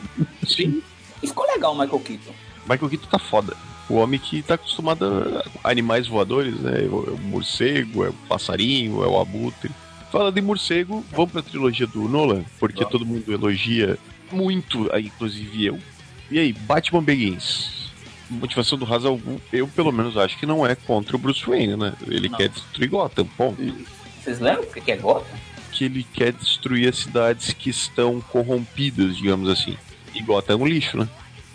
Sim. 0.45 0.83
E 1.21 1.27
ficou 1.27 1.45
legal 1.47 1.73
o 1.73 1.79
Michael 1.79 1.99
Keaton. 1.99 2.33
Michael 2.69 2.89
Keaton 2.89 3.07
tá 3.07 3.19
foda. 3.19 3.55
O 3.89 3.95
homem 3.95 4.19
que 4.19 4.41
tá 4.41 4.55
acostumado 4.55 5.05
a 5.63 5.69
animais 5.69 6.07
voadores, 6.07 6.55
né? 6.59 6.83
É 6.83 6.87
o 6.89 7.05
é 7.07 7.11
o 7.11 7.17
morcego, 7.17 8.03
é 8.03 8.09
o 8.09 8.13
passarinho, 8.27 9.03
é 9.03 9.07
o 9.07 9.19
abutre. 9.19 9.71
Falando 10.11 10.37
em 10.37 10.41
morcego, 10.41 11.03
vamos 11.11 11.31
pra 11.31 11.41
trilogia 11.41 11.87
do 11.87 12.07
Nolan, 12.07 12.43
porque 12.59 12.85
todo 12.85 13.05
mundo 13.05 13.31
elogia 13.31 13.97
muito, 14.31 14.89
inclusive 14.97 15.65
eu. 15.65 15.79
E 16.29 16.39
aí, 16.39 16.53
Batman 16.53 17.03
Begins. 17.03 17.87
Motivação 18.29 18.77
do 18.77 18.83
Ra's 18.83 19.05
al 19.05 19.17
Ghul, 19.17 19.39
eu 19.53 19.67
pelo 19.69 19.91
menos 19.91 20.17
acho 20.17 20.37
que 20.37 20.45
não 20.45 20.65
é 20.65 20.75
contra 20.75 21.15
o 21.15 21.19
Bruce 21.19 21.45
Wayne, 21.45 21.77
né? 21.77 21.93
Ele 22.07 22.27
Não. 22.27 22.37
quer 22.37 22.49
destruir 22.49 22.89
Gotham, 22.89 23.25
ponto. 23.37 23.61
Vocês 24.21 24.39
lembram 24.41 24.63
o 24.63 24.67
que 24.67 24.91
é 24.91 24.97
Gotham? 24.97 25.37
Que 25.71 25.85
ele 25.85 26.05
quer 26.13 26.33
destruir 26.33 26.89
as 26.89 26.97
cidades 26.97 27.53
que 27.53 27.69
estão 27.69 28.19
corrompidas, 28.19 29.15
digamos 29.15 29.47
assim. 29.49 29.77
E 30.17 30.23
Gotham 30.23 30.53
é 30.53 30.55
um 30.57 30.65
lixo, 30.65 30.97
né? 30.97 31.07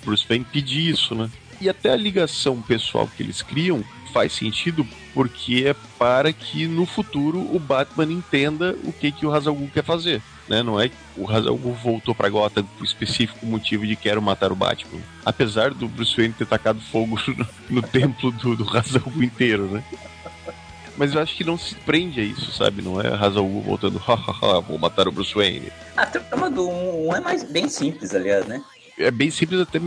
Bruce 0.04 0.26
vai 0.28 0.38
impedir 0.38 0.90
isso, 0.90 1.14
né? 1.14 1.30
E 1.60 1.68
até 1.68 1.92
a 1.92 1.96
ligação 1.96 2.60
pessoal 2.60 3.08
que 3.08 3.22
eles 3.22 3.42
criam 3.42 3.84
faz 4.12 4.32
sentido 4.32 4.86
porque 5.14 5.64
é 5.66 5.74
para 5.98 6.32
que 6.32 6.66
no 6.66 6.86
futuro 6.86 7.38
o 7.54 7.58
Batman 7.58 8.12
entenda 8.12 8.76
o 8.84 8.92
que, 8.92 9.10
que 9.10 9.26
o 9.26 9.30
Ra's 9.30 9.46
al 9.46 9.54
Ghul 9.54 9.70
quer 9.72 9.84
fazer. 9.84 10.22
Né? 10.48 10.62
Não 10.62 10.80
é 10.80 10.88
que 10.88 10.96
o 11.16 11.24
Ra's 11.24 11.46
al 11.46 11.56
Ghul 11.56 11.74
voltou 11.74 12.14
para 12.14 12.28
Gotham 12.28 12.64
por 12.64 12.84
específico 12.84 13.46
motivo 13.46 13.86
de 13.86 13.96
quero 13.96 14.20
matar 14.20 14.52
o 14.52 14.56
Batman. 14.56 15.00
Apesar 15.24 15.72
do 15.72 15.88
Bruce 15.88 16.16
Wayne 16.16 16.34
ter 16.34 16.46
tacado 16.46 16.80
fogo 16.80 17.18
no, 17.36 17.46
no 17.70 17.82
templo 17.82 18.32
do, 18.32 18.56
do 18.56 19.24
inteiro, 19.24 19.66
né? 19.66 19.84
Mas 20.96 21.14
eu 21.14 21.20
acho 21.20 21.34
que 21.34 21.44
não 21.44 21.56
se 21.56 21.74
prende 21.74 22.20
a 22.20 22.24
isso, 22.24 22.52
sabe? 22.52 22.82
Não 22.82 23.00
é 23.00 23.08
Ra's 23.08 23.36
al 23.36 23.46
Ghul 23.46 23.62
voltando, 23.62 23.98
hahaha, 23.98 24.60
vou 24.60 24.78
matar 24.78 25.08
o 25.08 25.12
Bruce 25.12 25.34
Wayne. 25.34 25.72
A 25.96 26.04
trama 26.04 26.50
do 26.50 26.68
1 26.68 27.16
é 27.16 27.20
mais 27.20 27.42
bem 27.42 27.68
simples, 27.68 28.14
aliás, 28.14 28.46
né? 28.46 28.62
É 28.98 29.10
bem 29.10 29.30
simples, 29.30 29.60
até 29.60 29.80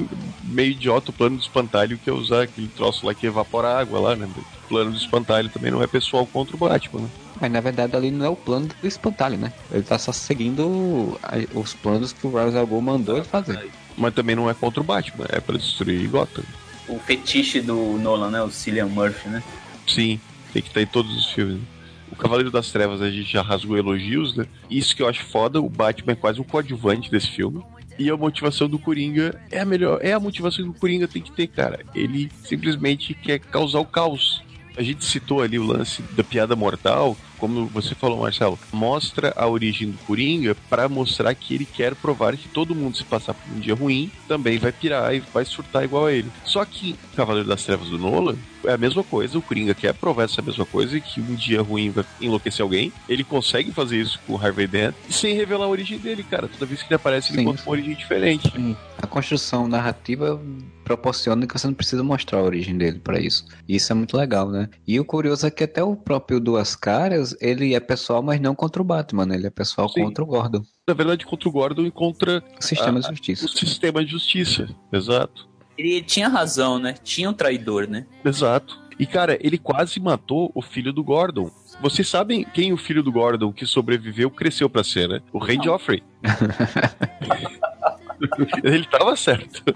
meio 0.44 0.72
idiota 0.72 1.12
o 1.12 1.14
plano 1.14 1.38
do 1.38 1.42
espantalho, 1.42 1.98
que 1.98 2.10
é 2.10 2.14
usar 2.14 2.42
aquele 2.42 2.68
troço 2.68 3.06
lá 3.06 3.14
que 3.14 3.28
evapora 3.28 3.68
a 3.68 3.80
água 3.80 4.00
lá, 4.00 4.16
né? 4.16 4.28
O 4.36 4.68
plano 4.68 4.92
do 4.92 4.98
espantalho 4.98 5.48
também 5.50 5.72
não 5.72 5.84
é 5.84 5.88
pessoal 5.88 6.26
contra 6.26 6.56
o 6.56 6.60
Batman, 6.60 7.02
né? 7.02 7.10
Mas 7.40 7.52
na 7.52 7.62
verdade 7.62 7.96
ali 7.96 8.10
não 8.10 8.26
é 8.26 8.30
o 8.30 8.36
plano 8.36 8.68
do 8.68 8.88
espantalho, 8.88 9.38
né? 9.38 9.54
Ele 9.72 9.84
tá 9.84 10.00
só 10.00 10.12
seguindo 10.12 11.20
os 11.54 11.74
planos 11.76 12.14
que 12.14 12.26
o 12.26 12.34
Ra's 12.34 12.56
al 12.56 12.66
Ghul 12.66 12.82
mandou 12.82 13.18
ele 13.18 13.26
fazer. 13.26 13.70
Mas 13.96 14.14
também 14.14 14.36
não 14.36 14.50
é 14.50 14.54
contra 14.54 14.82
o 14.82 14.84
Batman, 14.84 15.26
é 15.30 15.40
pra 15.40 15.56
destruir 15.56 16.08
Gotham. 16.10 16.44
O 16.88 16.98
fetiche 17.00 17.62
do 17.62 17.76
Nolan, 18.00 18.32
né? 18.32 18.42
O 18.42 18.50
Cillian 18.50 18.88
Murphy, 18.88 19.30
né? 19.30 19.44
Sim, 19.88 20.20
tem 20.56 20.62
que 20.62 20.70
estar 20.70 20.82
em 20.82 20.88
todos 20.88 21.14
os 21.14 21.32
filmes. 21.34 21.58
né? 21.58 21.62
O 22.10 22.16
Cavaleiro 22.16 22.50
das 22.50 22.72
Trevas 22.72 23.02
a 23.02 23.12
gente 23.12 23.30
já 23.30 23.42
rasgou 23.42 23.78
elogios, 23.78 24.38
né? 24.38 24.46
Isso 24.70 24.96
que 24.96 25.02
eu 25.02 25.10
acho 25.10 25.26
foda, 25.26 25.60
o 25.60 25.68
Batman 25.68 26.14
é 26.14 26.16
quase 26.16 26.40
um 26.40 26.46
coadjuvante 26.46 27.12
desse 27.12 27.28
filme. 27.28 27.62
E 28.00 28.10
a 28.10 28.16
motivação 28.16 28.70
do 28.70 28.80
Coringa 28.80 29.38
é 29.52 29.60
a 29.60 29.66
melhor, 29.66 30.00
é 30.02 30.14
a 30.14 30.20
motivação 30.20 30.64
que 30.64 30.78
o 30.78 30.80
Coringa 30.80 31.10
tem 31.10 31.22
que 31.22 31.32
ter, 31.32 31.48
cara. 31.48 31.80
Ele 31.94 32.32
simplesmente 32.44 33.14
quer 33.14 33.40
causar 33.40 33.80
o 33.80 33.86
caos. 33.86 34.42
A 34.78 34.82
gente 34.82 35.04
citou 35.04 35.42
ali 35.42 35.60
o 35.60 35.66
lance 35.66 36.02
da 36.14 36.24
piada 36.24 36.56
mortal, 36.56 37.18
como 37.38 37.68
você 37.68 37.96
falou, 37.96 38.22
Marcelo, 38.22 38.58
mostra 38.72 39.34
a 39.36 39.48
origem 39.48 39.92
do 39.92 39.98
Coringa 40.00 40.56
para 40.70 40.90
mostrar 40.90 41.34
que 41.34 41.54
ele 41.54 41.66
quer 41.66 41.96
provar 41.96 42.36
que 42.38 42.48
todo 42.48 42.76
mundo 42.76 42.98
se 42.98 43.04
passar 43.04 43.34
por 43.34 43.56
um 43.56 43.60
dia 43.60 43.76
ruim 43.76 44.12
também 44.28 44.58
vai 44.58 44.72
pirar 44.72 45.14
e 45.14 45.20
vai 45.34 45.46
surtar 45.46 45.84
igual 45.84 46.08
a 46.08 46.14
ele. 46.14 46.30
Só 46.44 46.64
que 46.66 46.96
Cavaleiro 47.16 47.48
das 47.48 47.64
Trevas 47.64 47.90
do 47.90 47.98
Nolan 47.98 48.36
é 48.66 48.74
a 48.74 48.78
mesma 48.78 49.04
coisa, 49.04 49.38
o 49.38 49.42
Coringa 49.42 49.74
quer 49.74 49.94
provar 49.94 50.24
essa 50.24 50.42
mesma 50.42 50.66
coisa, 50.66 51.00
que 51.00 51.22
um 51.22 51.36
dia 51.36 51.62
ruim 51.62 51.92
vai 51.92 52.06
enlouquecer 52.20 52.64
alguém. 52.64 52.92
Ele 53.08 53.24
consegue 53.24 53.72
fazer 53.72 53.98
isso 54.02 54.20
com 54.26 54.34
o 54.34 54.38
Harvey 54.38 54.68
Dent 54.68 54.96
sem 55.10 55.36
revelar 55.36 55.66
a 55.66 55.70
origem 55.70 55.98
dele, 55.98 56.24
cara. 56.24 56.48
Toda 56.48 56.66
vez 56.66 56.82
que 56.82 56.88
ele 56.88 56.96
aparece, 56.96 57.32
ele 57.32 57.40
Sim, 57.40 57.46
conta 57.46 57.62
uma 57.64 57.72
origem 57.72 57.96
diferente. 57.96 58.52
A 58.98 59.08
construção 59.08 59.68
narrativa 59.68 60.42
proporciona 60.84 61.46
que 61.48 61.58
você 61.58 61.68
não 61.68 61.74
precisa 61.74 62.04
mostrar 62.04 62.40
a 62.40 62.44
origem 62.44 62.78
dele 62.78 63.00
pra 63.00 63.20
isso. 63.20 63.46
E 63.68 63.76
isso 63.76 63.92
é 63.92 63.96
muito 63.96 64.16
legal, 64.16 64.50
né? 64.50 64.70
E 64.88 65.00
o 65.00 65.06
curioso 65.06 65.46
é 65.46 65.52
que 65.52 65.64
até 65.64 65.84
o 65.84 65.96
próprio 65.96 66.40
Duas 66.40 66.76
Caras, 66.76 67.25
ele 67.40 67.74
é 67.74 67.80
pessoal, 67.80 68.22
mas 68.22 68.40
não 68.42 68.54
contra 68.54 68.82
o 68.82 68.86
Batman, 68.86 69.26
né? 69.26 69.36
Ele 69.36 69.48
é 69.48 69.50
pessoal 69.50 69.88
Sim. 69.90 70.04
contra 70.04 70.24
o 70.24 70.28
Gordon. 70.28 70.64
Na 70.88 70.94
verdade, 70.94 71.26
contra 71.26 71.48
o 71.48 71.52
Gordon 71.52 71.86
e 71.86 71.92
contra 71.92 72.44
O 72.60 72.64
sistema 72.64 73.00
Ah, 73.00 73.02
de 73.02 73.08
justiça. 73.08 73.46
o 73.46 73.50
sistema 73.50 74.04
de 74.04 74.12
justiça. 74.12 74.68
Exato. 74.92 75.48
Ele 75.78 76.02
tinha 76.02 76.30
razão, 76.30 76.80
né? 76.80 76.96
Tinha 77.04 77.30
um 77.30 77.34
traidor, 77.34 77.88
né? 77.88 78.06
Exato. 78.24 78.80
E, 78.98 79.06
cara, 79.06 79.38
ele 79.42 79.58
quase 79.58 80.00
matou 80.00 80.50
o 80.56 80.62
filho 80.62 80.94
do 80.94 81.04
Gordon. 81.04 81.52
Vocês 81.82 82.08
sabem 82.08 82.46
quem 82.54 82.72
o 82.72 82.78
filho 82.78 83.04
do 83.04 83.12
Gordon 83.12 83.52
que 83.52 83.66
sobreviveu 83.66 84.30
cresceu 84.32 84.70
pra 84.70 84.84
ser, 84.84 85.10
né? 85.10 85.22
O 85.34 85.40
Rei 85.40 85.60
Joffrey. 85.62 86.02
ele 88.64 88.86
tava 88.86 89.16
certo. 89.16 89.64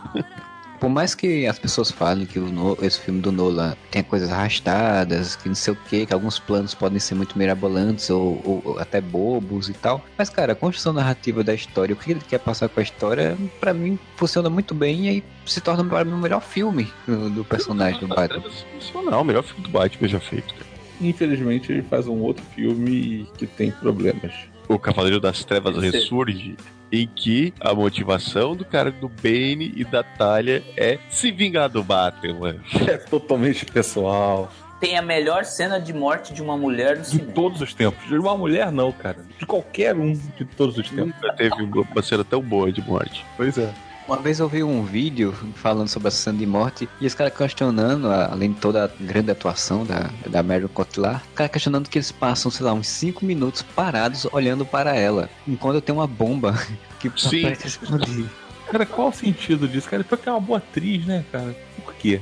Por 0.79 0.89
mais 0.89 1.13
que 1.13 1.45
as 1.45 1.59
pessoas 1.59 1.91
falem 1.91 2.25
que 2.25 2.39
o 2.39 2.45
No- 2.49 2.77
esse 2.81 2.99
filme 3.01 3.19
do 3.19 3.31
Nolan 3.33 3.75
tem 3.91 4.01
coisas 4.01 4.31
arrastadas, 4.31 5.35
que 5.35 5.49
não 5.49 5.55
sei 5.55 5.73
o 5.73 5.75
que, 5.75 6.05
que 6.05 6.13
alguns 6.13 6.39
planos 6.39 6.73
podem 6.73 6.99
ser 6.99 7.15
muito 7.15 7.37
mirabolantes 7.37 8.09
ou, 8.09 8.41
ou- 8.45 8.61
ou 8.63 8.79
até 8.79 9.01
bobos 9.01 9.67
e 9.67 9.73
tal. 9.73 10.03
Mas, 10.17 10.29
cara, 10.29 10.53
a 10.53 10.55
construção 10.55 10.93
narrativa 10.93 11.43
da 11.43 11.53
história, 11.53 11.93
o 11.93 11.97
que 11.97 12.11
ele 12.11 12.21
quer 12.21 12.39
passar 12.39 12.69
com 12.69 12.79
a 12.79 12.83
história, 12.83 13.37
pra 13.59 13.73
mim 13.73 13.99
funciona 14.15 14.49
muito 14.49 14.73
bem 14.73 15.05
e 15.05 15.09
aí 15.09 15.23
se 15.45 15.59
torna 15.59 15.83
para 15.83 16.05
mim 16.05 16.13
o 16.13 16.17
melhor 16.17 16.41
filme 16.41 16.89
do, 17.05 17.29
do 17.29 17.43
personagem 17.43 17.99
do 17.99 18.07
Batman. 18.07 18.43
Sensacional, 18.79 19.21
o 19.21 19.25
melhor 19.25 19.43
filme 19.43 19.63
do 19.63 19.69
Batman 19.69 20.07
já 20.07 20.19
feito. 20.19 20.53
infelizmente 21.01 21.71
ele 21.71 21.81
faz 21.83 22.07
um 22.07 22.19
outro 22.19 22.43
filme 22.55 23.27
que 23.37 23.45
tem 23.47 23.69
problemas. 23.71 24.33
O 24.67 24.77
Cavaleiro 24.79 25.19
das 25.19 25.43
Trevas 25.43 25.75
Esse- 25.77 25.97
ressurge, 25.97 26.55
em 26.91 27.07
que 27.07 27.53
a 27.59 27.73
motivação 27.73 28.55
do 28.55 28.65
cara 28.65 28.91
do 28.91 29.07
Bane 29.07 29.71
e 29.75 29.83
da 29.83 30.01
Talia 30.03 30.63
é 30.75 30.97
se 31.09 31.31
vingar 31.31 31.69
do 31.69 31.83
Batman. 31.83 32.55
É 32.87 32.97
totalmente 32.97 33.65
pessoal. 33.65 34.51
Tem 34.79 34.97
a 34.97 35.01
melhor 35.01 35.43
cena 35.43 35.77
de 35.79 35.91
morte 35.93 36.33
de 36.33 36.41
uma 36.41 36.57
mulher 36.57 36.95
no 36.95 37.01
De 37.03 37.09
cinema. 37.09 37.31
todos 37.33 37.61
os 37.61 37.73
tempos. 37.73 38.07
De 38.07 38.17
uma 38.17 38.37
mulher, 38.37 38.71
não, 38.71 38.91
cara. 38.93 39.17
De 39.37 39.45
qualquer 39.45 39.93
um 39.95 40.13
de 40.13 40.45
todos 40.45 40.77
os 40.77 40.89
tempos. 40.89 41.07
Nunca 41.07 41.33
teve 41.33 41.53
uma 41.63 42.01
cena 42.01 42.23
tão 42.23 42.41
boa 42.41 42.71
de 42.71 42.81
morte. 42.81 43.25
Pois 43.35 43.57
é. 43.57 43.69
Uma 44.09 44.17
vez 44.17 44.39
eu 44.39 44.49
vi 44.49 44.63
um 44.63 44.83
vídeo 44.83 45.31
falando 45.53 45.87
sobre 45.87 46.07
a 46.07 46.11
cena 46.11 46.39
de 46.39 46.45
morte 46.47 46.89
e 46.99 47.05
os 47.05 47.13
caras 47.13 47.31
questionando, 47.31 48.09
além 48.09 48.51
de 48.51 48.59
toda 48.59 48.85
a 48.85 48.87
grande 48.87 49.29
atuação 49.29 49.85
da, 49.85 50.09
da 50.25 50.41
Marion 50.41 50.67
Cotillard, 50.67 51.21
os 51.29 51.35
caras 51.35 51.51
questionando 51.51 51.87
que 51.87 51.99
eles 51.99 52.11
passam, 52.11 52.49
sei 52.49 52.65
lá, 52.65 52.73
uns 52.73 52.87
5 52.87 53.23
minutos 53.23 53.61
parados 53.61 54.25
olhando 54.31 54.65
para 54.65 54.95
ela, 54.95 55.29
enquanto 55.47 55.79
tem 55.79 55.93
uma 55.93 56.07
bomba 56.07 56.55
que 56.99 57.11
Sim. 57.15 57.43
parece 57.43 57.67
explodir. 57.67 58.25
Cara, 58.71 58.83
qual 58.83 59.09
o 59.09 59.13
sentido 59.13 59.67
disso? 59.67 59.87
Cara, 59.87 60.03
porque 60.03 60.27
é 60.27 60.31
uma 60.31 60.41
boa 60.41 60.57
atriz, 60.57 61.05
né, 61.05 61.23
cara? 61.31 61.55
Por 61.85 61.93
quê? 61.93 62.19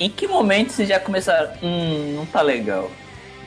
Em 0.00 0.08
que 0.08 0.26
momento 0.26 0.72
vocês 0.72 0.88
já 0.88 0.98
começaram? 0.98 1.52
Hum, 1.62 2.14
não 2.16 2.24
tá 2.24 2.40
legal. 2.40 2.90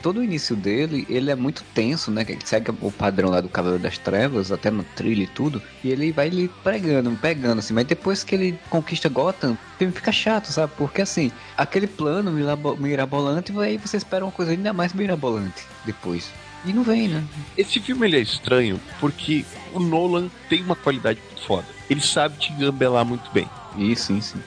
Todo 0.02 0.20
o 0.20 0.24
início 0.24 0.56
dele, 0.56 1.06
ele 1.10 1.30
é 1.30 1.34
muito 1.36 1.62
tenso, 1.74 2.10
né? 2.10 2.24
Que 2.24 2.38
segue 2.44 2.70
o 2.80 2.90
padrão 2.90 3.28
lá 3.28 3.40
do 3.40 3.48
Cavaleiro 3.48 3.82
das 3.82 3.98
Trevas, 3.98 4.50
até 4.50 4.70
no 4.70 4.82
trilho 4.82 5.22
e 5.22 5.26
tudo. 5.26 5.60
E 5.84 5.90
ele 5.90 6.10
vai 6.10 6.28
lhe 6.30 6.48
pregando, 6.62 7.10
pegando, 7.20 7.58
assim. 7.58 7.74
Mas 7.74 7.86
depois 7.86 8.24
que 8.24 8.34
ele 8.34 8.58
conquista 8.70 9.08
Gotham, 9.08 9.52
o 9.52 9.78
filme 9.78 9.92
fica 9.92 10.10
chato, 10.10 10.46
sabe? 10.46 10.72
Porque, 10.76 11.02
assim, 11.02 11.30
aquele 11.56 11.86
plano 11.86 12.30
mirabo- 12.32 12.76
mirabolante, 12.76 13.52
aí 13.58 13.76
você 13.76 13.96
espera 13.98 14.24
uma 14.24 14.32
coisa 14.32 14.52
ainda 14.52 14.72
mais 14.72 14.94
mirabolante 14.94 15.64
depois. 15.84 16.30
E 16.64 16.72
não 16.72 16.82
vem, 16.82 17.08
né? 17.08 17.24
Esse 17.56 17.80
filme 17.80 18.06
ele 18.06 18.16
é 18.18 18.20
estranho 18.20 18.80
porque 19.00 19.44
o 19.72 19.80
Nolan 19.80 20.30
tem 20.48 20.62
uma 20.62 20.76
qualidade 20.76 21.20
muito 21.26 21.46
foda. 21.46 21.66
Ele 21.88 22.00
sabe 22.00 22.36
te 22.38 22.52
gambelar 22.52 23.04
muito 23.04 23.30
bem. 23.32 23.48
Isso, 23.76 24.06
sim, 24.06 24.20
sim. 24.20 24.40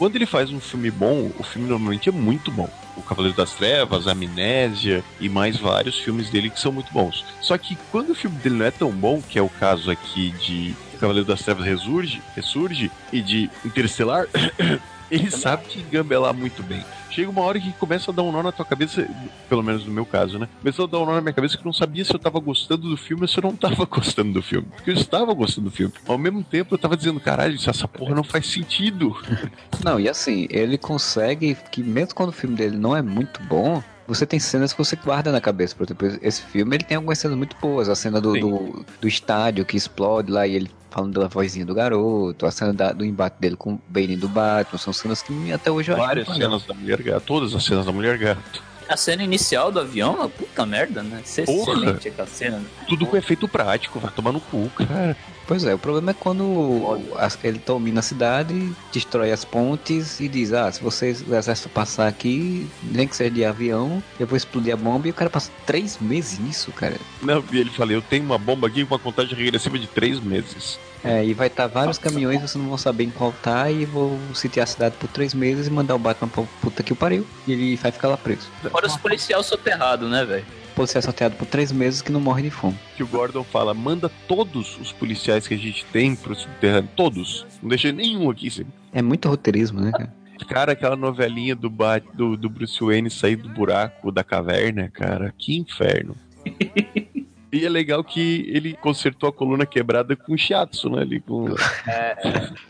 Quando 0.00 0.16
ele 0.16 0.24
faz 0.24 0.50
um 0.50 0.58
filme 0.58 0.90
bom, 0.90 1.30
o 1.38 1.42
filme 1.42 1.68
normalmente 1.68 2.08
é 2.08 2.12
muito 2.12 2.50
bom. 2.50 2.70
O 2.96 3.02
Cavaleiro 3.02 3.36
das 3.36 3.52
Trevas, 3.52 4.06
Amnésia 4.08 5.04
e 5.20 5.28
mais 5.28 5.58
vários 5.58 5.98
filmes 5.98 6.30
dele 6.30 6.48
que 6.48 6.58
são 6.58 6.72
muito 6.72 6.90
bons. 6.90 7.22
Só 7.42 7.58
que 7.58 7.76
quando 7.92 8.08
o 8.08 8.14
filme 8.14 8.38
dele 8.38 8.54
não 8.54 8.64
é 8.64 8.70
tão 8.70 8.90
bom, 8.90 9.20
que 9.20 9.38
é 9.38 9.42
o 9.42 9.48
caso 9.50 9.90
aqui 9.90 10.30
de 10.30 10.74
Cavaleiro 10.98 11.28
das 11.28 11.42
Trevas 11.42 11.66
Ressurge, 11.66 12.22
Ressurge 12.34 12.90
e 13.12 13.20
de 13.20 13.50
Interestelar, 13.62 14.26
ele 15.10 15.30
sabe 15.30 15.66
te 15.66 15.80
gambelar 15.82 16.32
muito 16.32 16.62
bem. 16.62 16.84
Chega 17.10 17.28
uma 17.28 17.42
hora 17.42 17.58
que 17.58 17.72
começa 17.72 18.10
a 18.10 18.14
dar 18.14 18.22
um 18.22 18.30
nó 18.30 18.42
na 18.42 18.52
tua 18.52 18.64
cabeça, 18.64 19.08
pelo 19.48 19.62
menos 19.62 19.84
no 19.84 19.92
meu 19.92 20.06
caso, 20.06 20.38
né? 20.38 20.48
Começou 20.60 20.84
a 20.84 20.88
dar 20.88 20.98
um 20.98 21.06
nó 21.06 21.14
na 21.14 21.20
minha 21.20 21.32
cabeça 21.32 21.56
que 21.56 21.62
eu 21.62 21.66
não 21.66 21.72
sabia 21.72 22.04
se 22.04 22.14
eu 22.14 22.18
tava 22.18 22.38
gostando 22.38 22.88
do 22.88 22.96
filme 22.96 23.22
ou 23.22 23.28
se 23.28 23.36
eu 23.36 23.42
não 23.42 23.56
tava 23.56 23.84
gostando 23.90 24.32
do 24.32 24.42
filme. 24.42 24.68
Porque 24.76 24.90
eu 24.90 24.94
estava 24.94 25.34
gostando 25.34 25.68
do 25.68 25.74
filme. 25.74 25.92
Ao 26.06 26.16
mesmo 26.16 26.44
tempo 26.44 26.74
eu 26.74 26.78
tava 26.78 26.96
dizendo, 26.96 27.18
caralho, 27.18 27.56
essa 27.56 27.88
porra 27.88 28.14
não 28.14 28.22
faz 28.22 28.46
sentido. 28.46 29.16
Não, 29.82 29.98
e 29.98 30.08
assim, 30.08 30.46
ele 30.50 30.76
consegue 30.76 31.56
que 31.70 31.82
mesmo 31.82 32.14
quando 32.14 32.28
o 32.28 32.32
filme 32.32 32.54
dele 32.54 32.76
não 32.76 32.94
é 32.94 33.00
muito 33.00 33.42
bom, 33.44 33.82
você 34.06 34.26
tem 34.26 34.38
cenas 34.38 34.72
que 34.72 34.78
você 34.78 34.94
guarda 34.96 35.32
na 35.32 35.40
cabeça. 35.40 35.74
Por 35.74 35.84
exemplo, 35.84 36.18
esse 36.20 36.42
filme 36.42 36.76
ele 36.76 36.84
tem 36.84 36.96
algumas 36.96 37.18
cenas 37.18 37.36
muito 37.36 37.56
boas. 37.60 37.88
A 37.88 37.94
cena 37.94 38.20
do, 38.20 38.32
do, 38.38 38.84
do 39.00 39.08
estádio 39.08 39.64
que 39.64 39.76
explode 39.76 40.30
lá 40.30 40.46
e 40.46 40.54
ele 40.54 40.70
falando 40.90 41.20
da 41.20 41.28
vozinha 41.28 41.64
do 41.64 41.74
garoto, 41.74 42.44
a 42.46 42.50
cena 42.50 42.72
da- 42.72 42.92
do 42.92 43.04
embate 43.04 43.36
dele 43.40 43.56
com 43.56 43.74
o 43.74 43.80
Bane 43.88 44.16
do 44.16 44.28
Batman, 44.28 44.78
são 44.78 44.92
cenas 44.92 45.22
que 45.22 45.52
até 45.52 45.70
hoje 45.70 45.90
eu 45.90 45.96
acho 45.96 46.04
Várias 46.06 46.26
muito 46.28 46.38
legal. 46.38 46.58
cenas 46.58 46.66
da 46.68 46.74
Mulher 46.74 47.02
Gato, 47.02 47.24
todas 47.26 47.54
as 47.54 47.64
cenas 47.64 47.86
da 47.86 47.92
Mulher 47.92 48.18
Gato. 48.18 48.62
A 48.88 48.96
cena 48.96 49.22
inicial 49.22 49.70
do 49.70 49.78
avião, 49.78 50.28
puta 50.36 50.66
merda, 50.66 51.00
né? 51.02 51.20
Isso 51.24 51.40
é 51.42 51.44
Porra. 51.44 51.72
excelente 51.74 52.08
aquela 52.08 52.26
cena. 52.26 52.58
né? 52.58 52.64
Tudo 52.88 53.06
com 53.06 53.16
efeito 53.16 53.46
prático, 53.46 54.00
vai 54.00 54.10
tomar 54.10 54.32
no 54.32 54.40
cu, 54.40 54.68
cara. 54.76 55.16
Pois 55.50 55.64
é, 55.64 55.74
o 55.74 55.78
problema 55.80 56.12
é 56.12 56.14
quando 56.14 57.00
ele 57.42 57.60
domina 57.66 57.98
a 57.98 58.02
cidade, 58.04 58.72
destrói 58.92 59.32
as 59.32 59.44
pontes 59.44 60.20
e 60.20 60.28
diz: 60.28 60.52
Ah, 60.52 60.70
se 60.70 60.80
vocês, 60.80 61.24
o 61.26 61.34
exército 61.34 61.68
passar 61.68 62.06
aqui, 62.06 62.70
nem 62.84 63.08
que 63.08 63.16
seja 63.16 63.32
de 63.32 63.44
avião, 63.44 64.00
eu 64.20 64.28
vou 64.28 64.36
explodir 64.36 64.72
a 64.72 64.76
bomba. 64.76 65.08
E 65.08 65.10
o 65.10 65.14
cara 65.14 65.28
passa 65.28 65.50
três 65.66 65.98
meses 66.00 66.38
nisso, 66.38 66.70
cara. 66.70 66.94
Não, 67.20 67.42
e 67.50 67.58
ele 67.58 67.68
falou, 67.68 67.92
eu 67.92 68.00
tenho 68.00 68.22
uma 68.22 68.38
bomba 68.38 68.68
aqui 68.68 68.84
com 68.84 68.94
uma 68.94 69.00
contagem 69.00 69.36
regressiva 69.36 69.76
de 69.76 69.88
três 69.88 70.20
meses. 70.20 70.78
É, 71.02 71.24
e 71.24 71.34
vai 71.34 71.48
estar 71.48 71.66
vários 71.66 71.98
caminhões, 71.98 72.38
vocês 72.38 72.54
não 72.54 72.68
vão 72.68 72.78
saber 72.78 73.02
em 73.02 73.10
qual 73.10 73.34
tá, 73.42 73.68
e 73.72 73.84
vou 73.84 74.20
sitiar 74.32 74.62
a 74.62 74.66
cidade 74.68 74.94
por 75.00 75.08
três 75.08 75.34
meses 75.34 75.66
e 75.66 75.70
mandar 75.70 75.96
o 75.96 75.98
Batman 75.98 76.28
pra 76.28 76.44
puta 76.62 76.84
que 76.84 76.92
o 76.92 76.96
pariu. 76.96 77.26
E 77.48 77.52
ele 77.52 77.74
vai 77.74 77.90
ficar 77.90 78.06
lá 78.06 78.16
preso. 78.16 78.46
Fora 78.70 78.86
os 78.86 78.96
policiais 78.96 79.46
soterrados, 79.46 80.08
né, 80.08 80.24
velho? 80.24 80.44
Policial 80.80 81.02
sorteado 81.02 81.36
por 81.36 81.46
três 81.46 81.70
meses 81.70 82.00
que 82.00 82.10
não 82.10 82.20
morre 82.20 82.42
de 82.42 82.50
fome. 82.50 82.74
Que 82.96 83.02
o 83.02 83.06
Gordon 83.06 83.44
fala, 83.44 83.74
manda 83.74 84.10
todos 84.26 84.78
os 84.80 84.90
policiais 84.92 85.46
que 85.46 85.52
a 85.52 85.58
gente 85.58 85.84
tem 85.86 86.16
pro 86.16 86.34
subterrâneo, 86.34 86.88
todos. 86.96 87.46
Não 87.62 87.68
deixa 87.68 87.92
nenhum 87.92 88.30
aqui. 88.30 88.50
sim. 88.50 88.64
É 88.90 89.02
muito 89.02 89.28
roteirismo, 89.28 89.78
né, 89.78 89.92
cara? 89.92 90.14
Cara, 90.48 90.72
aquela 90.72 90.96
novelinha 90.96 91.54
do, 91.54 91.68
Bat, 91.68 92.06
do, 92.14 92.34
do 92.34 92.48
Bruce 92.48 92.82
Wayne 92.82 93.10
sair 93.10 93.36
do 93.36 93.50
buraco 93.50 94.10
da 94.10 94.24
caverna, 94.24 94.88
cara, 94.88 95.34
que 95.36 95.58
inferno. 95.58 96.16
E 97.52 97.66
é 97.66 97.68
legal 97.68 98.04
que 98.04 98.48
ele 98.48 98.74
consertou 98.74 99.28
a 99.28 99.32
coluna 99.32 99.66
quebrada 99.66 100.14
com 100.14 100.36
shiatsu, 100.36 100.88
né? 100.88 101.02
Ali 101.02 101.18
com... 101.18 101.46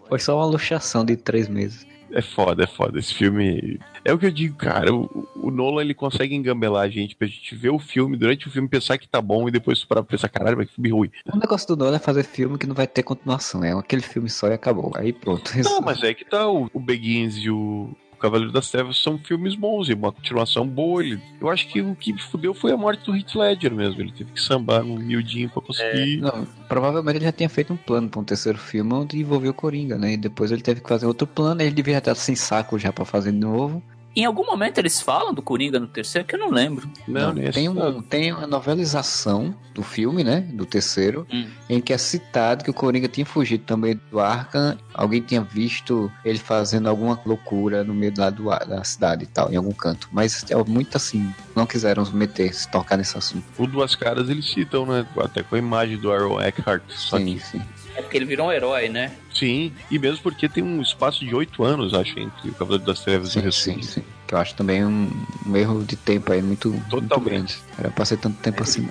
Foi 0.09 0.19
só 0.19 0.39
uma 0.39 0.47
luxação 0.47 1.05
de 1.05 1.17
três 1.17 1.49
meses. 1.49 1.87
É 2.13 2.23
foda, 2.23 2.65
é 2.65 2.67
foda. 2.67 2.99
Esse 2.99 3.15
filme. 3.15 3.79
É 4.05 4.13
o 4.13 4.19
que 4.19 4.27
eu 4.27 4.31
digo, 4.31 4.57
cara. 4.57 4.93
O, 4.95 5.29
o 5.37 5.51
Nolan 5.51 5.83
ele 5.83 5.95
consegue 5.95 6.35
engambelar 6.35 6.85
a 6.85 6.89
gente 6.89 7.15
pra 7.15 7.27
gente 7.27 7.55
ver 7.55 7.71
o 7.71 7.79
filme, 7.79 8.17
durante 8.17 8.49
o 8.49 8.51
filme 8.51 8.69
pensar 8.69 8.99
que 8.99 9.09
tá 9.09 9.21
bom 9.21 9.49
e 9.49 9.51
depois 9.51 9.85
parar 9.85 10.03
pra 10.03 10.11
pensar, 10.11 10.29
caralho, 10.29 10.57
mas 10.57 10.69
que 10.69 10.75
filme 10.75 10.91
ruim. 10.91 11.11
O 11.33 11.39
negócio 11.39 11.69
do 11.69 11.77
Nolan 11.77 11.97
é 11.97 12.01
fazer 12.01 12.25
filme 12.25 12.59
que 12.59 12.67
não 12.67 12.75
vai 12.75 12.87
ter 12.87 13.03
continuação. 13.03 13.63
É 13.63 13.73
aquele 13.73 14.03
filme 14.03 14.29
só 14.29 14.49
e 14.49 14.53
acabou. 14.53 14.93
Aí 14.95 15.13
pronto. 15.13 15.51
Não, 15.63 15.81
mas 15.81 16.03
é 16.03 16.15
que 16.15 16.25
tá 16.25 16.49
o, 16.49 16.71
o 16.73 16.81
Begins 16.81 17.37
e 17.37 17.51
o. 17.51 17.91
Cavaleiro 18.21 18.53
das 18.53 18.71
Trevas 18.71 18.99
são 18.99 19.19
filmes 19.19 19.55
bons 19.55 19.89
e 19.89 19.95
uma 19.95 20.13
continuação 20.13 20.67
boa. 20.67 21.03
Ele, 21.03 21.21
eu 21.41 21.49
acho 21.49 21.67
que 21.69 21.81
o 21.81 21.95
que 21.95 22.17
fudeu 22.19 22.53
foi 22.53 22.73
a 22.73 22.77
morte 22.77 23.05
do 23.05 23.17
Heath 23.17 23.35
Ledger 23.35 23.75
mesmo. 23.75 24.01
Ele 24.01 24.13
teve 24.13 24.33
que 24.33 24.41
sambar 24.41 24.83
um 24.83 24.99
miudinho 24.99 25.49
pra 25.49 25.63
conseguir. 25.63 26.19
Não, 26.19 26.47
provavelmente 26.69 27.17
ele 27.17 27.25
já 27.25 27.33
tinha 27.33 27.49
feito 27.49 27.73
um 27.73 27.77
plano 27.77 28.09
pra 28.09 28.21
um 28.21 28.25
terceiro 28.25 28.59
filme 28.59 28.93
onde 28.93 29.19
envolveu 29.19 29.51
o 29.51 29.55
Coringa, 29.55 29.97
né? 29.97 30.13
E 30.13 30.17
depois 30.17 30.53
ele 30.53 30.63
teve 30.63 30.81
que 30.81 30.89
fazer 30.89 31.07
outro 31.07 31.27
plano, 31.27 31.63
ele 31.63 31.71
devia 31.71 31.99
estar 31.99 32.15
sem 32.15 32.37
saco 32.37 32.79
já 32.79 32.93
pra 32.93 33.05
fazer 33.05 33.33
de 33.33 33.39
novo. 33.39 33.83
Em 34.15 34.25
algum 34.25 34.45
momento 34.45 34.79
eles 34.79 35.01
falam 35.01 35.33
do 35.33 35.41
Coringa 35.41 35.79
no 35.79 35.87
terceiro, 35.87 36.27
que 36.27 36.35
eu 36.35 36.39
não 36.39 36.51
lembro. 36.51 36.91
Não, 37.07 37.33
nesse- 37.33 37.53
tem, 37.53 37.69
um, 37.69 38.03
tem 38.03 38.33
uma 38.33 38.47
novelização 38.47 39.55
do 39.73 39.83
filme, 39.85 40.25
né? 40.25 40.41
Do 40.41 40.67
terceiro, 40.67 41.25
Hum. 41.33 41.47
em 41.69 41.81
que 41.81 41.93
é 41.93 41.99
citado 41.99 42.65
que 42.65 42.71
o 42.71 42.75
Coringa 42.75 43.07
tinha 43.07 43.25
fugido 43.25 43.63
também 43.65 43.99
do 44.11 44.19
Arkham. 44.19 44.77
Alguém 44.93 45.21
tinha 45.23 45.41
visto 45.41 46.11
ele 46.25 46.39
fazendo 46.41 46.89
alguma 46.89 47.19
loucura 47.25 47.85
no 47.85 47.95
meio 47.95 48.13
lá 48.19 48.31
do, 48.31 48.45
da 48.51 48.83
cidade 48.83 49.23
e 49.25 49.27
tal, 49.29 49.53
em 49.53 49.57
algum 49.57 49.73
canto. 49.73 50.09
Mas 50.11 50.45
é 50.51 50.57
muito 50.65 50.97
assim, 50.97 51.33
não 51.55 51.65
quiseram 51.65 52.05
se 52.05 52.15
meter, 52.15 52.53
se 52.53 52.69
tocar 52.69 52.97
nesse 52.97 53.17
assunto. 53.17 53.45
O 53.57 53.67
Duas 53.67 53.95
Caras 53.95 54.29
eles 54.29 54.51
citam, 54.51 54.85
né? 54.87 55.07
Até 55.19 55.43
com 55.45 55.55
a 55.55 55.59
imagem 55.59 55.97
do 55.97 56.11
Aaron 56.13 56.41
Eckhart. 56.41 56.83
Só 56.89 57.17
Sim, 57.17 57.35
que, 57.37 57.41
sim. 57.47 57.63
É 58.01 58.03
porque 58.03 58.17
ele 58.17 58.25
virou 58.25 58.49
um 58.49 58.53
herói, 58.53 58.89
né? 58.89 59.13
sim, 59.33 59.73
e 59.91 59.99
mesmo 59.99 60.23
porque 60.23 60.49
tem 60.49 60.63
um 60.63 60.83
espaço 60.83 61.25
de 61.25 61.35
oito 61.35 61.63
anos, 61.63 61.95
acho, 61.95 62.19
entre 62.19 62.51
o 62.51 62.55
Cavaleiro 62.55 62.85
das 62.85 63.01
Trevas 63.01 63.35
e 63.35 63.39
o 63.39 63.53
Sim, 63.53 63.75
sim, 63.75 63.83
sim. 63.83 64.03
Que 64.27 64.35
eu 64.35 64.39
acho 64.39 64.55
também 64.55 64.85
um, 64.85 65.11
um 65.47 65.57
erro 65.57 65.83
de 65.85 65.97
tempo 65.97 66.33
aí 66.33 66.43
muito, 66.43 66.71
muito 66.71 66.89
Totalmente. 66.89 67.31
grande. 67.31 67.57
Era 67.79 67.91
pra 67.91 68.05
ser 68.05 68.17
tanto 68.19 68.39
tempo 68.39 68.63
assim. 68.63 68.89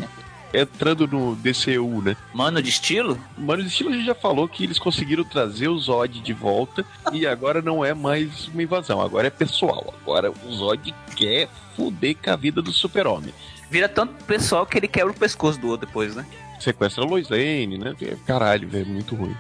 Entrando 0.54 1.08
no 1.08 1.36
DCU, 1.36 2.02
né? 2.02 2.18
Mano 2.34 2.62
de 2.62 2.70
estilo? 2.70 3.20
Mano 3.38 3.62
de 3.62 3.70
Estilo 3.70 3.90
a 3.90 3.94
gente 3.94 4.06
já 4.06 4.16
falou 4.16 4.48
que 4.48 4.64
eles 4.64 4.80
conseguiram 4.80 5.24
trazer 5.24 5.68
o 5.68 5.78
Zod 5.78 6.20
de 6.20 6.34
volta 6.34 6.84
e 7.14 7.28
agora 7.28 7.62
não 7.62 7.86
é 7.86 7.94
mais 7.94 8.48
uma 8.48 8.64
invasão, 8.64 9.02
agora 9.02 9.28
é 9.28 9.32
pessoal. 9.32 9.94
Agora 10.02 10.32
o 10.32 10.52
Zod 10.52 10.94
quer 11.16 11.48
fuder 11.76 12.16
com 12.16 12.32
a 12.32 12.36
vida 12.36 12.62
do 12.62 12.74
super-homem. 12.74 13.34
Vira 13.70 13.88
tanto 13.88 14.24
pessoal 14.26 14.66
que 14.66 14.78
ele 14.78 14.88
quebra 14.88 15.12
o 15.12 15.16
pescoço 15.16 15.60
do 15.60 15.68
outro 15.68 15.86
depois, 15.88 16.16
né? 16.16 16.26
Sequestra 16.60 17.04
a 17.04 17.08
Lois 17.08 17.30
Lane, 17.30 17.78
né? 17.78 17.96
Caralho, 18.26 18.68
velho, 18.68 18.88
muito 18.88 19.16
ruim. 19.16 19.36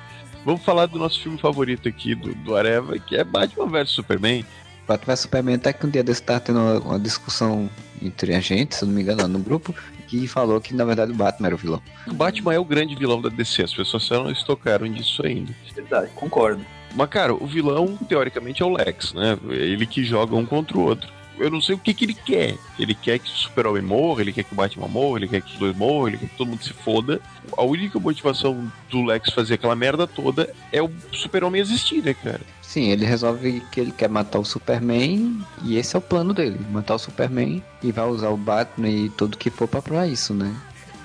Vamos 0.46 0.64
falar 0.64 0.86
do 0.86 0.98
nosso 0.98 1.22
filme 1.22 1.38
favorito 1.38 1.88
aqui, 1.90 2.16
do, 2.16 2.34
do 2.34 2.56
Areva, 2.56 2.98
que 2.98 3.16
é 3.16 3.24
Batman 3.24 3.68
vs 3.68 3.90
Superman. 3.90 4.46
Batman 4.88 5.14
vs 5.14 5.20
Superman 5.20 5.56
até 5.56 5.74
que 5.74 5.86
um 5.86 5.90
dia 5.90 6.04
desse 6.04 6.24
tá 6.24 6.40
tendo 6.40 6.60
uma, 6.60 6.80
uma 6.80 7.00
discussão 7.00 7.70
entre 8.02 8.34
a 8.34 8.40
gente, 8.40 8.76
se 8.76 8.84
eu 8.84 8.88
não 8.88 8.96
me 8.96 9.02
engano, 9.02 9.28
no 9.28 9.40
grupo, 9.40 9.76
que 10.08 10.28
falou 10.28 10.62
que 10.62 10.74
na 10.74 10.86
verdade 10.86 11.12
o 11.12 11.16
Batman 11.16 11.48
era 11.48 11.56
o 11.56 11.58
vilão. 11.58 11.82
O 12.08 12.14
Batman 12.14 12.54
é 12.54 12.60
o 12.60 12.66
grande 12.66 12.96
vilão 12.96 13.22
da 13.22 13.30
DC, 13.30 13.64
as 13.64 13.74
pessoas 13.74 14.04
só 14.04 14.24
não 14.24 14.32
estocaram 14.32 14.90
disso 14.90 15.26
ainda. 15.26 15.54
Verdade, 15.76 16.10
concordo. 16.16 16.66
Mas, 16.96 17.10
cara, 17.10 17.34
o 17.34 17.46
vilão, 17.46 17.98
teoricamente, 18.08 18.64
é 18.64 18.66
o 18.66 18.70
Lex, 18.70 19.14
né? 19.14 19.38
É 19.50 19.56
ele 19.56 19.86
que 19.86 20.04
joga 20.04 20.36
um 20.36 20.46
contra 20.46 20.78
o 20.78 20.82
outro. 20.82 21.12
Eu 21.40 21.50
não 21.50 21.62
sei 21.62 21.76
o 21.76 21.80
que, 21.80 21.94
que 21.94 22.06
ele 22.06 22.14
quer. 22.14 22.56
Ele 22.78 22.94
quer 22.94 23.20
que 23.20 23.30
o 23.30 23.36
Super-Homem 23.36 23.82
morra, 23.82 24.22
ele 24.22 24.34
quer 24.34 24.44
que 24.44 24.54
o 24.54 24.56
Batman 24.56 24.88
morra, 24.88 25.20
ele 25.20 25.28
quer 25.28 25.42
que 25.42 25.54
os 25.54 25.60
dois 25.60 25.76
morram, 25.76 26.10
ele 26.10 26.18
quer 26.18 26.28
que 26.28 26.38
todo 26.38 26.50
mundo 26.50 26.64
se 26.64 26.74
foda. 26.74 27.22
A 27.58 27.64
única 27.64 28.00
motivação 28.00 28.72
do 28.90 29.04
Lex 29.04 29.32
fazer 29.32 29.56
aquela 29.56 29.76
merda 29.76 30.06
toda 30.06 30.54
é 30.72 30.82
o 30.82 30.92
Super-Homem 31.12 31.62
existir, 31.62 32.04
né, 32.04 32.14
cara? 32.14 32.42
Sim, 32.62 32.90
ele 32.90 33.04
resolve 33.04 33.64
que 33.72 33.80
ele 33.80 33.92
quer 33.92 34.10
matar 34.10 34.38
o 34.38 34.46
Superman 34.46 35.42
e 35.64 35.78
esse 35.78 35.96
é 35.96 36.00
o 36.00 36.02
plano 36.02 36.36
dele, 36.36 36.60
matar 36.70 36.96
o 36.96 37.00
Superman 37.00 37.64
e 37.82 37.92
vai 37.92 38.06
usar 38.06 38.30
o 38.30 38.38
Batman 38.38 38.90
e 38.90 39.10
tudo 39.10 39.38
que 39.38 39.50
for 39.50 39.68
pra, 39.68 39.82
pra 39.82 40.06
isso, 40.06 40.36
né? 40.36 40.56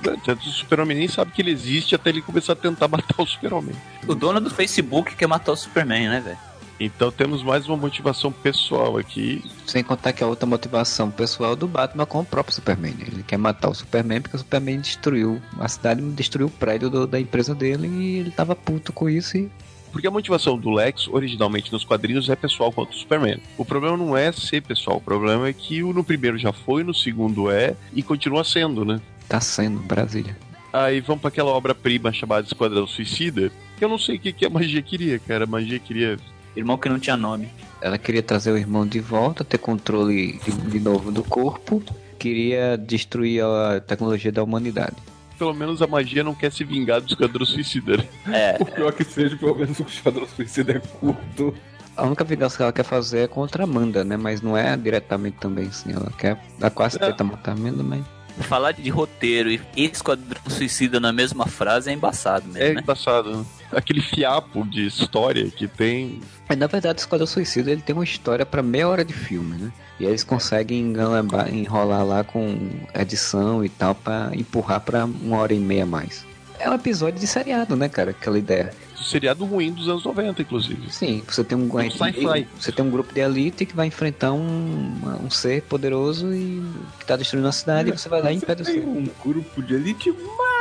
Tanto 0.02 0.46
o 0.46 0.52
Super-Homem 0.52 0.98
nem 0.98 1.08
sabe 1.08 1.30
que 1.30 1.40
ele 1.40 1.50
existe 1.50 1.94
até 1.94 2.10
ele 2.10 2.20
começar 2.20 2.52
a 2.52 2.56
tentar 2.56 2.86
matar 2.88 3.14
o 3.18 3.26
Super-Homem. 3.26 3.74
O 4.06 4.14
dono 4.14 4.40
do 4.40 4.50
Facebook 4.50 5.16
quer 5.16 5.26
matar 5.26 5.52
o 5.52 5.56
Superman, 5.56 6.08
né, 6.08 6.20
velho? 6.20 6.38
Então 6.78 7.10
temos 7.10 7.42
mais 7.42 7.68
uma 7.68 7.76
motivação 7.76 8.32
pessoal 8.32 8.98
aqui. 8.98 9.42
Sem 9.66 9.82
contar 9.84 10.12
que 10.12 10.24
a 10.24 10.26
outra 10.26 10.44
motivação 10.46 11.10
pessoal 11.10 11.54
do 11.54 11.68
Batman 11.68 12.04
com 12.04 12.20
o 12.20 12.24
próprio 12.24 12.54
Superman. 12.54 12.94
Ele 13.00 13.22
quer 13.22 13.36
matar 13.38 13.68
o 13.70 13.74
Superman 13.74 14.20
porque 14.20 14.36
o 14.36 14.40
Superman 14.40 14.80
destruiu 14.80 15.40
a 15.58 15.68
cidade, 15.68 16.02
destruiu 16.12 16.48
o 16.48 16.50
prédio 16.50 16.90
do- 16.90 17.06
da 17.06 17.20
empresa 17.20 17.54
dele 17.54 17.86
e 17.86 18.18
ele 18.18 18.30
tava 18.30 18.56
puto 18.56 18.92
com 18.92 19.08
isso 19.08 19.36
e 19.36 19.48
Porque 19.92 20.08
a 20.08 20.10
motivação 20.10 20.58
do 20.58 20.70
Lex, 20.72 21.06
originalmente 21.06 21.72
nos 21.72 21.84
quadrinhos, 21.84 22.28
é 22.28 22.34
pessoal 22.34 22.72
contra 22.72 22.92
o 22.92 22.98
Superman. 22.98 23.38
O 23.56 23.64
problema 23.64 23.96
não 23.96 24.16
é 24.16 24.32
ser 24.32 24.60
pessoal, 24.60 24.96
o 24.96 25.00
problema 25.00 25.46
é 25.46 25.52
que 25.52 25.84
o 25.84 25.92
no 25.92 26.02
primeiro 26.02 26.36
já 26.36 26.52
foi, 26.52 26.82
no 26.82 26.92
segundo 26.92 27.48
é, 27.48 27.76
e 27.92 28.02
continua 28.02 28.42
sendo, 28.42 28.84
né? 28.84 29.00
tá 29.28 29.40
sendo 29.40 29.78
Brasília. 29.78 30.36
Aí 30.72 31.00
vamos 31.00 31.20
para 31.22 31.28
aquela 31.28 31.52
obra-prima 31.52 32.12
chamada 32.12 32.44
Esquadrão 32.44 32.84
Suicida, 32.88 33.52
que 33.78 33.84
eu 33.84 33.88
não 33.88 33.96
sei 33.96 34.16
o 34.16 34.18
que, 34.18 34.32
que 34.32 34.44
a 34.44 34.50
magia 34.50 34.82
queria, 34.82 35.20
cara. 35.20 35.44
A 35.44 35.46
magia 35.46 35.78
queria. 35.78 36.18
Irmão 36.56 36.76
que 36.78 36.88
não 36.88 36.98
tinha 36.98 37.16
nome. 37.16 37.48
Ela 37.80 37.98
queria 37.98 38.22
trazer 38.22 38.52
o 38.52 38.56
irmão 38.58 38.86
de 38.86 39.00
volta, 39.00 39.44
ter 39.44 39.58
controle 39.58 40.38
de, 40.44 40.52
de 40.52 40.80
novo 40.80 41.10
do 41.12 41.22
corpo, 41.24 41.82
queria 42.18 42.76
destruir 42.78 43.42
a 43.44 43.80
tecnologia 43.80 44.32
da 44.32 44.42
humanidade. 44.42 44.96
Pelo 45.38 45.52
menos 45.52 45.82
a 45.82 45.86
magia 45.86 46.22
não 46.22 46.34
quer 46.34 46.52
se 46.52 46.62
vingar 46.64 47.00
do 47.00 47.08
Esquadrão 47.08 47.44
Suicida. 47.44 47.96
né? 47.96 48.04
É, 48.32 48.56
O 48.62 48.64
pior 48.66 48.92
que 48.92 49.04
seja, 49.04 49.36
pelo 49.36 49.56
menos 49.56 49.78
o 49.80 49.82
Esquadrão 49.82 50.26
Suicida 50.28 50.72
é 50.72 50.78
curto. 50.78 51.52
A 51.96 52.04
única 52.04 52.24
vingança 52.24 52.56
que 52.56 52.62
ela 52.62 52.72
quer 52.72 52.84
fazer 52.84 53.18
é 53.20 53.26
contra 53.28 53.62
a 53.62 53.66
Amanda, 53.66 54.02
né? 54.04 54.16
Mas 54.16 54.40
não 54.40 54.56
é 54.56 54.76
diretamente 54.76 55.36
também, 55.38 55.66
assim. 55.66 55.92
Ela 55.92 56.10
quer. 56.18 56.40
Ela 56.60 56.70
quase 56.70 56.96
É. 56.96 57.00
tenta 57.06 57.22
matar 57.24 57.52
a 57.52 57.54
Amanda, 57.54 57.82
mas. 57.82 58.04
falar 58.46 58.72
de 58.72 58.88
roteiro 58.90 59.48
e 59.50 59.60
Esquadrão 59.76 60.40
Suicida 60.48 60.98
na 60.98 61.12
mesma 61.12 61.46
frase 61.46 61.90
é 61.90 61.92
embaçado 61.92 62.46
mesmo, 62.48 62.58
É 62.68 62.74
né? 62.74 62.80
engraçado, 62.80 63.36
né? 63.36 63.44
Aquele 63.78 64.00
fiapo 64.00 64.64
de 64.66 64.86
história 64.86 65.50
que 65.50 65.66
tem. 65.68 66.20
Mas, 66.48 66.58
na 66.58 66.66
verdade, 66.66 66.98
o 66.98 67.00
Esquadrão 67.00 67.26
Suicida 67.26 67.70
ele 67.70 67.82
tem 67.82 67.94
uma 67.94 68.04
história 68.04 68.44
pra 68.46 68.62
meia 68.62 68.88
hora 68.88 69.04
de 69.04 69.12
filme, 69.14 69.56
né? 69.56 69.72
E 69.98 70.04
aí 70.04 70.10
eles 70.10 70.24
conseguem 70.24 70.80
engalambar- 70.80 71.52
enrolar 71.54 72.04
lá 72.04 72.24
com 72.24 72.58
edição 72.94 73.64
e 73.64 73.68
tal 73.68 73.94
pra 73.94 74.30
empurrar 74.34 74.80
pra 74.80 75.04
uma 75.04 75.38
hora 75.38 75.54
e 75.54 75.58
meia 75.58 75.84
a 75.84 75.86
mais. 75.86 76.24
É 76.58 76.70
um 76.70 76.74
episódio 76.74 77.18
de 77.20 77.26
seriado, 77.26 77.74
né, 77.76 77.88
cara? 77.88 78.12
Aquela 78.12 78.38
ideia. 78.38 78.72
um 78.98 79.02
seriado 79.02 79.44
ruim 79.44 79.72
dos 79.72 79.88
anos 79.88 80.04
90, 80.04 80.40
inclusive. 80.42 80.90
Sim, 80.90 81.22
você 81.26 81.42
tem 81.44 81.58
um, 81.58 81.68
sci-fi. 81.90 82.46
você 82.58 82.72
tem 82.72 82.84
um 82.84 82.90
grupo 82.90 83.12
de 83.12 83.20
elite 83.20 83.66
que 83.66 83.74
vai 83.74 83.86
enfrentar 83.88 84.32
um, 84.32 84.94
um 85.22 85.28
ser 85.30 85.62
poderoso 85.62 86.32
e 86.32 86.62
que 86.98 87.04
tá 87.06 87.16
destruindo 87.16 87.48
a 87.48 87.52
cidade 87.52 87.90
e 87.90 87.92
você 87.98 88.08
vai 88.08 88.22
lá 88.22 88.32
e 88.32 88.36
impede 88.36 88.62
o 88.62 88.64
ser. 88.64 88.78
um 88.80 89.06
grupo 89.24 89.62
de 89.62 89.74
elite 89.74 90.10
mais 90.10 90.53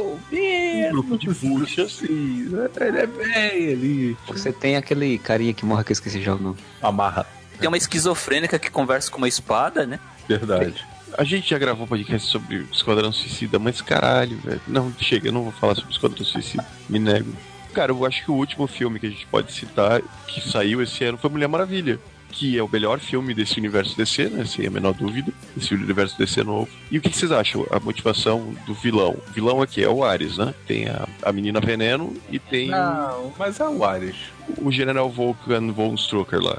Um 0.00 0.90
grupo 0.90 1.18
de 1.18 1.28
buchas. 1.30 1.92
Sim, 1.92 2.48
né? 2.50 2.68
ele 2.80 2.98
é 2.98 3.06
bem 3.06 3.72
ali. 3.72 4.16
Você 4.26 4.52
tem 4.52 4.76
aquele 4.76 5.18
carinha 5.18 5.52
que 5.52 5.64
morre 5.64 5.84
que 5.84 5.92
eu 5.92 5.94
esqueci 5.94 6.22
já 6.22 6.34
o 6.34 6.38
nome. 6.38 6.58
Amarra. 6.82 7.26
Tem 7.58 7.68
uma 7.68 7.76
esquizofrênica 7.76 8.58
que 8.58 8.70
conversa 8.70 9.10
com 9.10 9.18
uma 9.18 9.28
espada, 9.28 9.84
né? 9.86 9.98
Verdade. 10.28 10.86
A 11.16 11.24
gente 11.24 11.50
já 11.50 11.58
gravou 11.58 11.86
podcast 11.86 12.28
sobre 12.28 12.66
Esquadrão 12.72 13.10
Suicida, 13.10 13.58
mas 13.58 13.80
caralho, 13.80 14.36
velho. 14.38 14.60
Não, 14.68 14.92
chega, 15.00 15.28
eu 15.28 15.32
não 15.32 15.42
vou 15.42 15.52
falar 15.52 15.74
sobre 15.74 15.90
Esquadrão 15.90 16.24
Suicida. 16.24 16.64
Me 16.88 16.98
nego. 16.98 17.32
Cara, 17.72 17.92
eu 17.92 18.04
acho 18.04 18.24
que 18.24 18.30
o 18.30 18.34
último 18.34 18.66
filme 18.66 18.98
que 19.00 19.06
a 19.06 19.10
gente 19.10 19.26
pode 19.26 19.52
citar 19.52 20.00
que 20.26 20.40
saiu 20.40 20.82
esse 20.82 21.02
ano 21.04 21.18
foi 21.18 21.30
Mulher 21.30 21.48
Maravilha. 21.48 21.98
Que 22.30 22.56
é 22.58 22.62
o 22.62 22.68
melhor 22.70 23.00
filme 23.00 23.34
desse 23.34 23.58
universo 23.58 23.96
DC, 23.96 24.28
né? 24.28 24.44
Sem 24.44 24.66
a 24.66 24.70
menor 24.70 24.92
dúvida. 24.92 25.32
Esse 25.56 25.74
universo 25.74 26.16
DC 26.18 26.42
novo. 26.44 26.68
E 26.90 26.98
o 26.98 27.00
que, 27.00 27.10
que 27.10 27.16
vocês 27.16 27.32
acham? 27.32 27.66
A 27.70 27.80
motivação 27.80 28.54
do 28.66 28.74
vilão. 28.74 29.16
O 29.28 29.32
vilão 29.32 29.60
aqui 29.62 29.82
é 29.82 29.88
o 29.88 30.04
Ares, 30.04 30.36
né? 30.38 30.54
Tem 30.66 30.86
a, 30.88 31.08
a 31.22 31.32
menina 31.32 31.60
Veneno 31.60 32.14
e 32.30 32.38
tem 32.38 32.68
o- 32.68 32.70
Não, 32.72 33.32
mas 33.38 33.58
é 33.60 33.68
o 33.68 33.84
Ares. 33.84 34.16
o 34.58 34.70
General 34.70 35.08
Volkan 35.10 35.72
von 35.72 35.94
Strucker 35.94 36.40
lá. 36.40 36.58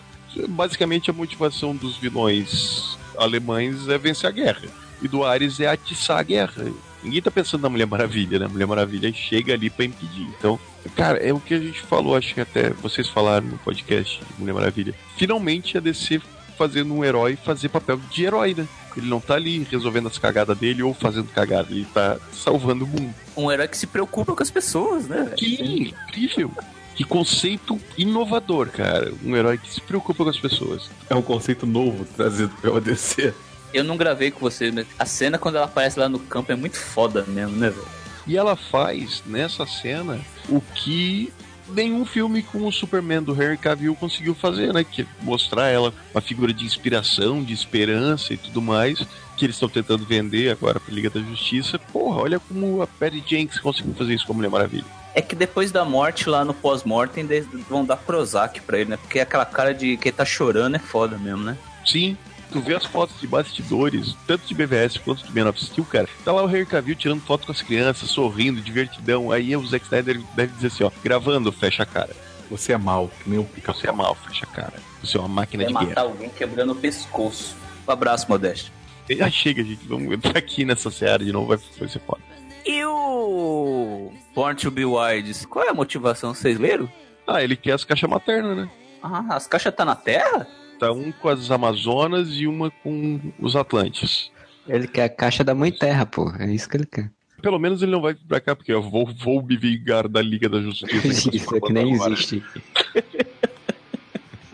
Basicamente 0.50 1.10
a 1.10 1.14
motivação 1.14 1.76
dos 1.76 1.98
vilões 1.98 2.98
alemães 3.18 3.88
é 3.88 3.98
vencer 3.98 4.28
a 4.30 4.32
guerra. 4.32 4.68
E 5.02 5.08
do 5.08 5.24
Ares 5.24 5.60
é 5.60 5.68
atiçar 5.68 6.18
a 6.20 6.24
guerra. 6.24 6.66
Ninguém 7.04 7.22
tá 7.22 7.32
pensando 7.32 7.62
na 7.62 7.70
Mulher 7.70 7.86
Maravilha, 7.88 8.38
né? 8.40 8.46
A 8.46 8.50
Mulher 8.50 8.66
Maravilha 8.68 9.12
chega 9.14 9.54
ali 9.54 9.70
pra 9.70 9.86
impedir. 9.86 10.28
Então, 10.38 10.60
cara, 10.96 11.18
é 11.18 11.34
o 11.34 11.40
que 11.40 11.54
a 11.54 11.60
gente 11.60 11.82
falou, 11.82 12.16
acho 12.16 12.34
que 12.34 12.42
até 12.42 12.70
vocês 12.70 13.08
falaram 13.10 13.48
no 13.48 13.58
podcast 13.58 14.20
de 14.20 14.40
Mulher 14.40 14.54
Maravilha. 14.54 14.96
Finalmente 15.18 15.78
a 15.78 15.82
DC 15.82 16.22
fazendo 16.58 16.94
um 16.94 17.06
herói 17.06 17.38
fazer 17.38 17.70
papel 17.70 17.98
de 18.12 18.26
herói, 18.26 18.54
né? 18.54 18.68
Ele 18.98 19.08
não 19.08 19.22
tá 19.22 19.36
ali 19.36 19.66
resolvendo 19.72 20.08
as 20.08 20.18
cagadas 20.18 20.58
dele 20.58 20.84
ou 20.84 20.94
fazendo 20.94 21.32
cagada, 21.32 21.72
ele 21.72 21.88
tá 21.94 22.18
salvando 22.34 22.84
o 22.84 22.88
mundo. 22.88 23.14
Um 23.38 23.50
herói 23.50 23.68
que 23.68 23.78
se 23.78 23.88
preocupa 23.88 24.36
com 24.36 24.44
as 24.44 24.52
pessoas, 24.52 25.08
né? 25.08 25.34
Que 25.38 25.84
incrível! 25.84 26.52
Que 26.96 27.06
conceito 27.06 27.80
inovador, 27.98 28.68
cara. 28.68 29.14
Um 29.24 29.34
herói 29.34 29.58
que 29.58 29.72
se 29.72 29.80
preocupa 29.80 30.26
com 30.26 30.30
as 30.30 30.38
pessoas. 30.38 30.90
É 31.10 31.16
um 31.16 31.22
conceito 31.22 31.66
novo 31.66 32.04
trazido 32.04 32.52
pela 32.62 32.82
DC. 32.82 33.34
Eu 33.74 33.86
não 33.86 33.96
gravei 33.96 34.32
com 34.32 34.42
você, 34.42 34.70
mas 34.70 34.86
a 34.98 35.06
cena 35.06 35.38
quando 35.38 35.56
ela 35.56 35.66
aparece 35.66 35.98
lá 35.98 36.10
no 36.10 36.20
campo 36.20 36.52
é 36.52 36.56
muito 36.56 36.78
foda 36.78 37.24
mesmo, 37.26 37.56
né, 37.56 37.70
velho? 37.70 37.88
E 38.30 38.38
ela 38.38 38.56
faz 38.56 39.24
nessa 39.26 39.66
cena 39.66 40.20
o 40.48 40.62
que 40.62 41.34
nenhum 41.68 42.06
filme 42.06 42.44
com 42.44 42.68
o 42.68 42.72
Superman 42.72 43.24
do 43.24 43.34
Henry 43.34 43.58
Cavill 43.58 43.96
conseguiu 43.96 44.36
fazer, 44.36 44.72
né? 44.72 44.84
Que 44.84 45.02
é 45.02 45.06
mostrar 45.24 45.70
ela 45.70 45.92
uma 46.14 46.22
figura 46.22 46.54
de 46.54 46.64
inspiração, 46.64 47.44
de 47.44 47.56
esperança 47.56 48.32
e 48.32 48.38
tudo 48.38 48.62
mais. 48.62 49.00
Que 49.36 49.46
eles 49.46 49.56
estão 49.56 49.68
tentando 49.68 50.06
vender 50.06 50.52
agora 50.52 50.80
pra 50.80 50.94
Liga 50.94 51.10
da 51.10 51.20
Justiça. 51.20 51.80
Porra, 51.80 52.22
olha 52.22 52.40
como 52.40 52.84
a 52.84 52.88
Patty 52.88 53.24
Jenks 53.26 53.60
conseguiu 53.60 53.96
fazer 53.96 54.14
isso 54.14 54.28
com 54.28 54.34
a 54.34 54.36
Mulher 54.36 54.52
Maravilha. 54.52 54.86
É 55.16 55.24
que 55.24 55.36
depois 55.36 55.72
da 55.72 55.84
morte, 55.84 56.30
lá 56.30 56.46
no 56.46 56.54
pós-mortem, 56.54 57.28
vão 57.68 57.84
dar 57.84 57.98
Prozac 57.98 58.62
pra 58.62 58.78
ele, 58.78 58.92
né? 58.92 58.98
Porque 58.98 59.20
aquela 59.20 59.44
cara 59.44 59.74
de 59.74 59.98
que 59.98 60.10
ele 60.10 60.16
tá 60.16 60.24
chorando 60.24 60.76
é 60.76 60.80
foda 60.80 61.18
mesmo, 61.18 61.44
né? 61.44 61.58
Sim, 61.84 62.16
tu 62.52 62.60
vê 62.62 62.76
as 62.76 62.86
fotos 62.86 63.20
de 63.20 63.28
bastidores, 63.28 64.16
tanto 64.28 64.46
de 64.48 64.54
BVS 64.54 64.98
quanto 64.98 65.24
de 65.26 65.34
Man 65.40 65.50
of 65.50 65.64
Steel, 65.64 65.86
cara. 65.86 66.08
Tá 66.24 66.32
lá 66.32 66.44
o 66.44 66.50
Henry 66.50 66.66
Cavill 66.66 66.96
tirando 66.96 67.22
foto 67.22 67.46
com 67.46 67.52
as 67.52 67.62
crianças, 67.62 68.10
sorrindo, 68.10 68.62
divertidão. 68.62 69.32
Aí 69.32 69.56
o 69.56 69.66
Zack 69.66 69.86
Snyder 69.86 70.22
deve 70.36 70.54
dizer 70.54 70.68
assim, 70.68 70.84
ó, 70.84 70.92
gravando, 71.04 71.52
fecha 71.52 71.84
a 71.84 71.86
cara. 71.86 72.16
Você 72.50 72.74
é 72.74 72.78
mal, 72.78 73.10
que 73.24 73.30
nem 73.30 73.38
o 73.40 73.44
pica 73.44 73.72
Você 73.74 73.88
é 73.88 73.92
mal, 73.92 74.16
fecha 74.16 74.46
a 74.46 74.54
cara. 74.54 74.74
Você 75.04 75.18
é 75.18 75.20
uma 75.20 75.30
máquina 75.30 75.64
Vai 75.64 75.68
de 75.68 75.74
matar 75.74 75.88
guerra. 75.88 76.02
alguém 76.02 76.30
quebrando 76.30 76.72
o 76.74 76.76
pescoço. 76.76 77.56
Um 77.88 77.92
abraço, 77.92 78.26
Modesto. 78.30 78.72
Ah, 79.22 79.32
chega, 79.32 79.64
gente, 79.64 79.88
vamos 79.88 80.14
entrar 80.14 80.38
aqui 80.38 80.64
nessa 80.64 80.92
seara 80.92 81.26
de 81.26 81.32
novo, 81.32 81.48
vai, 81.48 81.58
vai 81.80 81.90
ser 81.90 82.00
foda. 82.00 82.22
E 82.64 82.86
o 82.86 84.12
Born 84.36 84.56
to 84.56 84.70
Be 84.70 84.86
Wild? 84.86 85.48
Qual 85.48 85.66
é 85.66 85.70
a 85.70 85.74
motivação? 85.74 86.32
Vocês 86.36 86.60
leram? 86.60 86.88
Ah, 87.26 87.42
ele 87.44 87.56
quer 87.56 87.72
as 87.72 87.84
caixas 87.84 88.08
maternas, 88.08 88.56
né? 88.56 88.70
Ah, 89.02 89.26
as 89.32 89.48
caixas 89.48 89.74
tá 89.74 89.84
na 89.84 89.96
Terra? 89.96 90.46
Tá 90.80 90.92
um 90.92 91.12
com 91.12 91.28
as 91.30 91.52
Amazonas 91.52 92.30
e 92.32 92.48
uma 92.48 92.72
com 92.72 93.20
os 93.40 93.56
Atlantes. 93.56 94.32
Ele 94.68 94.88
quer 94.88 95.04
a 95.06 95.10
caixa 95.10 95.44
da 95.44 95.54
mãe 95.54 95.72
terra, 95.72 96.06
pô. 96.06 96.32
É 96.40 96.50
isso 96.52 96.70
que 96.70 96.78
ele 96.78 96.86
quer. 96.86 97.12
Pelo 97.42 97.58
menos 97.60 97.82
ele 97.82 97.92
não 97.92 98.02
vai 98.02 98.14
pra 98.14 98.40
cá, 98.40 98.56
porque 98.56 98.72
eu 98.72 98.82
vou, 98.82 99.06
vou 99.14 99.42
me 99.44 99.58
vingar 99.58 100.08
da 100.08 100.22
Liga 100.22 100.48
da 100.50 100.62
Justiça. 100.62 101.30
Isso 101.36 101.56
é 101.56 101.60
que 101.62 101.72
nem 101.74 101.94
Agora. 101.96 102.14
existe. 102.14 102.44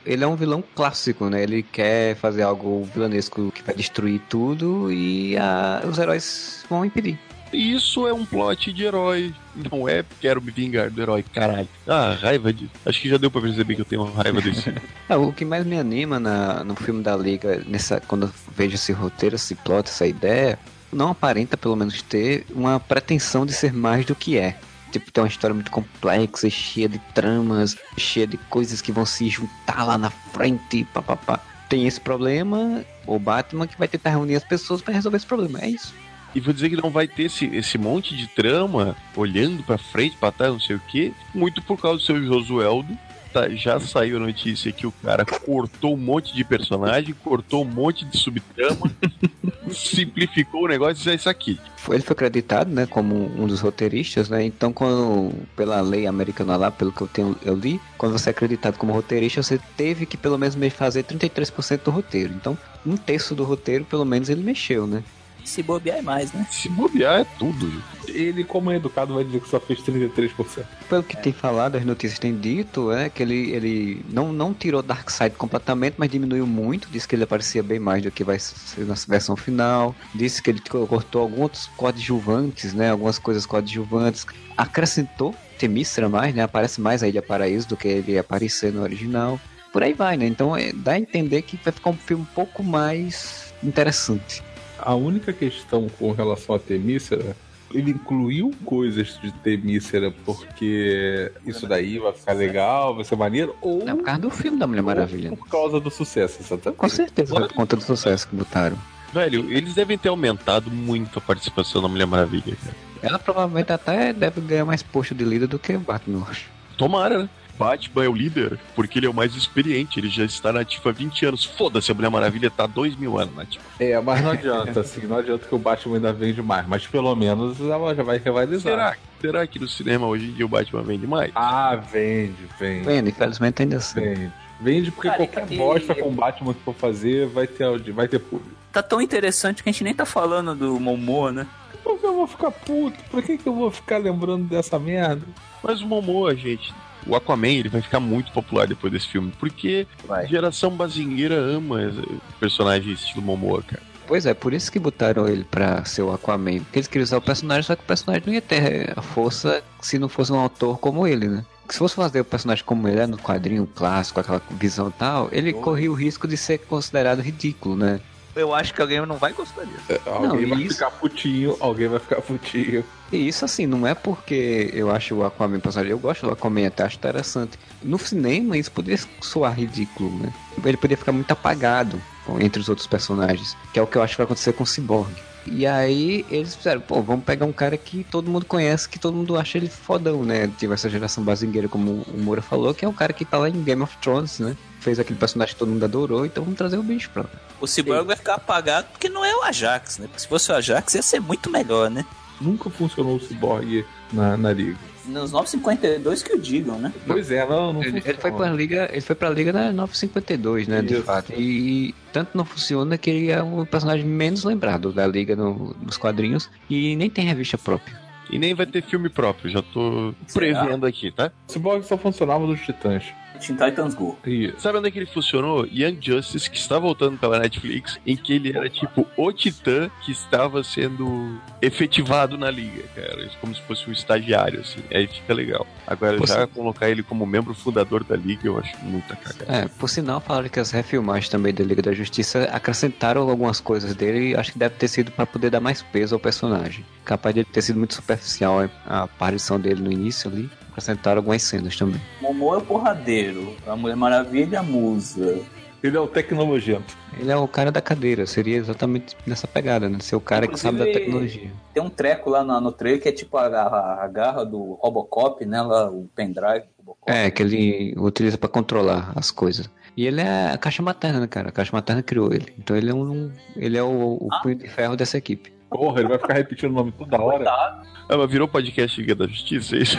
Ele 0.06 0.24
é 0.24 0.28
um 0.28 0.36
vilão 0.36 0.64
clássico, 0.76 1.28
né? 1.32 1.42
Ele 1.42 1.64
quer 1.64 2.16
fazer 2.16 2.44
algo 2.44 2.84
vilanesco 2.94 3.52
que 3.52 3.64
vai 3.64 3.74
destruir 3.74 4.22
tudo 4.30 4.92
e 4.92 5.36
a- 5.36 5.82
os 5.90 5.98
heróis 5.98 6.64
vão 6.70 6.86
impedir. 6.86 7.18
Isso 7.56 8.08
é 8.08 8.14
um 8.14 8.26
plot 8.26 8.72
de 8.74 8.84
herói. 8.84 9.34
Não 9.72 9.88
é 9.88 10.04
quero 10.20 10.42
me 10.42 10.52
vingar 10.52 10.90
do 10.90 11.02
herói, 11.02 11.24
caralho. 11.24 11.68
Ah, 11.88 12.18
raiva 12.22 12.52
de. 12.52 12.70
Acho 12.86 13.02
que 13.02 13.10
já 13.10 13.18
deu 13.18 13.32
pra 13.32 13.42
perceber 13.42 13.76
que 13.76 13.82
eu 13.82 13.86
tenho 13.86 14.04
raiva 14.04 14.42
desse. 14.42 14.74
Ah, 15.08 15.16
o 15.18 15.32
que 15.32 15.46
mais 15.46 15.66
me 15.66 15.78
anima 15.78 16.20
na- 16.20 16.64
no 16.64 16.76
filme 16.76 17.02
da 17.02 17.16
Liga, 17.16 17.64
nessa, 17.66 18.00
quando 18.02 18.28
eu 18.28 18.32
vejo 18.56 18.76
esse 18.76 18.92
roteiro, 18.92 19.36
esse 19.36 19.56
plot, 19.56 19.90
essa 19.90 20.06
ideia, 20.06 20.60
não 20.92 21.10
aparenta, 21.12 21.56
pelo 21.58 21.76
menos, 21.76 22.02
ter 22.02 22.46
uma 22.52 22.80
pretensão 22.80 23.46
de 23.46 23.54
ser 23.54 23.74
mais 23.74 24.06
do 24.06 24.16
que 24.16 24.38
é. 24.38 24.58
Tipo, 24.92 25.12
tem 25.12 25.24
uma 25.24 25.28
história 25.28 25.54
muito 25.54 25.72
complexa, 25.72 26.50
cheia 26.50 26.88
de 26.88 27.00
tramas, 27.14 27.76
cheia 27.98 28.26
de 28.28 28.38
coisas 28.38 28.82
que 28.82 28.92
vão 28.92 29.06
se 29.06 29.28
juntar 29.30 29.84
lá 29.84 29.98
na 29.98 30.10
frente, 30.10 30.86
papapá. 30.94 31.40
Tem 31.68 31.86
esse 31.88 32.00
problema, 32.00 32.86
o 33.08 33.18
Batman 33.20 33.68
que 33.68 33.78
vai 33.78 33.88
tentar 33.88 34.12
reunir 34.12 34.36
as 34.36 34.44
pessoas 34.44 34.82
para 34.82 34.94
resolver 34.94 35.18
esse 35.18 35.26
problema. 35.26 35.60
É 35.62 35.70
isso. 35.70 35.94
E 36.36 36.40
vou 36.42 36.54
dizer 36.54 36.70
que 36.70 36.76
não 36.76 36.90
vai 36.92 37.08
ter 37.08 37.24
esse, 37.24 37.46
esse 37.46 37.78
monte 37.78 38.16
de 38.16 38.28
trama 38.28 38.96
olhando 39.16 39.64
pra 39.64 39.78
frente, 39.78 40.18
pra 40.18 40.32
trás, 40.34 40.52
não 40.52 40.60
sei 40.60 40.76
o 40.76 40.82
quê, 40.88 41.14
muito 41.34 41.62
por 41.62 41.80
causa 41.82 41.98
do 42.00 42.04
seu 42.06 42.22
Josueldo, 42.22 42.96
tá- 43.34 43.48
já 43.50 43.80
saiu 43.80 44.18
a 44.18 44.20
notícia 44.20 44.70
que 44.74 44.86
o 44.86 44.92
cara 44.92 45.24
cortou 45.26 45.94
um 45.94 45.98
monte 45.98 46.36
de 46.36 46.44
personagem, 46.44 47.16
cortou 47.24 47.64
um 47.64 47.68
monte 47.68 48.04
de 48.04 48.18
subtrama, 48.18 48.92
simplificou 49.72 50.64
o 50.66 50.68
negócio 50.68 51.08
e 51.08 51.12
é 51.12 51.16
isso 51.16 51.30
aqui. 51.30 51.60
Ele 51.90 52.02
foi 52.02 52.14
acreditado, 52.14 52.70
né, 52.72 52.86
como 52.88 53.16
um 53.42 53.46
dos 53.48 53.62
roteiristas, 53.62 54.28
né? 54.28 54.44
Então, 54.44 54.74
quando 54.74 55.32
pela 55.56 55.80
lei 55.82 56.08
americana 56.08 56.58
lá, 56.58 56.72
pelo 56.72 56.92
que 56.92 57.02
eu 57.02 57.08
tenho, 57.08 57.36
eu 57.46 57.56
li, 57.56 57.80
quando 57.98 58.14
você 58.14 58.30
é 58.30 58.32
acreditado 58.32 58.78
como 58.78 58.92
roteirista, 58.92 59.42
você 59.44 59.60
teve 59.78 60.06
que 60.06 60.18
pelo 60.18 60.38
menos 60.38 60.56
me- 60.56 60.70
fazer 60.72 61.04
33% 61.04 61.84
do 61.86 61.92
roteiro. 61.92 62.34
Então, 62.34 62.58
um 62.86 62.98
terço 62.98 63.36
do 63.36 63.44
roteiro, 63.44 63.86
pelo 63.86 64.04
menos, 64.04 64.30
ele 64.30 64.42
mexeu, 64.44 64.88
né? 64.88 65.04
Se 65.46 65.62
bobear 65.64 66.00
é 66.00 66.02
mais, 66.02 66.34
né? 66.34 66.46
Se 66.52 66.68
bobear 66.68 67.22
é 67.22 67.24
tudo. 67.38 67.72
Ele, 68.08 68.44
como 68.44 68.72
é 68.72 68.76
educado, 68.76 69.14
vai 69.14 69.24
dizer 69.24 69.40
que 69.42 69.50
só 69.50 69.60
fez 69.60 69.80
33%. 69.80 70.66
Pelo 70.90 71.04
que 71.04 71.16
tem 71.16 71.32
falado, 71.32 71.76
as 71.76 71.86
notícias 71.86 72.20
têm 72.20 72.36
dito, 72.36 72.92
é 72.92 73.10
que 73.10 73.22
ele, 73.22 73.52
ele 73.52 74.06
não, 74.10 74.34
não 74.34 74.54
tirou 74.54 74.82
Darkseid 74.82 75.36
completamente, 75.36 75.96
mas 75.98 76.10
diminuiu 76.10 76.48
muito. 76.48 76.90
Disse 76.90 77.08
que 77.08 77.16
ele 77.16 77.24
aparecia 77.24 77.62
bem 77.62 77.80
mais 77.80 78.04
do 78.04 78.12
que 78.12 78.24
vai 78.24 78.40
ser 78.40 78.86
na 78.86 78.96
versão 79.08 79.36
final. 79.36 79.96
Disse 80.14 80.42
que 80.42 80.50
ele 80.50 80.62
cortou 80.62 81.22
alguns 81.22 81.68
coadjuvantes, 81.78 82.74
né? 82.74 82.90
Algumas 82.90 83.20
coisas 83.20 83.46
coadjuvantes. 83.46 84.26
Acrescentou 84.58 85.36
Temícera 85.58 86.10
mais, 86.10 86.36
né? 86.36 86.44
Aparece 86.44 86.82
mais 86.82 87.02
a 87.02 87.08
Ilha 87.08 87.22
Paraíso 87.22 87.70
do 87.70 87.78
que 87.78 87.88
ele 87.88 88.18
aparecer 88.18 88.74
no 88.74 88.82
original. 88.82 89.40
Por 89.72 89.84
aí 89.84 89.94
vai, 89.94 90.18
né? 90.18 90.26
Então 90.26 90.56
é, 90.56 90.72
dá 90.74 90.94
a 90.94 91.00
entender 91.00 91.42
que 91.42 91.58
vai 91.64 91.72
ficar 91.72 91.90
um 91.90 91.98
filme 91.98 92.24
um 92.24 92.34
pouco 92.34 92.64
mais 92.64 93.54
interessante. 93.64 94.44
A 94.86 94.94
única 94.94 95.34
questão 95.34 95.88
com 95.98 96.12
relação 96.12 96.56
a 96.56 96.60
Temícera, 96.60 97.36
ele 97.74 97.92
incluiu 97.92 98.54
coisas 98.64 99.20
de 99.22 99.32
Temícera 99.34 100.14
porque 100.24 101.32
isso 101.46 101.66
daí 101.68 101.98
vai 101.98 102.14
ficar 102.14 102.34
legal, 102.34 102.96
vai 102.96 103.04
ser 103.04 103.16
maneiro, 103.16 103.56
ou 103.62 103.82
É 103.88 103.94
por 103.96 104.04
causa 104.04 104.22
do 104.22 104.30
filme 104.30 104.60
da 104.60 104.68
Mulher 104.68 104.84
Maravilha. 104.84 105.36
por 105.36 105.48
causa 105.50 105.80
do 105.80 105.90
sucesso, 105.90 106.38
exatamente. 106.42 106.78
Com 106.78 106.88
certeza, 106.90 107.34
por 107.34 107.52
conta 107.54 107.76
do 107.76 107.82
sucesso 107.82 108.28
que 108.28 108.36
botaram. 108.36 108.78
Velho, 109.12 109.52
eles 109.52 109.74
devem 109.74 109.98
ter 109.98 110.10
aumentado 110.10 110.70
muito 110.70 111.20
a 111.20 111.22
participação 111.22 111.82
da 111.82 111.88
Mulher 111.88 112.06
Maravilha, 112.06 112.56
cara. 112.64 112.76
Ela 113.02 113.18
provavelmente 113.20 113.72
até 113.72 114.14
deve 114.14 114.42
ganhar 114.42 114.66
mais 114.66 114.84
posto 114.84 115.16
de 115.16 115.24
líder 115.24 115.48
do 115.48 115.58
que 115.58 115.74
o 115.74 115.80
Batman, 115.80 116.20
eu 116.20 116.28
acho. 116.30 116.50
Tomara, 116.78 117.24
né? 117.24 117.30
Batman 117.58 118.04
é 118.06 118.10
o 118.10 118.14
líder 118.14 118.60
porque 118.76 119.00
ele 119.00 119.06
é 119.06 119.10
o 119.10 119.14
mais 119.14 119.36
experiente, 119.36 120.00
ele 120.00 120.10
já 120.10 120.26
está 120.26 120.52
nativo 120.52 120.90
há 120.90 120.92
20 120.92 121.26
anos. 121.26 121.44
Foda-se, 121.46 121.92
a 121.92 121.94
Mulher 121.96 122.10
Maravilha 122.10 122.50
tá 122.52 122.66
há 122.66 122.68
2 122.68 122.96
mil 122.96 123.18
anos 123.18 123.36
nativa. 123.36 123.64
É, 123.80 124.00
mas 124.00 124.22
não 124.24 124.32
adianta, 124.32 124.80
assim, 124.82 125.06
não 125.08 125.18
adianta 125.18 125.48
que 125.48 125.56
o 125.56 125.58
Batman 125.60 125.96
ainda 125.96 126.14
vende 126.14 126.42
mais, 126.42 126.68
mas 126.68 126.86
pelo 126.88 127.16
menos 127.16 127.60
ela 127.62 127.94
já 127.96 128.04
vai 128.04 128.18
rivalizar. 128.18 128.62
Será, 128.74 128.96
será 129.22 129.48
que 129.48 129.60
no 129.60 129.68
cinema 129.68 130.06
hoje 130.08 130.26
em 130.28 130.32
dia 130.34 130.46
o 130.46 130.50
Batman 130.50 130.84
vende 130.84 131.08
mais? 131.08 131.32
Ah, 131.36 131.76
vende, 131.76 132.36
vende. 132.60 132.86
Vendo, 132.86 133.10
infelizmente 133.10 133.62
ainda 133.62 133.78
assim. 133.78 134.00
Vende. 134.00 134.32
Vende 134.62 134.92
porque 134.92 135.10
Cara, 135.10 135.28
qualquer 135.28 135.52
e- 135.54 135.58
bosta 135.58 135.94
com 135.96 136.08
o 136.10 136.12
Batman 136.12 136.54
que 136.54 136.62
for 136.62 136.74
fazer 136.74 137.28
vai 137.28 137.46
ter, 137.46 137.64
audi- 137.66 137.92
vai 137.92 138.08
ter 138.08 138.20
público. 138.20 138.56
Tá 138.72 138.82
tão 138.82 139.02
interessante 139.02 139.62
que 139.64 139.70
a 139.70 139.72
gente 139.72 139.84
nem 139.84 139.94
tá 139.94 140.06
falando 140.06 140.56
do 140.56 140.80
Momoa, 140.80 141.32
né? 141.32 141.48
Por 141.84 142.00
que 142.00 142.06
eu 142.06 142.16
vou 142.16 142.26
ficar 142.28 142.52
puto? 142.52 142.98
Por 143.12 143.22
que, 143.22 143.38
que 143.38 143.48
eu 143.48 143.54
vou 143.54 143.70
ficar 143.70 143.98
lembrando 143.98 144.46
dessa 144.46 144.80
merda? 144.80 145.22
Mas 145.64 145.82
o 145.82 145.88
Momoa, 145.88 146.36
gente, 146.36 146.74
o 147.06 147.16
Aquaman, 147.16 147.48
ele 147.48 147.70
vai 147.70 147.82
ficar 147.82 148.00
muito 148.00 148.32
popular 148.32 148.68
depois 148.68 148.92
desse 148.92 149.08
filme, 149.08 149.32
porque 149.40 149.88
a 150.04 150.08
Vai. 150.08 150.28
geração 150.28 150.72
bazingueira 150.72 151.36
ama 151.36 151.92
personagem 152.40 152.94
estilo 152.94 153.22
Momoa, 153.24 153.62
cara. 153.64 153.82
Pois 154.08 154.26
é, 154.26 154.34
por 154.36 154.54
isso 154.54 154.72
que 154.72 154.78
botaram 154.78 155.28
ele 155.28 155.44
pra 155.44 155.84
ser 155.84 156.04
o 156.04 156.12
Aquaman. 156.14 156.60
Porque 156.60 156.78
eles 156.78 156.88
queriam 156.88 157.04
usar 157.04 157.18
o 157.18 157.22
personagem, 157.22 157.64
só 157.64 157.76
que 157.76 157.82
o 157.84 157.88
personagem 157.88 158.24
não 158.26 158.34
ia 158.34 158.42
ter 158.42 158.94
a 158.96 159.02
força 159.02 159.64
se 159.82 159.98
não 159.98 160.08
fosse 160.08 160.32
um 160.32 160.40
autor 160.40 160.78
como 160.78 161.08
ele, 161.08 161.28
né? 161.28 161.44
Se 161.70 161.80
fosse 161.80 161.96
fazer 161.96 162.22
o 162.22 162.26
personagem 162.26 162.64
como 162.64 162.88
ele 162.88 163.00
é 163.00 163.08
no 163.08 163.18
quadrinho 163.18 163.66
clássico, 163.66 164.20
aquela 164.20 164.40
visão 164.52 164.90
e 164.90 164.92
tal, 164.92 165.30
ele 165.32 165.52
corria 165.54 165.92
o 165.92 165.96
risco 165.96 166.28
de 166.28 166.38
ser 166.38 166.60
considerado 166.60 167.20
ridículo, 167.20 167.76
né? 167.76 168.00
Eu 168.36 168.54
acho 168.54 168.74
que 168.74 168.82
alguém 168.82 169.04
não 169.06 169.16
vai 169.18 169.32
gostar 169.32 169.64
disso. 169.64 170.02
Alguém 170.06 170.46
Não, 170.46 170.50
vai 170.58 170.62
isso- 170.66 170.74
ficar 170.76 170.92
putinho, 170.92 171.56
alguém 171.60 171.88
vai 171.88 172.00
ficar 172.00 172.22
putinho. 172.22 172.84
E 173.12 173.28
isso 173.28 173.46
assim, 173.46 173.66
não 173.66 173.88
é 173.88 173.94
porque 173.96 174.70
eu 174.74 174.92
acho 174.92 175.16
o 175.16 175.24
Aquaman 175.24 175.60
personagem, 175.60 175.92
eu 175.92 176.00
gosto 176.00 176.26
do 176.26 176.34
Aquaman, 176.34 176.68
até 176.68 176.84
acho 176.84 176.98
interessante. 176.98 177.58
No 177.82 177.98
cinema 177.98 178.58
isso 178.58 178.72
poderia 178.72 179.00
soar 179.22 179.54
ridículo, 179.58 180.10
né? 180.20 180.34
Ele 180.66 180.76
poderia 180.76 180.98
ficar 180.98 181.12
muito 181.14 181.32
apagado 181.32 182.02
entre 182.42 182.60
os 182.60 182.68
outros 182.68 182.88
personagens, 182.88 183.56
que 183.72 183.80
é 183.80 183.82
o 183.82 183.88
que 183.88 183.98
eu 183.98 184.02
acho 184.02 184.14
que 184.14 184.18
vai 184.18 184.26
acontecer 184.26 184.52
com 184.54 184.64
o 184.64 184.68
Cyborg. 184.68 185.14
E 185.46 185.66
aí 185.66 186.26
eles 186.30 186.56
fizeram, 186.56 186.82
pô, 186.82 187.02
vamos 187.02 187.24
pegar 187.24 187.46
um 187.46 187.54
cara 187.54 187.78
que 187.78 188.04
todo 188.04 188.30
mundo 188.30 188.46
conhece, 188.46 188.90
que 188.90 188.98
todo 188.98 189.16
mundo 189.16 189.38
acha 189.38 189.58
ele 189.58 189.70
fodão, 189.70 190.24
né? 190.24 190.50
Tive 190.58 190.74
essa 190.74 190.90
geração 190.90 191.24
bazingueira, 191.24 191.68
como 191.68 192.06
o 192.08 192.18
Moura 192.18 192.42
falou, 192.42 192.74
que 192.74 192.84
é 192.84 192.88
um 192.88 192.94
cara 192.94 193.14
que 193.14 193.24
tá 193.24 193.38
lá 193.38 193.50
em 193.50 193.64
Game 193.64 193.82
of 193.82 193.96
Thrones, 193.98 194.40
né? 194.40 194.56
Fez 194.80 195.00
aquele 195.00 195.20
personagem 195.20 195.54
que 195.54 195.60
todo 195.60 195.70
mundo 195.70 195.84
adorou, 195.84 196.26
então 196.26 196.44
vamos 196.44 196.58
trazer 196.58 196.78
o 196.78 196.84
bicho 196.84 197.10
pra 197.12 197.24
lá. 197.24 197.30
O 197.62 197.68
Cyborg 197.68 198.06
vai 198.06 198.16
ficar 198.16 198.36
apagado 198.36 198.88
porque 198.92 199.10
não 199.10 199.24
é 199.24 199.36
o 199.36 199.44
Ajax, 199.44 200.00
né? 200.00 200.08
Porque 200.08 200.22
se 200.22 200.28
fosse 200.28 200.52
o 200.52 200.56
Ajax 200.56 200.96
ia 200.96 201.02
ser 201.02 201.20
muito 201.20 201.50
melhor, 201.50 201.90
né? 201.90 202.06
Nunca 202.42 202.70
funcionou 202.70 203.16
o 203.16 203.20
Cyborg 203.20 203.86
na, 204.12 204.36
na 204.36 204.52
liga. 204.52 204.78
Nos 205.08 205.32
952 205.32 206.24
que 206.24 206.34
o 206.34 206.40
digam, 206.40 206.78
né? 206.80 206.92
Pois 207.06 207.30
é, 207.32 207.46
não, 207.48 207.74
não 207.74 207.82
Ele, 207.82 207.90
ele 207.90 208.02
funciona. 208.02 208.20
foi 208.22 208.32
pra 208.32 208.50
liga, 208.50 208.90
ele 208.92 209.02
foi 209.02 209.16
pra 209.16 209.30
liga 209.30 209.54
na 209.54 209.72
952, 209.72 210.68
né, 210.68 210.82
de 210.82 210.94
Isso. 210.96 211.04
fato. 211.04 211.32
E, 211.34 211.94
tanto 212.12 212.36
não 212.38 212.44
funciona 212.46 212.98
que 212.98 213.10
ele 213.10 213.30
é 213.32 213.42
o 213.42 213.66
personagem 213.66 214.06
menos 214.06 214.44
lembrado 214.44 214.92
da 214.92 215.06
liga 215.06 215.36
no- 215.36 215.76
nos 215.82 215.98
quadrinhos 215.98 216.50
e 216.70 216.96
nem 216.96 217.10
tem 217.10 217.26
revista 217.26 217.58
própria. 217.58 218.00
E 218.32 218.40
nem 218.40 218.54
vai 218.56 218.66
ter 218.66 218.82
filme 218.82 219.08
próprio, 219.10 219.52
já 219.52 219.62
tô 219.62 220.14
Será? 220.28 220.60
prevendo 220.62 220.86
aqui, 220.86 221.12
tá? 221.12 221.32
O 221.48 221.52
Cyborg 221.52 221.84
só 221.86 221.96
funcionava 221.98 222.46
nos 222.48 222.60
Titãs. 222.62 223.04
Teen 223.36 223.56
Titans 223.56 223.94
Go. 223.94 224.18
Isso. 224.26 224.60
Sabe 224.60 224.78
onde 224.78 224.88
é 224.88 224.92
que 224.92 225.00
ele 225.00 225.06
funcionou? 225.06 225.66
Young 225.66 225.98
Justice, 226.02 226.50
que 226.50 226.58
está 226.58 226.80
voltando 226.80 227.18
pela 227.18 227.40
Netflix, 227.40 228.00
em 228.06 228.16
que 228.16 228.34
ele 228.34 228.56
era 228.56 228.70
tipo 228.70 229.08
o 229.16 229.32
titã 229.32 229.90
que 230.04 230.12
estava 230.12 230.64
sendo 230.64 231.40
efetivado 231.62 232.38
na 232.38 232.50
liga, 232.50 232.84
cara. 232.96 233.30
Como 233.42 233.54
se 233.54 233.62
fosse 233.62 233.90
um 233.90 233.94
estagiário, 233.94 234.62
assim. 234.62 234.82
Aí 234.94 235.08
fica 235.08 235.34
legal. 235.34 235.66
Agora, 235.88 236.18
Pô, 236.18 236.26
já 236.26 236.46
sim. 236.46 236.54
colocar 236.54 236.90
ele 236.90 237.04
como 237.04 237.26
membro 237.26 237.54
fundador 237.54 238.04
da 238.04 238.16
liga, 238.16 238.48
eu 238.48 238.58
acho 238.58 238.76
muita 238.84 239.16
cagada. 239.16 239.46
É, 239.48 239.68
por 239.68 239.90
sinal, 239.90 240.20
falaram 240.20 240.50
que 240.50 240.60
as 240.60 240.72
refilmagens 240.72 241.30
também 241.30 241.54
da 241.54 241.64
Liga 241.64 241.82
da 241.82 241.94
Justiça 241.94 242.44
acrescentaram 242.52 243.30
algumas 243.30 243.60
coisas 243.60 243.96
dele 243.96 244.32
e 244.32 244.36
acho 244.36 244.52
que 244.52 244.60
deve 244.60 244.76
ter 244.76 244.88
sido 244.88 245.12
pra 245.12 245.26
poder 245.26 245.50
dar 245.50 245.60
mais 245.60 245.82
peso 245.82 246.16
ao 246.16 246.20
personagem. 246.20 246.86
Capaz 247.04 247.36
de 247.36 247.44
ter 247.44 247.62
sido 247.62 247.78
muito 247.78 247.94
superficial 247.94 248.70
a 248.86 249.04
aparição 249.04 249.60
dele 249.60 249.82
no 249.82 249.92
início 249.92 250.30
ali. 250.30 250.50
Acrescentaram 250.76 251.20
algumas 251.20 251.42
cenas 251.42 251.78
também. 251.78 252.02
Momoa 252.22 252.56
é 252.56 252.58
o 252.58 252.62
porradeiro. 252.62 253.56
A 253.66 253.78
Mulher 253.78 253.96
Maravilha, 253.96 254.60
a 254.60 254.64
musa. 254.64 255.40
Ele 255.82 255.96
é 255.96 256.00
o 256.00 256.06
tecnologento. 256.08 256.98
Ele 257.18 257.32
é 257.32 257.36
o 257.38 257.48
cara 257.48 257.72
da 257.72 257.80
cadeira, 257.82 258.26
seria 258.28 258.58
exatamente 258.58 259.16
nessa 259.26 259.48
pegada, 259.48 259.88
né? 259.88 260.00
Ser 260.02 260.18
o 260.18 260.20
cara 260.20 260.48
que 260.48 260.60
sabe 260.60 260.80
da 260.80 260.84
Inclusive, 260.90 261.06
tecnologia. 261.06 261.52
Tem 261.74 261.82
um 261.82 261.90
treco 261.90 262.30
lá 262.30 262.44
no, 262.44 262.60
no 262.60 262.72
trailer 262.74 263.02
que 263.02 263.08
é 263.08 263.12
tipo 263.14 263.38
a, 263.38 263.46
a- 263.48 264.04
a 264.04 264.08
garra 264.10 264.44
do 264.44 264.74
Robocop, 264.82 265.46
né? 265.46 265.62
Lá, 265.62 265.90
o 265.90 266.10
pendrive 266.14 266.66
do 266.78 266.88
Robocop. 266.88 267.10
É, 267.10 267.32
que 267.32 267.42
ele 267.42 267.94
utiliza 267.98 268.38
pra 268.38 268.50
controlar 268.50 269.14
as 269.16 269.32
coisas. 269.32 269.70
E 269.96 270.06
ele 270.06 270.20
é 270.20 270.52
a 270.52 270.58
caixa 270.58 270.84
materna, 270.84 271.22
né, 271.22 271.28
cara? 271.28 271.48
A 271.50 271.52
caixa 271.54 271.72
materna 271.72 272.04
criou 272.04 272.34
ele. 272.34 272.54
Então 272.60 272.76
ele 272.76 272.90
é 272.90 272.94
um. 272.94 273.32
Ele 273.56 273.78
é 273.78 273.84
o, 273.84 274.18
o 274.20 274.28
punho 274.44 274.56
de 274.56 274.68
ferro 274.68 274.98
dessa 274.98 275.18
equipe. 275.18 275.54
Porra, 275.70 276.00
ele 276.02 276.10
vai 276.10 276.18
ficar 276.18 276.34
repetindo 276.34 276.72
o 276.72 276.74
nome 276.74 276.92
toda 276.92 277.22
hora. 277.22 277.38
Coitado. 277.38 277.88
Ah, 278.10 278.18
mas 278.18 278.30
virou 278.30 278.48
podcast 278.48 279.00
Liga 279.00 279.16
da 279.16 279.26
Justiça, 279.28 279.76
é 279.78 279.80
isso? 279.80 279.98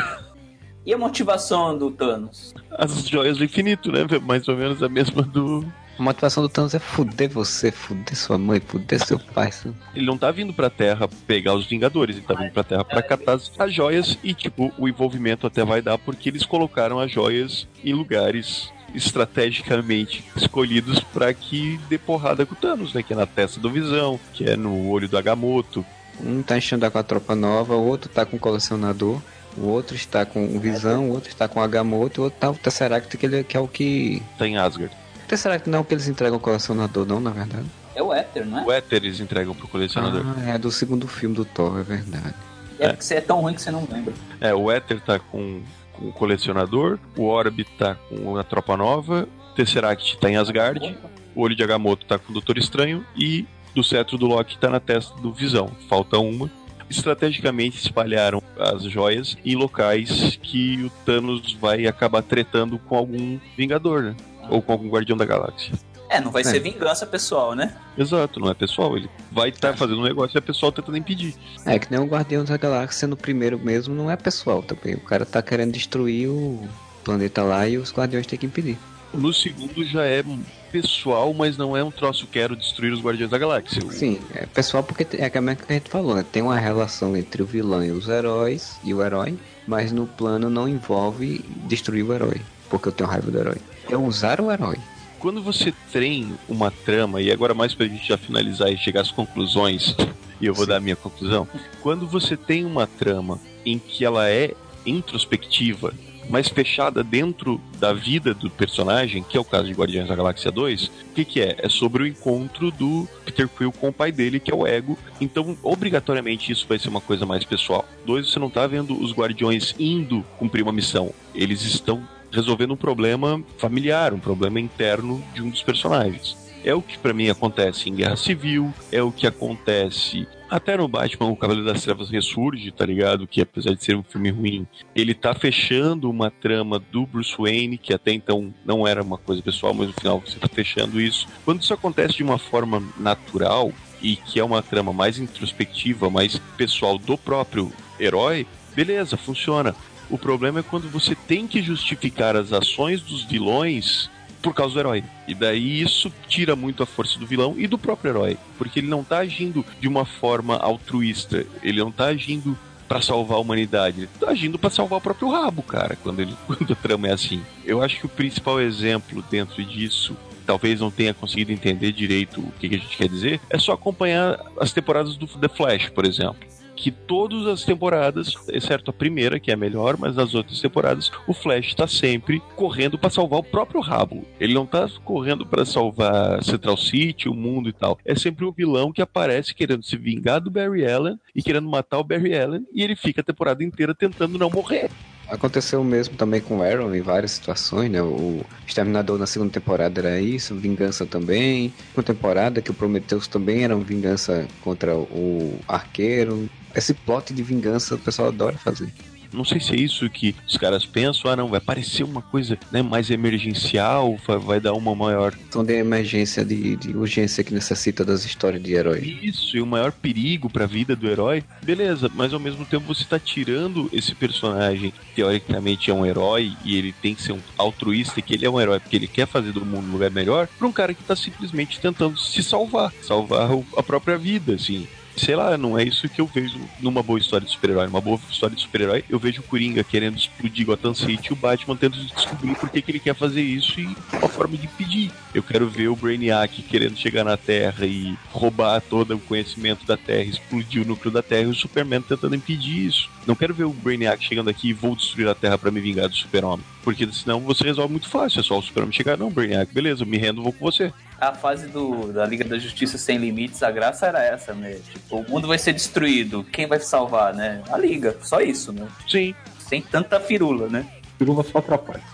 E 0.86 0.94
a 0.94 0.98
motivação 0.98 1.76
do 1.76 1.90
Thanos? 1.90 2.54
As 2.70 3.08
joias 3.08 3.38
do 3.38 3.44
infinito, 3.44 3.90
né? 3.90 4.06
Mais 4.22 4.46
ou 4.46 4.56
menos 4.56 4.80
a 4.84 4.88
mesma 4.88 5.20
do. 5.20 5.66
A 5.98 6.02
motivação 6.02 6.44
do 6.44 6.48
Thanos 6.48 6.74
é 6.74 6.78
fuder 6.78 7.28
você, 7.28 7.72
fuder 7.72 8.14
sua 8.14 8.38
mãe, 8.38 8.60
fuder 8.60 9.04
seu 9.04 9.18
pai. 9.18 9.50
Ele 9.96 10.06
não 10.06 10.16
tá 10.16 10.30
vindo 10.30 10.52
pra 10.52 10.70
Terra 10.70 11.08
pegar 11.26 11.54
os 11.54 11.66
Vingadores, 11.66 12.16
ele 12.16 12.24
tá 12.24 12.34
vindo 12.34 12.52
pra 12.52 12.62
Terra 12.62 12.84
pra 12.84 13.02
catar 13.02 13.32
as, 13.32 13.50
as 13.58 13.74
joias 13.74 14.16
e, 14.22 14.32
tipo, 14.32 14.72
o 14.78 14.86
envolvimento 14.86 15.44
até 15.44 15.64
vai 15.64 15.82
dar 15.82 15.98
porque 15.98 16.28
eles 16.28 16.46
colocaram 16.46 17.00
as 17.00 17.10
joias 17.10 17.66
em 17.82 17.92
lugares 17.92 18.70
estrategicamente 18.94 20.24
escolhidos 20.36 21.00
pra 21.00 21.34
que 21.34 21.80
dê 21.88 21.98
porrada 21.98 22.46
com 22.46 22.54
o 22.54 22.58
Thanos, 22.58 22.94
né? 22.94 23.02
Que 23.02 23.12
é 23.12 23.16
na 23.16 23.26
testa 23.26 23.58
do 23.58 23.70
Visão, 23.70 24.20
que 24.32 24.44
é 24.44 24.56
no 24.56 24.88
olho 24.88 25.08
do 25.08 25.18
Agamotto. 25.18 25.84
Um 26.22 26.42
tá 26.42 26.56
enchendo 26.56 26.88
com 26.90 26.98
a 26.98 27.02
tropa 27.02 27.34
nova, 27.34 27.74
o 27.74 27.86
outro 27.86 28.08
tá 28.08 28.24
com 28.24 28.36
o 28.36 28.40
colecionador, 28.40 29.20
o 29.56 29.66
outro 29.68 29.96
está 29.96 30.24
com 30.24 30.44
o 30.44 30.60
Visão, 30.60 31.08
o 31.08 31.12
outro 31.12 31.28
está 31.30 31.48
com 31.48 31.60
o 31.60 31.62
Agamotto, 31.62 32.20
o 32.20 32.24
outro 32.24 32.38
tá 32.38 32.50
o 32.50 32.54
Tesseract, 32.54 33.16
que, 33.16 33.26
ele, 33.26 33.44
que 33.44 33.56
é 33.56 33.60
o 33.60 33.68
que. 33.68 34.22
Tá 34.38 34.46
em 34.46 34.56
Asgard. 34.56 34.94
O 35.24 35.28
Tesseract 35.28 35.68
não 35.68 35.78
é 35.78 35.82
o 35.82 35.84
que 35.84 35.94
eles 35.94 36.08
entregam 36.08 36.34
ao 36.34 36.40
colecionador, 36.40 37.06
não, 37.06 37.20
na 37.20 37.30
verdade. 37.30 37.66
É 37.94 38.02
o 38.02 38.12
Éter, 38.12 38.44
não 38.44 38.60
é? 38.60 38.64
O 38.64 38.72
Éter 38.72 39.02
eles 39.04 39.20
entregam 39.20 39.54
pro 39.54 39.66
colecionador. 39.66 40.22
Ah, 40.38 40.50
é 40.50 40.58
do 40.58 40.70
segundo 40.70 41.08
filme 41.08 41.34
do 41.34 41.44
Thor, 41.44 41.80
é 41.80 41.82
verdade. 41.82 42.34
É 42.78 42.88
porque 42.88 43.04
você 43.04 43.14
é 43.14 43.20
tão 43.22 43.40
ruim 43.40 43.54
que 43.54 43.62
você 43.62 43.70
não 43.70 43.88
lembra. 43.90 44.12
É, 44.38 44.54
o 44.54 44.70
Éter 44.70 45.00
tá 45.00 45.18
com, 45.18 45.62
com 45.94 46.08
o 46.08 46.12
colecionador, 46.12 46.98
o 47.16 47.24
Orb 47.24 47.64
tá 47.78 47.94
com 47.94 48.36
a 48.36 48.44
tropa 48.44 48.76
nova, 48.76 49.26
o 49.50 49.54
Tesseract 49.54 50.18
tá 50.18 50.30
em 50.30 50.36
Asgard, 50.36 50.96
o 51.34 51.40
olho 51.40 51.56
de 51.56 51.62
Agamotto 51.62 52.04
tá 52.04 52.18
com 52.18 52.30
o 52.30 52.32
Doutor 52.34 52.58
Estranho 52.58 53.04
e 53.16 53.46
do 53.74 53.82
cetro 53.82 54.18
do 54.18 54.26
Loki 54.26 54.58
tá 54.58 54.68
na 54.68 54.80
testa 54.80 55.14
do 55.20 55.32
Visão. 55.32 55.70
Falta 55.88 56.18
uma. 56.18 56.50
Estrategicamente 56.88 57.78
espalharam 57.78 58.42
as 58.58 58.82
joias 58.84 59.36
em 59.44 59.54
locais 59.56 60.38
que 60.42 60.84
o 60.84 60.90
Thanos 61.04 61.52
vai 61.54 61.86
acabar 61.86 62.22
tretando 62.22 62.78
com 62.78 62.96
algum 62.96 63.38
Vingador, 63.56 64.02
né? 64.02 64.16
Ou 64.48 64.62
com 64.62 64.72
algum 64.72 64.88
Guardião 64.88 65.16
da 65.16 65.24
Galáxia. 65.24 65.72
É, 66.08 66.20
não 66.20 66.30
vai 66.30 66.42
É. 66.42 66.44
ser 66.44 66.60
vingança 66.60 67.04
pessoal, 67.04 67.54
né? 67.56 67.74
Exato, 67.98 68.38
não 68.38 68.48
é 68.48 68.54
pessoal. 68.54 68.96
Ele 68.96 69.10
vai 69.32 69.48
estar 69.48 69.76
fazendo 69.76 70.00
um 70.00 70.04
negócio 70.04 70.36
e 70.36 70.38
é 70.38 70.40
pessoal 70.40 70.70
tentando 70.70 70.96
impedir. 70.96 71.34
É 71.64 71.78
que 71.80 71.90
nem 71.90 71.98
o 71.98 72.06
Guardião 72.06 72.44
da 72.44 72.56
Galáxia 72.56 73.08
no 73.08 73.16
primeiro 73.16 73.58
mesmo 73.58 73.92
não 73.94 74.08
é 74.08 74.14
pessoal 74.16 74.62
também. 74.62 74.94
O 74.94 75.00
cara 75.00 75.26
tá 75.26 75.42
querendo 75.42 75.72
destruir 75.72 76.28
o 76.28 76.62
planeta 77.04 77.42
lá 77.42 77.68
e 77.68 77.76
os 77.76 77.92
Guardiões 77.92 78.24
têm 78.26 78.38
que 78.38 78.46
impedir. 78.46 78.78
No 79.12 79.32
segundo 79.32 79.84
já 79.84 80.04
é 80.04 80.22
pessoal, 80.70 81.32
mas 81.32 81.56
não 81.56 81.76
é 81.76 81.82
um 81.82 81.90
troço 81.90 82.26
quero 82.26 82.54
destruir 82.56 82.92
os 82.92 83.00
Guardiões 83.00 83.30
da 83.30 83.38
Galáxia. 83.38 83.80
Sim, 83.90 84.20
é 84.34 84.46
pessoal 84.46 84.82
porque 84.82 85.06
é 85.16 85.24
aquilo 85.24 85.56
que 85.56 85.72
a 85.72 85.74
gente 85.74 85.90
falou, 85.90 86.14
né? 86.14 86.24
Tem 86.30 86.42
uma 86.42 86.58
relação 86.58 87.16
entre 87.16 87.42
o 87.42 87.46
vilão 87.46 87.82
e 87.84 87.90
os 87.90 88.08
heróis 88.08 88.78
e 88.84 88.92
o 88.92 89.02
herói, 89.02 89.38
mas 89.66 89.92
no 89.92 90.06
plano 90.06 90.50
não 90.50 90.68
envolve 90.68 91.42
destruir 91.66 92.04
o 92.04 92.12
herói, 92.12 92.40
porque 92.68 92.88
eu 92.88 92.92
tenho 92.92 93.08
raiva 93.08 93.30
do 93.30 93.38
herói. 93.38 93.56
É 93.88 93.96
usar 93.96 94.40
o 94.40 94.50
herói. 94.50 94.76
Quando 95.18 95.42
você 95.42 95.72
tem 95.92 96.36
uma 96.48 96.70
trama, 96.70 97.22
e 97.22 97.32
agora 97.32 97.54
mais 97.54 97.74
pra 97.74 97.86
gente 97.86 98.06
já 98.06 98.18
finalizar 98.18 98.70
e 98.70 98.76
chegar 98.76 99.00
às 99.00 99.10
conclusões, 99.10 99.96
e 100.40 100.46
eu 100.46 100.52
vou 100.52 100.66
dar 100.66 100.76
a 100.76 100.80
minha 100.80 100.96
conclusão. 100.96 101.48
Quando 101.80 102.06
você 102.06 102.36
tem 102.36 102.64
uma 102.64 102.86
trama 102.86 103.40
em 103.64 103.78
que 103.78 104.04
ela 104.04 104.28
é 104.28 104.52
introspectiva, 104.84 105.94
mas 106.28 106.48
fechada 106.48 107.02
dentro 107.02 107.60
da 107.78 107.92
vida 107.92 108.34
do 108.34 108.50
personagem, 108.50 109.22
que 109.22 109.36
é 109.36 109.40
o 109.40 109.44
caso 109.44 109.66
de 109.66 109.72
Guardiões 109.72 110.08
da 110.08 110.16
Galáxia 110.16 110.50
2, 110.50 110.86
o 110.86 110.90
que, 111.14 111.24
que 111.24 111.40
é? 111.40 111.56
É 111.58 111.68
sobre 111.68 112.02
o 112.02 112.06
encontro 112.06 112.70
do 112.70 113.08
Peter 113.24 113.48
Quill 113.48 113.72
com 113.72 113.88
o 113.88 113.92
pai 113.92 114.10
dele, 114.10 114.40
que 114.40 114.50
é 114.50 114.54
o 114.54 114.66
Ego. 114.66 114.98
Então, 115.20 115.56
obrigatoriamente, 115.62 116.50
isso 116.50 116.66
vai 116.68 116.78
ser 116.78 116.88
uma 116.88 117.00
coisa 117.00 117.24
mais 117.24 117.44
pessoal. 117.44 117.84
Dois, 118.04 118.30
você 118.30 118.38
não 118.38 118.50
tá 118.50 118.66
vendo 118.66 119.00
os 119.00 119.12
Guardiões 119.12 119.74
indo 119.78 120.24
cumprir 120.38 120.62
uma 120.62 120.72
missão. 120.72 121.12
Eles 121.34 121.62
estão 121.62 122.02
resolvendo 122.30 122.72
um 122.72 122.76
problema 122.76 123.42
familiar, 123.58 124.12
um 124.12 124.18
problema 124.18 124.60
interno 124.60 125.22
de 125.34 125.42
um 125.42 125.50
dos 125.50 125.62
personagens. 125.62 126.36
É 126.64 126.74
o 126.74 126.82
que 126.82 126.98
pra 126.98 127.12
mim 127.12 127.28
acontece 127.28 127.88
em 127.88 127.94
Guerra 127.94 128.16
Civil, 128.16 128.74
é 128.90 129.00
o 129.02 129.12
que 129.12 129.26
acontece 129.26 130.26
até 130.50 130.76
no 130.76 130.86
Batman, 130.86 131.28
o 131.28 131.36
Cavaleiro 131.36 131.66
das 131.66 131.82
Trevas 131.82 132.10
ressurge, 132.10 132.70
tá 132.70 132.86
ligado? 132.86 133.26
Que 133.26 133.40
apesar 133.40 133.74
de 133.74 133.84
ser 133.84 133.96
um 133.96 134.02
filme 134.02 134.30
ruim, 134.30 134.66
ele 134.94 135.14
tá 135.14 135.34
fechando 135.34 136.10
uma 136.10 136.30
trama 136.30 136.78
do 136.78 137.06
Bruce 137.06 137.34
Wayne, 137.36 137.78
que 137.78 137.92
até 137.92 138.12
então 138.12 138.54
não 138.64 138.86
era 138.86 139.02
uma 139.02 139.18
coisa 139.18 139.42
pessoal, 139.42 139.74
mas 139.74 139.88
no 139.88 139.92
final 139.92 140.20
você 140.20 140.38
tá 140.38 140.48
fechando 140.48 141.00
isso. 141.00 141.26
Quando 141.44 141.62
isso 141.62 141.74
acontece 141.74 142.14
de 142.14 142.22
uma 142.22 142.38
forma 142.38 142.82
natural 142.98 143.72
e 144.00 144.16
que 144.16 144.38
é 144.38 144.44
uma 144.44 144.62
trama 144.62 144.92
mais 144.92 145.18
introspectiva, 145.18 146.08
mais 146.10 146.38
pessoal 146.56 146.98
do 146.98 147.18
próprio 147.18 147.72
herói, 147.98 148.46
beleza, 148.74 149.16
funciona. 149.16 149.74
O 150.08 150.16
problema 150.16 150.60
é 150.60 150.62
quando 150.62 150.88
você 150.88 151.14
tem 151.14 151.48
que 151.48 151.60
justificar 151.60 152.36
as 152.36 152.52
ações 152.52 153.00
dos 153.00 153.24
vilões 153.24 154.08
por 154.46 154.54
causa 154.54 154.74
do 154.74 154.78
herói. 154.78 155.02
E 155.26 155.34
daí 155.34 155.80
isso 155.80 156.12
tira 156.28 156.54
muito 156.54 156.80
a 156.80 156.86
força 156.86 157.18
do 157.18 157.26
vilão 157.26 157.56
e 157.58 157.66
do 157.66 157.76
próprio 157.76 158.10
herói, 158.10 158.38
porque 158.56 158.78
ele 158.78 158.86
não 158.86 159.02
tá 159.02 159.18
agindo 159.18 159.66
de 159.80 159.88
uma 159.88 160.04
forma 160.04 160.56
altruísta, 160.56 161.44
ele 161.64 161.80
não 161.80 161.90
tá 161.90 162.04
agindo 162.04 162.56
pra 162.86 163.02
salvar 163.02 163.38
a 163.38 163.40
humanidade, 163.40 164.02
ele 164.02 164.10
tá 164.20 164.30
agindo 164.30 164.56
pra 164.56 164.70
salvar 164.70 165.00
o 165.00 165.02
próprio 165.02 165.28
rabo, 165.28 165.64
cara, 165.64 165.98
quando 166.00 166.20
ele 166.20 166.32
quando 166.46 166.72
a 166.72 166.76
trama 166.76 167.08
é 167.08 167.12
assim. 167.12 167.42
Eu 167.64 167.82
acho 167.82 167.98
que 167.98 168.06
o 168.06 168.08
principal 168.08 168.60
exemplo 168.60 169.20
dentro 169.28 169.64
disso 169.64 170.16
talvez 170.46 170.78
não 170.78 170.92
tenha 170.92 171.12
conseguido 171.12 171.50
entender 171.50 171.90
direito 171.90 172.40
o 172.40 172.52
que, 172.52 172.68
que 172.68 172.76
a 172.76 172.78
gente 172.78 172.96
quer 172.96 173.08
dizer, 173.08 173.40
é 173.50 173.58
só 173.58 173.72
acompanhar 173.72 174.38
as 174.60 174.72
temporadas 174.72 175.16
do 175.16 175.26
The 175.26 175.48
Flash, 175.48 175.88
por 175.88 176.04
exemplo 176.04 176.46
que 176.76 176.90
todas 176.90 177.46
as 177.46 177.64
temporadas, 177.64 178.34
exceto 178.48 178.90
a 178.90 178.94
primeira, 178.94 179.40
que 179.40 179.50
é 179.50 179.54
a 179.54 179.56
melhor, 179.56 179.96
mas 179.98 180.14
nas 180.14 180.34
outras 180.34 180.60
temporadas, 180.60 181.10
o 181.26 181.32
Flash 181.32 181.68
está 181.68 181.86
sempre 181.86 182.40
correndo 182.54 182.98
para 182.98 183.10
salvar 183.10 183.40
o 183.40 183.44
próprio 183.44 183.80
rabo. 183.80 184.24
Ele 184.38 184.54
não 184.54 184.66
tá 184.66 184.88
correndo 185.04 185.46
para 185.46 185.64
salvar 185.64 186.44
Central 186.44 186.76
City, 186.76 187.28
o 187.28 187.34
mundo 187.34 187.68
e 187.68 187.72
tal. 187.72 187.98
É 188.04 188.14
sempre 188.14 188.44
um 188.44 188.52
vilão 188.52 188.92
que 188.92 189.02
aparece 189.02 189.54
querendo 189.54 189.84
se 189.84 189.96
vingar 189.96 190.40
do 190.40 190.50
Barry 190.50 190.86
Allen 190.86 191.18
e 191.34 191.42
querendo 191.42 191.68
matar 191.68 191.98
o 191.98 192.04
Barry 192.04 192.38
Allen 192.38 192.66
e 192.72 192.82
ele 192.82 192.94
fica 192.94 193.22
a 193.22 193.24
temporada 193.24 193.64
inteira 193.64 193.94
tentando 193.94 194.38
não 194.38 194.50
morrer. 194.50 194.90
Aconteceu 195.28 195.80
o 195.80 195.84
mesmo 195.84 196.16
também 196.16 196.40
com 196.40 196.58
o 196.58 196.62
Arrow 196.62 196.94
em 196.94 197.00
várias 197.00 197.32
situações, 197.32 197.90
né? 197.90 198.00
O 198.00 198.44
Exterminador 198.66 199.18
na 199.18 199.26
segunda 199.26 199.50
temporada 199.50 200.00
era 200.00 200.20
isso, 200.20 200.54
Vingança 200.54 201.04
também. 201.04 201.74
Na 201.96 202.02
temporada 202.02 202.62
que 202.62 202.70
o 202.70 202.74
Prometheus 202.74 203.26
também 203.26 203.64
era 203.64 203.74
uma 203.74 203.84
vingança 203.84 204.46
contra 204.62 204.96
o 204.96 205.58
Arqueiro. 205.66 206.48
Esse 206.76 206.92
plot 206.92 207.32
de 207.32 207.42
vingança 207.42 207.94
o 207.94 207.98
pessoal 207.98 208.28
adora 208.28 208.58
fazer. 208.58 208.92
Não 209.32 209.44
sei 209.44 209.60
se 209.60 209.72
é 209.72 209.76
isso 209.76 210.08
que 210.08 210.34
os 210.46 210.56
caras 210.56 210.86
pensam, 210.86 211.30
ah 211.30 211.36
não, 211.36 211.48
vai 211.48 211.60
parecer 211.60 212.02
uma 212.02 212.22
coisa 212.22 212.58
né, 212.70 212.82
mais 212.82 213.10
emergencial, 213.10 214.16
vai, 214.26 214.38
vai 214.38 214.60
dar 214.60 214.72
uma 214.72 214.94
maior 214.94 215.34
Então 215.48 215.64
de 215.64 215.74
emergência, 215.74 216.44
de, 216.44 216.76
de 216.76 216.96
urgência 216.96 217.42
que 217.42 217.52
necessita 217.52 218.04
das 218.04 218.24
histórias 218.24 218.62
de 218.62 218.72
herói. 218.72 219.18
Isso, 219.22 219.56
e 219.56 219.60
o 219.60 219.66
maior 219.66 219.92
perigo 219.92 220.48
pra 220.48 220.66
vida 220.66 220.94
do 220.94 221.08
herói, 221.08 221.44
beleza, 221.62 222.10
mas 222.14 222.32
ao 222.32 222.40
mesmo 222.40 222.64
tempo 222.64 222.86
você 222.86 223.04
tá 223.04 223.18
tirando 223.18 223.90
esse 223.92 224.14
personagem, 224.14 224.90
que 224.90 225.16
teoricamente 225.16 225.90
é 225.90 225.94
um 225.94 226.06
herói, 226.06 226.56
e 226.64 226.76
ele 226.76 226.92
tem 226.92 227.14
que 227.14 227.22
ser 227.22 227.32
um 227.32 227.40
altruísta, 227.58 228.22
que 228.22 228.34
ele 228.34 228.46
é 228.46 228.50
um 228.50 228.60
herói 228.60 228.80
porque 228.80 228.96
ele 228.96 229.08
quer 229.08 229.26
fazer 229.26 229.52
do 229.52 229.64
mundo 229.64 229.88
um 229.88 229.92
lugar 229.92 230.10
melhor, 230.10 230.48
pra 230.58 230.66
um 230.66 230.72
cara 230.72 230.94
que 230.94 231.02
tá 231.02 231.16
simplesmente 231.16 231.80
tentando 231.80 232.18
se 232.18 232.42
salvar, 232.42 232.92
salvar 233.02 233.50
a 233.76 233.82
própria 233.82 234.16
vida, 234.16 234.54
assim. 234.54 234.86
Sei 235.16 235.34
lá, 235.34 235.56
não 235.56 235.78
é 235.78 235.82
isso 235.82 236.08
que 236.08 236.20
eu 236.20 236.26
vejo 236.26 236.60
numa 236.78 237.02
boa 237.02 237.18
história 237.18 237.46
de 237.46 237.52
super-herói. 237.52 237.86
Numa 237.86 238.00
boa 238.00 238.20
história 238.30 238.54
de 238.54 238.60
super-herói, 238.60 239.02
eu 239.08 239.18
vejo 239.18 239.40
o 239.40 239.44
Coringa 239.44 239.82
querendo 239.82 240.16
explodir 240.16 240.66
Gotham 240.66 240.94
City 240.94 241.30
e 241.30 241.32
o 241.32 241.36
Batman 241.36 241.76
tentando 241.76 242.04
descobrir 242.04 242.54
por 242.54 242.68
que, 242.68 242.82
que 242.82 242.90
ele 242.90 243.00
quer 243.00 243.14
fazer 243.14 243.40
isso 243.40 243.80
e 243.80 243.96
uma 244.12 244.28
forma 244.28 244.56
de 244.56 244.66
impedir. 244.66 245.10
Eu 245.34 245.42
quero 245.42 245.68
ver 245.68 245.88
o 245.88 245.96
Brainiac 245.96 246.62
querendo 246.62 246.96
chegar 246.96 247.24
na 247.24 247.36
Terra 247.36 247.86
e 247.86 248.16
roubar 248.30 248.80
todo 248.80 249.14
o 249.14 249.20
conhecimento 249.20 249.86
da 249.86 249.96
Terra, 249.96 250.24
explodir 250.24 250.82
o 250.82 250.86
núcleo 250.86 251.12
da 251.12 251.22
Terra 251.22 251.42
e 251.42 251.46
o 251.46 251.54
Superman 251.54 252.02
tentando 252.02 252.36
impedir 252.36 252.86
isso. 252.86 253.08
Não 253.26 253.34
quero 253.34 253.54
ver 253.54 253.64
o 253.64 253.72
Brainiac 253.72 254.22
chegando 254.22 254.50
aqui 254.50 254.68
e 254.68 254.72
vou 254.74 254.94
destruir 254.94 255.28
a 255.28 255.34
Terra 255.34 255.56
pra 255.56 255.70
me 255.70 255.80
vingar 255.80 256.08
do 256.08 256.14
Super-Homem. 256.14 256.64
Porque 256.86 257.04
senão 257.12 257.40
você 257.40 257.64
resolve 257.64 257.90
muito 257.90 258.08
fácil. 258.08 258.38
É 258.38 258.42
só 258.44 258.56
o 258.56 258.62
Super-Homem 258.62 258.92
chegar, 258.92 259.16
não, 259.16 259.28
Brainiac, 259.28 259.74
beleza, 259.74 260.04
eu 260.04 260.06
me 260.06 260.16
rendo, 260.18 260.40
vou 260.40 260.52
com 260.52 260.64
você. 260.64 260.92
A 261.20 261.34
fase 261.34 261.66
do, 261.66 262.12
da 262.12 262.24
Liga 262.24 262.44
da 262.44 262.60
Justiça 262.60 262.96
Sem 262.96 263.18
Limites, 263.18 263.60
a 263.64 263.72
graça 263.72 264.06
era 264.06 264.22
essa, 264.22 264.54
né? 264.54 264.78
Tipo, 264.92 265.16
o 265.16 265.28
mundo 265.28 265.48
vai 265.48 265.58
ser 265.58 265.72
destruído, 265.72 266.44
quem 266.44 266.68
vai 266.68 266.78
salvar, 266.78 267.34
né? 267.34 267.60
A 267.72 267.76
Liga, 267.76 268.16
só 268.22 268.40
isso, 268.40 268.72
né? 268.72 268.86
Sim, 269.08 269.34
Sem 269.58 269.82
tanta 269.82 270.20
firula, 270.20 270.68
né? 270.68 270.86
Pirula 271.18 271.42
só 271.42 271.58
atrapalha. 271.58 272.04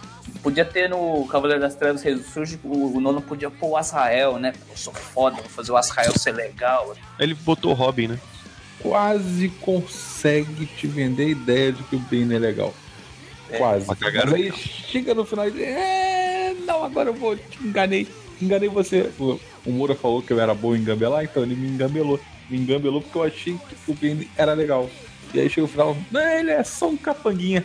Podia 0.43 0.65
ter 0.65 0.89
no 0.89 1.27
Cavaleiro 1.27 1.61
das 1.61 1.75
Trevas 1.75 2.01
Ressurge, 2.03 2.59
o, 2.65 2.97
o 2.97 2.99
Nono 2.99 3.21
podia 3.21 3.51
pôr 3.51 3.73
o 3.73 3.77
Azrael, 3.77 4.39
né? 4.39 4.55
Eu 4.71 4.77
sou 4.79 4.95
foda, 4.95 5.37
vou 5.37 5.51
fazer 5.51 5.71
o 5.73 5.77
Azrael 5.77 6.19
ser 6.19 6.33
legal. 6.33 6.95
Aí 7.19 7.27
ele 7.27 7.35
botou 7.35 7.73
o 7.73 7.75
Robin, 7.75 8.09
né? 8.09 8.19
Quase 8.81 9.51
consegue 9.61 10.65
te 10.65 10.87
vender 10.87 11.25
a 11.25 11.29
ideia 11.29 11.73
de 11.73 11.83
que 11.83 11.95
o 11.95 11.99
Bane 11.99 12.35
é 12.35 12.39
legal. 12.39 12.73
Quase. 13.59 13.87
mas 13.87 14.33
aí 14.33 14.53
chega 14.53 15.15
no 15.15 15.25
final 15.25 15.49
e 15.49 15.51
diz, 15.51 15.63
é, 15.63 16.55
não, 16.67 16.85
agora 16.85 17.11
eu 17.11 17.15
vou, 17.15 17.37
te 17.37 17.63
enganei, 17.63 18.07
enganei 18.41 18.69
você. 18.69 19.11
O, 19.19 19.39
o 19.65 19.73
Moura 19.73 19.95
falou 19.95 20.23
que 20.23 20.33
eu 20.33 20.41
era 20.41 20.55
bom 20.55 20.75
em 20.75 20.81
engambelar, 20.81 21.25
então 21.25 21.43
ele 21.43 21.55
me 21.55 21.69
engambelou. 21.69 22.21
Me 22.51 22.59
engambelou 22.59 23.01
porque 23.01 23.19
eu 23.19 23.23
achei 23.23 23.55
que 23.55 23.91
o 23.91 23.95
Bane 23.95 24.29
era 24.37 24.53
legal. 24.53 24.91
E 25.33 25.41
aí 25.41 25.49
chega 25.49 25.65
o 25.65 25.69
final, 25.69 25.97
não, 26.11 26.21
ele 26.21 26.51
é 26.51 26.63
só 26.63 26.89
um 26.89 26.97
capanguinha. 26.97 27.65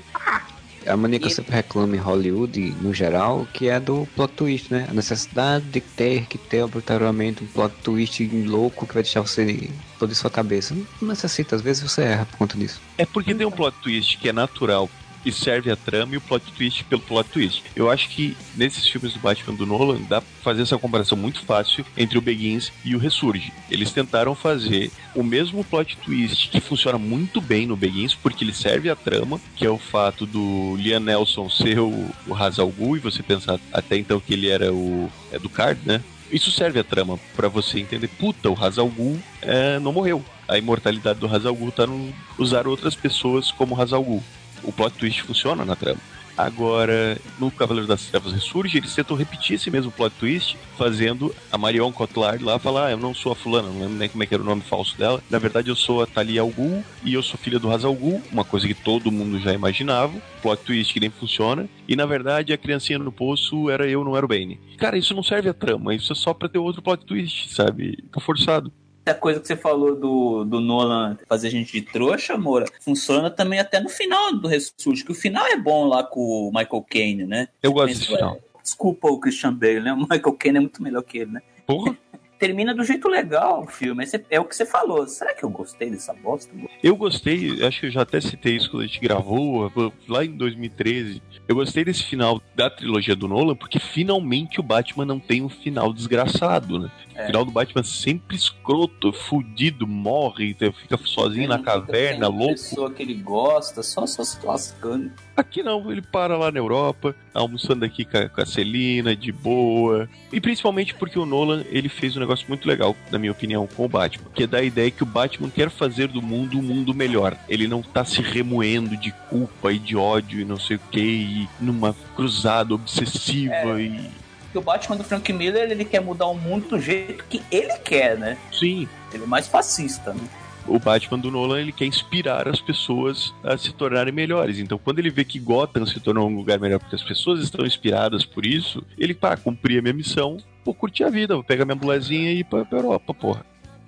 É 0.85 0.91
a 0.91 0.95
mania 0.95 1.19
que 1.19 1.25
eu 1.25 1.29
sempre 1.29 1.53
reclamo 1.53 1.93
em 1.95 1.97
Hollywood, 1.97 2.73
no 2.81 2.93
geral, 2.93 3.45
que 3.53 3.67
é 3.67 3.77
do 3.77 4.07
plot 4.15 4.33
twist, 4.33 4.73
né? 4.73 4.87
A 4.89 4.93
necessidade 4.93 5.65
de 5.65 5.81
ter 5.81 6.25
que 6.27 6.37
ter 6.37 6.63
obrigatoriamente 6.63 7.43
um 7.43 7.47
plot 7.47 7.75
twist 7.83 8.25
louco 8.45 8.87
que 8.87 8.93
vai 8.93 9.03
deixar 9.03 9.19
você 9.19 9.69
todo 9.99 10.11
em 10.11 10.15
sua 10.15 10.29
cabeça. 10.29 10.73
Não 11.01 11.09
necessita, 11.09 11.57
às 11.57 11.61
vezes 11.61 11.83
você 11.83 12.03
erra 12.03 12.25
por 12.25 12.37
conta 12.37 12.57
disso. 12.57 12.79
É 12.97 13.05
porque 13.05 13.35
tem 13.35 13.45
um 13.45 13.51
plot 13.51 13.75
twist 13.83 14.17
que 14.17 14.29
é 14.29 14.31
natural 14.31 14.89
e 15.25 15.31
serve 15.31 15.71
a 15.71 15.75
trama 15.75 16.15
e 16.15 16.17
o 16.17 16.21
plot 16.21 16.51
twist 16.53 16.83
pelo 16.85 17.01
plot 17.01 17.29
twist. 17.29 17.63
Eu 17.75 17.89
acho 17.89 18.09
que 18.09 18.35
nesses 18.55 18.87
filmes 18.87 19.13
do 19.13 19.19
Batman 19.19 19.55
do 19.55 19.65
Nolan 19.65 19.99
dá 20.07 20.21
pra 20.21 20.29
fazer 20.41 20.61
essa 20.61 20.77
comparação 20.77 21.17
muito 21.17 21.41
fácil 21.41 21.85
entre 21.95 22.17
o 22.17 22.21
Begins 22.21 22.71
e 22.83 22.95
o 22.95 22.99
Ressurge. 22.99 23.51
Eles 23.69 23.91
tentaram 23.91 24.35
fazer 24.35 24.91
o 25.15 25.23
mesmo 25.23 25.63
plot 25.63 25.97
twist 25.97 26.49
que 26.49 26.59
funciona 26.59 26.97
muito 26.97 27.41
bem 27.41 27.65
no 27.65 27.75
Begins 27.75 28.15
porque 28.15 28.43
ele 28.43 28.53
serve 28.53 28.89
a 28.89 28.95
trama, 28.95 29.39
que 29.55 29.65
é 29.65 29.69
o 29.69 29.77
fato 29.77 30.25
do 30.25 30.75
Liam 30.77 30.99
Nelson 30.99 31.49
ser 31.49 31.79
o, 31.79 32.09
o 32.27 32.33
Ra's 32.33 32.59
al 32.59 32.69
Ghul 32.69 32.97
e 32.97 32.99
você 32.99 33.21
pensar 33.21 33.59
até 33.71 33.97
então 33.97 34.19
que 34.19 34.33
ele 34.33 34.47
era 34.47 34.73
o 34.73 35.11
é 35.31 35.39
do 35.39 35.49
Card, 35.49 35.81
né? 35.85 36.01
Isso 36.31 36.51
serve 36.51 36.79
a 36.79 36.83
trama 36.83 37.17
pra 37.35 37.47
você 37.47 37.79
entender, 37.79 38.09
puta, 38.09 38.49
o 38.49 38.53
Ra's 38.53 38.77
al 38.77 38.89
Ghul 38.89 39.17
é, 39.41 39.79
não 39.79 39.93
morreu. 39.93 40.23
A 40.47 40.57
imortalidade 40.57 41.19
do 41.19 41.27
Ra's 41.27 41.45
al 41.45 41.55
Ghul 41.55 41.71
tá 41.71 41.87
no 41.87 42.13
usar 42.37 42.67
outras 42.67 42.95
pessoas 42.95 43.51
como 43.51 43.75
Ra's 43.75 43.93
al 43.93 44.03
Ghul 44.03 44.23
o 44.63 44.71
plot 44.71 44.97
twist 44.97 45.23
funciona 45.23 45.63
na 45.65 45.75
trama. 45.75 45.99
Agora, 46.37 47.17
no 47.39 47.49
Cavaleiro 47.49 47.87
das 47.87 48.05
Trevas 48.05 48.31
Ressurge, 48.31 48.77
eles 48.77 48.93
tentam 48.93 49.17
repetir 49.17 49.55
esse 49.55 49.71
mesmo 49.71 49.91
plot 49.91 50.13
twist, 50.19 50.55
fazendo 50.77 51.33
a 51.51 51.57
Marion 51.57 51.91
Cotillard 51.91 52.43
lá 52.43 52.59
falar: 52.59 52.85
ah, 52.85 52.91
eu 52.91 52.97
não 52.97 53.15
sou 53.15 53.31
a 53.31 53.35
fulana, 53.35 53.69
não 53.69 53.81
lembro 53.81 53.97
nem 53.97 54.07
como 54.07 54.21
é 54.21 54.27
que 54.27 54.35
era 54.35 54.43
o 54.43 54.45
nome 54.45 54.61
falso 54.61 54.95
dela. 54.95 55.21
Na 55.31 55.39
verdade, 55.39 55.69
eu 55.69 55.75
sou 55.75 56.03
a 56.03 56.05
Talia 56.05 56.41
Al 56.41 56.49
Ghul 56.49 56.83
e 57.03 57.15
eu 57.15 57.23
sou 57.23 57.39
filha 57.39 57.57
do 57.57 57.71
Hazal 57.71 57.95
Ghul, 57.95 58.21
uma 58.31 58.45
coisa 58.45 58.67
que 58.67 58.75
todo 58.75 59.11
mundo 59.11 59.39
já 59.39 59.51
imaginava. 59.51 60.13
Plot 60.43 60.61
twist 60.63 60.93
que 60.93 60.99
nem 60.99 61.09
funciona. 61.09 61.67
E 61.87 61.95
na 61.95 62.05
verdade, 62.05 62.53
a 62.53 62.57
criancinha 62.57 62.99
no 62.99 63.11
poço 63.11 63.71
era 63.71 63.87
eu, 63.87 64.03
não 64.03 64.15
era 64.15 64.25
o 64.25 64.29
Bane. 64.29 64.59
Cara, 64.77 64.95
isso 64.95 65.15
não 65.15 65.23
serve 65.23 65.49
a 65.49 65.55
trama, 65.55 65.95
isso 65.95 66.13
é 66.13 66.15
só 66.15 66.35
pra 66.35 66.47
ter 66.47 66.59
outro 66.59 66.83
plot 66.83 67.03
twist, 67.03 67.51
sabe? 67.51 67.97
Tá 68.11 68.19
forçado. 68.19 68.71
Essa 69.07 69.17
coisa 69.17 69.39
que 69.39 69.47
você 69.47 69.55
falou 69.55 69.95
do, 69.95 70.43
do 70.43 70.59
Nolan 70.59 71.17
fazer 71.29 71.49
gente 71.49 71.71
de 71.71 71.81
trouxa, 71.81 72.37
Moura, 72.37 72.65
funciona 72.81 73.29
também 73.29 73.57
até 73.57 73.79
no 73.79 73.87
final 73.87 74.33
do 74.33 74.49
Ressurge, 74.49 75.05
que 75.05 75.13
o 75.13 75.15
final 75.15 75.45
é 75.47 75.55
bom 75.55 75.85
lá 75.85 76.03
com 76.03 76.19
o 76.19 76.51
Michael 76.53 76.85
Caine, 76.89 77.25
né? 77.25 77.47
Eu 77.63 77.71
gosto 77.71 77.87
desse 77.87 78.07
final. 78.07 78.37
Desculpa 78.61 79.07
o 79.07 79.17
Christian 79.17 79.53
Bale, 79.53 79.79
né? 79.79 79.93
O 79.93 79.99
Michael 79.99 80.33
Caine 80.33 80.57
é 80.57 80.59
muito 80.59 80.83
melhor 80.83 81.03
que 81.03 81.19
ele, 81.19 81.31
né? 81.31 81.41
Porra! 81.65 81.97
Termina 82.39 82.73
do 82.73 82.83
jeito 82.83 83.07
legal 83.07 83.63
o 83.63 83.67
filme. 83.67 84.05
É 84.29 84.39
o 84.39 84.45
que 84.45 84.55
você 84.55 84.65
falou. 84.65 85.07
Será 85.07 85.33
que 85.33 85.43
eu 85.43 85.49
gostei 85.49 85.89
dessa 85.89 86.13
bosta? 86.13 86.53
Eu 86.83 86.95
gostei, 86.95 87.63
acho 87.65 87.79
que 87.79 87.85
eu 87.87 87.91
já 87.91 88.03
até 88.03 88.21
citei 88.21 88.55
isso 88.55 88.69
quando 88.69 88.83
a 88.83 88.87
gente 88.87 88.99
gravou, 88.99 89.71
lá 90.07 90.23
em 90.23 90.31
2013. 90.37 91.21
Eu 91.47 91.55
gostei 91.55 91.83
desse 91.83 92.03
final 92.03 92.41
da 92.55 92.69
trilogia 92.69 93.15
do 93.15 93.27
Nolan, 93.27 93.55
porque 93.55 93.79
finalmente 93.79 94.59
o 94.59 94.63
Batman 94.63 95.05
não 95.05 95.19
tem 95.19 95.41
um 95.41 95.49
final 95.49 95.91
desgraçado, 95.93 96.77
né? 96.79 96.91
O 97.15 97.19
É. 97.19 97.25
final 97.25 97.43
do 97.43 97.51
Batman 97.51 97.83
sempre 97.83 98.35
escroto, 98.35 99.11
fudido, 99.11 99.87
morre, 99.87 100.55
fica 100.81 100.97
sozinho 101.05 101.47
na 101.47 101.59
caverna, 101.59 102.27
louco. 102.27 102.53
pessoa 102.53 102.91
que 102.91 103.01
ele 103.01 103.15
gosta, 103.15 103.81
só 103.81 104.05
só 104.05 104.23
se 104.23 104.45
lascando. 104.45 105.11
Aqui 105.37 105.61
não, 105.61 105.91
ele 105.91 106.01
para 106.01 106.35
lá 106.35 106.51
na 106.51 106.57
Europa, 106.57 107.15
almoçando 107.31 107.85
aqui 107.85 108.03
com 108.03 108.17
a, 108.17 108.27
com 108.27 108.41
a 108.41 108.45
Celina, 108.45 109.15
de 109.15 109.31
boa. 109.31 110.09
E 110.33 110.41
principalmente 110.41 110.95
porque 110.95 111.19
o 111.19 111.27
Nolan, 111.27 111.63
ele 111.69 111.87
fez 111.87 112.17
um 112.17 112.19
negócio 112.19 112.45
muito 112.49 112.67
legal, 112.67 112.95
na 113.11 113.19
minha 113.19 113.31
opinião, 113.31 113.67
com 113.67 113.85
o 113.85 113.87
Batman. 113.87 114.31
Que 114.33 114.43
é 114.43 114.47
dar 114.47 114.57
a 114.57 114.63
ideia 114.63 114.89
que 114.89 115.03
o 115.03 115.05
Batman 115.05 115.51
quer 115.51 115.69
fazer 115.69 116.07
do 116.07 116.23
mundo 116.23 116.57
um 116.57 116.63
mundo 116.63 116.91
melhor. 116.91 117.37
Ele 117.47 117.67
não 117.67 117.83
tá 117.83 118.03
se 118.03 118.19
remoendo 118.19 118.97
de 118.97 119.11
culpa 119.29 119.71
e 119.71 119.77
de 119.77 119.95
ódio 119.95 120.39
e 120.39 120.45
não 120.45 120.59
sei 120.59 120.77
o 120.77 120.81
que, 120.91 120.99
e 120.99 121.49
numa 121.59 121.95
cruzada 122.15 122.73
obsessiva 122.73 123.53
É. 123.53 123.81
e... 123.81 124.27
O 124.55 124.61
Batman 124.61 124.95
do 124.97 125.03
Frank 125.03 125.31
Miller, 125.31 125.69
ele 125.69 125.85
quer 125.85 125.99
mudar 125.99 126.25
o 126.25 126.33
mundo 126.33 126.69
do 126.69 126.79
jeito 126.79 127.23
que 127.29 127.43
ele 127.51 127.77
quer, 127.77 128.17
né? 128.17 128.35
Sim, 128.51 128.87
Ele 129.13 129.23
é 129.23 129.27
mais 129.27 129.47
fascista, 129.47 130.13
né? 130.13 130.21
O 130.67 130.79
Batman 130.79 131.19
do 131.19 131.31
Nolan 131.31 131.61
ele 131.61 131.71
quer 131.71 131.85
inspirar 131.85 132.47
as 132.47 132.61
pessoas 132.61 133.33
a 133.43 133.57
se 133.57 133.73
tornarem 133.73 134.13
melhores. 134.13 134.59
Então, 134.59 134.77
quando 134.77 134.99
ele 134.99 135.09
vê 135.09 135.23
que 135.23 135.39
Gotham 135.39 135.85
se 135.85 135.99
tornou 135.99 136.29
um 136.29 136.35
lugar 136.35 136.59
melhor 136.59 136.79
porque 136.79 136.95
as 136.95 137.03
pessoas 137.03 137.41
estão 137.41 137.65
inspiradas 137.65 138.25
por 138.25 138.45
isso, 138.45 138.83
ele, 138.97 139.13
pá, 139.13 139.35
cumprir 139.37 139.79
a 139.79 139.81
minha 139.81 139.93
missão, 139.93 140.37
vou 140.63 140.73
curtir 140.73 141.03
a 141.03 141.09
vida, 141.09 141.35
vou 141.35 141.43
pegar 141.43 141.65
minha 141.65 141.75
bulazinha 141.75 142.31
e 142.31 142.39
ir 142.39 142.43
pra, 142.43 142.65
pra 142.65 142.79
Europa, 142.79 143.13
porra. 143.13 143.45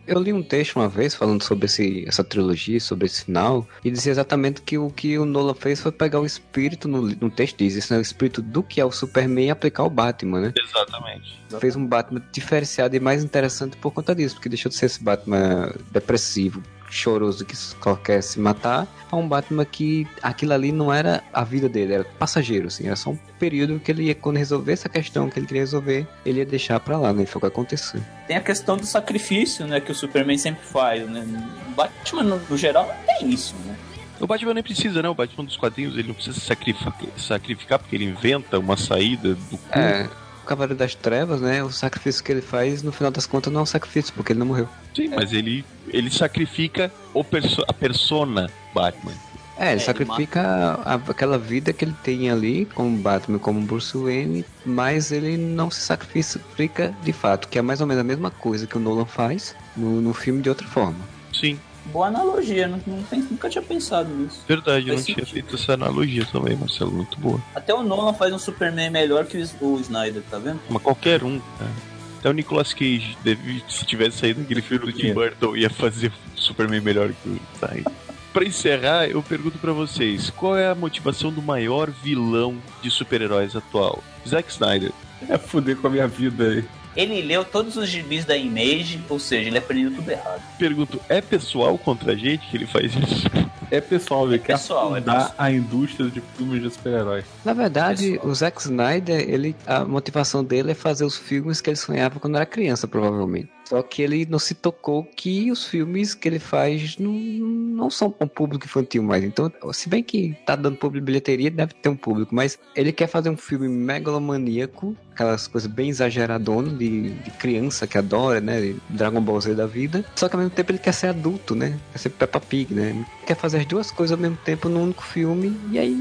Eu 0.08 0.20
li 0.20 0.34
um 0.34 0.42
texto 0.42 0.76
uma 0.76 0.90
vez 0.90 1.14
falando 1.14 1.44
sobre 1.44 1.66
esse, 1.66 2.04
essa 2.08 2.24
trilogia, 2.24 2.80
sobre 2.80 3.06
esse 3.06 3.26
final, 3.26 3.68
e 3.84 3.92
dizia 3.92 4.12
exatamente 4.12 4.62
que 4.62 4.78
o 4.78 4.90
que 4.90 5.18
o 5.20 5.26
Nolan 5.26 5.54
fez 5.54 5.80
foi 5.80 5.92
pegar 5.92 6.20
o 6.20 6.26
espírito, 6.26 6.88
no, 6.88 7.02
no 7.02 7.30
texto 7.30 7.58
diz 7.58 7.76
isso, 7.76 7.94
né? 7.94 8.00
O 8.00 8.02
espírito 8.02 8.42
do 8.42 8.64
que 8.64 8.82
é 8.82 8.86
o 8.86 8.92
Superman 8.92 9.48
e 9.48 9.52
aplicar 9.52 9.84
ao 9.84 9.90
Batman, 9.90 10.42
né? 10.42 10.54
Exatamente. 10.58 11.40
Fez 11.60 11.76
um 11.76 11.86
Batman 11.86 12.24
diferenciado 12.32 12.96
e 12.96 13.00
mais 13.00 13.24
interessante 13.24 13.78
por 13.78 13.92
conta 13.92 14.16
disso, 14.16 14.36
porque 14.36 14.50
deixou 14.50 14.70
de 14.70 14.76
ser 14.76 14.88
esse 14.88 15.04
Batman 15.04 15.74
depressivo, 15.92 16.64
choroso, 16.90 17.46
que 17.46 17.56
só 17.56 17.96
quer 17.96 18.22
se 18.22 18.40
matar, 18.40 18.88
a 19.12 19.16
um 19.16 19.28
Batman 19.28 19.66
que 19.66 20.08
aquilo 20.22 20.54
ali 20.54 20.72
não 20.72 20.94
era 20.94 21.24
a 21.34 21.44
vida 21.44 21.68
dele, 21.68 21.94
era 21.94 22.04
passageiro, 22.04 22.68
assim, 22.68 22.88
era 22.88 22.96
só 22.96 23.12
um 23.12 23.20
período 23.40 23.80
que 23.80 23.92
ele 23.92 24.04
ia, 24.04 24.16
quando 24.16 24.38
resolver 24.38 24.74
essa 24.74 24.90
questão 24.90 25.30
que 25.30 25.40
ele 25.40 25.48
queria 25.48 25.62
resolver, 25.62 26.08
ele 26.26 26.40
ia 26.40 26.46
deixar 26.46 26.80
pra 26.80 26.98
lá, 26.98 27.14
né? 27.14 27.24
E 27.24 27.26
foi 27.26 27.40
o 27.40 27.42
que 27.42 27.48
aconteceu. 27.48 28.02
Tem 28.28 28.38
a 28.38 28.42
questão 28.42 28.78
do 28.78 28.86
sacrifício, 28.86 29.66
né? 29.66 29.80
Que 29.80 29.92
o 29.92 29.96
Superman 29.96 30.38
sempre 30.38 30.66
faz, 30.66 31.08
né? 31.10 31.26
O 31.70 31.72
Batman, 31.72 32.24
no, 32.24 32.38
no 32.38 32.58
geral, 32.58 32.88
não 32.88 33.18
tem 33.18 33.30
isso, 33.30 33.56
né? 33.66 33.76
O 34.20 34.28
Batman 34.28 34.54
nem 34.54 34.64
precisa, 34.64 35.02
né? 35.02 35.10
O 35.10 35.16
Batman 35.16 35.46
dos 35.46 35.56
quadrinhos 35.56 35.94
ele 35.98 36.10
não 36.10 36.14
precisa 36.14 36.38
se 36.38 36.46
sacrificar, 36.46 36.94
sacrificar 37.18 37.80
porque 37.80 37.96
ele 37.96 38.06
inventa 38.06 38.60
uma 38.60 38.76
saída 38.76 39.34
do 39.36 39.58
cu. 39.58 39.80
É, 39.80 40.10
Cavaleiro 40.50 40.76
das 40.76 40.96
Trevas, 40.96 41.40
né? 41.42 41.64
O 41.64 41.70
sacrifício 41.72 42.24
que 42.24 42.32
ele 42.32 42.42
faz, 42.42 42.82
no 42.82 42.92
final 42.92 43.12
das 43.12 43.26
contas, 43.28 43.52
não 43.54 43.60
é 43.60 43.64
um 43.64 43.68
sacrifício, 43.68 44.14
porque 44.14 44.34
ele 44.34 44.40
não 44.40 44.48
morreu. 44.48 44.68
Sim, 44.96 45.10
mas 45.10 45.32
ele, 45.32 45.64
ele 45.94 46.10
sacrifica 46.10 46.92
o 47.14 47.24
perso 47.24 47.64
a 47.68 47.74
persona 47.74 48.52
Batman. 48.74 49.14
É, 49.58 49.72
ele 49.74 49.82
É, 49.82 49.86
sacrifica 49.86 50.42
a- 50.86 50.96
aquela 50.96 51.38
vida 51.38 51.74
que 51.74 51.84
ele 51.84 51.96
tem 52.04 52.32
ali, 52.32 52.66
como 52.66 52.98
Batman, 52.98 53.38
como 53.40 53.62
Bruce 53.62 53.96
Wayne, 53.98 54.46
mas 54.66 55.12
ele 55.12 55.38
não 55.38 55.70
se 55.70 55.82
sacrifica 55.82 56.96
de 57.04 57.12
fato, 57.14 57.48
que 57.50 57.60
é 57.60 57.62
mais 57.62 57.82
ou 57.82 57.88
menos 57.88 58.02
a 58.02 58.06
mesma 58.06 58.32
coisa 58.32 58.66
que 58.66 58.78
o 58.78 58.80
Nolan 58.80 59.06
faz 59.06 59.54
no, 59.76 60.02
no 60.02 60.14
filme 60.14 60.42
de 60.42 60.50
outra 60.50 60.66
forma. 60.68 61.08
Sim, 61.34 61.60
Boa 61.86 62.08
analogia, 62.08 62.68
não, 62.68 62.80
não 62.86 63.02
tem- 63.04 63.22
nunca 63.22 63.50
tinha 63.50 63.62
pensado 63.64 64.10
nisso. 64.14 64.42
verdade, 64.48 64.88
eu 64.90 64.96
Faz 64.96 65.00
não 65.08 65.16
tinha 65.16 65.26
sentido. 65.26 65.34
feito 65.34 65.56
essa 65.56 65.74
analogia 65.74 66.26
também, 66.32 66.56
Marcelo, 66.56 66.92
muito 66.92 67.20
boa. 67.20 67.42
Até 67.56 67.74
o 67.74 67.82
Nolan 67.82 68.14
faz 68.14 68.32
um 68.34 68.38
Superman 68.40 68.90
melhor 68.92 69.26
que 69.26 69.38
o, 69.62 69.80
Snyder, 69.80 70.22
tá 70.30 70.38
vendo? 70.38 70.60
Mas 70.70 70.82
qualquer 70.82 71.24
um, 71.24 71.40
cara. 71.58 71.72
Até 72.20 72.30
o 72.30 72.34
Nicolas 72.34 72.74
Cage, 72.74 73.18
deve, 73.24 73.64
se 73.70 73.86
tivesse 73.86 74.18
saído 74.18 74.42
aquele 74.42 74.62
filme 74.62 74.86
do 74.86 74.92
Tim 74.94 75.08
Ia. 75.08 75.14
Burton, 75.14 75.56
ia 75.56 75.70
fazer 75.70 76.12
o 76.36 76.40
Superman 76.42 76.82
melhor 76.82 77.10
que 77.24 77.30
o 77.30 77.40
Snyder. 77.56 77.86
Pra 78.34 78.46
encerrar, 78.46 79.08
eu 79.08 79.24
pergunto 79.24 79.58
pra 79.58 79.72
vocês, 79.74 80.30
qual 80.30 80.56
é 80.56 80.70
a 80.70 80.76
motivação 80.76 81.32
do 81.34 81.42
maior 81.42 81.90
vilão 81.90 82.58
de 82.80 82.92
super-heróis 82.92 83.56
atual? 83.56 84.04
Zack 84.28 84.52
Snyder. 84.52 84.92
É 85.28 85.36
fuder 85.40 85.76
com 85.78 85.88
a 85.88 85.90
minha 85.90 86.08
vida 86.08 86.44
aí. 86.48 86.64
Ele 87.00 87.22
leu 87.22 87.46
todos 87.46 87.78
os 87.78 87.88
gibis 87.88 88.26
da 88.26 88.36
Image, 88.36 89.00
ou 89.08 89.18
seja, 89.18 89.48
ele 89.48 89.58
aprendeu 89.58 89.90
tudo 89.96 90.12
errado. 90.12 90.42
Pergunto, 90.58 91.00
é 91.08 91.22
pessoal 91.22 91.78
contra 91.78 92.12
a 92.12 92.16
gente 92.16 92.46
que 92.50 92.58
ele 92.58 92.68
faz 92.68 92.92
isso? 92.94 93.24
É 93.72 93.80
pessoal, 93.80 94.28
ele 94.28 94.40
quer 94.40 94.54
pessoal, 94.58 94.98
é 94.98 95.00
pessoal. 95.02 95.34
a 95.38 95.52
indústria 95.52 96.10
de 96.10 96.20
filmes 96.36 96.62
de 96.62 96.70
super-heróis. 96.72 97.24
Na 97.46 97.54
verdade, 97.54 98.14
Pessoal. 98.14 98.28
o 98.32 98.36
Zack 98.36 98.62
Snyder, 98.62 99.20
ele, 99.30 99.56
a 99.66 99.86
motivação 99.86 100.44
dele 100.44 100.72
é 100.72 100.74
fazer 100.74 101.06
os 101.06 101.16
filmes 101.18 101.62
que 101.62 101.70
ele 101.70 101.78
sonhava 101.78 102.20
quando 102.20 102.36
era 102.36 102.46
criança, 102.46 102.88
provavelmente. 102.88 103.50
Só 103.70 103.84
que 103.84 104.02
ele 104.02 104.26
não 104.26 104.40
se 104.40 104.56
tocou 104.56 105.04
que 105.04 105.52
os 105.52 105.68
filmes 105.68 106.16
que 106.16 106.28
ele 106.28 106.40
faz 106.40 106.98
não, 106.98 107.12
não 107.14 107.88
são 107.92 108.12
um 108.20 108.28
público 108.28 108.66
infantil 108.66 109.04
mais. 109.04 109.24
Então, 109.24 109.52
se 109.72 109.88
bem 109.88 110.02
que 110.02 110.36
tá 110.44 110.56
dando 110.56 110.76
público 110.76 111.06
bilheteria, 111.06 111.52
deve 111.52 111.76
ter 111.76 111.88
um 111.88 111.96
público, 111.96 112.34
mas 112.34 112.58
ele 112.76 112.92
quer 112.92 113.06
fazer 113.06 113.30
um 113.30 113.38
filme 113.38 113.70
megalomaníaco, 113.70 114.98
aquelas 115.12 115.48
coisas 115.48 115.70
bem 115.70 115.90
exageradonas 115.90 116.76
de, 116.80 117.12
de 117.12 117.30
criança 117.32 117.86
que 117.86 117.96
adora, 117.96 118.42
né? 118.42 118.74
Dragon 118.90 119.22
Ball 119.22 119.40
Z 119.40 119.54
da 119.54 119.68
vida. 119.68 120.04
Só 120.16 120.28
que 120.28 120.36
ao 120.36 120.42
mesmo 120.42 120.56
tempo 120.56 120.72
ele 120.72 120.80
quer 120.80 120.94
ser 120.94 121.08
adulto, 121.08 121.54
né? 121.54 121.80
Quer 121.92 122.00
ser 122.00 122.10
Peppa 122.10 122.40
Pig, 122.40 122.74
né? 122.74 123.06
Quer 123.28 123.36
fazer 123.36 123.60
as 123.60 123.68
duas 123.68 123.92
coisas 123.92 124.18
ao 124.18 124.20
mesmo 124.20 124.38
tempo 124.38 124.68
num 124.68 124.82
único 124.82 125.04
filme 125.04 125.56
e 125.72 125.78
aí 125.78 125.92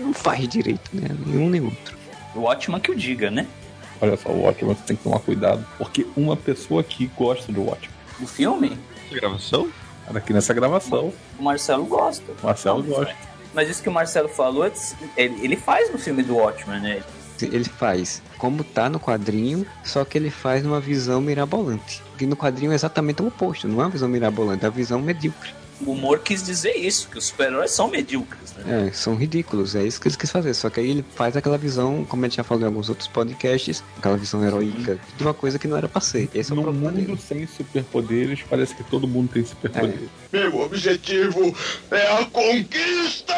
não 0.00 0.12
faz 0.12 0.48
direito, 0.48 0.90
né? 0.92 1.08
Nenhum 1.24 1.48
nem 1.48 1.60
outro. 1.60 1.96
O 2.34 2.40
Watchman 2.40 2.80
que 2.80 2.90
o 2.90 2.96
diga, 2.96 3.30
né? 3.30 3.46
Olha 4.00 4.16
só, 4.16 4.30
o 4.30 4.42
Watchmen 4.42 4.74
você 4.74 4.82
tem 4.86 4.96
que 4.96 5.02
tomar 5.02 5.18
cuidado, 5.20 5.66
porque 5.76 6.06
uma 6.16 6.36
pessoa 6.36 6.80
aqui 6.80 7.10
gosta 7.16 7.52
do 7.52 7.64
Watchmen. 7.64 7.96
O 8.20 8.26
filme, 8.26 8.78
Gravação? 9.10 9.68
Aqui 10.14 10.32
nessa 10.32 10.54
gravação, 10.54 11.12
o 11.38 11.42
Marcelo 11.42 11.84
gosta. 11.84 12.32
o 12.42 12.46
Marcelo 12.46 12.82
Não, 12.82 12.88
gosta. 12.88 13.14
Mas 13.52 13.68
isso 13.68 13.82
que 13.82 13.88
o 13.88 13.92
Marcelo 13.92 14.28
falou, 14.28 14.70
ele, 15.16 15.44
ele 15.44 15.56
faz 15.56 15.92
no 15.92 15.98
filme 15.98 16.22
do 16.22 16.36
Watchman, 16.36 16.80
né? 16.80 17.02
Ele 17.40 17.64
faz 17.64 18.22
como 18.36 18.64
tá 18.64 18.88
no 18.88 18.98
quadrinho, 18.98 19.66
só 19.84 20.04
que 20.04 20.18
ele 20.18 20.30
faz 20.30 20.62
numa 20.64 20.80
visão 20.80 21.20
mirabolante. 21.20 22.02
Porque 22.10 22.26
no 22.26 22.36
quadrinho 22.36 22.72
é 22.72 22.74
exatamente 22.74 23.22
o 23.22 23.26
oposto, 23.28 23.68
não 23.68 23.80
é 23.80 23.84
uma 23.84 23.90
visão 23.90 24.08
mirabolante, 24.08 24.64
é 24.64 24.68
uma 24.68 24.74
visão 24.74 25.00
medíocre. 25.00 25.50
O 25.86 25.92
humor 25.92 26.18
quis 26.20 26.42
dizer 26.42 26.74
isso, 26.76 27.08
que 27.08 27.18
os 27.18 27.26
super-heróis 27.26 27.70
são 27.70 27.88
medíocres, 27.88 28.52
né? 28.54 28.88
É, 28.88 28.92
são 28.92 29.14
ridículos, 29.14 29.76
é 29.76 29.84
isso 29.84 30.00
que 30.00 30.08
ele 30.08 30.16
quis 30.16 30.30
fazer. 30.30 30.52
Só 30.54 30.68
que 30.68 30.80
aí 30.80 30.90
ele 30.90 31.04
faz 31.14 31.36
aquela 31.36 31.56
visão, 31.56 32.04
como 32.04 32.24
a 32.24 32.28
gente 32.28 32.36
já 32.38 32.44
falou 32.44 32.64
em 32.64 32.66
alguns 32.66 32.88
outros 32.88 33.06
podcasts, 33.06 33.82
aquela 33.96 34.16
visão 34.16 34.44
heroica 34.44 34.98
de 35.16 35.22
uma 35.22 35.32
coisa 35.32 35.58
que 35.58 35.68
não 35.68 35.76
era 35.76 35.88
pra 35.88 36.00
ser. 36.00 36.28
Esse 36.34 36.50
é 36.50 36.54
o 36.54 36.56
No 36.56 36.62
problema 36.64 36.90
mundo 36.90 37.06
dele. 37.06 37.18
sem 37.20 37.46
superpoderes, 37.46 38.40
parece 38.48 38.74
que 38.74 38.82
todo 38.84 39.06
mundo 39.06 39.30
tem 39.32 39.44
superpoderes. 39.44 40.08
Meu 40.32 40.60
objetivo 40.60 41.54
é 41.92 42.12
a 42.12 42.24
conquista! 42.26 43.34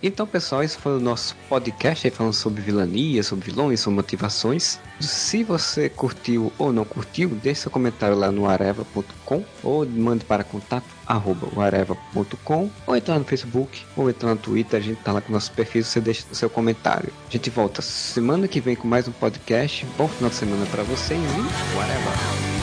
Então, 0.00 0.26
pessoal, 0.28 0.62
esse 0.62 0.76
foi 0.78 0.96
o 0.96 1.00
nosso 1.00 1.34
podcast 1.48 2.06
aí 2.06 2.10
falando 2.12 2.32
sobre 2.32 2.62
vilania, 2.62 3.20
sobre 3.24 3.50
vilões, 3.50 3.80
sobre 3.80 3.96
motivações. 3.96 4.78
Se 5.00 5.42
você 5.42 5.88
curtiu 5.88 6.52
ou 6.56 6.72
não 6.72 6.84
curtiu, 6.84 7.30
deixe 7.42 7.62
seu 7.62 7.70
comentário 7.70 8.16
lá 8.16 8.30
no 8.30 8.46
areva.com 8.48 9.44
ou 9.62 9.84
mande 9.84 10.24
para 10.24 10.44
contato 10.44 10.84
areva.com 11.08 12.70
ou 12.86 12.96
entrar 12.96 13.18
no 13.18 13.24
Facebook 13.24 13.84
ou 13.96 14.10
entrar 14.10 14.30
no 14.30 14.36
Twitter, 14.36 14.78
a 14.78 14.82
gente 14.82 15.00
tá 15.02 15.12
lá 15.12 15.20
com 15.20 15.32
nossos 15.32 15.48
perfis, 15.48 15.86
você 15.86 16.00
deixa 16.00 16.24
o 16.30 16.34
seu 16.34 16.50
comentário. 16.50 17.12
A 17.28 17.30
gente 17.32 17.50
volta 17.50 17.80
semana 17.82 18.46
que 18.46 18.60
vem 18.60 18.76
com 18.76 18.86
mais 18.86 19.08
um 19.08 19.12
podcast. 19.12 19.86
Bom 19.96 20.08
final 20.08 20.30
de 20.30 20.36
semana 20.36 20.66
para 20.66 20.82
vocês 20.82 21.20
e 21.20 21.76
whatever. 21.76 22.57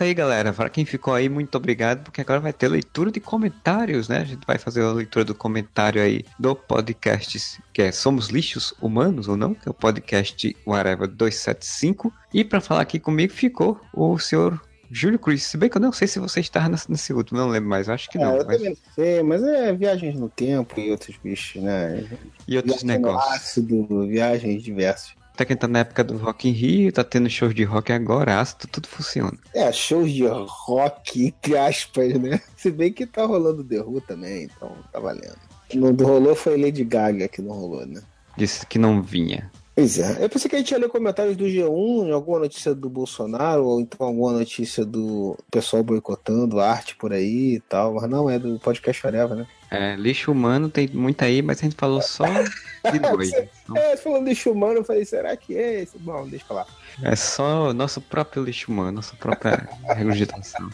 Isso 0.00 0.04
aí, 0.04 0.14
galera. 0.14 0.52
Para 0.52 0.70
quem 0.70 0.84
ficou 0.86 1.12
aí, 1.14 1.28
muito 1.28 1.54
obrigado, 1.56 2.02
porque 2.04 2.20
agora 2.22 2.40
vai 2.40 2.52
ter 2.54 2.68
leitura 2.68 3.10
de 3.10 3.20
comentários, 3.20 4.08
né? 4.08 4.18
A 4.18 4.24
gente 4.24 4.46
vai 4.46 4.56
fazer 4.56 4.82
a 4.82 4.92
leitura 4.92 5.24
do 5.26 5.34
comentário 5.34 6.00
aí 6.00 6.24
do 6.38 6.56
podcast 6.56 7.62
que 7.72 7.82
é 7.82 7.92
Somos 7.92 8.28
Lixos 8.28 8.72
Humanos 8.80 9.28
ou 9.28 9.36
Não, 9.36 9.52
que 9.54 9.68
é 9.68 9.70
o 9.70 9.74
podcast 9.74 10.56
Whatever 10.66 11.06
275. 11.06 12.12
E 12.32 12.42
para 12.44 12.60
falar 12.62 12.80
aqui 12.80 12.98
comigo 12.98 13.32
ficou 13.34 13.78
o 13.92 14.18
senhor 14.18 14.58
Júlio 14.90 15.18
Cruz. 15.18 15.42
Se 15.44 15.56
bem 15.58 15.68
que 15.68 15.76
eu 15.76 15.80
não 15.82 15.92
sei 15.92 16.08
se 16.08 16.18
você 16.18 16.40
está 16.40 16.66
nesse, 16.88 17.12
último, 17.12 17.38
não 17.38 17.48
lembro 17.48 17.68
mais. 17.68 17.88
Acho 17.88 18.08
que 18.08 18.16
É, 18.16 18.22
não. 18.22 18.36
eu 18.38 18.46
mas- 18.46 18.56
também 18.56 18.70
não 18.70 18.94
sei, 18.94 19.22
mas 19.22 19.42
é 19.42 19.72
viagens 19.74 20.14
no 20.18 20.28
tempo 20.30 20.80
e 20.80 20.90
outros 20.90 21.16
bichos, 21.22 21.62
né? 21.62 22.06
E 22.48 22.56
outros 22.56 22.82
Viagem 22.82 23.00
no 23.00 23.06
negócios. 23.08 23.34
ácido, 23.34 24.06
viagens 24.08 24.62
diversas. 24.62 25.19
Tá 25.40 25.46
quem 25.46 25.56
tá 25.56 25.66
na 25.66 25.78
época 25.78 26.04
do 26.04 26.18
Rock 26.18 26.50
in 26.50 26.52
Rio, 26.52 26.92
tá 26.92 27.02
tendo 27.02 27.30
shows 27.30 27.54
de 27.54 27.64
rock 27.64 27.90
agora, 27.94 28.42
ácido, 28.42 28.68
tudo 28.70 28.86
funciona. 28.86 29.32
É, 29.54 29.72
shows 29.72 30.12
de 30.12 30.26
rock, 30.26 31.28
entre 31.28 31.56
aspas, 31.56 32.12
né? 32.20 32.42
Se 32.58 32.70
bem 32.70 32.92
que 32.92 33.06
tá 33.06 33.24
rolando 33.24 33.64
The 33.64 33.80
Who 33.80 34.02
também, 34.02 34.42
então 34.44 34.70
tá 34.92 35.00
valendo. 35.00 35.38
Não 35.72 35.94
rolou 35.94 36.34
foi 36.34 36.60
Lady 36.60 36.84
Gaga 36.84 37.26
que 37.26 37.40
não 37.40 37.54
rolou, 37.54 37.86
né? 37.86 38.02
Disse 38.36 38.66
que 38.66 38.78
não 38.78 39.00
vinha. 39.00 39.50
Pois 39.74 39.98
é. 39.98 40.22
Eu 40.22 40.28
pensei 40.28 40.50
que 40.50 40.56
a 40.56 40.58
gente 40.58 40.72
ia 40.72 40.78
ler 40.78 40.90
comentários 40.90 41.38
do 41.38 41.46
G1, 41.46 42.12
alguma 42.12 42.40
notícia 42.40 42.74
do 42.74 42.90
Bolsonaro, 42.90 43.64
ou 43.64 43.80
então 43.80 44.06
alguma 44.06 44.32
notícia 44.32 44.84
do 44.84 45.38
pessoal 45.50 45.82
boicotando 45.82 46.60
arte 46.60 46.96
por 46.96 47.14
aí 47.14 47.54
e 47.54 47.60
tal, 47.60 47.94
mas 47.94 48.10
não, 48.10 48.28
é 48.28 48.38
do 48.38 48.58
podcast 48.58 49.06
Areva, 49.06 49.34
né? 49.34 49.46
É, 49.70 49.94
lixo 49.96 50.32
humano 50.32 50.68
tem 50.68 50.88
muito 50.88 51.22
aí, 51.22 51.40
mas 51.42 51.58
a 51.58 51.62
gente 51.62 51.76
falou 51.76 52.02
só 52.02 52.24
de 52.24 52.98
dois. 52.98 53.30
Então, 53.32 53.76
É, 53.76 53.96
falando 53.96 54.32
de 54.32 54.48
humano, 54.48 54.78
eu 54.80 54.84
falei, 54.84 55.04
será 55.04 55.36
que 55.36 55.56
é 55.56 55.82
esse? 55.82 55.96
Bom, 55.98 56.26
deixa 56.26 56.44
pra 56.46 56.56
lá. 56.56 56.66
é 57.02 57.14
só 57.14 57.72
nosso 57.72 58.00
próprio 58.00 58.42
lixo 58.42 58.70
humano, 58.72 58.92
nossa 58.92 59.14
própria 59.16 59.68
regurgitação. 59.94 60.68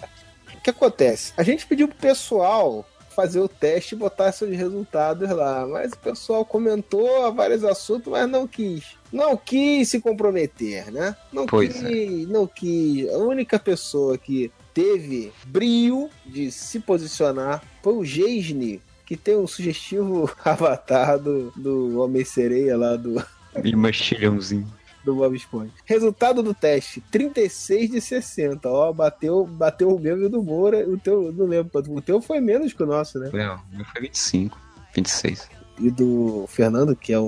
O 0.54 0.60
que 0.62 0.70
acontece? 0.70 1.32
A 1.36 1.42
gente 1.42 1.66
pediu 1.66 1.86
pro 1.88 1.96
pessoal 1.98 2.84
fazer 3.14 3.40
o 3.40 3.48
teste 3.48 3.94
e 3.94 3.98
botar 3.98 4.30
seus 4.32 4.54
resultados 4.54 5.28
lá, 5.30 5.66
mas 5.66 5.92
o 5.92 5.98
pessoal 5.98 6.44
comentou 6.44 7.32
vários 7.32 7.64
assuntos, 7.64 8.10
mas 8.12 8.28
não 8.28 8.46
quis. 8.46 8.84
Não 9.12 9.36
quis 9.36 9.88
se 9.88 10.00
comprometer, 10.00 10.90
né? 10.92 11.16
Não 11.32 11.46
Pois 11.46 11.72
quis, 11.80 12.28
não 12.28 12.46
quis. 12.46 13.08
A 13.08 13.16
única 13.18 13.58
pessoa 13.58 14.18
que 14.18 14.50
teve 14.74 15.32
brio 15.46 16.10
de 16.26 16.50
se 16.50 16.78
posicionar 16.80 17.62
foi 17.82 17.94
o 17.94 18.04
Geisne, 18.04 18.82
que 19.06 19.16
tem 19.16 19.36
um 19.36 19.46
sugestivo 19.46 20.28
avatar 20.44 21.18
do, 21.18 21.50
do 21.56 22.00
Homem-Sereia 22.00 22.76
lá 22.76 22.96
do, 22.96 23.22
E 23.64 23.74
mexilhãozinho. 23.74 24.66
do 25.04 25.14
Bob 25.14 25.36
Esponja. 25.36 25.70
Resultado 25.84 26.42
do 26.42 26.52
teste: 26.52 27.00
36 27.12 27.90
de 27.90 28.00
60. 28.00 28.68
Ó, 28.68 28.92
bateu, 28.92 29.46
bateu 29.46 29.88
o 29.94 29.98
meu 30.00 30.20
e 30.20 30.24
o 30.24 30.28
do 30.28 30.42
Moura. 30.42 30.86
O 30.88 30.98
teu, 30.98 31.32
não 31.32 31.46
lembro. 31.46 31.70
O 31.88 32.00
teu 32.02 32.20
foi 32.20 32.40
menos 32.40 32.72
que 32.72 32.82
o 32.82 32.86
nosso, 32.86 33.18
né? 33.18 33.30
Não, 33.32 33.54
o 33.72 33.76
meu 33.76 33.84
foi 33.86 34.02
25, 34.02 34.58
26. 34.94 35.48
E 35.78 35.90
do 35.90 36.46
Fernando, 36.48 36.96
que 36.96 37.12
é 37.12 37.20
um, 37.20 37.24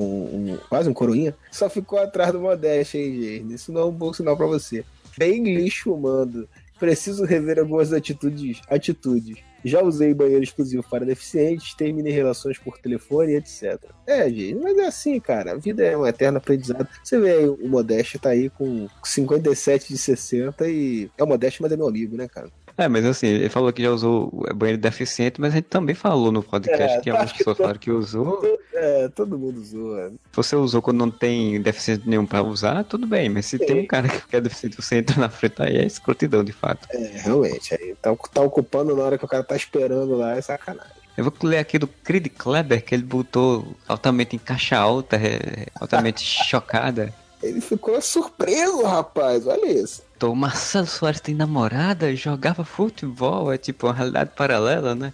um- 0.55 0.59
quase 0.71 0.89
um 0.89 0.95
coroinha, 0.95 1.37
só 1.53 1.69
ficou 1.71 1.99
atrás 1.99 2.33
do 2.33 2.41
Modeste, 2.41 2.97
hein, 2.99 3.23
gente? 3.23 3.55
Isso 3.55 3.71
não 3.71 3.83
é 3.83 3.85
um 3.85 3.93
bom 3.93 4.13
sinal 4.13 4.37
pra 4.37 4.47
você. 4.47 4.85
Bem 5.17 5.45
lixo 5.45 5.93
humano. 5.93 6.49
Preciso 6.81 7.25
rever 7.25 7.59
algumas 7.59 7.93
atitudes. 7.93 8.61
atitudes. 8.71 9.37
Já 9.69 9.83
usei 9.83 10.15
banheiro 10.15 10.43
exclusivo 10.43 10.83
para 10.89 11.05
deficientes, 11.05 11.75
terminei 11.75 12.13
relações 12.13 12.59
por 12.59 12.79
telefone, 12.79 13.35
etc. 13.35 13.79
É, 14.07 14.29
gente, 14.29 14.57
mas 14.57 14.77
é 14.77 14.87
assim, 14.87 15.21
cara. 15.21 15.53
A 15.53 15.57
vida 15.57 15.85
é 15.85 15.97
um 15.97 16.07
eterno 16.07 16.39
aprendizado. 16.39 16.89
Você 17.03 17.19
vê 17.21 17.33
aí, 17.33 17.49
o 17.49 17.69
Modeste 17.69 18.19
tá 18.19 18.31
aí 18.31 18.51
com 18.51 18.89
57 19.05 19.89
de 19.89 19.99
60 19.99 20.69
e. 20.69 21.11
É 21.17 21.23
o 21.23 21.27
Modeste, 21.27 21.63
mas 21.63 21.73
é 21.73 21.77
meu 21.77 21.89
amigo, 21.89 22.17
né, 22.17 22.29
cara? 22.29 22.51
É, 22.79 22.87
mas 22.87 23.05
assim, 23.05 23.27
ele 23.27 23.49
falou 23.49 23.73
que 23.73 23.83
já 23.83 23.91
usou 23.91 24.31
banheiro 24.55 24.81
deficiente, 24.81 25.41
mas 25.41 25.53
a 25.53 25.57
gente 25.57 25.65
também 25.65 25.97
falou 25.97 26.31
no 26.31 26.45
podcast 26.45 26.97
É, 26.97 27.01
que 27.01 27.11
tá, 27.11 27.11
algumas 27.11 27.25
acho 27.25 27.33
que 27.33 27.39
pessoas 27.39 27.57
falaram 27.59 27.79
que 27.81 27.91
usou. 27.91 28.41
É, 28.73 29.09
todo 29.09 29.37
mundo 29.37 29.61
zoa. 29.65 30.13
Você 30.33 30.55
usou 30.55 30.81
quando 30.81 30.99
não 30.99 31.11
tem 31.11 31.61
deficiente 31.61 32.09
nenhum 32.09 32.25
pra 32.25 32.41
usar, 32.41 32.85
tudo 32.85 33.05
bem, 33.05 33.29
mas 33.29 33.47
se 33.47 33.59
tem 33.59 33.81
um 33.81 33.87
cara 33.87 34.07
que 34.09 34.37
é 34.37 34.41
deficiente 34.41 34.77
você 34.77 34.99
entra 34.99 35.21
na 35.21 35.29
frente, 35.29 35.61
aí 35.61 35.77
é 35.77 35.85
escrotidão 35.85 36.45
de 36.45 36.53
fato. 36.53 36.87
É, 36.93 37.21
realmente. 37.25 37.75
Aí 37.75 37.97
tá, 38.01 38.15
tá 38.33 38.43
ocupando 38.43 38.95
na 38.95 39.03
hora 39.03 39.19
que 39.19 39.25
o 39.25 39.29
cara 39.29 39.43
tá 39.43 39.57
esperando 39.57 40.17
lá, 40.17 40.37
é 40.37 40.41
sacanagem. 40.41 40.93
Eu 41.17 41.25
vou 41.25 41.33
ler 41.43 41.59
aqui 41.59 41.81
do 41.81 41.89
Creed 41.89 42.29
Kleber, 42.29 42.85
que 42.85 42.95
ele 42.95 43.03
botou 43.03 43.75
altamente 43.89 44.37
em 44.37 44.39
caixa 44.39 44.77
alta, 44.77 45.17
é, 45.17 45.67
altamente 45.81 46.25
chocada. 46.25 47.13
Ele 47.43 47.61
ficou 47.61 48.01
surpreso, 48.01 48.83
rapaz. 48.83 49.47
Olha 49.47 49.67
isso. 49.67 50.03
Tô, 50.19 50.35
Marcelo 50.35 50.87
Soares 50.87 51.21
tem 51.21 51.33
namorada, 51.35 52.15
jogava 52.17 52.65
futebol, 52.65 53.53
é 53.53 53.57
tipo 53.57 53.87
uma 53.87 53.93
realidade 53.95 54.31
paralela, 54.35 54.93
né? 54.93 55.13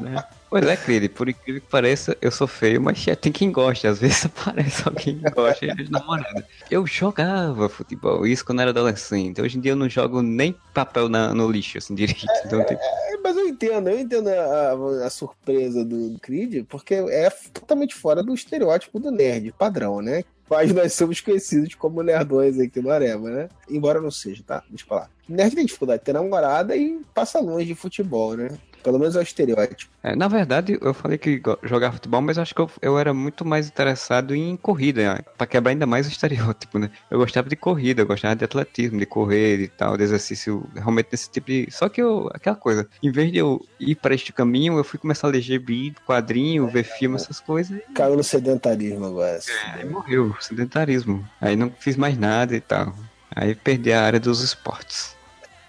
né? 0.00 0.24
Pois 0.50 0.66
é, 0.66 0.76
Creed, 0.76 1.08
por 1.12 1.28
incrível 1.28 1.60
que 1.60 1.68
pareça, 1.68 2.16
eu 2.20 2.30
sou 2.32 2.48
feio, 2.48 2.82
mas 2.82 3.06
é, 3.06 3.14
tem 3.14 3.30
quem 3.30 3.52
gosta. 3.52 3.88
Às 3.88 4.00
vezes 4.00 4.24
aparece 4.26 4.82
alguém 4.84 5.20
que 5.20 5.30
gosta 5.30 5.74
de 5.74 5.90
namorada. 5.90 6.44
Eu 6.68 6.84
jogava 6.86 7.68
futebol, 7.68 8.26
isso 8.26 8.44
quando 8.44 8.60
era 8.60 8.70
adolescente. 8.70 9.40
Hoje 9.40 9.56
em 9.56 9.60
dia 9.60 9.72
eu 9.72 9.76
não 9.76 9.88
jogo 9.88 10.20
nem 10.20 10.54
papel 10.74 11.08
na- 11.08 11.32
no 11.32 11.48
lixo, 11.50 11.78
assim, 11.78 11.94
direito. 11.94 12.26
Então, 12.44 12.62
tipo, 12.64 12.80
É, 12.82 13.16
mas 13.22 13.36
eu 13.36 13.46
entendo, 13.46 13.88
eu 13.88 14.00
entendo 14.00 14.28
a, 14.28 14.32
a- 14.32 15.06
a 15.06 15.10
surpresa 15.10 15.84
do 15.84 16.18
Creed, 16.20 16.66
porque 16.68 16.94
é 16.94 17.30
totalmente 17.54 17.94
fora 17.94 18.20
do 18.22 18.34
estereótipo 18.34 18.98
do 18.98 19.12
nerd 19.12 19.52
padrão, 19.56 20.02
né? 20.02 20.24
Mas 20.52 20.70
nós 20.70 20.92
somos 20.92 21.18
conhecidos 21.18 21.74
como 21.74 22.02
nerdões 22.02 22.60
aqui 22.60 22.78
no 22.82 22.90
Areva, 22.90 23.30
né? 23.30 23.48
Embora 23.70 24.02
não 24.02 24.10
seja, 24.10 24.44
tá? 24.46 24.62
Deixa 24.68 24.84
pra 24.86 24.96
lá. 24.98 25.10
Nerd 25.26 25.54
tem 25.54 25.64
dificuldade 25.64 26.00
de 26.00 26.04
ter 26.04 26.12
namorada 26.12 26.76
e 26.76 27.00
passa 27.14 27.40
longe 27.40 27.64
de 27.64 27.74
futebol, 27.74 28.36
né? 28.36 28.50
Pelo 28.82 28.98
menos 28.98 29.16
é 29.16 29.20
o 29.20 29.22
estereótipo. 29.22 29.90
É, 30.02 30.16
na 30.16 30.28
verdade, 30.28 30.78
eu 30.80 30.92
falei 30.92 31.18
que 31.18 31.40
jogava 31.62 31.94
futebol, 31.94 32.20
mas 32.20 32.38
acho 32.38 32.54
que 32.54 32.60
eu, 32.60 32.70
eu 32.80 32.98
era 32.98 33.14
muito 33.14 33.44
mais 33.44 33.68
interessado 33.68 34.34
em 34.34 34.56
corrida, 34.56 35.14
né? 35.14 35.20
pra 35.36 35.46
quebrar 35.46 35.70
ainda 35.70 35.86
mais 35.86 36.06
o 36.06 36.10
estereótipo, 36.10 36.78
né? 36.78 36.90
Eu 37.10 37.18
gostava 37.18 37.48
de 37.48 37.56
corrida, 37.56 38.02
eu 38.02 38.06
gostava 38.06 38.34
de 38.34 38.44
atletismo, 38.44 38.98
de 38.98 39.06
correr 39.06 39.60
e 39.60 39.68
tal, 39.68 39.96
de 39.96 40.02
exercício, 40.02 40.68
realmente 40.74 41.10
desse 41.10 41.30
tipo 41.30 41.46
de... 41.46 41.68
Só 41.70 41.88
que 41.88 42.02
eu, 42.02 42.28
aquela 42.34 42.56
coisa, 42.56 42.88
em 43.02 43.10
vez 43.10 43.30
de 43.30 43.38
eu 43.38 43.64
ir 43.78 43.94
para 43.94 44.14
este 44.14 44.32
caminho, 44.32 44.76
eu 44.76 44.84
fui 44.84 44.98
começar 44.98 45.28
a 45.28 45.30
ler 45.30 45.40
gibi, 45.40 45.94
quadrinho, 46.06 46.68
ver 46.68 46.84
filme, 46.84 47.16
essas 47.16 47.40
coisas, 47.40 47.80
Caiu 47.94 48.16
no 48.16 48.24
sedentarismo 48.24 49.06
agora. 49.06 49.38
e 49.76 49.80
aí 49.80 49.88
morreu, 49.88 50.34
sedentarismo. 50.40 51.24
Aí 51.40 51.56
não 51.56 51.70
fiz 51.78 51.96
mais 51.96 52.18
nada 52.18 52.54
e 52.54 52.60
tal. 52.60 52.94
Aí 53.34 53.54
perdi 53.54 53.92
a 53.92 54.02
área 54.02 54.20
dos 54.20 54.42
esportes. 54.42 55.11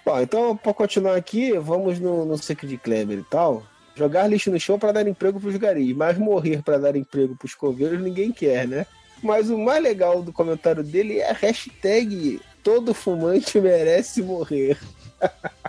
Bom, 0.04 0.20
então, 0.20 0.56
pra 0.56 0.74
continuar 0.74 1.16
aqui, 1.16 1.52
vamos 1.58 1.98
no, 1.98 2.26
no 2.26 2.36
Secret 2.36 2.68
de 2.68 2.76
Kleber 2.76 3.18
e 3.18 3.24
tal. 3.24 3.62
Jogar 3.96 4.28
lixo 4.28 4.50
no 4.50 4.60
chão 4.60 4.78
para 4.78 4.92
dar 4.92 5.08
emprego 5.08 5.40
pros 5.40 5.56
garis, 5.56 5.96
mas 5.96 6.18
morrer 6.18 6.62
para 6.62 6.78
dar 6.78 6.96
emprego 6.96 7.36
pros 7.36 7.54
coveiros 7.54 8.02
ninguém 8.02 8.30
quer, 8.30 8.68
né? 8.68 8.86
Mas 9.22 9.48
o 9.48 9.56
mais 9.56 9.82
legal 9.82 10.22
do 10.22 10.32
comentário 10.32 10.82
dele 10.82 11.20
é 11.20 11.30
a 11.30 11.32
hashtag 11.32 12.40
todo 12.62 12.92
fumante 12.92 13.58
merece 13.58 14.20
morrer. 14.22 14.78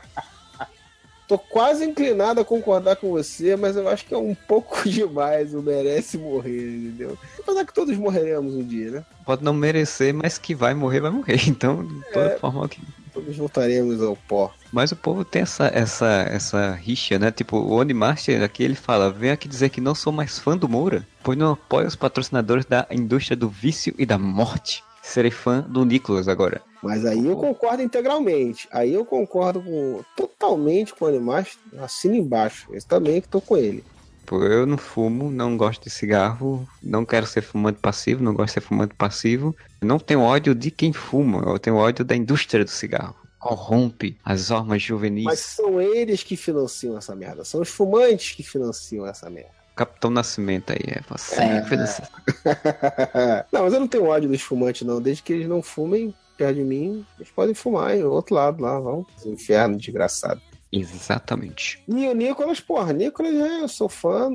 Tô 1.28 1.40
quase 1.40 1.84
inclinado 1.84 2.40
a 2.40 2.46
concordar 2.46 2.98
com 2.98 3.10
você, 3.10 3.56
mas 3.56 3.76
eu 3.76 3.88
acho 3.90 4.06
que 4.06 4.14
é 4.14 4.18
um 4.18 4.36
pouco 4.36 4.84
demais 4.90 5.54
o 5.54 5.62
merece 5.62 6.18
morrer, 6.18 6.76
entendeu? 6.76 7.18
Apesar 7.40 7.66
que 7.66 7.74
todos 7.74 7.98
morreremos 7.98 8.54
um 8.54 8.64
dia, 8.64 8.92
né? 8.92 9.06
Pode 9.26 9.44
não 9.44 9.54
merecer, 9.54 10.14
mas 10.14 10.38
que 10.38 10.54
vai 10.54 10.74
morrer, 10.74 11.00
vai 11.00 11.12
morrer. 11.12 11.40
Então, 11.50 11.86
de 11.86 12.02
toda 12.12 12.38
forma 12.38 12.68
que 12.70 12.82
Todos 13.16 13.38
voltaremos 13.38 14.02
ao 14.02 14.18
pó. 14.28 14.54
Mas 14.74 14.92
o 14.92 14.96
povo 14.98 15.24
tem 15.24 15.44
essa, 15.44 15.72
essa, 15.74 16.28
essa 16.30 16.72
rixa, 16.74 17.18
né? 17.18 17.32
Tipo, 17.32 17.56
o 17.56 17.72
Oni 17.72 17.94
Master 17.94 18.44
aqui 18.44 18.62
ele 18.62 18.76
fala: 18.76 19.10
vem 19.10 19.32
aqui 19.32 19.48
dizer 19.48 19.70
que 19.70 19.80
não 19.80 19.96
sou 19.96 20.12
mais 20.12 20.38
fã 20.38 20.58
do 20.58 20.68
Moura, 20.68 21.08
pois 21.24 21.38
não 21.38 21.54
apoio 21.54 21.88
os 21.88 21.96
patrocinadores 21.96 22.66
da 22.66 22.86
indústria 22.92 23.38
do 23.38 23.48
vício 23.48 23.96
e 23.98 24.06
da 24.06 24.18
morte. 24.18 24.84
Serei 25.02 25.32
fã 25.32 25.62
do 25.62 25.86
Nicolas 25.86 26.28
agora. 26.28 26.62
Mas 26.84 27.06
aí 27.06 27.26
eu 27.26 27.38
concordo 27.38 27.82
integralmente. 27.82 28.68
Aí 28.70 28.94
eu 28.94 29.06
concordo 29.06 29.62
com, 29.62 30.02
totalmente 30.18 30.94
com 30.94 31.06
o 31.06 31.08
Animais. 31.08 31.58
Assina 31.80 32.18
embaixo. 32.18 32.68
Esse 32.74 32.86
também 32.86 33.22
que 33.22 33.30
tô 33.30 33.40
com 33.40 33.56
ele. 33.56 33.82
Pô, 34.26 34.44
eu 34.44 34.66
não 34.66 34.78
fumo, 34.78 35.30
não 35.32 35.56
gosto 35.56 35.84
de 35.84 35.90
cigarro, 35.90 36.68
não 36.82 37.06
quero 37.06 37.26
ser 37.28 37.42
fumante 37.42 37.80
passivo, 37.80 38.24
não 38.24 38.34
gosto 38.34 38.48
de 38.48 38.54
ser 38.54 38.62
fumante 38.62 38.96
passivo. 38.96 39.56
Não 39.82 40.00
tenho 40.00 40.22
ódio 40.22 40.56
de 40.56 40.72
quem 40.72 40.92
fuma, 40.92 41.44
eu 41.46 41.60
tenho 41.60 41.76
ódio 41.76 42.04
da 42.04 42.16
indústria 42.16 42.64
do 42.66 42.70
cigarro. 42.72 43.16
Corrompe 43.40 44.18
as 44.26 44.50
hormas 44.50 44.82
juvenis. 44.82 45.24
Mas 45.26 45.40
são 45.40 45.80
eles 45.80 46.24
que 46.24 46.36
financiam 46.36 46.98
essa 46.98 47.16
merda. 47.16 47.46
São 47.46 47.62
os 47.62 47.70
fumantes 47.70 48.36
que 48.36 48.42
financiam 48.42 49.06
essa 49.06 49.30
merda. 49.30 49.52
Capitão 49.76 50.10
Nascimento 50.10 50.72
aí, 50.72 50.80
é 50.88 51.02
você. 51.08 51.36
É. 51.42 51.58
essa- 51.84 52.10
não, 53.52 53.64
mas 53.64 53.74
eu 53.74 53.80
não 53.80 53.88
tenho 53.88 54.06
ódio 54.06 54.30
dos 54.30 54.42
fumantes, 54.42 54.88
não. 54.88 55.02
Desde 55.02 55.22
que 55.22 55.34
eles 55.34 55.48
não 55.48 55.62
fumem 55.62 56.14
perto 56.38 56.56
de 56.56 56.64
mim, 56.64 57.06
eles 57.20 57.30
podem 57.32 57.54
fumar 57.54 57.96
em 57.96 58.04
outro 58.04 58.36
lado 58.36 58.62
lá, 58.62 58.80
vão. 58.80 59.06
Inferno 59.26 59.78
desgraçado. 59.78 60.42
Exatamente. 60.72 61.84
E 61.88 62.08
o 62.08 62.14
Nicolas, 62.14 62.60
porra, 62.60 62.92
Nicolas, 62.92 63.34
é, 63.34 63.62
eu 63.62 63.68
sou 63.68 63.88
fã. 63.88 64.30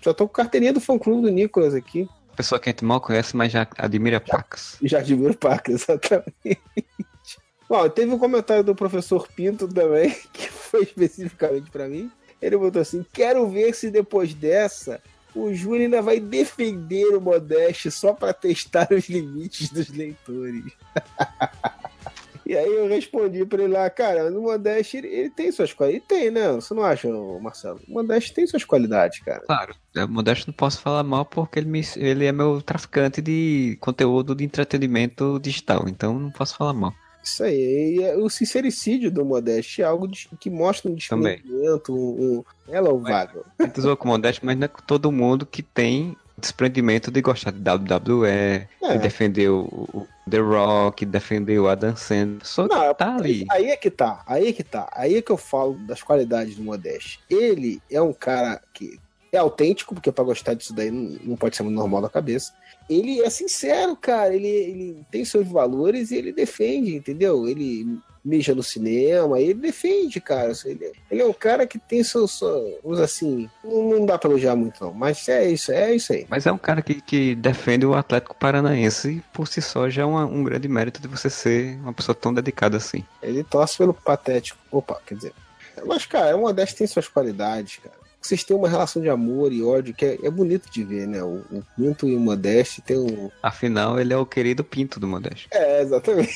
Já 0.00 0.14
tô 0.14 0.26
com 0.26 0.34
carteirinha 0.34 0.72
do 0.72 0.80
fã 0.80 0.98
clube 0.98 1.22
do 1.22 1.30
Nicolas 1.30 1.74
aqui. 1.74 2.08
Pessoa 2.36 2.58
que 2.58 2.68
a 2.68 2.72
gente 2.72 2.84
mal 2.84 3.00
conhece, 3.00 3.36
mas 3.36 3.52
já 3.52 3.66
admira 3.78 4.20
placas. 4.20 4.76
Já 4.82 4.98
admiro 4.98 5.32
o 5.32 5.36
Paca, 5.36 5.70
exatamente. 5.72 6.60
Ó, 7.68 7.88
teve 7.88 8.12
um 8.12 8.18
comentário 8.18 8.64
do 8.64 8.74
professor 8.74 9.28
Pinto 9.28 9.68
também, 9.68 10.10
que 10.32 10.48
foi 10.50 10.82
especificamente 10.82 11.70
pra 11.70 11.88
mim. 11.88 12.10
Ele 12.42 12.56
botou 12.56 12.82
assim: 12.82 13.04
quero 13.12 13.48
ver 13.48 13.74
se 13.74 13.90
depois 13.90 14.34
dessa 14.34 15.00
o 15.34 15.52
Júlio 15.52 15.82
ainda 15.82 16.00
vai 16.00 16.20
defender 16.20 17.06
o 17.16 17.20
Modeste 17.20 17.90
só 17.90 18.12
pra 18.12 18.32
testar 18.32 18.88
os 18.92 19.08
limites 19.08 19.68
dos 19.70 19.88
leitores. 19.88 20.72
E 22.46 22.56
aí 22.56 22.72
eu 22.72 22.86
respondi 22.88 23.44
pra 23.46 23.62
ele 23.62 23.72
lá, 23.72 23.88
cara, 23.88 24.30
no 24.30 24.42
Modeste 24.42 24.98
ele, 24.98 25.08
ele 25.08 25.30
tem 25.30 25.50
suas 25.50 25.72
qualidades. 25.72 26.10
Ele 26.10 26.20
tem, 26.22 26.30
né? 26.30 26.52
Você 26.52 26.74
não 26.74 26.82
acha, 26.82 27.08
Marcelo? 27.40 27.80
O 27.88 27.92
Modeste 27.94 28.34
tem 28.34 28.46
suas 28.46 28.64
qualidades, 28.64 29.20
cara. 29.20 29.40
Claro, 29.46 29.74
eu, 29.94 30.08
Modesto 30.08 30.48
não 30.48 30.54
posso 30.54 30.80
falar 30.80 31.02
mal 31.02 31.24
porque 31.24 31.58
ele, 31.58 31.68
me, 31.68 31.80
ele 31.96 32.24
é 32.26 32.32
meu 32.32 32.60
traficante 32.60 33.22
de 33.22 33.76
conteúdo 33.80 34.34
de 34.34 34.44
entretenimento 34.44 35.38
digital, 35.42 35.84
então 35.88 36.18
não 36.18 36.30
posso 36.30 36.56
falar 36.56 36.72
mal. 36.74 36.92
Isso 37.22 37.42
aí. 37.42 37.96
E 37.98 38.02
é- 38.02 38.16
o 38.16 38.28
sincericídio 38.28 39.10
do 39.10 39.24
Modeste 39.24 39.80
é 39.80 39.84
algo 39.86 40.06
de- 40.06 40.28
que 40.38 40.50
mostra 40.50 40.90
um 40.90 40.94
desprendimento, 40.94 41.94
um, 41.94 41.96
um- 42.38 42.44
é 42.68 42.78
louvável. 42.80 43.44
A 43.58 43.64
gente 43.64 43.96
com 43.96 44.08
o 44.08 44.10
Modesto, 44.12 44.44
mas 44.44 44.56
não 44.58 44.64
é 44.66 44.68
com 44.68 44.82
todo 44.82 45.10
mundo 45.10 45.46
que 45.46 45.62
tem 45.62 46.14
desprendimento 46.36 47.10
de 47.10 47.20
gostar 47.20 47.52
de 47.52 47.60
WWE, 47.60 48.28
É. 48.28 48.68
o, 49.48 50.06
The 50.28 50.38
Rock, 50.38 51.04
defender 51.04 51.58
o 51.58 51.68
Adam 51.68 51.96
Sandler. 51.96 52.44
Só 52.44 52.66
Não, 52.66 52.94
tá 52.94 53.16
ali. 53.16 53.44
Aí 53.50 53.66
é 53.66 53.76
que 53.76 53.90
tá, 53.90 54.22
aí 54.26 54.48
é 54.48 54.52
que 54.52 54.64
tá. 54.64 54.88
Aí 54.92 55.16
é 55.16 55.22
que 55.22 55.30
eu 55.30 55.36
falo 55.36 55.74
das 55.86 56.02
qualidades 56.02 56.56
do 56.56 56.62
Modeste. 56.62 57.20
Ele 57.28 57.80
é 57.90 58.00
um 58.00 58.12
cara 58.12 58.60
que 58.72 58.98
é 59.32 59.38
autêntico, 59.38 59.94
porque 59.94 60.10
pra 60.10 60.24
gostar 60.24 60.54
disso 60.54 60.74
daí 60.74 60.90
não, 60.90 61.18
não 61.22 61.36
pode 61.36 61.56
ser 61.56 61.62
muito 61.62 61.76
normal 61.76 62.02
da 62.02 62.08
cabeça. 62.08 62.52
Ele 62.88 63.20
é 63.20 63.30
sincero, 63.30 63.96
cara. 63.96 64.34
Ele, 64.34 64.46
ele 64.46 65.06
tem 65.10 65.24
seus 65.24 65.48
valores 65.48 66.10
e 66.10 66.16
ele 66.16 66.32
defende, 66.32 66.94
entendeu? 66.94 67.48
Ele 67.48 67.98
mija 68.24 68.54
no 68.54 68.62
cinema, 68.62 69.38
ele 69.38 69.54
defende, 69.54 70.20
cara. 70.20 70.52
Ele, 70.64 70.92
ele 71.10 71.20
é 71.22 71.26
um 71.26 71.32
cara 71.32 71.66
que 71.66 71.78
tem 71.78 72.02
seus, 72.02 72.38
seus 72.38 72.98
assim, 73.00 73.48
não, 73.62 73.90
não 73.90 74.06
dá 74.06 74.16
pra 74.16 74.30
elogiar 74.30 74.56
muito 74.56 74.82
não, 74.82 74.94
mas 74.94 75.28
é 75.28 75.48
isso, 75.50 75.70
é 75.72 75.94
isso 75.94 76.12
aí. 76.12 76.26
Mas 76.30 76.46
é 76.46 76.52
um 76.52 76.58
cara 76.58 76.80
que, 76.80 77.00
que 77.00 77.34
defende 77.34 77.84
o 77.84 77.94
Atlético 77.94 78.34
Paranaense 78.34 79.08
e 79.10 79.20
por 79.32 79.46
si 79.46 79.60
só 79.60 79.88
já 79.90 80.02
é 80.02 80.04
uma- 80.06 80.24
um 80.24 80.42
grande 80.42 80.68
mérito 80.68 81.00
de 81.02 81.08
você 81.08 81.28
ser 81.28 81.76
uma 81.80 81.92
pessoa 81.92 82.14
tão 82.14 82.32
dedicada 82.32 82.76
assim. 82.76 83.04
Ele 83.22 83.44
torce 83.44 83.76
pelo 83.76 83.92
patético. 83.92 84.58
Opa, 84.70 85.00
quer 85.06 85.14
dizer. 85.16 85.32
Mas, 85.86 86.06
cara, 86.06 86.36
o 86.36 86.40
Modeste 86.40 86.76
tem 86.76 86.86
suas 86.86 87.08
qualidades, 87.08 87.78
cara. 87.82 87.94
Vocês 88.22 88.42
têm 88.42 88.56
uma 88.56 88.68
relação 88.70 89.02
de 89.02 89.10
amor 89.10 89.52
e 89.52 89.62
ódio 89.62 89.92
que 89.92 90.02
é, 90.06 90.18
é 90.22 90.30
bonito 90.30 90.70
de 90.70 90.82
ver, 90.82 91.06
né? 91.06 91.22
O, 91.22 91.42
o 91.50 91.62
Pinto 91.76 92.08
e 92.08 92.16
o 92.16 92.20
Modeste 92.20 92.80
tem 92.80 92.96
um. 92.96 93.30
Afinal, 93.42 94.00
ele 94.00 94.14
é 94.14 94.16
o 94.16 94.24
querido 94.24 94.64
Pinto 94.64 94.98
do 94.98 95.06
Modesto. 95.06 95.46
É, 95.52 95.82
exatamente. 95.82 96.32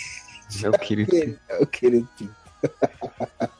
É 0.62 0.68
o 0.68 0.72
querido 0.72 1.10
Pinto. 1.10 1.38
É 1.48 1.62
o 1.62 1.66
querido 1.66 2.08
Pinto. 2.16 2.34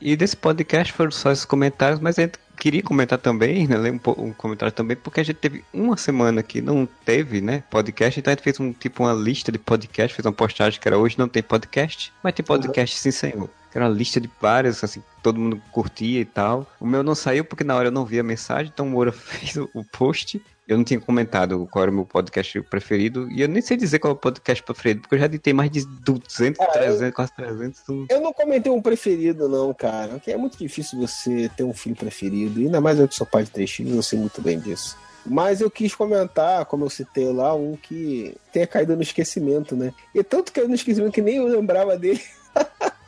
E 0.00 0.16
desse 0.16 0.34
podcast 0.34 0.94
foram 0.94 1.10
só 1.10 1.30
esses 1.30 1.44
comentários, 1.44 2.00
mas 2.00 2.18
a 2.18 2.22
gente 2.22 2.38
queria 2.58 2.82
comentar 2.82 3.18
também, 3.18 3.68
né? 3.68 3.76
Ler 3.76 3.92
um, 3.92 4.00
um 4.16 4.32
comentário 4.32 4.72
também, 4.72 4.96
porque 4.96 5.20
a 5.20 5.22
gente 5.22 5.36
teve 5.36 5.62
uma 5.74 5.94
semana 5.94 6.42
que 6.42 6.62
não 6.62 6.88
teve, 7.04 7.42
né? 7.42 7.62
Podcast, 7.68 8.18
então 8.18 8.30
a 8.30 8.34
gente 8.34 8.42
fez 8.42 8.58
um 8.58 8.72
tipo 8.72 9.02
uma 9.02 9.12
lista 9.12 9.52
de 9.52 9.58
podcast, 9.58 10.16
fez 10.16 10.24
uma 10.24 10.32
postagem 10.32 10.80
que 10.80 10.88
era 10.88 10.98
hoje 10.98 11.18
não 11.18 11.28
tem 11.28 11.42
podcast, 11.42 12.10
mas 12.22 12.32
tem 12.32 12.44
podcast 12.44 12.98
sim, 12.98 13.10
senhor. 13.10 13.50
Que 13.70 13.76
era 13.76 13.86
uma 13.86 13.94
lista 13.94 14.18
de 14.18 14.30
vários, 14.40 14.82
assim, 14.82 15.02
todo 15.22 15.38
mundo 15.38 15.62
curtia 15.70 16.20
e 16.20 16.24
tal. 16.24 16.66
O 16.80 16.86
meu 16.86 17.02
não 17.02 17.14
saiu 17.14 17.44
porque 17.44 17.62
na 17.62 17.76
hora 17.76 17.88
eu 17.88 17.92
não 17.92 18.06
vi 18.06 18.18
a 18.18 18.22
mensagem, 18.22 18.70
então 18.72 18.86
o 18.86 18.90
Moura 18.90 19.12
fez 19.12 19.56
o, 19.56 19.68
o 19.74 19.84
post. 19.84 20.42
Eu 20.70 20.76
não 20.76 20.84
tinha 20.84 21.00
comentado 21.00 21.66
qual 21.68 21.82
era 21.82 21.90
o 21.90 21.94
meu 21.94 22.04
podcast 22.06 22.60
preferido. 22.62 23.28
E 23.32 23.42
eu 23.42 23.48
nem 23.48 23.60
sei 23.60 23.76
dizer 23.76 23.98
qual 23.98 24.12
é 24.12 24.14
o 24.14 24.18
podcast 24.18 24.62
preferido, 24.62 25.00
porque 25.00 25.16
eu 25.16 25.18
já 25.18 25.24
editei 25.26 25.52
mais 25.52 25.68
de 25.68 25.84
200, 25.84 26.60
Ah, 26.60 26.64
eu- 26.66 26.72
300, 26.72 27.14
quase 27.16 27.34
300. 27.34 27.80
tudo. 27.80 28.06
Eu 28.08 28.20
não 28.20 28.32
comentei 28.32 28.70
um 28.70 28.80
preferido, 28.80 29.48
não, 29.48 29.74
cara. 29.74 30.10
Porque 30.12 30.30
é 30.30 30.36
muito 30.36 30.56
difícil 30.56 30.96
você 31.00 31.50
ter 31.56 31.64
um 31.64 31.72
filho 31.74 31.96
preferido. 31.96 32.60
E 32.60 32.66
ainda 32.66 32.80
mais 32.80 33.00
eu 33.00 33.08
que 33.08 33.16
sou 33.16 33.26
pai 33.26 33.42
de 33.42 33.50
três 33.50 33.68
filhos, 33.70 33.96
eu 33.96 34.02
sei 34.02 34.18
muito 34.18 34.40
bem 34.40 34.60
disso. 34.60 34.96
Mas 35.26 35.60
eu 35.60 35.68
quis 35.70 35.92
comentar, 35.94 36.64
como 36.66 36.84
eu 36.84 36.90
citei 36.90 37.32
lá, 37.32 37.52
um 37.54 37.76
que 37.76 38.34
tenha 38.52 38.66
caído 38.66 38.94
no 38.94 39.02
esquecimento, 39.02 39.74
né? 39.74 39.92
E 40.14 40.22
tanto 40.22 40.52
caiu 40.52 40.68
no 40.68 40.74
esquecimento 40.76 41.12
que 41.12 41.20
nem 41.20 41.36
eu 41.36 41.46
lembrava 41.48 41.98
dele. 41.98 42.20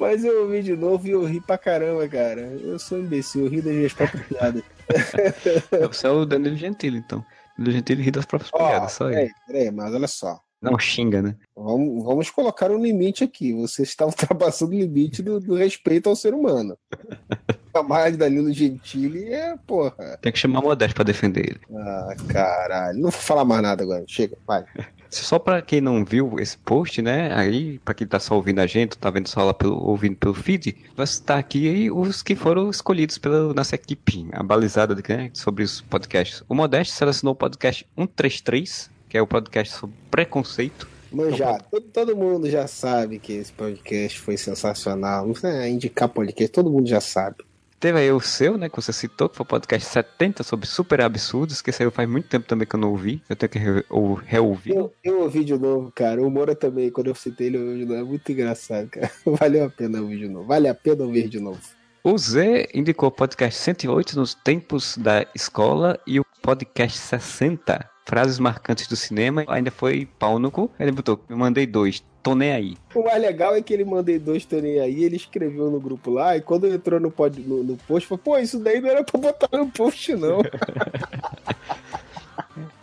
Mas 0.00 0.24
eu 0.24 0.44
ouvi 0.44 0.62
de 0.62 0.74
novo 0.74 1.06
e 1.06 1.10
eu 1.10 1.22
ri 1.26 1.42
pra 1.42 1.58
caramba, 1.58 2.08
cara. 2.08 2.40
Eu 2.40 2.78
sou 2.78 2.96
um 2.96 3.02
imbecil, 3.02 3.44
eu 3.44 3.50
ri 3.50 3.60
das 3.60 3.74
minhas 3.74 3.92
próprias 3.92 4.26
piadas. 4.26 4.62
Você 5.88 6.06
é 6.06 6.10
o 6.10 6.24
Danilo 6.24 6.56
Gentili, 6.56 6.96
então. 6.96 7.22
Danilo 7.58 7.76
Gentili 7.76 8.02
ri 8.04 8.10
das 8.10 8.24
próprias 8.24 8.50
Ó, 8.54 8.66
piadas, 8.66 8.92
só 8.92 9.08
peraí, 9.10 9.30
peraí, 9.46 9.70
mas 9.70 9.92
olha 9.92 10.08
só. 10.08 10.40
Não 10.62 10.78
xinga, 10.78 11.20
né? 11.20 11.36
Vamos, 11.54 12.02
vamos 12.02 12.30
colocar 12.30 12.70
um 12.70 12.82
limite 12.82 13.24
aqui. 13.24 13.52
Você 13.52 13.82
está 13.82 14.04
ultrapassando 14.06 14.72
o 14.72 14.78
limite 14.78 15.22
do, 15.22 15.38
do 15.38 15.54
respeito 15.54 16.08
ao 16.08 16.16
ser 16.16 16.32
humano. 16.32 16.78
De 18.10 18.16
Danilo 18.16 18.52
Gentili 18.52 19.32
é, 19.32 19.56
porra. 19.66 20.18
Tem 20.20 20.32
que 20.32 20.38
chamar 20.38 20.58
o 20.58 20.62
Modesto 20.64 20.94
pra 20.94 21.04
defender 21.04 21.50
ele. 21.50 21.60
Ah, 21.76 22.16
caralho. 22.28 22.98
Não 22.98 23.10
vou 23.10 23.20
falar 23.20 23.44
mais 23.44 23.62
nada 23.62 23.84
agora. 23.84 24.04
Chega, 24.08 24.36
vai. 24.44 24.64
Só 25.10 25.38
pra 25.38 25.60
quem 25.60 25.80
não 25.80 26.04
viu 26.04 26.36
esse 26.38 26.56
post, 26.56 27.02
né? 27.02 27.34
Aí, 27.34 27.78
pra 27.80 27.92
quem 27.92 28.06
tá 28.06 28.20
só 28.20 28.36
ouvindo 28.36 28.60
a 28.60 28.66
gente, 28.66 28.96
tá 28.96 29.10
vendo 29.10 29.28
só 29.28 29.44
lá 29.44 29.52
pelo, 29.52 29.76
ouvindo 29.76 30.16
pelo 30.16 30.32
feed, 30.32 30.76
vai 30.96 31.06
citar 31.06 31.38
aqui 31.38 31.68
aí 31.68 31.90
os 31.90 32.22
que 32.22 32.36
foram 32.36 32.70
escolhidos 32.70 33.18
pela 33.18 33.52
nossa 33.52 33.74
equipe, 33.74 34.28
a 34.32 34.42
balizada 34.42 34.94
de, 34.94 35.02
né, 35.08 35.30
sobre 35.34 35.64
os 35.64 35.80
podcasts. 35.80 36.44
O 36.48 36.54
Modesto 36.54 36.94
selecionou 36.94 37.32
o 37.32 37.36
podcast 37.36 37.86
133, 37.96 38.90
que 39.08 39.18
é 39.18 39.22
o 39.22 39.26
podcast 39.26 39.74
sobre 39.74 39.96
preconceito. 40.10 40.88
Manjado. 41.10 41.64
Todo, 41.68 41.86
todo 41.86 42.16
mundo 42.16 42.48
já 42.48 42.68
sabe 42.68 43.18
que 43.18 43.32
esse 43.32 43.52
podcast 43.52 44.20
foi 44.20 44.36
sensacional. 44.36 45.26
Não 45.26 45.32
precisa 45.32 45.68
indicar 45.68 46.08
podcast, 46.08 46.52
todo 46.52 46.70
mundo 46.70 46.88
já 46.88 47.00
sabe. 47.00 47.38
Teve 47.80 47.98
aí 47.98 48.12
o 48.12 48.20
seu, 48.20 48.58
né, 48.58 48.68
que 48.68 48.76
você 48.76 48.92
citou, 48.92 49.26
que 49.26 49.36
foi 49.36 49.42
o 49.42 49.46
podcast 49.46 49.88
70 49.88 50.42
sobre 50.42 50.66
super 50.66 51.00
absurdos, 51.00 51.62
que 51.62 51.72
saiu 51.72 51.90
faz 51.90 52.06
muito 52.06 52.28
tempo 52.28 52.46
também 52.46 52.68
que 52.68 52.76
eu 52.76 52.80
não 52.80 52.90
ouvi. 52.90 53.22
Eu 53.26 53.34
tenho 53.34 53.48
que 53.48 53.58
re 53.58 53.82
ou 53.88 54.12
reouvir. 54.12 54.74
Eu, 54.74 54.92
eu 55.02 55.22
ouvi 55.22 55.42
de 55.42 55.58
novo, 55.58 55.90
cara. 55.90 56.22
O 56.22 56.30
Moura 56.30 56.54
também, 56.54 56.90
quando 56.90 57.06
eu 57.06 57.14
citei 57.14 57.46
ele, 57.46 57.56
eu 57.56 57.66
ouvi 57.66 57.78
de 57.78 57.86
novo. 57.86 58.00
É 58.00 58.04
muito 58.04 58.30
engraçado, 58.30 58.86
cara. 58.90 59.10
Valeu 59.24 59.64
a 59.64 59.70
pena 59.70 59.98
ouvir 59.98 60.18
de 60.18 60.28
novo. 60.28 60.46
Vale 60.46 60.68
a 60.68 60.74
pena 60.74 61.04
ouvir 61.04 61.26
de 61.26 61.40
novo. 61.40 61.58
O 62.04 62.18
Zé 62.18 62.68
indicou 62.74 63.08
o 63.08 63.12
podcast 63.12 63.58
108 63.58 64.14
nos 64.14 64.34
tempos 64.34 64.98
da 64.98 65.26
escola 65.34 65.98
e 66.06 66.20
o 66.20 66.24
podcast 66.42 66.98
60, 66.98 67.88
frases 68.06 68.38
marcantes 68.38 68.86
do 68.88 68.96
cinema. 68.96 69.42
Ainda 69.48 69.70
foi 69.70 70.06
pau 70.18 70.38
no 70.38 70.50
cu. 70.50 70.70
Ele 70.78 70.92
botou, 70.92 71.24
eu 71.30 71.36
mandei 71.36 71.66
dois, 71.66 72.02
tô 72.22 72.34
nem 72.34 72.52
aí. 72.52 72.76
O 72.94 73.04
mais 73.04 73.20
legal 73.20 73.54
é 73.54 73.62
que 73.62 73.72
ele 73.72 73.84
mandei 73.84 74.18
dois 74.18 74.44
torneios 74.44 74.82
aí, 74.82 75.04
ele 75.04 75.16
escreveu 75.16 75.70
no 75.70 75.80
grupo 75.80 76.10
lá, 76.10 76.36
e 76.36 76.40
quando 76.40 76.66
entrou 76.66 77.00
no, 77.00 77.10
pod, 77.10 77.40
no, 77.40 77.62
no 77.62 77.76
post, 77.76 78.08
falou, 78.08 78.22
pô, 78.22 78.38
isso 78.38 78.58
daí 78.58 78.80
não 78.80 78.90
era 78.90 79.04
pra 79.04 79.20
botar 79.20 79.48
no 79.56 79.68
post, 79.70 80.14
não. 80.14 80.40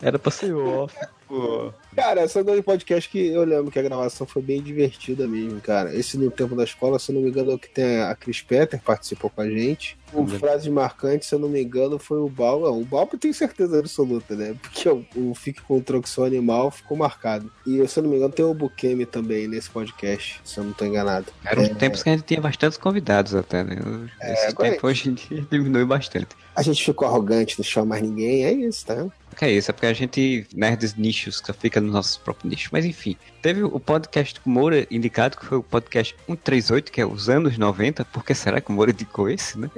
Era 0.02 0.18
pra 0.20 0.32
ser 0.32 0.54
off, 0.54 0.96
pô. 1.28 1.72
cara, 1.96 2.22
essa 2.22 2.44
dois 2.44 2.62
podcast 2.64 3.10
que 3.10 3.28
eu 3.28 3.44
lembro 3.44 3.72
que 3.72 3.80
a 3.80 3.84
gravação 3.84 4.26
foi 4.28 4.42
bem 4.42 4.62
divertida 4.62 5.28
mesmo, 5.28 5.60
cara. 5.62 5.94
Esse 5.96 6.18
no 6.18 6.30
tempo 6.32 6.56
da 6.56 6.64
escola, 6.64 7.00
se 7.00 7.12
eu 7.12 7.16
não 7.16 7.22
me 7.22 7.30
engano, 7.30 7.52
é 7.52 7.56
o 7.56 7.60
que 7.60 7.70
tem 7.70 8.02
a 8.02 8.16
Chris 8.16 8.42
Petter, 8.42 8.82
participou 8.82 9.30
com 9.30 9.42
a 9.42 9.50
gente. 9.50 9.98
O 10.14 10.26
frase 10.26 10.70
marcante, 10.70 11.26
se 11.26 11.36
eu 11.36 11.40
não 11.40 11.50
me 11.50 11.62
engano, 11.62 12.00
foi 12.00 12.18
o 12.20 12.30
Bal. 12.30 12.62
Não, 12.62 12.80
o 12.82 12.86
Bal 12.86 13.10
eu 13.12 13.20
tenho 13.20 13.34
certeza 13.34 13.78
absoluta, 13.78 14.36
né? 14.38 14.56
Porque 14.62 14.88
o, 14.88 15.06
o 15.18 15.36
Fique 15.36 15.62
com 15.62 15.78
o 15.78 15.82
Troxão 15.82 16.24
Animal 16.24 16.72
ficou 16.72 16.96
marcado. 16.96 17.52
E 17.66 17.86
se 17.88 18.00
eu 18.00 18.04
não 18.04 18.10
me 18.12 18.16
engano, 18.16 18.32
tem 18.32 18.46
o 18.46 18.54
Bukemi 18.54 19.06
também 19.06 19.50
nesse 19.50 19.70
podcast, 19.70 20.40
se 20.46 20.58
eu 20.60 20.64
não 20.64 20.72
tô 20.72 20.86
enganado. 20.86 21.26
Eram 21.44 21.64
É. 21.64 21.70
tempos 21.74 22.04
que 22.04 22.10
a 22.10 22.14
gente 22.14 22.24
tinha 22.24 22.40
bastantes 22.40 22.78
convidados 22.78 23.36
até, 23.36 23.66
né? 23.66 23.76
Esse 24.22 24.48
agora- 24.48 24.72
tempo 24.72 24.88
hoje 24.88 25.10
em 25.10 25.14
dia 25.14 25.46
diminuiu 25.52 25.86
bastante. 25.86 26.30
A 26.56 26.62
gente 26.62 26.84
ficou 26.86 27.06
arrogante, 27.08 27.60
não 27.60 27.66
chama 27.66 27.88
mais 27.88 28.02
ninguém, 28.02 28.46
é 28.46 28.52
isso, 28.54 28.86
tá? 28.86 29.06
Que 29.38 29.46
é 29.46 29.52
isso? 29.52 29.67
É 29.70 29.74
porque 29.74 29.86
a 29.86 29.94
gente, 29.94 30.48
nerds 30.54 30.96
nichos, 30.96 31.42
que 31.42 31.48
só 31.48 31.54
fica 31.54 31.82
nos 31.82 31.92
nossos 31.92 32.18
próprios 32.18 32.50
nichos. 32.50 32.70
Mas 32.72 32.86
enfim, 32.86 33.16
teve 33.42 33.64
o 33.64 33.80
podcast 33.80 34.40
o 34.46 34.50
Moura 34.50 34.88
indicado, 34.90 35.38
que 35.38 35.46
foi 35.46 35.58
o 35.58 35.64
podcast 35.64 36.16
138, 36.28 36.92
que 36.92 37.02
é 37.02 37.06
os 37.06 37.30
anos 37.30 37.58
90. 37.58 38.06
Por 38.06 38.24
que 38.24 38.34
será 38.34 38.62
que 38.62 38.70
o 38.70 38.74
Moura 38.74 38.92
indicou 38.92 39.30
esse, 39.30 39.58
né? 39.60 39.70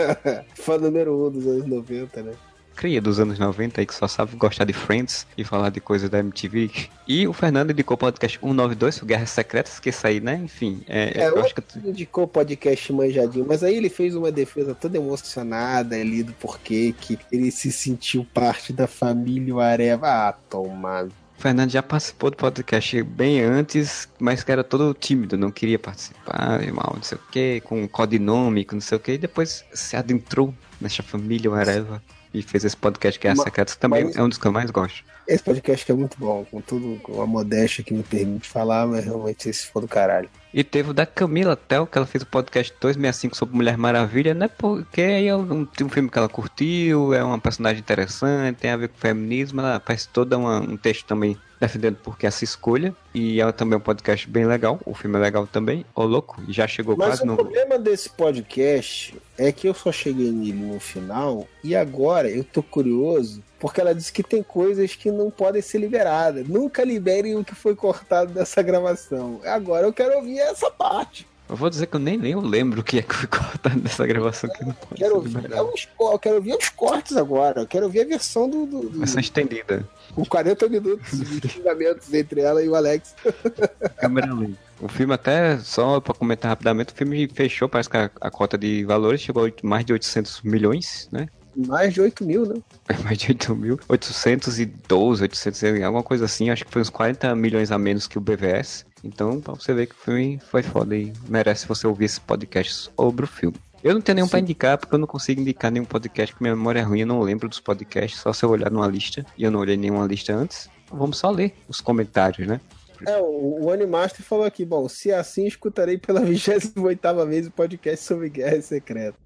Fã 0.54 0.78
número 0.78 1.26
um 1.26 1.30
dos 1.30 1.46
anos 1.46 1.66
90, 1.66 2.22
né? 2.22 2.32
Cria 2.80 2.98
dos 2.98 3.20
anos 3.20 3.38
90 3.38 3.78
aí 3.78 3.86
que 3.86 3.94
só 3.94 4.08
sabe 4.08 4.34
gostar 4.36 4.64
de 4.64 4.72
Friends 4.72 5.26
e 5.36 5.44
falar 5.44 5.68
de 5.68 5.82
coisas 5.82 6.08
da 6.08 6.18
MTV. 6.20 6.70
E 7.06 7.28
o 7.28 7.32
Fernando 7.34 7.72
indicou 7.72 7.94
o 7.94 7.98
podcast 7.98 8.38
192, 8.38 9.02
o 9.02 9.04
Guerras 9.04 9.28
Secretas, 9.28 9.78
que 9.78 9.90
aí, 10.02 10.18
né? 10.18 10.40
Enfim, 10.42 10.80
é, 10.88 11.24
É, 11.24 11.28
eu 11.28 11.38
acho 11.40 11.54
que. 11.54 11.62
Ele 11.76 11.90
indicou 11.90 12.24
o 12.24 12.26
podcast 12.26 12.90
manjadinho, 12.90 13.44
mas 13.46 13.62
aí 13.62 13.76
ele 13.76 13.90
fez 13.90 14.14
uma 14.16 14.32
defesa 14.32 14.74
toda 14.74 14.96
emocionada 14.96 15.94
ali 15.94 16.22
do 16.22 16.32
porquê 16.32 16.94
que 16.98 17.18
ele 17.30 17.50
se 17.50 17.70
sentiu 17.70 18.26
parte 18.32 18.72
da 18.72 18.86
família 18.86 19.54
Areva. 19.56 20.06
Ah, 20.08 20.32
tomar. 20.48 21.04
O 21.04 21.12
Fernando 21.36 21.68
já 21.68 21.82
participou 21.82 22.30
do 22.30 22.38
podcast 22.38 23.02
bem 23.02 23.42
antes, 23.42 24.08
mas 24.18 24.42
que 24.42 24.50
era 24.50 24.64
todo 24.64 24.94
tímido, 24.94 25.36
não 25.36 25.50
queria 25.50 25.78
participar, 25.78 26.60
mal, 26.72 26.94
não 26.96 27.02
sei 27.02 27.18
o 27.18 27.30
que, 27.30 27.60
com 27.60 27.86
codinome, 27.86 28.66
não 28.72 28.80
sei 28.80 28.96
o 28.96 29.00
que, 29.00 29.12
e 29.12 29.18
depois 29.18 29.66
se 29.70 29.96
adentrou 29.96 30.54
nessa 30.80 31.02
família 31.02 31.52
Areva. 31.52 32.02
E 32.32 32.42
fez 32.42 32.64
esse 32.64 32.76
podcast 32.76 33.18
Guerra 33.20 33.34
Ma- 33.36 33.44
Secreta, 33.44 33.72
que 33.72 33.78
também 33.78 34.04
mas- 34.04 34.16
é 34.16 34.22
um 34.22 34.28
dos 34.28 34.38
que 34.38 34.46
eu 34.46 34.52
mais 34.52 34.70
gosto. 34.70 35.02
Esse 35.32 35.44
podcast 35.44 35.86
que 35.86 35.92
é 35.92 35.94
muito 35.94 36.16
bom, 36.18 36.44
com 36.50 36.60
tudo, 36.60 36.98
com 37.02 37.22
a 37.22 37.26
modéstia 37.26 37.84
que 37.84 37.94
me 37.94 38.02
permite 38.02 38.48
falar, 38.48 38.84
mas 38.86 39.04
realmente 39.04 39.48
esse 39.48 39.64
for 39.66 39.80
do 39.80 39.86
caralho. 39.86 40.28
E 40.52 40.64
teve 40.64 40.90
o 40.90 40.92
da 40.92 41.06
Camila 41.06 41.54
Tel, 41.54 41.86
que 41.86 41.96
ela 41.96 42.06
fez 42.06 42.22
o 42.22 42.26
podcast 42.26 42.72
265 42.80 43.36
sobre 43.36 43.54
Mulher 43.54 43.78
Maravilha, 43.78 44.34
né? 44.34 44.48
Porque 44.48 45.00
aí 45.00 45.28
é 45.28 45.36
um, 45.36 45.68
um 45.80 45.88
filme 45.88 46.10
que 46.10 46.18
ela 46.18 46.28
curtiu, 46.28 47.14
é 47.14 47.22
uma 47.22 47.38
personagem 47.38 47.78
interessante, 47.78 48.56
tem 48.56 48.72
a 48.72 48.76
ver 48.76 48.88
com 48.88 48.98
feminismo, 48.98 49.60
ela 49.60 49.78
faz 49.78 50.04
toda 50.04 50.36
uma- 50.36 50.58
um 50.58 50.76
texto 50.76 51.06
também 51.06 51.38
defendendo 51.60 51.98
porque 52.02 52.26
essa 52.26 52.42
escolha. 52.42 52.92
E 53.14 53.40
ela 53.40 53.52
também 53.52 53.74
é 53.74 53.76
um 53.76 53.80
podcast 53.80 54.28
bem 54.28 54.44
legal, 54.46 54.80
o 54.84 54.94
filme 54.94 55.16
é 55.16 55.20
legal 55.20 55.46
também. 55.46 55.86
Ô 55.94 56.02
louco, 56.02 56.42
já 56.48 56.66
chegou 56.66 56.96
Mas 56.96 57.06
quase 57.06 57.22
o 57.22 57.26
no. 57.26 57.36
problema 57.36 57.78
desse 57.78 58.10
podcast 58.10 59.14
é 59.38 59.52
que 59.52 59.68
eu 59.68 59.74
só 59.74 59.92
cheguei 59.92 60.32
nele 60.32 60.54
no 60.54 60.80
final 60.80 61.46
e 61.62 61.76
agora 61.76 62.28
eu 62.28 62.42
tô 62.42 62.60
curioso 62.64 63.40
porque 63.60 63.80
ela 63.80 63.94
disse 63.94 64.12
que 64.12 64.22
tem 64.22 64.42
coisas 64.42 64.96
que 64.96 65.10
não 65.12 65.30
podem 65.30 65.60
ser 65.62 65.78
liberadas. 65.78 66.48
Nunca 66.48 66.82
liberem 66.82 67.36
o 67.36 67.44
que 67.44 67.54
foi 67.54 67.76
cortado 67.76 68.32
dessa 68.32 68.62
gravação. 68.62 69.40
Agora 69.44 69.86
eu 69.86 69.92
quero 69.92 70.16
ouvir 70.16 70.38
essa 70.40 70.70
parte. 70.70 71.28
Eu 71.48 71.56
vou 71.56 71.68
dizer 71.68 71.86
que 71.86 71.96
eu 71.96 72.00
nem, 72.00 72.16
nem 72.16 72.30
eu 72.30 72.40
lembro 72.40 72.80
o 72.80 72.84
que 72.84 73.00
é 73.00 73.02
que 73.02 73.12
foi 73.12 73.26
cortado 73.26 73.80
dessa 73.80 74.06
gravação 74.06 74.48
que 74.50 74.64
não 74.64 74.72
pode 74.72 74.94
Quero 74.94 75.10
ser 75.28 75.36
ouvir, 75.58 75.88
eu 76.00 76.18
quero 76.20 76.36
ouvir 76.36 76.54
os 76.54 76.68
cortes 76.68 77.16
agora. 77.16 77.62
Eu 77.62 77.66
quero 77.66 77.86
ouvir 77.86 78.02
a 78.02 78.04
versão 78.04 78.48
do, 78.48 78.66
do, 78.66 78.80
do- 78.88 78.98
Versão 79.00 79.18
estendida. 79.20 79.84
com 80.14 80.24
40 80.24 80.68
minutos 80.68 81.10
de 81.40 81.48
xingamentos 81.48 82.14
entre 82.14 82.40
ela 82.40 82.62
e 82.62 82.68
o 82.68 82.74
Alex. 82.76 83.14
Câmera 83.98 84.32
lenta. 84.32 84.58
O 84.80 84.88
filme 84.88 85.12
até, 85.12 85.58
só 85.58 86.00
pra 86.00 86.14
comentar 86.14 86.48
rapidamente, 86.48 86.94
o 86.94 86.96
filme 86.96 87.28
fechou, 87.34 87.68
parece 87.68 87.90
que 87.90 87.96
a, 87.98 88.10
a 88.20 88.30
cota 88.30 88.56
de 88.56 88.84
valores 88.84 89.20
chegou 89.20 89.44
a 89.44 89.50
mais 89.62 89.84
de 89.84 89.92
800 89.92 90.40
milhões, 90.42 91.08
né? 91.12 91.26
Mais 91.56 91.92
de 91.92 92.00
8 92.00 92.24
mil, 92.24 92.46
né? 92.46 92.54
Mais 93.04 93.18
de 93.18 93.28
8 93.28 93.56
mil. 93.56 93.78
812, 93.88 95.22
800, 95.22 95.62
e 95.62 95.82
alguma 95.82 96.02
coisa 96.02 96.24
assim. 96.24 96.50
Acho 96.50 96.64
que 96.64 96.70
foi 96.70 96.82
uns 96.82 96.90
40 96.90 97.34
milhões 97.34 97.70
a 97.70 97.78
menos 97.78 98.06
que 98.06 98.18
o 98.18 98.20
BVS. 98.20 98.86
Então, 99.02 99.40
pra 99.40 99.54
você 99.54 99.72
ver 99.72 99.86
que 99.86 99.94
o 99.94 99.98
filme 99.98 100.38
foi 100.50 100.62
foda 100.62 100.96
e 100.96 101.12
merece 101.28 101.66
você 101.66 101.86
ouvir 101.86 102.04
esse 102.04 102.20
podcast 102.20 102.90
sobre 102.94 103.24
o 103.24 103.28
filme. 103.28 103.56
Eu 103.82 103.94
não 103.94 104.00
tenho 104.00 104.16
nenhum 104.16 104.28
pra 104.28 104.38
indicar, 104.38 104.76
porque 104.76 104.94
eu 104.94 104.98
não 104.98 105.06
consigo 105.06 105.40
indicar 105.40 105.70
nenhum 105.70 105.86
podcast, 105.86 106.34
porque 106.34 106.44
minha 106.44 106.54
memória 106.54 106.80
é 106.80 106.82
ruim, 106.82 107.00
eu 107.00 107.06
não 107.06 107.20
lembro 107.20 107.48
dos 107.48 107.60
podcasts, 107.60 108.20
só 108.20 108.30
se 108.32 108.44
eu 108.44 108.50
olhar 108.50 108.70
numa 108.70 108.86
lista. 108.86 109.24
E 109.38 109.44
eu 109.44 109.50
não 109.50 109.60
olhei 109.60 109.76
nenhuma 109.76 110.06
lista 110.06 110.34
antes. 110.34 110.68
Vamos 110.92 111.18
só 111.18 111.30
ler 111.30 111.54
os 111.66 111.80
comentários, 111.80 112.46
né? 112.46 112.60
É, 113.06 113.16
o, 113.18 113.64
o 113.64 113.70
Animaster 113.70 114.22
falou 114.22 114.44
aqui, 114.44 114.64
bom, 114.64 114.86
se 114.88 115.10
assim 115.12 115.46
escutarei 115.46 115.96
pela 115.96 116.20
28ª 116.22 117.26
vez 117.26 117.46
o 117.46 117.50
podcast 117.50 118.04
sobre 118.04 118.28
Guerra 118.28 118.60
Secreta. 118.60 119.16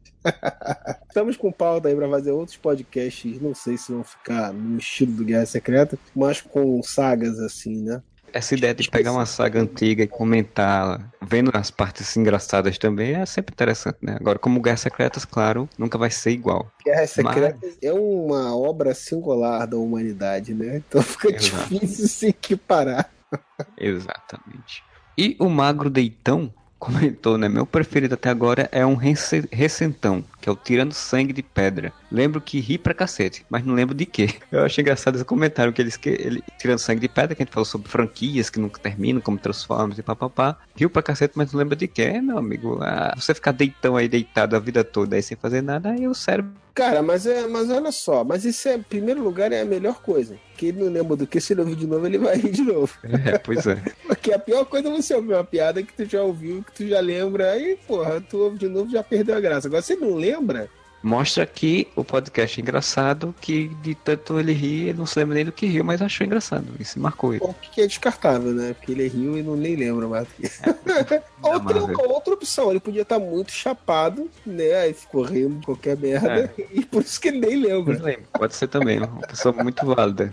Estamos 1.09 1.37
com 1.37 1.53
pauta 1.53 1.89
aí 1.89 1.95
pra 1.95 2.09
fazer 2.09 2.33
outros 2.33 2.57
podcasts, 2.57 3.41
não 3.41 3.55
sei 3.55 3.77
se 3.77 3.93
vão 3.93 4.03
ficar 4.03 4.53
no 4.53 4.79
estilo 4.79 5.13
do 5.13 5.25
Guerra 5.25 5.47
Secreta, 5.47 5.99
mas 6.15 6.41
com 6.41 6.83
sagas 6.83 7.39
assim, 7.39 7.83
né? 7.83 8.03
Essa 8.33 8.57
ideia 8.57 8.75
de 8.75 8.91
pegar 8.91 9.13
uma 9.13 9.27
saga 9.27 9.61
antiga 9.61 10.03
e 10.03 10.09
comentar, 10.09 11.09
vendo 11.23 11.53
as 11.55 11.71
partes 11.71 12.17
engraçadas 12.17 12.77
também, 12.77 13.15
é 13.15 13.25
sempre 13.25 13.53
interessante, 13.53 13.99
né? 14.03 14.17
Agora, 14.19 14.41
como 14.41 14.61
Guerras 14.61 14.81
Secretas, 14.81 15.25
claro, 15.25 15.69
nunca 15.79 15.97
vai 15.97 16.11
ser 16.11 16.33
igual. 16.33 16.69
Guerra 16.85 17.07
Secreta 17.07 17.61
é 17.81 17.93
uma 17.93 18.57
obra 18.57 18.93
singular 18.93 19.69
da 19.69 19.77
humanidade, 19.77 20.53
né? 20.53 20.79
Então 20.79 21.01
fica 21.01 21.29
Exato. 21.33 21.73
difícil 21.73 22.09
se 22.09 22.27
equiparar. 22.27 23.09
Exatamente. 23.79 24.83
E 25.17 25.37
o 25.39 25.49
Magro 25.49 25.89
Deitão 25.89 26.53
comentou, 26.85 27.39
né? 27.39 27.49
Meu 27.49 27.67
preferido 27.67 28.15
até 28.15 28.29
agora 28.31 28.69
é 28.73 28.85
um 28.87 28.95
rece- 28.95 29.49
recentão, 29.53 30.25
que 30.41 30.49
é 30.49 30.53
o 30.53 30.57
Tirando 30.57 30.93
Sangue 30.93 31.33
de 31.33 31.43
Pedra. 31.43 31.93
Lembro 32.15 32.41
que 32.41 32.61
ri 32.61 32.79
pra 32.79 32.95
cacete, 32.95 33.45
mas 33.51 33.67
não 33.67 33.75
lembro 33.75 33.93
de 33.93 34.07
quê. 34.07 34.31
Eu 34.53 34.65
achei 34.65 34.83
engraçado 34.83 35.17
esse 35.17 35.25
comentário 35.25 35.73
que 35.73 35.83
eles 35.83 35.97
que 35.97 36.11
ele 36.11 36.45
Tirando 36.57 36.79
Sangue 36.79 37.01
de 37.01 37.09
Pedra, 37.09 37.35
que 37.35 37.43
a 37.43 37.45
gente 37.45 37.53
falou 37.53 37.65
sobre 37.65 37.89
franquias 37.89 38.49
que 38.49 38.61
nunca 38.61 38.79
terminam, 38.79 39.21
como 39.21 39.37
Transformers 39.37 39.99
e 39.99 40.03
papapá. 40.03 40.57
Riu 40.77 40.89
pra 40.89 41.03
cacete, 41.03 41.35
mas 41.35 41.53
não 41.53 41.59
lembra 41.59 41.75
de 41.75 41.89
quê, 41.89 42.21
meu 42.21 42.39
amigo. 42.39 42.79
Ah, 42.81 43.13
você 43.17 43.35
ficar 43.35 43.51
deitão 43.51 43.97
aí, 43.97 44.09
deitado 44.09 44.55
a 44.55 44.61
vida 44.61 44.85
toda 44.85 45.17
aí 45.17 45.23
sem 45.23 45.37
fazer 45.37 45.61
nada, 45.61 45.91
aí 45.91 46.07
o 46.07 46.15
cérebro. 46.15 46.53
Cara, 46.73 47.03
mas, 47.03 47.27
é, 47.27 47.49
mas 47.49 47.69
olha 47.69 47.91
só, 47.91 48.23
mas 48.23 48.45
isso 48.45 48.69
é, 48.69 48.75
em 48.75 48.83
primeiro 48.83 49.21
lugar, 49.21 49.51
é 49.51 49.63
a 49.63 49.65
melhor 49.65 50.01
coisa. 50.01 50.37
Que 50.57 50.67
ele 50.67 50.85
não 50.85 50.93
lembra 50.93 51.17
do 51.17 51.27
que, 51.27 51.41
se 51.41 51.53
ele 51.53 51.63
ouvir 51.63 51.77
de 51.77 51.87
novo, 51.87 52.07
ele 52.07 52.19
vai 52.19 52.37
rir 52.37 52.53
de 52.53 52.63
novo. 52.63 52.97
É, 53.25 53.39
pois 53.39 53.67
é. 53.67 53.81
Porque 54.07 54.33
a 54.33 54.39
pior 54.39 54.65
coisa 54.67 54.89
é 54.89 54.93
você 54.93 55.15
ouvir 55.15 55.35
uma 55.35 55.45
piada 55.45 55.83
que 55.83 55.93
tu 55.93 56.05
já 56.05 56.23
ouviu, 56.23 56.63
que 56.63 56.73
tu 56.73 56.89
já 56.89 57.01
lembra, 57.01 57.53
aí, 57.53 57.77
porra, 57.87 58.21
tu 58.21 58.39
ouve 58.39 58.59
de 58.59 58.69
novo 58.69 58.91
já 58.91 59.03
perdeu 59.03 59.37
a 59.37 59.41
graça. 59.41 59.67
Agora, 59.67 59.83
se 59.83 59.97
não 59.97 60.15
lembra, 60.15 60.69
Mostra 61.05 61.45
que 61.45 61.87
o 61.95 62.03
podcast 62.03 62.59
é 62.59 62.63
engraçado, 62.63 63.35
que 63.39 63.69
de 63.83 63.95
tanto 63.95 64.41
ele 64.41 64.55
rir, 64.55 64.89
ele 64.89 64.99
não 64.99 65.05
se 65.05 65.19
lembra 65.19 65.35
nem 65.35 65.45
do 65.45 65.53
que 65.53 65.67
riu, 65.67 65.85
mas 65.85 66.01
achou 66.01 66.27
engraçado. 66.27 66.65
Isso 66.81 66.99
marcou 66.99 67.35
ele. 67.35 67.45
o 67.45 67.53
que 67.53 67.83
é 67.83 67.87
descartável, 67.87 68.53
né? 68.53 68.73
Porque 68.73 68.93
ele 68.93 69.07
riu 69.07 69.37
e 69.37 69.43
não 69.43 69.55
nem 69.55 69.77
lembra 69.77 70.09
mais. 70.09 70.27
outra, 71.43 71.81
Marvel. 71.81 72.11
outra 72.11 72.33
opção, 72.33 72.71
ele 72.71 72.81
podia 72.81 73.03
estar 73.03 73.19
muito 73.19 73.53
chapado, 73.53 74.31
né? 74.47 74.77
Aí 74.77 74.95
ficou 74.95 75.25
rindo 75.25 75.57
de 75.57 75.67
qualquer 75.67 75.95
merda, 75.99 76.51
e 76.73 76.83
por 76.87 77.03
isso 77.03 77.21
que 77.21 77.29
ele 77.29 77.41
nem 77.41 77.57
lembra. 77.57 78.03
Lembro, 78.03 78.25
pode 78.33 78.57
ser 78.57 78.69
também, 78.69 78.97
uma 78.99 79.27
pessoa 79.27 79.55
muito 79.63 79.85
válida. 79.85 80.33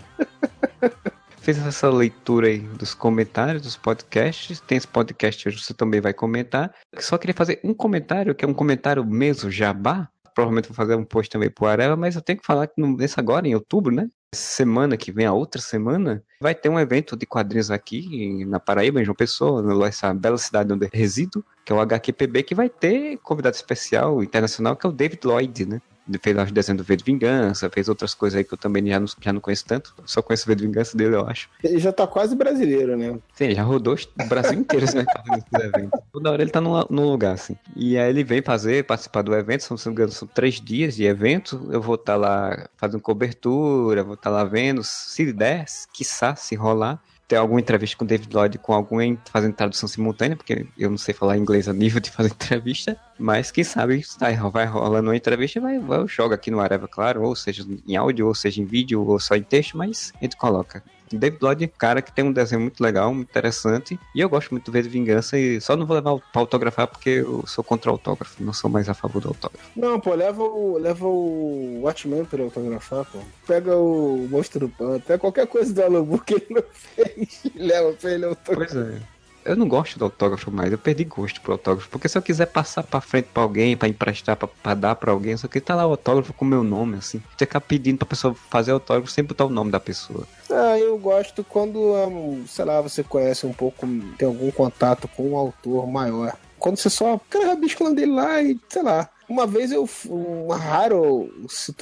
Fez 1.42 1.58
essa 1.66 1.90
leitura 1.90 2.46
aí 2.46 2.60
dos 2.60 2.94
comentários 2.94 3.60
dos 3.60 3.76
podcasts. 3.76 4.58
Tem 4.60 4.78
esse 4.78 4.88
podcast 4.88 5.46
hoje, 5.46 5.62
você 5.62 5.74
também 5.74 6.00
vai 6.00 6.14
comentar. 6.14 6.74
Só 6.98 7.18
queria 7.18 7.34
fazer 7.34 7.60
um 7.62 7.74
comentário, 7.74 8.34
que 8.34 8.42
é 8.42 8.48
um 8.48 8.54
comentário 8.54 9.04
mesmo 9.04 9.50
jabá. 9.50 10.08
Provavelmente 10.34 10.68
vou 10.68 10.74
fazer 10.74 10.94
um 10.94 11.04
post 11.04 11.30
também 11.30 11.50
pro 11.50 11.66
Areva, 11.66 11.96
mas 11.96 12.14
eu 12.14 12.22
tenho 12.22 12.38
que 12.38 12.46
falar 12.46 12.66
que 12.66 12.80
nesse 12.80 13.18
agora, 13.18 13.46
em 13.46 13.54
outubro, 13.54 13.94
né? 13.94 14.08
Semana 14.34 14.96
que 14.96 15.12
vem, 15.12 15.26
a 15.26 15.32
outra 15.32 15.60
semana, 15.60 16.22
vai 16.40 16.54
ter 16.54 16.70
um 16.70 16.80
evento 16.80 17.16
de 17.16 17.26
quadrinhos 17.26 17.70
aqui 17.70 18.44
na 18.46 18.58
Paraíba, 18.58 19.00
em 19.00 19.04
João 19.04 19.14
Pessoa, 19.14 19.62
nessa 19.62 20.14
bela 20.14 20.38
cidade 20.38 20.72
onde 20.72 20.88
resido, 20.92 21.44
que 21.64 21.72
é 21.72 21.76
o 21.76 21.80
HQPB, 21.80 22.42
que 22.42 22.54
vai 22.54 22.70
ter 22.70 23.18
convidado 23.18 23.56
especial 23.56 24.22
internacional, 24.22 24.74
que 24.74 24.86
é 24.86 24.88
o 24.88 24.92
David 24.92 25.20
Lloyd, 25.24 25.66
né? 25.66 25.82
Ele 26.08 26.18
fez 26.18 26.36
lá 26.36 26.42
os 26.44 26.52
desenhos 26.52 26.82
do 26.82 26.84
V 26.84 26.96
de 26.96 27.04
Vingança, 27.04 27.70
fez 27.70 27.88
outras 27.88 28.14
coisas 28.14 28.38
aí 28.38 28.44
que 28.44 28.52
eu 28.52 28.58
também 28.58 28.86
já 28.86 28.98
não, 28.98 29.06
já 29.20 29.32
não 29.32 29.40
conheço 29.40 29.64
tanto. 29.64 29.94
Só 30.04 30.20
conheço 30.20 30.44
o 30.44 30.48
V 30.48 30.54
de 30.56 30.66
Vingança 30.66 30.96
dele, 30.96 31.14
eu 31.14 31.26
acho. 31.26 31.48
Ele 31.62 31.78
já 31.78 31.92
tá 31.92 32.06
quase 32.06 32.34
brasileiro, 32.34 32.96
né? 32.96 33.18
Sim, 33.34 33.44
ele 33.44 33.54
já 33.54 33.62
rodou 33.62 33.94
o 33.94 34.28
Brasil 34.28 34.58
inteiro 34.58 34.84
assim, 34.84 35.04
fazendo 35.04 35.38
esses 35.38 35.66
eventos. 35.66 36.00
Toda 36.12 36.30
hora 36.30 36.42
ele 36.42 36.50
tá 36.50 36.60
num, 36.60 36.84
num 36.90 37.10
lugar, 37.10 37.34
assim. 37.34 37.56
E 37.76 37.96
aí 37.96 38.10
ele 38.10 38.24
vem 38.24 38.42
fazer, 38.42 38.84
participar 38.84 39.22
do 39.22 39.34
evento, 39.34 39.62
são, 39.62 39.76
se 39.76 39.86
não 39.86 39.92
me 39.92 39.96
engano, 39.96 40.12
são 40.12 40.26
três 40.26 40.60
dias 40.60 40.96
de 40.96 41.04
evento. 41.04 41.68
Eu 41.70 41.80
vou 41.80 41.94
estar 41.94 42.16
lá 42.16 42.68
fazendo 42.76 43.00
cobertura, 43.00 44.02
vou 44.02 44.14
estar 44.14 44.30
lá 44.30 44.44
vendo, 44.44 44.82
se 44.82 45.32
der, 45.32 45.66
quiçá, 45.92 46.34
se 46.34 46.54
rolar. 46.54 47.02
Ter 47.32 47.36
alguma 47.36 47.60
entrevista 47.60 47.96
com 47.96 48.04
o 48.04 48.06
David 48.06 48.28
Lloyd, 48.30 48.58
com 48.58 48.74
alguém 48.74 49.18
fazendo 49.32 49.54
tradução 49.54 49.88
simultânea, 49.88 50.36
porque 50.36 50.66
eu 50.76 50.90
não 50.90 50.98
sei 50.98 51.14
falar 51.14 51.38
inglês 51.38 51.66
a 51.66 51.72
nível 51.72 51.98
de 51.98 52.10
fazer 52.10 52.28
entrevista. 52.36 52.94
Mas 53.18 53.50
quem 53.50 53.64
sabe 53.64 54.02
sai, 54.02 54.36
vai 54.36 54.66
rolando 54.66 55.08
uma 55.08 55.16
entrevista 55.16 55.58
vai, 55.58 55.78
vai, 55.78 56.00
eu 56.00 56.06
jogo 56.06 56.34
aqui 56.34 56.50
no 56.50 56.60
Areva, 56.60 56.86
claro, 56.86 57.22
ou 57.22 57.34
seja 57.34 57.66
em 57.88 57.96
áudio, 57.96 58.26
ou 58.26 58.34
seja 58.34 58.60
em 58.60 58.66
vídeo, 58.66 59.02
ou 59.02 59.18
só 59.18 59.34
em 59.34 59.42
texto, 59.42 59.78
mas 59.78 60.12
a 60.20 60.24
gente 60.24 60.36
coloca. 60.36 60.84
David 61.18 61.42
Lloyd 61.42 61.64
é 61.64 61.66
um 61.66 61.78
cara 61.78 62.02
que 62.02 62.12
tem 62.12 62.24
um 62.24 62.32
desenho 62.32 62.60
muito 62.60 62.82
legal, 62.82 63.12
muito 63.12 63.30
interessante. 63.30 63.98
E 64.14 64.20
eu 64.20 64.28
gosto 64.28 64.50
muito 64.50 64.66
do 64.66 64.72
V 64.72 64.82
de 64.82 64.88
Vingança. 64.88 65.38
E 65.38 65.60
só 65.60 65.76
não 65.76 65.86
vou 65.86 65.96
levar 65.96 66.16
pra 66.32 66.40
autografar 66.40 66.86
porque 66.86 67.10
eu 67.10 67.44
sou 67.46 67.62
contra 67.64 67.90
o 67.90 67.94
autógrafo. 67.94 68.42
Não 68.42 68.52
sou 68.52 68.70
mais 68.70 68.88
a 68.88 68.94
favor 68.94 69.20
do 69.20 69.28
autógrafo. 69.28 69.70
Não, 69.76 70.00
pô, 70.00 70.14
leva 70.14 70.42
o, 70.42 70.78
leva 70.78 71.06
o 71.06 71.80
Watchmen 71.82 72.24
pra 72.24 72.42
autografar, 72.42 73.04
pô. 73.04 73.18
Pega 73.46 73.76
o 73.76 74.26
Monstro 74.30 74.66
do 74.66 74.68
Pântano, 74.68 75.00
pega 75.00 75.18
qualquer 75.18 75.46
coisa 75.46 75.72
do 75.72 75.82
Alan 75.82 76.04
Moore 76.04 76.22
que 76.24 76.34
ele 76.34 76.46
não 76.50 76.64
fez. 76.72 77.42
Leva 77.54 77.92
pra 77.92 78.10
ele 78.10 78.24
autografar. 78.24 78.74
Pois 78.74 78.76
é. 78.76 79.00
Eu 79.44 79.56
não 79.56 79.66
gosto 79.66 79.98
do 79.98 80.04
autógrafo 80.04 80.50
mais, 80.50 80.70
eu 80.70 80.78
perdi 80.78 81.04
gosto 81.04 81.40
pro 81.40 81.52
autógrafo. 81.52 81.88
Porque 81.88 82.08
se 82.08 82.16
eu 82.16 82.22
quiser 82.22 82.46
passar 82.46 82.82
pra 82.82 83.00
frente 83.00 83.28
pra 83.32 83.42
alguém, 83.42 83.76
pra 83.76 83.88
emprestar, 83.88 84.36
pra 84.36 84.74
dar 84.74 84.94
pra 84.94 85.12
alguém, 85.12 85.36
só 85.36 85.48
que 85.48 85.60
tá 85.60 85.74
lá 85.74 85.86
o 85.86 85.90
autógrafo 85.90 86.32
com 86.32 86.44
o 86.44 86.48
meu 86.48 86.62
nome, 86.62 86.96
assim. 86.96 87.20
Você 87.36 87.44
ficar 87.44 87.60
pedindo 87.60 87.98
pra 87.98 88.06
pessoa 88.06 88.34
fazer 88.50 88.70
autógrafo 88.72 89.10
sem 89.10 89.24
botar 89.24 89.46
o 89.46 89.50
nome 89.50 89.70
da 89.70 89.80
pessoa. 89.80 90.26
Ah, 90.50 90.78
eu 90.78 90.96
gosto 90.98 91.42
quando, 91.44 91.78
um, 91.78 92.44
sei 92.46 92.64
lá, 92.64 92.80
você 92.80 93.02
conhece 93.02 93.46
um 93.46 93.52
pouco, 93.52 93.86
tem 94.16 94.28
algum 94.28 94.50
contato 94.50 95.08
com 95.08 95.30
um 95.30 95.36
autor 95.36 95.86
maior. 95.86 96.36
Quando 96.58 96.76
você 96.76 96.88
só, 96.88 97.20
cara, 97.28 97.46
rabisca 97.46 97.82
o 97.82 97.88
nome 97.88 97.96
dele 97.96 98.12
lá 98.12 98.40
e, 98.40 98.58
sei 98.68 98.82
lá. 98.82 99.08
Uma 99.28 99.46
vez 99.46 99.72
eu, 99.72 99.88
uma 100.06 100.56
raro, 100.56 101.28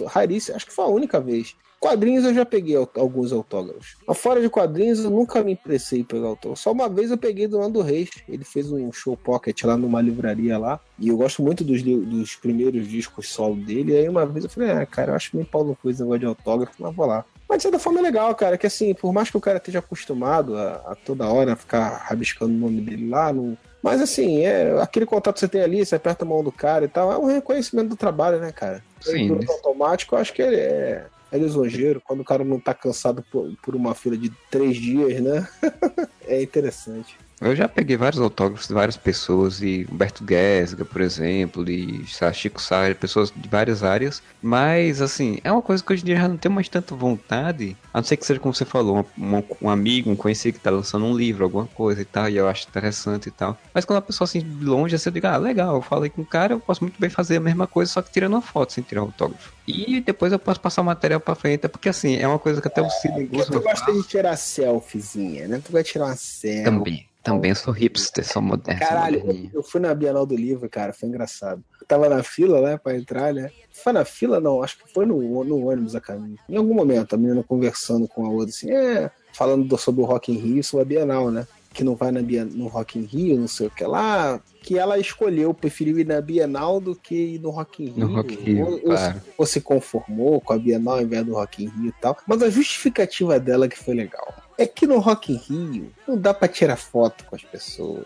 raríssima, 0.06 0.56
acho 0.56 0.66
que 0.66 0.72
foi 0.72 0.84
a 0.84 0.88
única 0.88 1.20
vez. 1.20 1.56
Quadrinhos 1.80 2.26
eu 2.26 2.34
já 2.34 2.44
peguei 2.44 2.76
alguns 2.76 3.32
autógrafos. 3.32 3.96
Mas 4.06 4.18
fora 4.18 4.38
de 4.38 4.50
quadrinhos 4.50 5.02
eu 5.02 5.10
nunca 5.10 5.42
me 5.42 5.52
impressei 5.52 6.00
em 6.00 6.04
pegar 6.04 6.26
autógrafo. 6.26 6.62
Só 6.62 6.72
uma 6.72 6.90
vez 6.90 7.10
eu 7.10 7.16
peguei 7.16 7.46
do 7.46 7.58
Nando 7.58 7.80
Reis. 7.80 8.10
Ele 8.28 8.44
fez 8.44 8.70
um 8.70 8.92
show 8.92 9.16
pocket 9.16 9.64
lá 9.64 9.78
numa 9.78 10.02
livraria 10.02 10.58
lá. 10.58 10.78
E 10.98 11.08
eu 11.08 11.16
gosto 11.16 11.42
muito 11.42 11.64
dos, 11.64 11.82
dos 11.82 12.36
primeiros 12.36 12.86
discos 12.86 13.30
solo 13.30 13.56
dele. 13.56 13.92
E 13.92 13.96
aí 13.96 14.08
uma 14.10 14.26
vez 14.26 14.44
eu 14.44 14.50
falei, 14.50 14.72
ah, 14.72 14.84
cara, 14.84 15.12
eu 15.12 15.16
acho 15.16 15.34
meio 15.34 15.46
pau 15.46 15.64
no 15.64 15.74
cu 15.74 15.88
esse 15.88 16.02
negócio 16.02 16.20
de 16.20 16.26
autógrafo, 16.26 16.74
mas 16.78 16.94
vou 16.94 17.06
lá. 17.06 17.24
Mas 17.48 17.58
de 17.58 17.62
certa 17.62 17.78
forma 17.78 17.98
é 17.98 18.02
legal, 18.02 18.34
cara, 18.34 18.58
que 18.58 18.66
assim, 18.66 18.92
por 18.92 19.10
mais 19.10 19.30
que 19.30 19.38
o 19.38 19.40
cara 19.40 19.56
esteja 19.56 19.78
acostumado 19.78 20.56
a, 20.56 20.74
a 20.86 20.94
toda 20.94 21.26
hora 21.26 21.56
ficar 21.56 21.96
rabiscando 22.04 22.52
o 22.52 22.58
nome 22.58 22.82
dele 22.82 23.08
lá, 23.08 23.32
não, 23.32 23.56
Mas 23.82 24.02
assim, 24.02 24.40
é, 24.44 24.80
aquele 24.80 25.06
contato 25.06 25.34
que 25.34 25.40
você 25.40 25.48
tem 25.48 25.62
ali, 25.62 25.84
você 25.84 25.96
aperta 25.96 26.24
a 26.24 26.28
mão 26.28 26.44
do 26.44 26.52
cara 26.52 26.84
e 26.84 26.88
tal, 26.88 27.10
é 27.10 27.18
um 27.18 27.24
reconhecimento 27.24 27.88
do 27.88 27.96
trabalho, 27.96 28.38
né, 28.38 28.52
cara? 28.52 28.84
Sim. 29.00 29.28
Piloto 29.28 29.50
automático, 29.50 30.14
eu 30.14 30.20
acho 30.20 30.32
que 30.32 30.42
ele 30.42 30.56
é, 30.56 31.06
é 31.32 31.38
lisonjeiro, 31.38 32.00
quando 32.00 32.20
o 32.20 32.24
cara 32.24 32.44
não 32.44 32.58
tá 32.58 32.74
cansado 32.74 33.24
por, 33.30 33.54
por 33.62 33.76
uma 33.76 33.94
fila 33.94 34.16
de 34.16 34.30
três 34.50 34.76
dias, 34.76 35.20
né? 35.20 35.46
é 36.26 36.42
interessante. 36.42 37.16
Eu 37.40 37.56
já 37.56 37.66
peguei 37.66 37.96
vários 37.96 38.20
autógrafos 38.20 38.68
de 38.68 38.74
várias 38.74 38.98
pessoas, 38.98 39.58
de 39.58 39.86
Humberto 39.90 40.22
Guesga, 40.22 40.84
por 40.84 41.00
exemplo, 41.00 41.64
de 41.64 42.04
Chico 42.34 42.60
Sá, 42.60 42.82
pessoas 42.94 43.32
de 43.34 43.48
várias 43.48 43.82
áreas, 43.82 44.22
mas 44.42 45.00
assim, 45.00 45.38
é 45.42 45.50
uma 45.50 45.62
coisa 45.62 45.82
que 45.82 45.90
hoje 45.90 46.02
em 46.02 46.06
dia 46.06 46.16
já 46.16 46.28
não 46.28 46.36
tenho 46.36 46.54
mais 46.54 46.68
tanta 46.68 46.94
vontade, 46.94 47.76
a 47.94 47.98
não 47.98 48.04
ser 48.04 48.18
que 48.18 48.26
seja 48.26 48.38
como 48.38 48.52
você 48.52 48.66
falou, 48.66 49.06
um, 49.18 49.36
um- 49.38 49.42
um 49.62 49.70
amigo, 49.70 50.10
um 50.10 50.16
conhecido 50.16 50.58
que 50.58 50.60
tá 50.64 50.70
lançando 50.70 51.06
um 51.06 51.16
livro, 51.16 51.42
alguma 51.44 51.66
coisa 51.66 52.02
e 52.02 52.04
tal, 52.04 52.28
e 52.28 52.36
eu 52.36 52.46
acho 52.46 52.68
interessante 52.68 53.28
e 53.28 53.32
tal. 53.32 53.56
Mas 53.74 53.86
quando 53.86 53.98
a 53.98 54.02
pessoa 54.02 54.26
assim, 54.26 54.40
de 54.40 54.64
longe, 54.66 54.94
assim, 54.94 55.08
eu 55.08 55.12
digo, 55.14 55.26
ah, 55.26 55.38
legal, 55.38 55.76
eu 55.76 55.82
falei 55.82 56.10
com 56.10 56.20
o 56.20 56.26
cara, 56.26 56.52
eu 56.52 56.60
posso 56.60 56.84
muito 56.84 57.00
bem 57.00 57.08
fazer 57.08 57.38
a 57.38 57.40
mesma 57.40 57.66
coisa, 57.66 57.90
só 57.90 58.02
que 58.02 58.12
tirando 58.12 58.34
uma 58.34 58.42
foto 58.42 58.74
sem 58.74 58.84
tirar 58.84 59.00
o 59.02 59.06
autógrafo. 59.06 59.50
E 59.66 60.02
depois 60.02 60.30
eu 60.30 60.38
posso 60.38 60.60
passar 60.60 60.82
o 60.82 60.84
material 60.84 61.20
pra 61.20 61.34
frente, 61.34 61.64
é 61.64 61.68
porque 61.68 61.88
assim, 61.88 62.16
é 62.16 62.28
uma 62.28 62.38
coisa 62.38 62.60
que 62.60 62.68
até 62.68 62.82
o 62.82 62.90
Sidney 62.90 63.26
Porque 63.28 63.44
tu 63.46 63.60
gosta 63.60 63.92
de 63.92 64.02
tirar 64.02 64.36
selfiezinha, 64.36 65.48
né? 65.48 65.60
Tu 65.64 65.72
vai 65.72 65.82
tirar 65.82 66.04
uma 66.06 66.16
selfie. 66.16 66.64
também. 66.64 67.09
Também 67.22 67.54
sou 67.54 67.72
hipster, 67.72 68.26
sou 68.26 68.40
moderno. 68.40 68.80
Caralho, 68.80 69.50
eu 69.52 69.62
fui 69.62 69.78
na 69.80 69.94
Bienal 69.94 70.24
do 70.24 70.34
Livro, 70.34 70.68
cara, 70.70 70.92
foi 70.92 71.08
engraçado. 71.08 71.62
Eu 71.80 71.86
tava 71.86 72.08
na 72.08 72.22
fila, 72.22 72.62
né, 72.62 72.78
pra 72.78 72.96
entrar, 72.96 73.34
né? 73.34 73.50
Foi 73.72 73.92
na 73.92 74.04
fila, 74.06 74.40
não, 74.40 74.62
acho 74.62 74.78
que 74.78 74.90
foi 74.92 75.04
no, 75.04 75.44
no 75.44 75.68
ônibus 75.68 75.94
a 75.94 76.00
caminho. 76.00 76.38
Em 76.48 76.56
algum 76.56 76.72
momento, 76.74 77.14
a 77.14 77.18
menina 77.18 77.42
conversando 77.42 78.08
com 78.08 78.24
a 78.24 78.30
outra, 78.30 78.48
assim, 78.48 78.70
é, 78.72 79.10
falando 79.34 79.64
do- 79.68 79.76
sobre 79.76 80.00
o 80.00 80.04
Rock 80.04 80.32
in 80.32 80.36
Rio, 80.38 80.64
sobre 80.64 80.82
a 80.82 80.86
Bienal, 81.00 81.30
né? 81.30 81.46
Que 81.72 81.84
não 81.84 81.94
vai 81.94 82.10
na 82.10 82.20
Bien, 82.20 82.44
no 82.46 82.66
Rock 82.66 82.98
in 82.98 83.02
Rio, 83.02 83.38
não 83.38 83.46
sei 83.46 83.68
o 83.68 83.70
que 83.70 83.84
lá. 83.84 84.40
Que 84.62 84.76
ela 84.76 84.98
escolheu, 84.98 85.54
preferiu 85.54 86.00
ir 86.00 86.06
na 86.06 86.20
Bienal 86.20 86.80
do 86.80 86.96
que 86.96 87.14
ir 87.14 87.38
no 87.38 87.50
Rock 87.50 87.84
in 87.84 87.90
Rio. 87.92 88.08
No 88.08 88.16
Rock 88.16 88.34
in 88.34 88.38
Rio, 88.38 88.66
ou, 88.66 88.72
ou 88.72 88.80
claro. 88.80 89.14
se- 89.20 89.22
ou 89.38 89.46
se 89.46 89.60
conformou 89.60 90.40
com 90.40 90.52
a 90.52 90.58
Bienal 90.58 90.94
ao 90.94 91.02
invés 91.02 91.24
do 91.24 91.34
Rock 91.34 91.62
in 91.64 91.68
Rio 91.68 91.88
e 91.90 92.00
tal. 92.00 92.16
Mas 92.26 92.42
a 92.42 92.50
justificativa 92.50 93.38
dela 93.38 93.68
que 93.68 93.78
foi 93.78 93.94
legal. 93.94 94.34
É 94.60 94.66
que 94.66 94.86
no 94.86 94.98
Rock 94.98 95.32
in 95.32 95.36
Rio 95.36 95.90
não 96.06 96.18
dá 96.18 96.34
pra 96.34 96.46
tirar 96.46 96.76
foto 96.76 97.24
com 97.24 97.34
as 97.34 97.42
pessoas. 97.42 98.04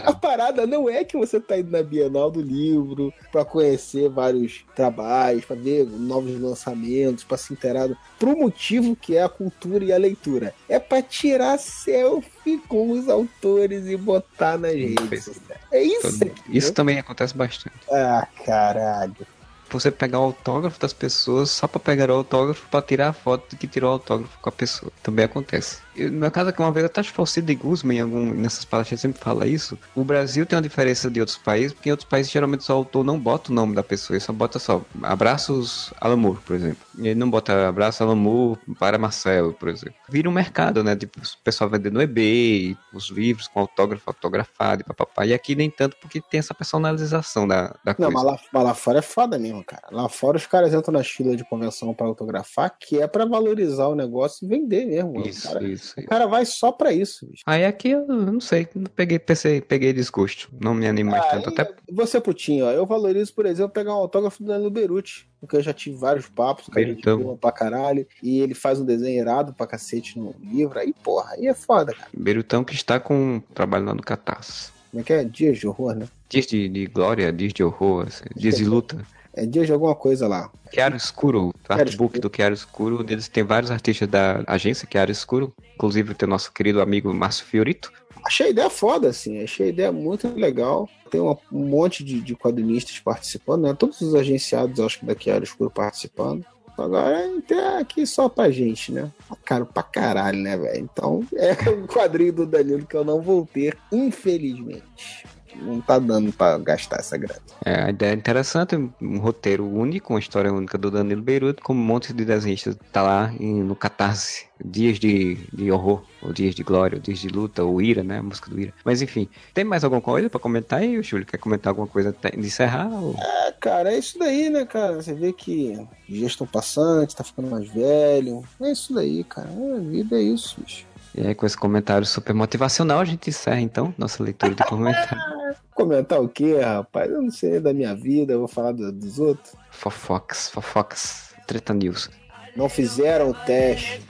A 0.00 0.12
parada 0.12 0.66
não 0.66 0.88
é 0.88 1.04
que 1.04 1.16
você 1.16 1.38
tá 1.38 1.56
indo 1.56 1.70
na 1.70 1.80
Bienal 1.80 2.28
do 2.28 2.42
Livro 2.42 3.14
pra 3.30 3.44
conhecer 3.44 4.08
vários 4.08 4.64
trabalhos, 4.74 5.44
pra 5.44 5.54
ver 5.54 5.86
novos 5.86 6.40
lançamentos, 6.40 7.22
pra 7.22 7.36
se 7.36 7.52
inteirar 7.52 7.88
pro 8.18 8.36
motivo 8.36 8.96
que 8.96 9.16
é 9.16 9.22
a 9.22 9.28
cultura 9.28 9.84
e 9.84 9.92
a 9.92 9.96
leitura. 9.96 10.52
É 10.68 10.80
pra 10.80 11.00
tirar 11.00 11.56
selfie 11.56 12.58
com 12.66 12.90
os 12.90 13.08
autores 13.08 13.86
e 13.86 13.96
botar 13.96 14.58
nas 14.58 14.72
redes. 14.72 15.24
sociais. 15.26 15.60
É 15.70 15.84
isso 15.84 16.18
Todo-. 16.18 16.34
Isso 16.48 16.72
também 16.72 16.98
acontece 16.98 17.36
bastante. 17.36 17.76
Ah, 17.88 18.26
caralho. 18.44 19.24
Você 19.70 19.90
pegar 19.90 20.20
o 20.20 20.24
autógrafo 20.24 20.78
das 20.78 20.92
pessoas 20.92 21.50
só 21.50 21.66
pra 21.66 21.80
pegar 21.80 22.10
o 22.10 22.14
autógrafo 22.14 22.68
pra 22.68 22.82
tirar 22.82 23.08
a 23.08 23.12
foto 23.14 23.56
que 23.56 23.66
tirou 23.66 23.88
o 23.88 23.92
autógrafo 23.94 24.38
com 24.38 24.48
a 24.50 24.52
pessoa. 24.52 24.92
Também 25.02 25.24
acontece. 25.24 25.78
Eu, 25.96 26.10
no 26.10 26.18
meu 26.18 26.30
caso 26.30 26.50
aqui, 26.50 26.60
uma 26.60 26.72
vez, 26.72 26.86
até 26.86 27.00
acho 27.00 27.10
que 27.10 27.16
foi 27.16 27.22
o 27.22 27.26
Sidney 27.26 27.54
Guzman 27.56 27.98
em 27.98 28.00
algum, 28.00 28.34
nessas 28.34 28.64
palestras 28.64 29.00
sempre 29.00 29.20
fala 29.22 29.46
isso. 29.46 29.78
O 29.94 30.04
Brasil 30.04 30.46
tem 30.46 30.56
uma 30.56 30.62
diferença 30.62 31.10
de 31.10 31.20
outros 31.20 31.38
países, 31.38 31.72
porque 31.72 31.88
em 31.88 31.92
outros 31.92 32.08
países 32.08 32.32
geralmente 32.32 32.70
o 32.70 32.74
autor 32.74 33.04
não 33.04 33.18
bota 33.18 33.50
o 33.50 33.54
nome 33.54 33.74
da 33.74 33.82
pessoa, 33.82 34.14
ele 34.16 34.24
só 34.24 34.32
bota 34.32 34.58
só 34.58 34.82
abraços 35.02 35.92
Alan 36.00 36.16
Moore, 36.16 36.40
por 36.44 36.56
exemplo. 36.56 36.78
E 36.98 37.08
ele 37.08 37.18
não 37.18 37.30
bota 37.30 37.68
abraço 37.68 38.02
Alan 38.02 38.14
Moore 38.16 38.58
para 38.78 38.98
Marcelo, 38.98 39.52
por 39.52 39.68
exemplo. 39.68 39.94
Vira 40.08 40.28
um 40.28 40.32
mercado, 40.32 40.82
né? 40.82 40.96
Tipo, 40.96 41.20
o 41.20 41.44
pessoal 41.44 41.68
vendendo 41.70 41.94
no 41.94 42.02
eBay, 42.02 42.76
os 42.92 43.10
livros 43.10 43.48
com 43.48 43.60
autógrafo 43.60 44.02
autografado 44.06 44.82
e 44.82 44.84
papapá. 44.84 45.26
E 45.26 45.34
aqui 45.34 45.54
nem 45.54 45.70
tanto, 45.70 45.96
porque 46.00 46.20
tem 46.20 46.38
essa 46.38 46.54
personalização 46.54 47.46
da, 47.46 47.74
da 47.84 47.94
Não, 47.98 48.10
coisa. 48.10 48.12
mas 48.12 48.24
lá, 48.24 48.38
mas 48.52 48.64
lá 48.64 48.74
fora 48.74 48.98
é 48.98 49.02
foda 49.02 49.38
mesmo, 49.38 49.62
cara. 49.64 49.88
Lá 49.90 50.08
fora 50.08 50.36
os 50.36 50.46
caras 50.46 50.72
entram 50.74 50.92
nas 50.92 51.08
filas 51.08 51.36
de 51.36 51.44
convenção 51.44 51.92
pra 51.94 52.06
autografar, 52.06 52.74
que 52.78 53.00
é 53.00 53.06
pra 53.06 53.24
valorizar 53.24 53.88
o 53.88 53.94
negócio 53.94 54.44
e 54.44 54.48
vender 54.48 54.86
mesmo. 54.86 55.20
Isso, 55.26 55.48
cara, 55.48 55.62
isso, 55.64 55.81
o 55.96 56.00
isso. 56.00 56.08
cara 56.08 56.26
vai 56.26 56.44
só 56.44 56.72
pra 56.72 56.92
isso, 56.92 57.26
bicho. 57.26 57.42
Aí 57.46 57.64
aqui 57.64 57.90
eu 57.90 58.06
não 58.06 58.40
sei, 58.40 58.68
não 58.74 58.84
peguei, 58.84 59.18
pensei, 59.18 59.60
peguei 59.60 59.92
desgosto. 59.92 60.48
Não 60.60 60.74
me 60.74 60.86
animo 60.86 61.10
mais 61.10 61.28
tanto. 61.30 61.48
Aí, 61.48 61.54
Até 61.54 61.74
Você, 61.90 62.20
Putinho, 62.20 62.66
ó, 62.66 62.70
eu 62.70 62.86
valorizo, 62.86 63.34
por 63.34 63.46
exemplo, 63.46 63.72
pegar 63.72 63.92
um 63.94 63.98
autógrafo 63.98 64.42
do 64.42 64.48
Danilo 64.48 64.70
Beruti, 64.70 65.28
porque 65.40 65.56
eu 65.56 65.62
já 65.62 65.72
tive 65.72 65.96
vários 65.96 66.28
papos, 66.28 66.68
o 66.68 66.70
cara 66.70 67.16
boa 67.16 67.36
pra 67.36 67.52
caralho, 67.52 68.06
e 68.22 68.40
ele 68.40 68.54
faz 68.54 68.80
um 68.80 68.84
desenho 68.84 69.20
irado 69.20 69.52
pra 69.52 69.66
cacete 69.66 70.18
no 70.18 70.34
livro, 70.40 70.78
aí, 70.78 70.94
porra, 71.02 71.32
aí 71.32 71.46
é 71.46 71.54
foda, 71.54 71.92
cara. 71.92 72.08
Berutão 72.16 72.64
que 72.64 72.74
está 72.74 73.00
com 73.00 73.42
trabalho 73.54 73.86
lá 73.86 73.94
no 73.94 74.02
Catarse. 74.02 74.70
Como 74.90 75.00
é 75.00 75.04
que 75.04 75.12
é? 75.12 75.24
Dias 75.24 75.58
de 75.58 75.66
horror, 75.66 75.94
né? 75.94 76.06
Dias 76.28 76.46
de, 76.46 76.68
de 76.68 76.86
glória, 76.86 77.32
dias 77.32 77.52
de 77.52 77.64
horror, 77.64 78.06
assim, 78.06 78.24
dias 78.36 78.56
de 78.56 78.64
luta. 78.64 79.04
É 79.34 79.46
dias 79.46 79.66
de 79.66 79.72
alguma 79.72 79.94
coisa 79.94 80.28
lá. 80.28 80.50
Chiaro 80.72 80.96
Escuro, 80.96 81.48
o 81.48 81.52
Chiaro 81.66 81.82
artbook 81.82 82.20
do 82.20 82.30
Chiaro 82.34 82.54
Escuro, 82.54 83.02
deles 83.02 83.28
tem 83.28 83.42
vários 83.42 83.70
artistas 83.70 84.08
da 84.08 84.44
agência 84.46 84.86
Chiaro 84.90 85.10
Escuro, 85.10 85.52
inclusive 85.74 86.14
tem 86.14 86.26
o 86.26 86.30
nosso 86.30 86.52
querido 86.52 86.80
amigo 86.80 87.12
Márcio 87.14 87.46
Fiorito. 87.46 87.92
Achei 88.24 88.46
a 88.46 88.50
ideia 88.50 88.70
foda, 88.70 89.08
assim. 89.08 89.42
Achei 89.42 89.66
a 89.66 89.68
ideia 89.70 89.92
muito 89.92 90.28
legal. 90.28 90.88
Tem 91.10 91.20
um 91.20 91.36
monte 91.50 92.04
de, 92.04 92.20
de 92.20 92.36
quadrinistas 92.36 92.98
participando, 93.00 93.62
né? 93.62 93.74
Todos 93.74 94.00
os 94.00 94.14
agenciados, 94.14 94.78
acho 94.80 95.00
que 95.00 95.06
daqui 95.06 95.30
Área 95.30 95.44
Escuro 95.44 95.70
participando. 95.70 96.44
Agora 96.78 97.28
tem 97.46 97.58
aqui 97.78 98.06
só 98.06 98.28
pra 98.28 98.50
gente, 98.50 98.92
né? 98.92 99.10
Caro 99.44 99.66
pra 99.66 99.82
caralho, 99.82 100.38
né, 100.38 100.56
velho? 100.56 100.78
Então 100.78 101.26
é 101.34 101.52
um 101.70 101.86
quadrinho 101.86 102.32
do 102.32 102.46
Danilo 102.46 102.86
que 102.86 102.96
eu 102.96 103.04
não 103.04 103.20
vou 103.20 103.46
ter, 103.52 103.76
infelizmente. 103.90 105.26
Não 105.60 105.80
tá 105.80 105.98
dando 105.98 106.32
pra 106.32 106.58
gastar 106.58 106.96
essa 107.00 107.16
grana. 107.16 107.40
É, 107.64 107.84
a 107.84 107.90
ideia 107.90 108.10
é 108.12 108.14
interessante, 108.14 108.76
um 109.00 109.18
roteiro 109.18 109.66
único, 109.66 110.12
uma 110.12 110.18
história 110.20 110.52
única 110.52 110.76
do 110.78 110.90
Danilo 110.90 111.22
Beirute, 111.22 111.60
com 111.62 111.72
um 111.72 111.76
monte 111.76 112.12
de 112.12 112.24
desenhistas. 112.24 112.76
Tá 112.92 113.02
lá 113.02 113.32
em- 113.38 113.62
no 113.62 113.76
Catarse, 113.76 114.46
dias 114.64 114.98
de, 114.98 115.36
de 115.52 115.70
horror, 115.70 116.02
ou 116.22 116.32
dias 116.32 116.54
de 116.54 116.62
glória, 116.62 116.96
ou 116.96 117.02
dias 117.02 117.18
de 117.18 117.28
luta, 117.28 117.62
ou 117.64 117.80
ira, 117.80 118.02
né? 118.02 118.18
A 118.18 118.22
música 118.22 118.50
do 118.50 118.58
ira. 118.60 118.72
Mas 118.84 119.02
enfim, 119.02 119.28
tem 119.54 119.64
mais 119.64 119.84
alguma 119.84 120.00
coisa 120.02 120.28
pra 120.30 120.40
comentar 120.40 120.80
aí, 120.80 121.02
Júlio? 121.02 121.26
Quer 121.26 121.38
comentar 121.38 121.70
alguma 121.70 121.86
coisa 121.86 122.12
de 122.12 122.38
encerrar? 122.46 122.88
Ou... 122.92 123.14
É, 123.18 123.52
cara, 123.60 123.92
é 123.92 123.98
isso 123.98 124.18
daí, 124.18 124.48
né, 124.50 124.64
cara? 124.64 125.00
Você 125.00 125.12
vê 125.14 125.32
que 125.32 125.72
os 126.08 126.14
dias 126.14 126.32
estão 126.32 126.46
passando, 126.46 126.98
a 126.98 127.00
gente 127.02 127.16
tá 127.16 127.24
ficando 127.24 127.48
mais 127.50 127.68
velho. 127.68 128.42
É 128.60 128.72
isso 128.72 128.92
daí, 128.94 129.22
cara. 129.24 129.48
A 129.48 129.80
vida 129.80 130.16
é 130.16 130.22
isso, 130.22 130.60
bicho. 130.60 130.86
E 131.14 131.26
aí, 131.26 131.34
com 131.34 131.44
esse 131.44 131.56
comentário 131.56 132.06
super 132.06 132.34
motivacional, 132.34 133.00
a 133.00 133.04
gente 133.04 133.28
encerra 133.28 133.60
então 133.60 133.94
nossa 133.98 134.22
leitura 134.22 134.54
de 134.54 134.64
comentário. 134.64 135.20
Comentar 135.74 136.20
o 136.20 136.28
quê, 136.28 136.58
rapaz? 136.60 137.10
Eu 137.10 137.22
não 137.22 137.30
sei 137.30 137.58
da 137.58 137.72
minha 137.72 137.94
vida, 137.94 138.34
eu 138.34 138.40
vou 138.40 138.48
falar 138.48 138.72
do- 138.72 138.92
dos 138.92 139.18
outros. 139.18 139.54
Fofocas, 139.70 140.50
fofocas, 140.50 141.30
treta 141.46 141.72
news. 141.72 142.10
Não 142.54 142.68
fizeram 142.68 143.30
o 143.30 143.34
teste. 143.34 144.02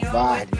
Covarde. 0.00 0.50